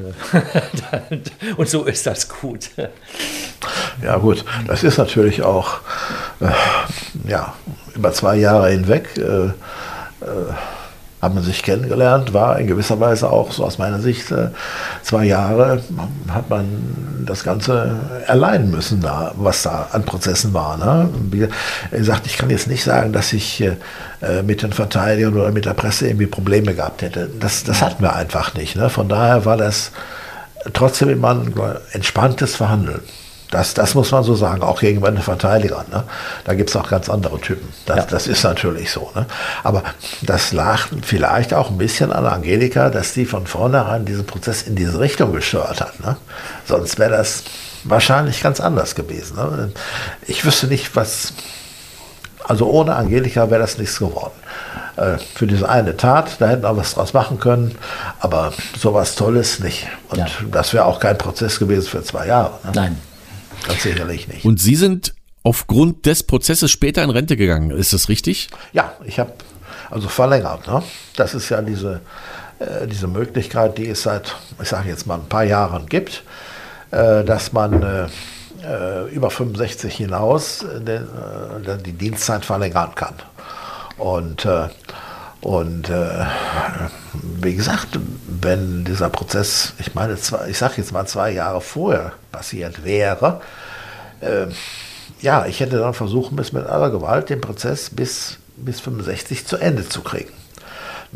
und 1.57 1.69
so 1.69 1.83
ist 1.83 2.07
das 2.07 2.29
gut. 2.29 2.71
Ja 4.05 4.19
gut, 4.19 4.45
das 4.69 4.85
ist 4.85 4.99
natürlich 4.99 5.43
auch 5.43 5.81
ja, 7.27 7.55
über 7.97 8.12
zwei 8.12 8.37
Jahre 8.37 8.71
hinweg 8.71 9.09
hat 9.17 9.55
man 11.33 11.43
sich 11.43 11.62
kennengelernt, 11.62 12.35
war 12.35 12.59
in 12.59 12.66
gewisser 12.66 13.01
Weise 13.01 13.31
auch, 13.31 13.53
so 13.53 13.65
aus 13.65 13.78
meiner 13.78 14.01
Sicht, 14.01 14.31
äh, 14.31 14.48
zwei 15.03 15.24
Jahre 15.24 15.81
hat 16.28 16.51
man 16.51 16.66
das 17.24 17.44
Ganze 17.44 17.97
erleiden 18.27 18.70
müssen, 18.70 19.01
da, 19.01 19.32
was 19.36 19.62
da 19.62 19.89
an 19.93 20.05
Prozessen 20.05 20.53
war. 20.53 20.77
Ne? 20.77 21.09
Wie 21.31 21.48
gesagt, 21.90 22.27
ich 22.27 22.36
kann 22.36 22.51
jetzt 22.51 22.66
nicht 22.66 22.85
sagen, 22.85 23.12
dass 23.12 23.32
ich 23.32 23.62
äh, 23.62 24.43
mit 24.43 24.62
den 24.62 24.73
Verteidigern 24.73 25.35
oder 25.35 25.53
mit 25.53 25.65
der 25.65 25.74
Presse 25.74 26.09
irgendwie 26.09 26.27
Probleme 26.27 26.74
gehabt 26.74 27.03
hätte. 27.03 27.31
Das, 27.40 27.65
das 27.65 27.81
hatten 27.81 28.03
wir 28.03 28.15
einfach 28.15 28.55
nicht. 28.55 28.77
Ne? 28.77 28.90
Von 28.90 29.09
daher 29.09 29.44
war 29.44 29.57
das 29.57 29.93
trotzdem 30.73 31.09
immer 31.11 31.31
ein 31.31 31.55
entspanntes 31.93 32.57
Verhandeln. 32.57 33.01
Das, 33.55 33.72
das 33.72 33.94
muss 33.94 34.10
man 34.10 34.24
so 34.24 34.35
sagen, 34.35 34.64
auch 34.64 34.81
gegenüber 34.81 35.12
den 35.12 35.22
Verteidigern. 35.22 35.85
Ne? 35.89 36.02
Da 36.44 36.55
gibt 36.55 36.70
es 36.70 36.76
auch 36.76 36.89
ganz 36.89 37.09
andere 37.09 37.40
Typen. 37.40 37.68
Das, 37.86 37.98
ja. 37.98 38.06
das 38.10 38.26
ist 38.26 38.43
natürlich 38.43 38.90
so. 38.90 39.12
Ne? 39.14 39.26
Aber 39.62 39.85
das 40.22 40.52
lag 40.52 40.89
vielleicht 41.02 41.55
auch 41.55 41.70
ein 41.70 41.78
bisschen 41.78 42.10
an 42.10 42.26
Angelika, 42.26 42.90
dass 42.90 43.12
die 43.14 43.24
von 43.24 43.47
vornherein 43.47 44.05
diesen 44.06 44.26
Prozess 44.26 44.62
in 44.62 44.74
diese 44.74 44.98
Richtung 44.98 45.32
gesteuert 45.32 45.81
hat. 45.81 46.01
Ne? 46.01 46.16
Sonst 46.64 46.98
wäre 46.98 47.12
das 47.12 47.44
wahrscheinlich 47.85 48.43
ganz 48.43 48.59
anders 48.59 48.97
gewesen. 48.97 49.36
Ne? 49.36 49.70
Ich 50.26 50.44
wüsste 50.44 50.66
nicht, 50.66 50.97
was. 50.97 51.32
Also 52.43 52.68
ohne 52.68 52.97
Angelika 52.97 53.51
wäre 53.51 53.60
das 53.60 53.78
nichts 53.78 54.01
geworden. 54.01 54.35
Äh, 54.97 55.18
für 55.36 55.47
diese 55.47 55.68
eine 55.68 55.97
Tat, 55.97 56.40
da 56.40 56.48
hätten 56.48 56.64
wir 56.64 56.76
was 56.76 56.94
draus 56.94 57.12
machen 57.12 57.39
können, 57.39 57.78
aber 58.18 58.52
sowas 58.76 59.14
Tolles 59.14 59.60
nicht. 59.60 59.86
Und 60.09 60.18
ja. 60.18 60.26
das 60.51 60.74
wäre 60.74 60.86
auch 60.86 60.98
kein 60.98 61.16
Prozess 61.16 61.60
gewesen 61.60 61.89
für 61.89 62.02
zwei 62.02 62.26
Jahre. 62.26 62.59
Ne? 62.64 62.72
Nein. 62.74 63.01
Ganz 63.66 63.82
sicherlich 63.82 64.28
nicht. 64.28 64.44
Und 64.44 64.60
Sie 64.60 64.76
sind 64.76 65.14
aufgrund 65.43 66.06
des 66.06 66.22
Prozesses 66.22 66.70
später 66.70 67.02
in 67.02 67.10
Rente 67.10 67.36
gegangen, 67.36 67.70
ist 67.70 67.93
das 67.93 68.09
richtig? 68.09 68.48
Ja, 68.72 68.93
ich 69.05 69.18
habe 69.18 69.32
also 69.90 70.09
verlängert. 70.09 70.66
Ne? 70.66 70.82
Das 71.16 71.35
ist 71.35 71.48
ja 71.51 71.62
diese, 71.62 72.01
äh, 72.59 72.86
diese 72.86 73.06
Möglichkeit, 73.06 73.78
die 73.78 73.89
es 73.89 74.02
seit, 74.02 74.35
ich 74.60 74.68
sage 74.68 74.89
jetzt 74.89 75.06
mal, 75.06 75.16
ein 75.16 75.28
paar 75.28 75.44
Jahren 75.44 75.86
gibt, 75.86 76.24
äh, 76.90 77.24
dass 77.24 77.52
man 77.52 77.82
äh, 77.82 78.06
äh 78.64 79.09
über 79.10 79.31
65 79.31 79.94
hinaus 79.94 80.64
äh, 80.64 80.94
äh, 80.94 81.02
die 81.85 81.93
Dienstzeit 81.93 82.44
verlängern 82.44 82.94
kann. 82.94 83.14
Und 83.97 84.48
und 85.45 85.91
äh, 85.91 86.25
wie 87.41 87.55
gesagt, 87.55 87.99
wenn 88.27 88.85
dieser 88.85 89.11
Prozess, 89.11 89.75
ich 89.79 89.95
meine, 89.95 90.15
ich 90.15 90.59
sage 90.59 90.75
jetzt 90.79 90.93
mal 90.93 91.07
zwei 91.07 91.31
Jahre 91.31 91.61
vorher 91.61 92.12
passiert 92.33 92.83
wäre, 92.85 93.41
äh, 94.21 94.47
ja, 95.21 95.47
ich 95.47 95.61
hätte 95.61 95.79
dann 95.79 95.95
versuchen 95.95 96.35
müssen, 96.35 96.57
mit 96.57 96.66
aller 96.66 96.91
Gewalt 96.91 97.29
den 97.29 97.41
Prozess 97.41 97.91
bis, 97.91 98.39
bis 98.57 98.81
65 98.81 99.47
zu 99.47 99.57
Ende 99.59 99.89
zu 99.89 100.03
kriegen 100.03 100.33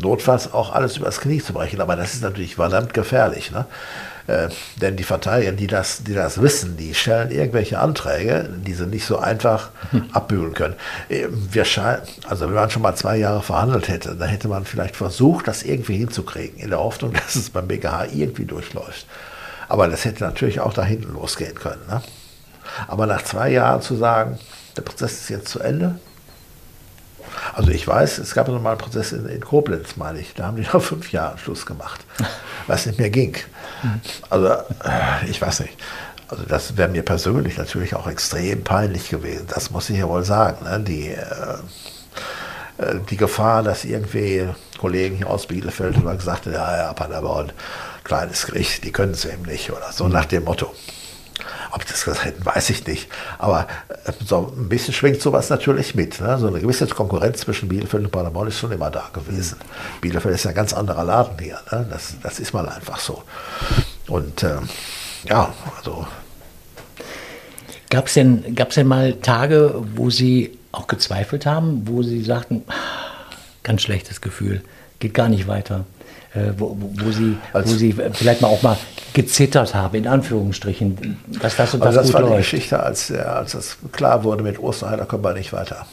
notfalls 0.01 0.53
auch 0.53 0.73
alles 0.73 0.97
übers 0.97 1.19
Knie 1.19 1.41
zu 1.41 1.53
brechen. 1.53 1.81
Aber 1.81 1.95
das 1.95 2.13
ist 2.13 2.23
natürlich 2.23 2.55
verdammt 2.55 2.93
gefährlich. 2.93 3.51
Ne? 3.51 3.65
Äh, 4.29 4.49
denn 4.79 4.95
die 4.95 5.03
Verteidiger, 5.03 5.53
die 5.53 5.65
das, 5.65 6.03
die 6.03 6.13
das 6.13 6.39
wissen, 6.39 6.77
die 6.77 6.93
stellen 6.93 7.31
irgendwelche 7.31 7.79
Anträge, 7.79 8.47
die 8.63 8.73
sie 8.73 8.85
nicht 8.85 9.05
so 9.05 9.17
einfach 9.17 9.71
abbügeln 10.13 10.53
können. 10.53 10.75
Äh, 11.09 11.27
wir 11.29 11.65
also 12.27 12.47
wenn 12.47 12.53
man 12.53 12.69
schon 12.69 12.83
mal 12.83 12.95
zwei 12.95 13.17
Jahre 13.17 13.41
verhandelt 13.41 13.87
hätte, 13.87 14.15
dann 14.15 14.29
hätte 14.29 14.47
man 14.47 14.65
vielleicht 14.65 14.95
versucht, 14.95 15.47
das 15.47 15.63
irgendwie 15.63 15.97
hinzukriegen, 15.97 16.59
in 16.59 16.69
der 16.69 16.79
Hoffnung, 16.79 17.13
dass 17.25 17.35
es 17.35 17.49
beim 17.49 17.67
BGH 17.67 18.05
irgendwie 18.13 18.45
durchläuft. 18.45 19.07
Aber 19.67 19.87
das 19.87 20.05
hätte 20.05 20.23
natürlich 20.23 20.59
auch 20.59 20.73
da 20.73 20.83
hinten 20.83 21.13
losgehen 21.13 21.55
können. 21.55 21.81
Ne? 21.87 22.03
Aber 22.87 23.07
nach 23.07 23.23
zwei 23.23 23.49
Jahren 23.49 23.81
zu 23.81 23.95
sagen, 23.95 24.37
der 24.77 24.83
Prozess 24.83 25.13
ist 25.13 25.29
jetzt 25.29 25.47
zu 25.47 25.59
Ende, 25.59 25.95
also 27.53 27.71
ich 27.71 27.87
weiß, 27.87 28.19
es 28.19 28.33
gab 28.33 28.47
noch 28.47 28.61
mal 28.61 28.71
einen 28.71 28.79
Prozess 28.79 29.11
in, 29.11 29.27
in 29.27 29.41
Koblenz, 29.41 29.95
meine 29.95 30.19
ich. 30.19 30.33
Da 30.33 30.45
haben 30.47 30.57
die 30.57 30.63
nach 30.73 30.81
fünf 30.81 31.11
Jahren 31.11 31.37
Schluss 31.37 31.65
gemacht, 31.65 32.01
was 32.67 32.85
nicht 32.85 32.99
mehr 32.99 33.09
ging. 33.09 33.35
Also 34.29 34.47
äh, 34.47 35.29
ich 35.29 35.41
weiß 35.41 35.61
nicht. 35.61 35.77
Also 36.27 36.43
das 36.43 36.77
wäre 36.77 36.89
mir 36.89 37.03
persönlich 37.03 37.57
natürlich 37.57 37.95
auch 37.95 38.07
extrem 38.07 38.63
peinlich 38.63 39.09
gewesen. 39.09 39.47
Das 39.47 39.71
muss 39.71 39.89
ich 39.89 39.97
ja 39.97 40.07
wohl 40.07 40.23
sagen. 40.23 40.63
Ne? 40.63 40.79
Die, 40.79 41.09
äh, 41.09 41.17
äh 42.77 42.99
die 43.09 43.17
Gefahr, 43.17 43.63
dass 43.63 43.83
irgendwie 43.83 44.47
Kollegen 44.77 45.17
hier 45.17 45.29
aus 45.29 45.47
Bielefeld 45.47 45.95
immer 45.95 46.15
gesagt 46.15 46.45
haben, 46.45 46.53
ja, 46.53 46.77
ja, 46.77 46.93
Paderborn, 46.93 47.51
kleines 48.03 48.45
Gericht, 48.45 48.83
die 48.83 48.91
können 48.91 49.13
es 49.13 49.25
eben 49.25 49.43
nicht 49.43 49.71
oder 49.71 49.91
so 49.91 50.07
nach 50.07 50.25
dem 50.25 50.43
Motto. 50.43 50.73
Ob 51.71 51.85
das 51.85 52.05
hätten, 52.23 52.45
weiß 52.45 52.69
ich 52.69 52.85
nicht. 52.87 53.09
Aber 53.37 53.67
äh, 54.05 54.11
so 54.25 54.53
ein 54.57 54.69
bisschen 54.69 54.93
schwingt 54.93 55.21
sowas 55.21 55.49
natürlich 55.49 55.95
mit. 55.95 56.19
Ne? 56.19 56.37
So 56.37 56.47
eine 56.47 56.59
gewisse 56.59 56.87
Konkurrenz 56.87 57.41
zwischen 57.41 57.69
Bielefeld 57.69 58.05
und 58.05 58.11
Paderborn 58.11 58.47
ist 58.47 58.59
schon 58.59 58.71
immer 58.71 58.89
da 58.89 59.09
gewesen. 59.13 59.57
Bielefeld 60.01 60.35
ist 60.35 60.43
ja 60.43 60.49
ein 60.51 60.55
ganz 60.55 60.73
anderer 60.73 61.03
Laden 61.03 61.37
hier. 61.39 61.59
Ne? 61.71 61.87
Das, 61.89 62.15
das 62.21 62.39
ist 62.39 62.53
mal 62.53 62.67
einfach 62.67 62.99
so. 62.99 63.23
Und 64.07 64.43
äh, 64.43 64.57
ja, 65.25 65.53
also. 65.77 66.07
Gab 67.89 68.07
es 68.07 68.13
denn, 68.13 68.55
gab's 68.55 68.75
denn 68.75 68.87
mal 68.87 69.13
Tage, 69.13 69.73
wo 69.95 70.09
Sie 70.09 70.57
auch 70.71 70.87
gezweifelt 70.87 71.45
haben, 71.45 71.87
wo 71.87 72.03
Sie 72.03 72.23
sagten, 72.23 72.63
ganz 73.63 73.81
schlechtes 73.81 74.21
Gefühl, 74.21 74.61
geht 74.99 75.13
gar 75.13 75.29
nicht 75.29 75.47
weiter? 75.47 75.85
Äh, 76.35 76.51
wo, 76.57 76.77
wo, 76.79 77.11
sie, 77.11 77.37
wo 77.53 77.73
sie 77.73 77.91
vielleicht 78.13 78.41
mal 78.41 78.49
auch 78.49 78.61
mal 78.61 78.77
gezittert 79.13 79.73
haben, 79.73 79.95
in 79.95 80.07
Anführungsstrichen, 80.07 81.17
dass 81.41 81.55
das 81.55 81.73
und 81.73 81.79
das, 81.79 81.97
also 81.97 82.01
das 82.01 82.13
war 82.13 82.21
läuft. 82.21 82.33
die 82.33 82.37
Geschichte, 82.37 82.83
als, 82.83 83.11
als 83.11 83.55
es 83.55 83.77
klar 83.91 84.23
wurde, 84.23 84.43
mit 84.43 84.59
Osterheiler 84.59 85.05
kommen 85.05 85.23
wir 85.23 85.33
nicht 85.33 85.53
weiter. 85.53 85.87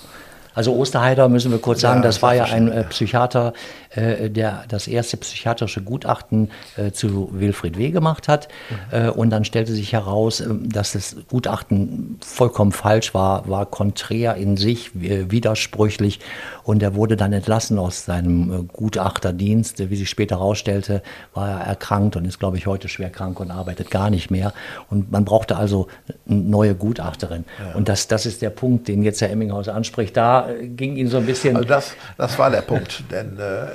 Also 0.55 0.75
Osterheider 0.75 1.29
müssen 1.29 1.53
wir 1.53 1.59
kurz 1.59 1.81
sagen, 1.81 2.01
ja, 2.01 2.03
das 2.03 2.23
war 2.23 2.35
ja 2.35 2.45
ein 2.45 2.71
äh, 2.71 2.85
Psychiater, 2.85 3.55
äh, 3.97 4.31
der 4.31 4.65
das 4.69 4.87
erste 4.87 5.17
psychiatrische 5.17 5.83
Gutachten 5.83 6.51
äh, 6.77 6.93
zu 6.93 7.31
Wilfried 7.33 7.79
W. 7.79 7.91
gemacht 7.91 8.29
hat. 8.29 8.49
Mhm. 8.93 9.11
und 9.11 9.31
dann 9.31 9.45
stellte 9.45 9.73
sich 9.73 9.93
heraus, 9.93 10.43
dass 10.63 10.93
das 10.93 11.17
Gutachten 11.29 12.19
vollkommen 12.25 12.73
falsch 12.73 13.15
war, 13.15 13.49
war 13.49 13.67
konträr 13.67 14.35
in 14.37 14.57
sich, 14.57 14.91
widersprüchlich. 14.95 16.21
Und 16.63 16.83
er 16.83 16.95
wurde 16.95 17.17
dann 17.17 17.33
entlassen 17.33 17.79
aus 17.79 18.05
seinem 18.05 18.69
Gutachterdienst. 18.69 19.91
Wie 19.91 19.97
sich 19.97 20.11
später 20.11 20.37
herausstellte, 20.37 21.03
war 21.35 21.49
er 21.49 21.67
erkrankt 21.67 22.17
und 22.17 22.25
ist, 22.25 22.39
glaube 22.39 22.59
ich, 22.59 22.67
heute 22.67 22.89
schwer 22.89 23.11
krank 23.11 23.41
und 23.41 23.51
arbeitet 23.51 23.91
gar 23.91 24.11
nicht 24.11 24.31
mehr. 24.31 24.53
Und 24.91 25.11
man 25.13 25.25
brauchte 25.25 25.57
also 25.57 25.89
eine 26.29 26.41
neue 26.41 26.75
Gutachterin. 26.75 27.45
Ja. 27.59 27.77
Und 27.77 27.89
das, 27.89 28.09
das 28.09 28.27
ist 28.27 28.43
der 28.43 28.51
Punkt, 28.51 28.89
den 28.89 29.03
jetzt 29.03 29.21
Herr 29.21 29.31
Emminghaus 29.31 29.69
anspricht. 29.69 30.17
Da 30.17 30.49
ging 30.61 30.97
ihn 30.97 31.09
so 31.09 31.19
ein 31.19 31.27
bisschen. 31.27 31.57
Also 31.57 31.69
das, 31.69 31.95
das 32.17 32.39
war 32.39 32.51
der 32.51 32.63
Punkt. 32.63 33.05
Denn 33.11 33.39
äh, 33.39 33.67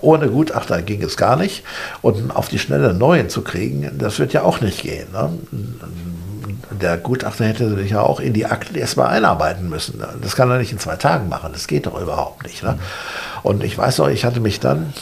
ohne 0.00 0.28
Gutachter 0.28 0.82
ging 0.82 1.02
es 1.02 1.16
gar 1.16 1.36
nicht. 1.36 1.64
Und 2.00 2.34
auf 2.34 2.48
die 2.48 2.58
Schnelle 2.58 2.94
neuen 2.94 3.28
zu 3.28 3.42
kriegen, 3.42 3.90
das 3.98 4.18
wird 4.18 4.32
ja 4.32 4.42
auch 4.42 4.60
nicht 4.60 4.82
gehen. 4.82 5.08
Ne? 5.12 5.30
Der 6.70 6.96
Gutachter 6.96 7.44
hätte 7.44 7.74
sich 7.74 7.90
ja 7.90 8.00
auch 8.00 8.20
in 8.20 8.32
die 8.32 8.46
Akten 8.46 8.74
erstmal 8.74 9.08
einarbeiten 9.08 9.68
müssen. 9.68 10.02
Das 10.20 10.36
kann 10.36 10.50
er 10.50 10.58
nicht 10.58 10.72
in 10.72 10.78
zwei 10.78 10.96
Tagen 10.96 11.28
machen. 11.28 11.50
Das 11.52 11.66
geht 11.66 11.86
doch 11.86 12.00
überhaupt 12.00 12.44
nicht. 12.44 12.62
Ne? 12.62 12.78
Und 13.42 13.62
ich 13.62 13.76
weiß 13.76 13.98
noch, 13.98 14.08
ich 14.08 14.24
hatte 14.24 14.40
mich 14.40 14.60
dann 14.60 14.92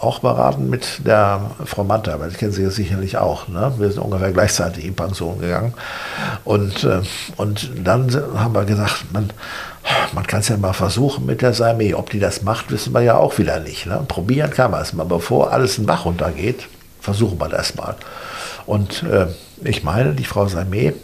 auch 0.00 0.20
beraten 0.20 0.70
mit 0.70 1.04
der 1.06 1.50
Frau 1.64 1.82
Manta, 1.82 2.20
weil 2.20 2.30
ich 2.30 2.38
kenne 2.38 2.52
sie 2.52 2.62
ja 2.62 2.70
sicherlich 2.70 3.18
auch. 3.18 3.48
Ne? 3.48 3.72
Wir 3.78 3.90
sind 3.90 4.00
ungefähr 4.00 4.32
gleichzeitig 4.32 4.84
in 4.84 4.94
Pension 4.94 5.40
gegangen. 5.40 5.74
Und, 6.44 6.84
äh, 6.84 7.00
und 7.36 7.70
dann 7.84 8.08
haben 8.36 8.54
wir 8.54 8.64
gesagt, 8.64 9.12
man, 9.12 9.30
man 10.12 10.26
kann 10.26 10.40
es 10.40 10.48
ja 10.48 10.56
mal 10.56 10.72
versuchen 10.72 11.26
mit 11.26 11.42
der 11.42 11.52
Saime. 11.52 11.96
Ob 11.96 12.10
die 12.10 12.20
das 12.20 12.42
macht, 12.42 12.70
wissen 12.70 12.92
wir 12.92 13.02
ja 13.02 13.16
auch 13.16 13.38
wieder 13.38 13.60
nicht. 13.60 13.86
Ne? 13.86 14.04
Probieren 14.08 14.50
kann 14.50 14.70
man 14.70 14.82
es 14.82 14.92
mal. 14.92 15.04
Bevor 15.04 15.52
alles 15.52 15.78
in 15.78 15.86
Bach 15.86 16.04
runtergeht, 16.04 16.66
versuchen 17.00 17.38
wir 17.40 17.48
das 17.48 17.74
mal. 17.74 17.96
Und 18.66 19.02
äh, 19.04 19.26
ich 19.64 19.82
meine, 19.82 20.14
die 20.14 20.24
Frau 20.24 20.46
Saime 20.46 20.94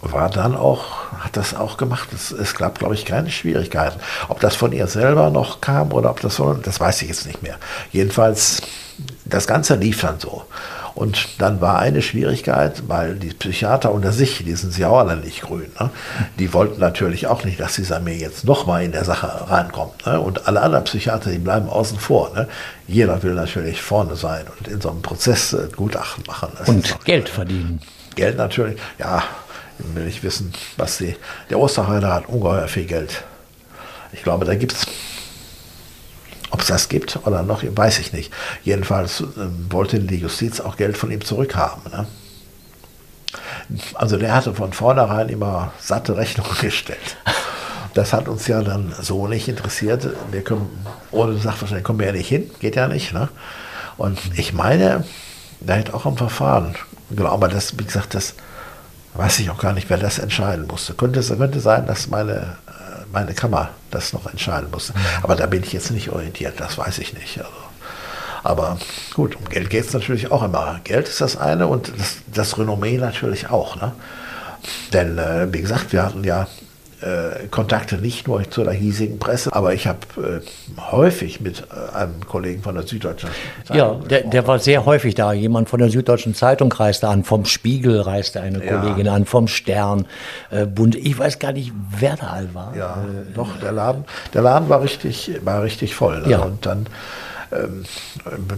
war 0.00 0.30
dann 0.30 0.54
auch, 0.54 1.10
hat 1.18 1.36
das 1.36 1.54
auch 1.54 1.76
gemacht. 1.76 2.10
Es, 2.12 2.30
es 2.30 2.54
gab, 2.54 2.78
glaube 2.78 2.94
ich, 2.94 3.04
keine 3.04 3.30
Schwierigkeiten. 3.30 4.00
Ob 4.28 4.40
das 4.40 4.54
von 4.54 4.72
ihr 4.72 4.86
selber 4.86 5.30
noch 5.30 5.60
kam 5.60 5.92
oder 5.92 6.10
ob 6.10 6.20
das 6.20 6.36
von, 6.36 6.62
das 6.62 6.80
weiß 6.80 7.02
ich 7.02 7.08
jetzt 7.08 7.26
nicht 7.26 7.42
mehr. 7.42 7.56
Jedenfalls, 7.90 8.62
das 9.24 9.46
Ganze 9.46 9.76
lief 9.76 10.00
dann 10.02 10.20
so. 10.20 10.44
Und 10.94 11.40
dann 11.40 11.60
war 11.60 11.80
eine 11.80 12.02
Schwierigkeit, 12.02 12.84
weil 12.86 13.16
die 13.16 13.30
Psychiater 13.30 13.92
unter 13.92 14.12
sich, 14.12 14.44
die 14.44 14.54
sind 14.54 14.72
sie 14.72 14.84
auch 14.84 14.98
alle 14.98 15.16
nicht 15.16 15.42
grün, 15.42 15.66
ne? 15.80 15.90
die 16.38 16.52
wollten 16.52 16.80
natürlich 16.80 17.26
auch 17.26 17.44
nicht, 17.44 17.58
dass 17.58 17.74
dieser 17.74 17.98
mir 17.98 18.14
jetzt 18.16 18.44
nochmal 18.44 18.84
in 18.84 18.92
der 18.92 19.04
Sache 19.04 19.50
reinkommt. 19.50 20.06
Ne? 20.06 20.20
Und 20.20 20.46
alle 20.46 20.60
anderen 20.60 20.84
Psychiater, 20.84 21.30
die 21.30 21.38
bleiben 21.38 21.68
außen 21.68 21.98
vor. 21.98 22.32
Ne? 22.34 22.46
Jeder 22.86 23.22
will 23.24 23.34
natürlich 23.34 23.82
vorne 23.82 24.14
sein 24.14 24.44
und 24.58 24.68
in 24.68 24.80
so 24.80 24.90
einem 24.90 25.02
Prozess 25.02 25.52
äh, 25.52 25.68
Gutachten 25.74 26.22
machen. 26.28 26.50
Das 26.58 26.68
und 26.68 27.04
Geld 27.04 27.28
verdienen. 27.28 27.80
Geld 28.14 28.38
natürlich, 28.38 28.78
ja, 28.98 29.24
will 29.78 30.06
ich 30.06 30.22
wissen, 30.22 30.52
was 30.76 30.98
sie. 30.98 31.16
Der 31.50 31.58
Osterheiler 31.58 32.14
hat 32.14 32.28
ungeheuer 32.28 32.68
viel 32.68 32.84
Geld. 32.84 33.24
Ich 34.12 34.22
glaube, 34.22 34.44
da 34.44 34.54
gibt 34.54 34.72
es 34.72 34.86
ob 36.54 36.60
es 36.60 36.68
das 36.68 36.88
gibt 36.88 37.18
oder 37.24 37.42
noch, 37.42 37.64
weiß 37.64 37.98
ich 37.98 38.12
nicht. 38.12 38.32
Jedenfalls 38.62 39.20
äh, 39.20 39.24
wollte 39.70 39.98
die 39.98 40.18
Justiz 40.18 40.60
auch 40.60 40.76
Geld 40.76 40.96
von 40.96 41.10
ihm 41.10 41.22
zurückhaben. 41.22 41.82
Ne? 41.90 42.06
Also 43.94 44.16
der 44.16 44.32
hatte 44.32 44.54
von 44.54 44.72
vornherein 44.72 45.28
immer 45.28 45.72
satte 45.80 46.16
Rechnungen 46.16 46.56
gestellt. 46.60 47.16
Das 47.94 48.12
hat 48.12 48.28
uns 48.28 48.46
ja 48.46 48.62
dann 48.62 48.94
so 49.00 49.26
nicht 49.26 49.48
interessiert. 49.48 50.08
Wir 50.30 50.42
können, 50.42 50.70
ohne 51.10 51.36
Sachverständigen 51.38 51.84
kommen 51.84 51.98
wir 51.98 52.06
ja 52.06 52.12
nicht 52.12 52.28
hin, 52.28 52.48
geht 52.60 52.76
ja 52.76 52.86
nicht. 52.86 53.12
Ne? 53.12 53.28
Und 53.96 54.18
ich 54.36 54.52
meine, 54.52 55.04
da 55.60 55.74
hätte 55.74 55.92
auch 55.92 56.06
ein 56.06 56.16
Verfahren, 56.16 56.76
genau, 57.10 57.30
aber 57.30 57.48
das, 57.48 57.76
wie 57.78 57.84
gesagt, 57.84 58.14
das 58.14 58.34
weiß 59.14 59.40
ich 59.40 59.50
auch 59.50 59.58
gar 59.58 59.72
nicht, 59.72 59.90
wer 59.90 59.98
das 59.98 60.20
entscheiden 60.20 60.68
musste. 60.68 60.94
Könnte, 60.94 61.20
könnte 61.36 61.58
sein, 61.58 61.86
dass 61.86 62.06
meine 62.08 62.58
meine 63.12 63.34
Kammer 63.34 63.70
das 63.90 64.12
noch 64.12 64.26
entscheiden 64.26 64.70
musste. 64.70 64.94
Aber 65.22 65.36
da 65.36 65.46
bin 65.46 65.62
ich 65.62 65.72
jetzt 65.72 65.90
nicht 65.90 66.10
orientiert, 66.10 66.54
das 66.58 66.78
weiß 66.78 66.98
ich 66.98 67.14
nicht. 67.14 67.38
Also, 67.38 67.50
Aber 68.42 68.78
gut, 69.14 69.36
um 69.36 69.44
Geld 69.48 69.70
geht 69.70 69.86
es 69.86 69.92
natürlich 69.92 70.30
auch 70.30 70.42
immer. 70.42 70.80
Geld 70.84 71.08
ist 71.08 71.20
das 71.20 71.36
eine 71.36 71.66
und 71.66 71.92
das, 71.98 72.16
das 72.26 72.58
Renommee 72.58 72.98
natürlich 72.98 73.50
auch. 73.50 73.76
Ne? 73.76 73.92
Denn, 74.92 75.18
äh, 75.18 75.52
wie 75.52 75.60
gesagt, 75.60 75.92
wir 75.92 76.02
hatten 76.02 76.24
ja 76.24 76.46
äh, 77.04 77.48
Kontakte 77.50 77.96
nicht 77.96 78.26
nur 78.26 78.48
zu 78.48 78.64
der 78.64 78.72
hiesigen 78.72 79.18
Presse, 79.18 79.52
aber 79.52 79.74
ich 79.74 79.86
habe 79.86 79.98
äh, 80.16 80.80
häufig 80.80 81.40
mit 81.40 81.64
äh, 81.70 81.94
einem 81.94 82.26
Kollegen 82.26 82.62
von 82.62 82.74
der 82.74 82.86
Süddeutschen 82.86 83.28
Zeitung. 83.64 83.76
Ja, 83.76 84.08
der, 84.08 84.22
der, 84.22 84.46
war 84.46 84.58
sehr 84.58 84.86
häufig 84.86 85.14
da. 85.14 85.32
Jemand 85.32 85.68
von 85.68 85.80
der 85.80 85.90
Süddeutschen 85.90 86.34
Zeitung 86.34 86.72
reiste 86.72 87.08
an, 87.08 87.24
vom 87.24 87.44
Spiegel 87.44 88.00
reiste 88.00 88.40
eine 88.40 88.60
Kollegin 88.60 89.06
ja. 89.06 89.14
an, 89.14 89.26
vom 89.26 89.48
Stern, 89.48 90.06
äh, 90.50 90.64
Bund. 90.64 90.94
Ich 90.94 91.18
weiß 91.18 91.38
gar 91.38 91.52
nicht, 91.52 91.72
wer 91.98 92.16
da 92.16 92.28
all 92.28 92.54
war. 92.54 92.74
Ja, 92.76 93.02
äh, 93.02 93.34
doch, 93.34 93.48
der 93.60 93.72
Laden, 93.72 94.04
der 94.32 94.42
Laden 94.42 94.68
war 94.68 94.82
richtig, 94.82 95.30
war 95.44 95.62
richtig 95.62 95.94
voll. 95.94 96.22
Ne? 96.22 96.30
Ja. 96.30 96.38
Und 96.40 96.64
dann 96.64 96.86
ähm, 97.54 97.84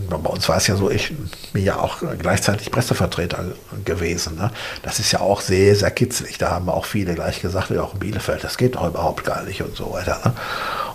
bei 0.08 0.30
uns 0.30 0.48
war 0.48 0.56
es 0.56 0.66
ja 0.66 0.76
so, 0.76 0.90
ich 0.90 1.12
bin 1.52 1.64
ja 1.64 1.78
auch 1.78 1.98
gleichzeitig 2.18 2.70
Pressevertreter 2.70 3.44
gewesen. 3.84 4.36
Ne? 4.36 4.50
Das 4.82 4.98
ist 4.98 5.12
ja 5.12 5.20
auch 5.20 5.40
sehr, 5.40 5.74
sehr 5.76 5.90
kitzlig. 5.90 6.38
Da 6.38 6.50
haben 6.50 6.68
auch 6.68 6.84
viele 6.84 7.14
gleich 7.14 7.40
gesagt, 7.40 7.70
wie 7.70 7.78
auch 7.78 7.94
in 7.94 8.00
Bielefeld, 8.00 8.44
das 8.44 8.56
geht 8.56 8.76
doch 8.76 8.86
überhaupt 8.86 9.24
gar 9.24 9.42
nicht 9.42 9.62
und 9.62 9.76
so 9.76 9.92
weiter. 9.92 10.20
Ne? 10.24 10.32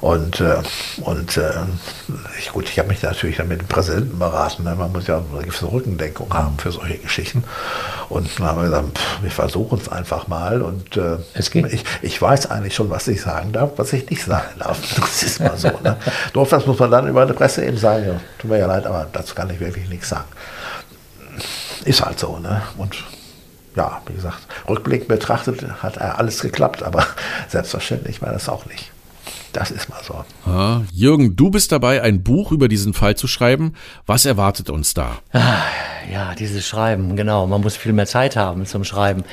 Und, 0.01 0.39
äh, 0.39 0.55
und 1.01 1.37
äh, 1.37 1.51
ich, 2.39 2.49
gut, 2.51 2.67
ich 2.67 2.79
habe 2.79 2.89
mich 2.89 3.03
natürlich 3.03 3.37
dann 3.37 3.47
mit 3.47 3.61
dem 3.61 3.67
Präsidenten 3.67 4.17
beraten. 4.17 4.63
Ne? 4.63 4.75
Man 4.75 4.91
muss 4.91 5.05
ja 5.05 5.21
eine 5.31 5.43
gewisse 5.43 5.71
Rückendenkung 5.71 6.33
haben 6.33 6.57
für 6.57 6.71
solche 6.71 6.97
Geschichten. 6.97 7.43
Und 8.09 8.27
dann 8.39 8.47
haben 8.47 8.57
wir 8.57 8.65
gesagt, 8.65 8.97
pff, 8.97 9.21
wir 9.21 9.31
versuchen 9.31 9.79
es 9.79 9.89
einfach 9.89 10.27
mal. 10.27 10.63
Und 10.63 10.97
äh, 10.97 11.17
es 11.35 11.51
geht. 11.51 11.71
Ich, 11.71 11.83
ich 12.01 12.19
weiß 12.19 12.49
eigentlich 12.49 12.73
schon, 12.73 12.89
was 12.89 13.07
ich 13.07 13.21
sagen 13.21 13.51
darf, 13.51 13.73
was 13.77 13.93
ich 13.93 14.09
nicht 14.09 14.25
sagen 14.25 14.59
darf. 14.59 14.79
Das 15.01 15.23
ist 15.23 15.39
mal 15.39 15.55
so. 15.55 15.69
Ne? 15.83 15.97
Doch, 16.33 16.47
das 16.47 16.65
muss 16.65 16.79
man 16.79 16.89
dann 16.89 17.07
über 17.07 17.21
eine 17.21 17.33
Presse 17.33 17.63
eben 17.63 17.77
sagen. 17.77 18.05
Ja, 18.07 18.19
tut 18.39 18.49
mir 18.49 18.57
ja 18.57 18.65
leid, 18.65 18.87
aber 18.87 19.07
dazu 19.11 19.35
kann 19.35 19.49
ich 19.51 19.59
wirklich 19.59 19.87
nichts 19.87 20.09
sagen. 20.09 20.27
Ist 21.85 22.03
halt 22.03 22.19
so. 22.19 22.39
Ne? 22.39 22.63
Und 22.77 22.95
ja, 23.75 24.01
wie 24.07 24.13
gesagt, 24.13 24.39
rückblickend 24.67 25.07
betrachtet 25.07 25.63
hat 25.83 25.99
alles 26.01 26.41
geklappt, 26.41 26.81
aber 26.81 27.05
selbstverständlich 27.47 28.21
war 28.21 28.31
das 28.31 28.49
auch 28.49 28.65
nicht. 28.65 28.90
Das 29.53 29.71
ist 29.71 29.89
mal 29.89 30.01
so. 30.03 30.23
Ah, 30.49 30.81
Jürgen, 30.93 31.35
du 31.35 31.51
bist 31.51 31.71
dabei, 31.71 32.01
ein 32.01 32.23
Buch 32.23 32.51
über 32.51 32.67
diesen 32.67 32.93
Fall 32.93 33.15
zu 33.15 33.27
schreiben. 33.27 33.73
Was 34.05 34.25
erwartet 34.25 34.69
uns 34.69 34.93
da? 34.93 35.19
Ah, 35.33 35.63
ja, 36.11 36.33
dieses 36.35 36.65
Schreiben, 36.65 37.15
genau. 37.15 37.47
Man 37.47 37.61
muss 37.61 37.75
viel 37.75 37.93
mehr 37.93 38.05
Zeit 38.05 38.35
haben 38.35 38.65
zum 38.65 38.83
Schreiben. 38.83 39.23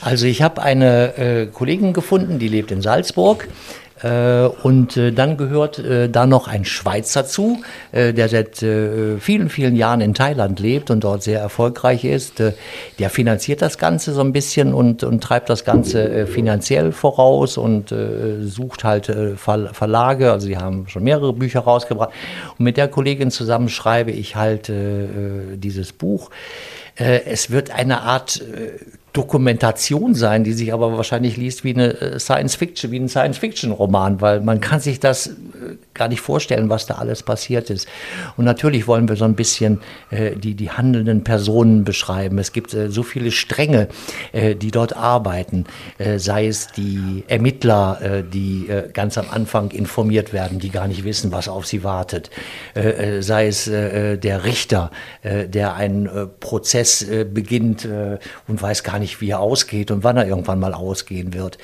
Also 0.00 0.26
ich 0.26 0.42
habe 0.42 0.62
eine 0.62 1.16
äh, 1.16 1.46
Kollegin 1.46 1.92
gefunden, 1.92 2.38
die 2.38 2.48
lebt 2.48 2.70
in 2.70 2.82
Salzburg. 2.82 3.48
Äh, 4.04 4.48
und 4.62 4.98
äh, 4.98 5.12
dann 5.12 5.38
gehört 5.38 5.78
äh, 5.78 6.10
da 6.10 6.26
noch 6.26 6.46
ein 6.46 6.66
Schweizer 6.66 7.24
zu, 7.24 7.62
der 7.92 8.28
seit 8.28 8.56
vielen, 8.58 9.48
vielen 9.48 9.76
Jahren 9.76 10.00
in 10.00 10.14
Thailand 10.14 10.58
lebt 10.58 10.90
und 10.90 11.04
dort 11.04 11.22
sehr 11.22 11.40
erfolgreich 11.40 12.04
ist. 12.04 12.42
Der 12.98 13.10
finanziert 13.10 13.62
das 13.62 13.78
Ganze 13.78 14.12
so 14.12 14.20
ein 14.20 14.32
bisschen 14.32 14.74
und, 14.74 15.04
und 15.04 15.22
treibt 15.22 15.48
das 15.48 15.64
Ganze 15.64 16.26
finanziell 16.26 16.92
voraus 16.92 17.56
und 17.56 17.94
sucht 18.42 18.84
halt 18.84 19.12
Verlage. 19.36 20.32
Also 20.32 20.46
sie 20.46 20.56
haben 20.56 20.88
schon 20.88 21.04
mehrere 21.04 21.32
Bücher 21.32 21.60
rausgebracht. 21.60 22.10
Und 22.58 22.64
mit 22.64 22.76
der 22.76 22.88
Kollegin 22.88 23.30
zusammen 23.30 23.68
schreibe 23.68 24.10
ich 24.10 24.34
halt 24.34 24.70
dieses 24.70 25.92
Buch. 25.92 26.30
Es 26.96 27.50
wird 27.50 27.72
eine 27.72 28.02
Art 28.02 28.40
Dokumentation 29.14 30.14
sein, 30.14 30.42
die 30.42 30.52
sich 30.52 30.72
aber 30.72 30.96
wahrscheinlich 30.96 31.36
liest 31.36 31.62
wie 31.62 31.72
eine 31.72 31.92
äh, 32.00 32.18
Science 32.18 32.56
Fiction, 32.56 32.90
wie 32.90 32.98
ein 32.98 33.08
Science 33.08 33.38
Fiction 33.38 33.70
Roman, 33.70 34.20
weil 34.20 34.40
man 34.40 34.60
kann 34.60 34.80
sich 34.80 34.98
das 34.98 35.28
äh, 35.28 35.32
gar 35.94 36.08
nicht 36.08 36.20
vorstellen, 36.20 36.68
was 36.68 36.86
da 36.86 36.94
alles 36.94 37.22
passiert 37.22 37.70
ist. 37.70 37.88
Und 38.36 38.44
natürlich 38.44 38.86
wollen 38.86 39.08
wir 39.08 39.16
so 39.16 39.24
ein 39.24 39.34
bisschen 39.34 39.80
äh, 40.10 40.36
die, 40.36 40.54
die 40.54 40.70
handelnden 40.70 41.24
Personen 41.24 41.84
beschreiben. 41.84 42.38
Es 42.38 42.52
gibt 42.52 42.74
äh, 42.74 42.90
so 42.90 43.02
viele 43.02 43.30
Stränge, 43.30 43.88
äh, 44.32 44.54
die 44.54 44.70
dort 44.70 44.96
arbeiten, 44.96 45.64
äh, 45.98 46.18
sei 46.18 46.46
es 46.46 46.68
die 46.68 47.24
Ermittler, 47.28 48.00
äh, 48.02 48.22
die 48.24 48.68
äh, 48.68 48.90
ganz 48.92 49.18
am 49.18 49.26
Anfang 49.30 49.70
informiert 49.70 50.32
werden, 50.32 50.58
die 50.58 50.70
gar 50.70 50.88
nicht 50.88 51.04
wissen, 51.04 51.32
was 51.32 51.48
auf 51.48 51.66
sie 51.66 51.84
wartet, 51.84 52.30
sei 53.20 53.46
es 53.46 53.64
der 53.64 54.44
Richter, 54.44 54.90
der 55.22 55.74
einen 55.74 56.08
Prozess 56.40 57.06
beginnt 57.32 57.88
und 58.46 58.62
weiß 58.62 58.82
gar 58.82 58.98
nicht, 58.98 59.20
wie 59.20 59.30
er 59.30 59.40
ausgeht 59.40 59.90
und 59.90 60.04
wann 60.04 60.16
er 60.16 60.26
irgendwann 60.26 60.58
mal 60.60 60.74
ausgehen 60.74 61.34
wird, 61.34 61.58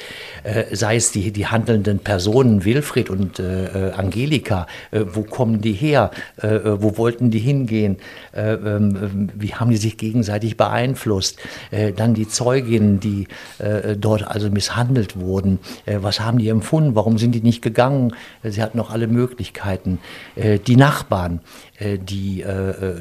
sei 0.72 0.96
es 0.96 1.12
die, 1.12 1.32
die 1.32 1.46
handelnden 1.46 1.98
Personen, 1.98 2.64
Wilfried 2.64 3.10
und 3.10 3.38
äh, 3.38 3.90
Angelika, 4.20 4.50
Angelika, 4.50 4.66
äh, 4.90 5.04
wo 5.12 5.22
kommen 5.22 5.60
die 5.60 5.72
her, 5.72 6.10
äh, 6.42 6.46
äh 6.46 6.82
wo 6.82 6.96
wollten 6.96 7.30
die 7.30 7.38
hingehen, 7.38 7.96
äh, 8.32 8.52
ähm, 8.54 9.30
wie 9.34 9.54
haben 9.54 9.70
die 9.70 9.76
sich 9.76 9.96
gegenseitig 9.96 10.56
beeinflusst, 10.56 11.38
äh, 11.70 11.92
dann 11.92 12.14
die 12.14 12.28
Zeuginnen, 12.28 13.00
die 13.00 13.26
äh, 13.58 13.96
dort 13.96 14.26
also 14.26 14.50
misshandelt 14.50 15.18
wurden, 15.18 15.58
was 15.86 16.20
haben 16.20 16.38
die 16.38 16.48
empfunden, 16.48 16.94
warum 16.94 17.18
sind 17.18 17.34
die 17.34 17.40
nicht 17.40 17.62
gegangen, 17.62 18.14
sie 18.42 18.62
hatten 18.62 18.78
noch 18.78 18.90
alle 18.90 19.06
Möglichkeiten, 19.06 19.98
die 20.36 20.76
Nachbarn, 20.76 21.40
die 21.80 22.44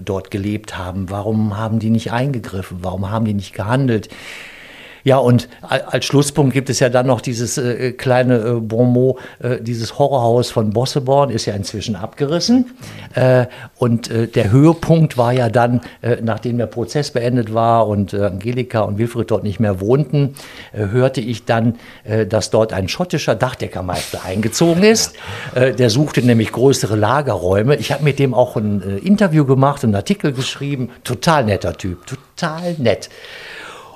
dort 0.04 0.32
gelebt 0.32 0.78
haben, 0.78 1.10
warum 1.10 1.58
haben 1.58 1.80
die 1.80 1.90
nicht 1.90 2.12
eingegriffen, 2.12 2.80
warum 2.82 3.10
haben 3.10 3.26
die 3.26 3.34
nicht 3.34 3.54
gehandelt, 3.54 4.10
ja, 5.10 5.18
und 5.18 5.49
als 5.69 6.06
Schlusspunkt 6.06 6.53
gibt 6.53 6.69
es 6.69 6.80
ja 6.80 6.88
dann 6.88 7.07
noch 7.07 7.19
dieses 7.19 7.57
äh, 7.57 7.94
kleine 7.94 8.36
äh, 8.36 8.53
Bonmot, 8.60 9.18
äh, 9.40 9.60
dieses 9.60 9.98
Horrorhaus 9.98 10.52
von 10.52 10.69
Bosseborn 10.69 11.31
ist 11.31 11.48
ja 11.48 11.56
inzwischen 11.56 11.95
abgerissen. 11.95 12.76
Äh, 13.15 13.48
und 13.80 14.11
äh, 14.11 14.27
der 14.27 14.52
Höhepunkt 14.52 15.18
war 15.18 15.34
ja 15.34 15.49
dann, 15.49 15.81
äh, 16.03 16.18
nachdem 16.22 16.60
der 16.60 16.68
Prozess 16.68 17.10
beendet 17.10 17.56
war 17.56 17.88
und 17.88 18.14
Angelika 18.14 18.81
und 18.81 18.99
Wilfried 18.99 19.31
dort 19.31 19.44
nicht 19.44 19.60
mehr 19.60 19.81
wohnten, 19.81 20.36
hörte 20.73 21.22
ich 21.22 21.45
dann, 21.45 21.80
dass 22.27 22.52
dort 22.52 22.73
ein 22.73 22.88
schottischer 22.88 23.34
Dachdeckermeister 23.34 24.23
eingezogen 24.23 24.84
ist. 24.84 25.14
der 25.56 25.90
suchte 25.90 26.22
nämlich 26.22 26.52
größere 26.52 26.95
Lagerräume. 26.95 27.76
Ich 27.77 27.91
habe 27.91 28.03
mit 28.03 28.19
dem 28.19 28.34
auch 28.34 28.56
ein 28.57 28.99
Interview 29.03 29.45
gemacht, 29.45 29.84
einen 29.84 29.95
Artikel 29.95 30.34
geschrieben. 30.34 30.90
Total 31.03 31.45
netter 31.45 31.77
Typ, 31.77 32.06
total 32.06 32.76
nett 32.77 33.10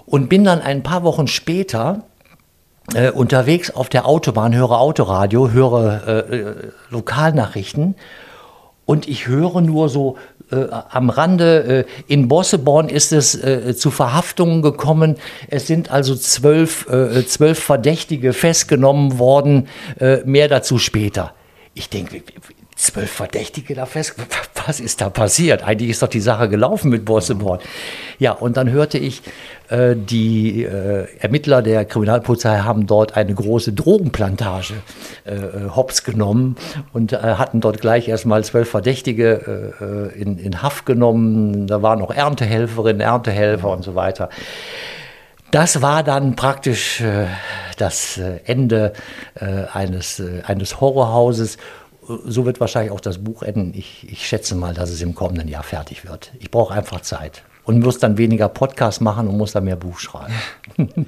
und 0.06 0.30
bin 0.30 0.44
dann 0.44 0.62
ein 0.62 0.84
paar 0.84 1.04
Wochen 1.04 1.28
später 1.28 2.04
äh, 2.94 3.12
unterwegs 3.12 3.72
auf 3.72 3.90
der 3.90 4.06
Autobahn, 4.06 4.54
höre 4.54 4.80
Autoradio, 4.80 5.52
höre 5.52 6.08
äh, 6.08 6.38
äh, 6.38 6.56
Lokalnachrichten 6.90 7.96
und 8.86 9.08
ich 9.08 9.28
höre 9.28 9.62
nur 9.62 9.88
so 9.90 10.18
äh, 10.52 10.68
am 10.90 11.10
Rande, 11.10 11.86
äh, 11.88 12.12
in 12.12 12.28
Bosseborn 12.28 12.90
ist 12.90 13.14
es 13.14 13.42
äh, 13.42 13.76
zu 13.76 13.92
Verhaftungen 13.92 14.62
gekommen. 14.62 15.16
Es 15.48 15.68
sind 15.68 15.90
also 15.92 16.16
zwölf, 16.16 16.88
äh, 16.90 17.26
zwölf 17.26 17.60
Verdächtige 17.60 18.34
festgenommen 18.34 19.20
worden, 19.20 19.68
äh, 20.00 20.18
mehr 20.26 20.50
dazu 20.50 20.78
später. 20.78 21.34
Ich 21.74 21.90
denke, 21.90 22.22
zwölf 22.84 23.12
Verdächtige 23.12 23.76
da 23.76 23.86
fest. 23.86 24.16
Was 24.66 24.80
ist 24.80 25.02
da 25.02 25.10
passiert? 25.10 25.64
Eigentlich 25.64 25.90
ist 25.90 26.02
doch 26.02 26.08
die 26.08 26.22
Sache 26.22 26.48
gelaufen 26.48 26.90
mit 26.90 27.04
Borseborn. 27.04 27.60
Ja, 28.18 28.32
und 28.32 28.56
dann 28.56 28.72
hörte 28.72 28.98
ich, 28.98 29.22
äh, 29.70 29.96
die 29.96 30.64
äh, 30.64 31.08
Ermittler 31.20 31.62
der 31.62 31.84
Kriminalpolizei 31.84 32.60
haben 32.60 32.88
dort 32.88 33.18
eine 33.18 33.34
große 33.34 33.74
Drogenplantage 33.74 34.76
äh, 35.26 35.34
äh 35.34 35.70
hops 35.76 36.04
genommen 36.04 36.56
und 36.94 37.12
äh, 37.12 37.18
hatten 37.18 37.60
dort 37.60 37.82
gleich 37.82 38.08
erstmal 38.08 38.44
zwölf 38.44 38.70
Verdächtige 38.70 40.12
äh, 40.16 40.22
in, 40.22 40.38
in 40.38 40.62
Haft 40.62 40.86
genommen. 40.86 41.68
Da 41.68 41.82
waren 41.82 42.00
noch 42.00 42.12
Erntehelferinnen, 42.12 43.02
Erntehelfer 43.02 43.70
und 43.70 43.84
so 43.84 43.96
weiter. 43.96 44.30
Das 45.52 45.82
war 45.82 46.04
dann 46.04 46.36
praktisch 46.36 47.04
das 47.78 48.20
Ende 48.46 48.94
eines, 49.72 50.20
eines 50.48 50.82
Horrorhauses 50.82 51.60
so 52.26 52.46
wird 52.46 52.60
wahrscheinlich 52.60 52.92
auch 52.92 53.02
das 53.02 53.24
Buch 53.24 53.44
enden. 53.44 53.74
Ich, 53.76 54.08
ich 54.10 54.28
schätze 54.28 54.56
mal, 54.56 54.74
dass 54.74 54.90
es 54.90 55.02
im 55.02 55.16
kommenden 55.16 55.48
Jahr 55.48 55.64
fertig 55.64 56.08
wird. 56.08 56.32
Ich 56.40 56.52
brauche 56.52 56.74
einfach 56.74 57.02
Zeit 57.02 57.44
und 57.66 57.80
muss 57.80 57.98
dann 57.98 58.18
weniger 58.18 58.50
Podcast 58.50 59.02
machen 59.02 59.28
und 59.28 59.38
muss 59.38 59.54
dann 59.54 59.64
mehr 59.64 59.76
Buch 59.76 60.00
schreiben. 60.00 60.34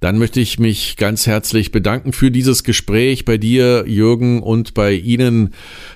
Dann 0.00 0.18
möchte 0.18 0.40
ich 0.40 0.58
mich 0.58 0.96
ganz 0.96 1.26
herzlich 1.26 1.72
bedanken 1.72 2.12
für 2.12 2.30
dieses 2.30 2.64
Gespräch 2.64 3.24
bei 3.24 3.36
dir, 3.36 3.84
Jürgen, 3.86 4.42
und 4.42 4.74
bei 4.74 4.92
Ihnen, 4.92 5.54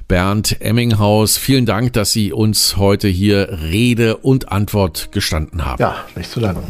Bernd 0.08 0.60
Emminghaus. 0.60 1.38
Vielen 1.38 1.66
Dank, 1.66 1.92
dass 1.92 2.12
Sie 2.12 2.32
uns 2.32 2.76
heute 2.76 3.08
hier 3.08 3.60
Rede 3.62 4.16
und 4.16 4.50
Antwort 4.50 5.12
gestanden 5.12 5.64
haben. 5.64 5.80
Ja, 5.80 6.04
nicht 6.16 6.30
zu 6.30 6.40
danken. 6.40 6.64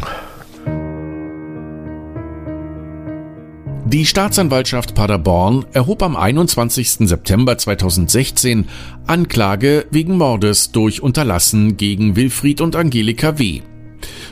Die 3.93 4.07
Staatsanwaltschaft 4.07 4.95
Paderborn 4.95 5.67
erhob 5.75 6.03
am 6.03 6.17
21. 6.17 7.07
September 7.07 7.59
2016 7.59 8.65
Anklage 9.07 9.85
wegen 9.91 10.17
Mordes 10.17 10.73
durch 10.73 11.03
Unterlassen 11.03 11.77
gegen 11.77 12.17
Wilfried 12.17 12.63
und 12.63 12.75
Angelika 12.75 13.39
W. 13.39 13.61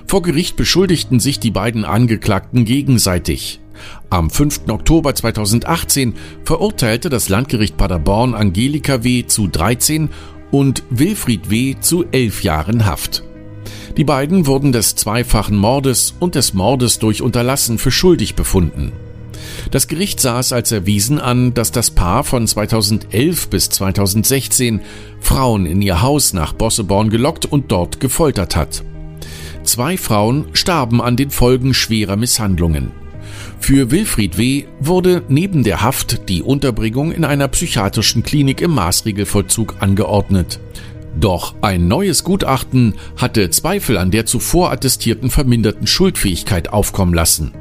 Vor 0.07 0.23
Gericht 0.23 0.57
beschuldigten 0.57 1.21
sich 1.21 1.41
die 1.41 1.51
beiden 1.51 1.85
Angeklagten 1.85 2.65
gegenseitig. 2.65 3.61
Am 4.09 4.31
5. 4.31 4.63
Oktober 4.69 5.15
2018 5.15 6.15
verurteilte 6.43 7.11
das 7.11 7.29
Landgericht 7.29 7.77
Paderborn 7.77 8.35
Angelika 8.35 9.05
W. 9.05 9.27
zu 9.27 9.47
13 9.47 10.09
und 10.51 10.85
Wilfried 10.89 11.51
W. 11.51 11.77
zu 11.79 12.07
elf 12.13 12.43
Jahren 12.43 12.87
Haft. 12.87 13.25
Die 13.99 14.05
beiden 14.05 14.47
wurden 14.47 14.73
des 14.73 14.97
zweifachen 14.97 15.59
Mordes 15.59 16.15
und 16.19 16.35
des 16.35 16.55
Mordes 16.55 16.99
durch 16.99 17.21
Unterlassen 17.21 17.77
für 17.77 17.91
schuldig 17.91 18.37
befunden. 18.37 18.93
Das 19.71 19.89
Gericht 19.89 20.21
sah 20.21 20.41
es 20.41 20.53
als 20.53 20.73
erwiesen 20.73 21.21
an, 21.21 21.55
dass 21.55 21.73
das 21.73 21.91
Paar 21.91 22.25
von 22.25 22.47
2011 22.47 23.49
bis 23.49 23.71
2016 23.71 24.81
Frauen 25.21 25.67
in 25.67 25.83
ihr 25.83 26.03
Haus 26.03 26.33
nach 26.33 26.53
Bosseborn 26.53 27.11
gelockt 27.11 27.47
und 27.47 27.71
dort 27.71 28.01
gefoltert 28.01 28.57
hat. 28.57 28.83
Zwei 29.63 29.97
Frauen 29.97 30.47
starben 30.53 31.01
an 31.01 31.17
den 31.17 31.31
Folgen 31.31 31.75
schwerer 31.75 32.17
Misshandlungen. 32.17 32.93
Für 33.61 33.91
Wilfried 33.91 34.39
W. 34.39 34.65
wurde 34.81 35.23
neben 35.29 35.63
der 35.63 35.83
Haft 35.83 36.29
die 36.29 36.43
Unterbringung 36.43 37.13
in 37.13 37.25
einer 37.25 37.47
psychiatrischen 37.49 38.23
Klinik 38.23 38.61
im 38.61 38.73
Maßregelvollzug 38.73 39.77
angeordnet. 39.81 40.59
Doch 41.19 41.55
ein 41.61 41.89
neues 41.89 42.25
Gutachten 42.25 42.95
hatte 43.17 43.51
Zweifel 43.51 43.99
an 43.99 44.11
der 44.11 44.27
zuvor 44.27 44.73
attestierten 44.73 45.29
verminderten 45.31 45.87
Schuldfähigkeit 45.87 46.73
aufkommen 46.73 47.15
lassen. 47.15 47.53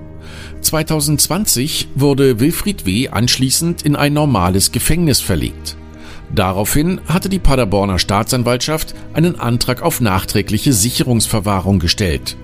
2020 0.61 1.89
wurde 1.95 2.39
Wilfried 2.39 2.85
W. 2.85 3.09
anschließend 3.09 3.83
in 3.83 3.95
ein 3.95 4.13
normales 4.13 4.71
Gefängnis 4.71 5.21
verlegt. 5.21 5.75
Daraufhin 6.33 7.01
hatte 7.07 7.29
die 7.29 7.39
Paderborner 7.39 7.99
Staatsanwaltschaft 7.99 8.93
einen 9.13 9.39
Antrag 9.39 9.81
auf 9.81 9.99
nachträgliche 10.01 10.73
Sicherungsverwahrung 10.73 11.79
gestellt. 11.79 12.37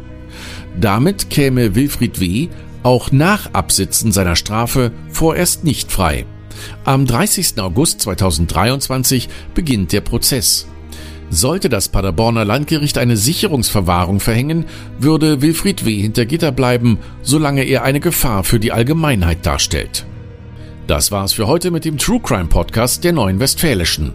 Damit 0.79 1.29
käme 1.29 1.75
Wilfried 1.75 2.19
W. 2.19 2.49
auch 2.83 3.11
nach 3.11 3.53
Absitzen 3.53 4.11
seiner 4.11 4.35
Strafe 4.35 4.91
vorerst 5.09 5.63
nicht 5.63 5.91
frei. 5.91 6.25
Am 6.83 7.05
30. 7.05 7.59
August 7.59 8.01
2023 8.01 9.29
beginnt 9.53 9.91
der 9.91 10.01
Prozess. 10.01 10.67
Sollte 11.35 11.67
das 11.67 11.89
Paderborner 11.89 12.45
Landgericht 12.45 12.97
eine 12.97 13.17
Sicherungsverwahrung 13.17 14.21
verhängen, 14.21 14.67
würde 14.99 15.41
Wilfried 15.41 15.85
W. 15.85 15.99
hinter 15.99 16.25
Gitter 16.25 16.53
bleiben, 16.53 16.97
solange 17.23 17.65
er 17.65 17.83
eine 17.83 17.99
Gefahr 17.99 18.45
für 18.45 18.57
die 18.57 18.71
Allgemeinheit 18.71 19.45
darstellt. 19.45 20.05
Das 20.87 21.11
war's 21.11 21.33
für 21.33 21.47
heute 21.47 21.71
mit 21.71 21.83
dem 21.83 21.97
True 21.97 22.21
Crime 22.23 22.45
Podcast 22.45 23.03
der 23.03 23.11
Neuen 23.11 23.41
Westfälischen. 23.41 24.13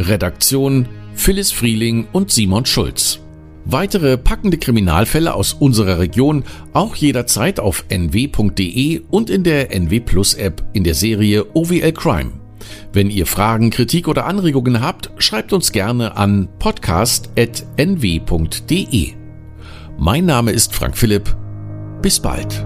Redaktion 0.00 0.88
Phyllis 1.14 1.52
Frieling 1.52 2.08
und 2.10 2.32
Simon 2.32 2.66
Schulz. 2.66 3.20
Weitere 3.64 4.18
packende 4.18 4.58
Kriminalfälle 4.58 5.34
aus 5.34 5.52
unserer 5.52 6.00
Region 6.00 6.42
auch 6.72 6.96
jederzeit 6.96 7.60
auf 7.60 7.84
nw.de 7.90 9.02
und 9.08 9.30
in 9.30 9.44
der 9.44 9.72
NW 9.72 10.00
Plus 10.00 10.34
App 10.34 10.64
in 10.72 10.82
der 10.82 10.94
Serie 10.94 11.46
OWL 11.54 11.92
Crime. 11.92 12.45
Wenn 12.92 13.10
ihr 13.10 13.26
Fragen, 13.26 13.70
Kritik 13.70 14.08
oder 14.08 14.26
Anregungen 14.26 14.80
habt, 14.80 15.10
schreibt 15.18 15.52
uns 15.52 15.72
gerne 15.72 16.16
an 16.16 16.48
podcast.nw.de. 16.58 19.12
Mein 19.98 20.26
Name 20.26 20.52
ist 20.52 20.74
Frank 20.74 20.96
Philipp. 20.96 21.34
Bis 22.02 22.20
bald. 22.20 22.64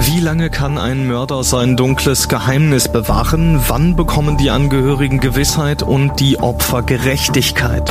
Wie 0.00 0.20
lange 0.20 0.50
kann 0.50 0.78
ein 0.78 1.06
Mörder 1.06 1.44
sein 1.44 1.76
dunkles 1.76 2.28
Geheimnis 2.28 2.90
bewahren? 2.90 3.60
Wann 3.68 3.96
bekommen 3.96 4.36
die 4.36 4.50
Angehörigen 4.50 5.20
Gewissheit 5.20 5.82
und 5.82 6.20
die 6.20 6.38
Opfer 6.38 6.82
Gerechtigkeit? 6.82 7.90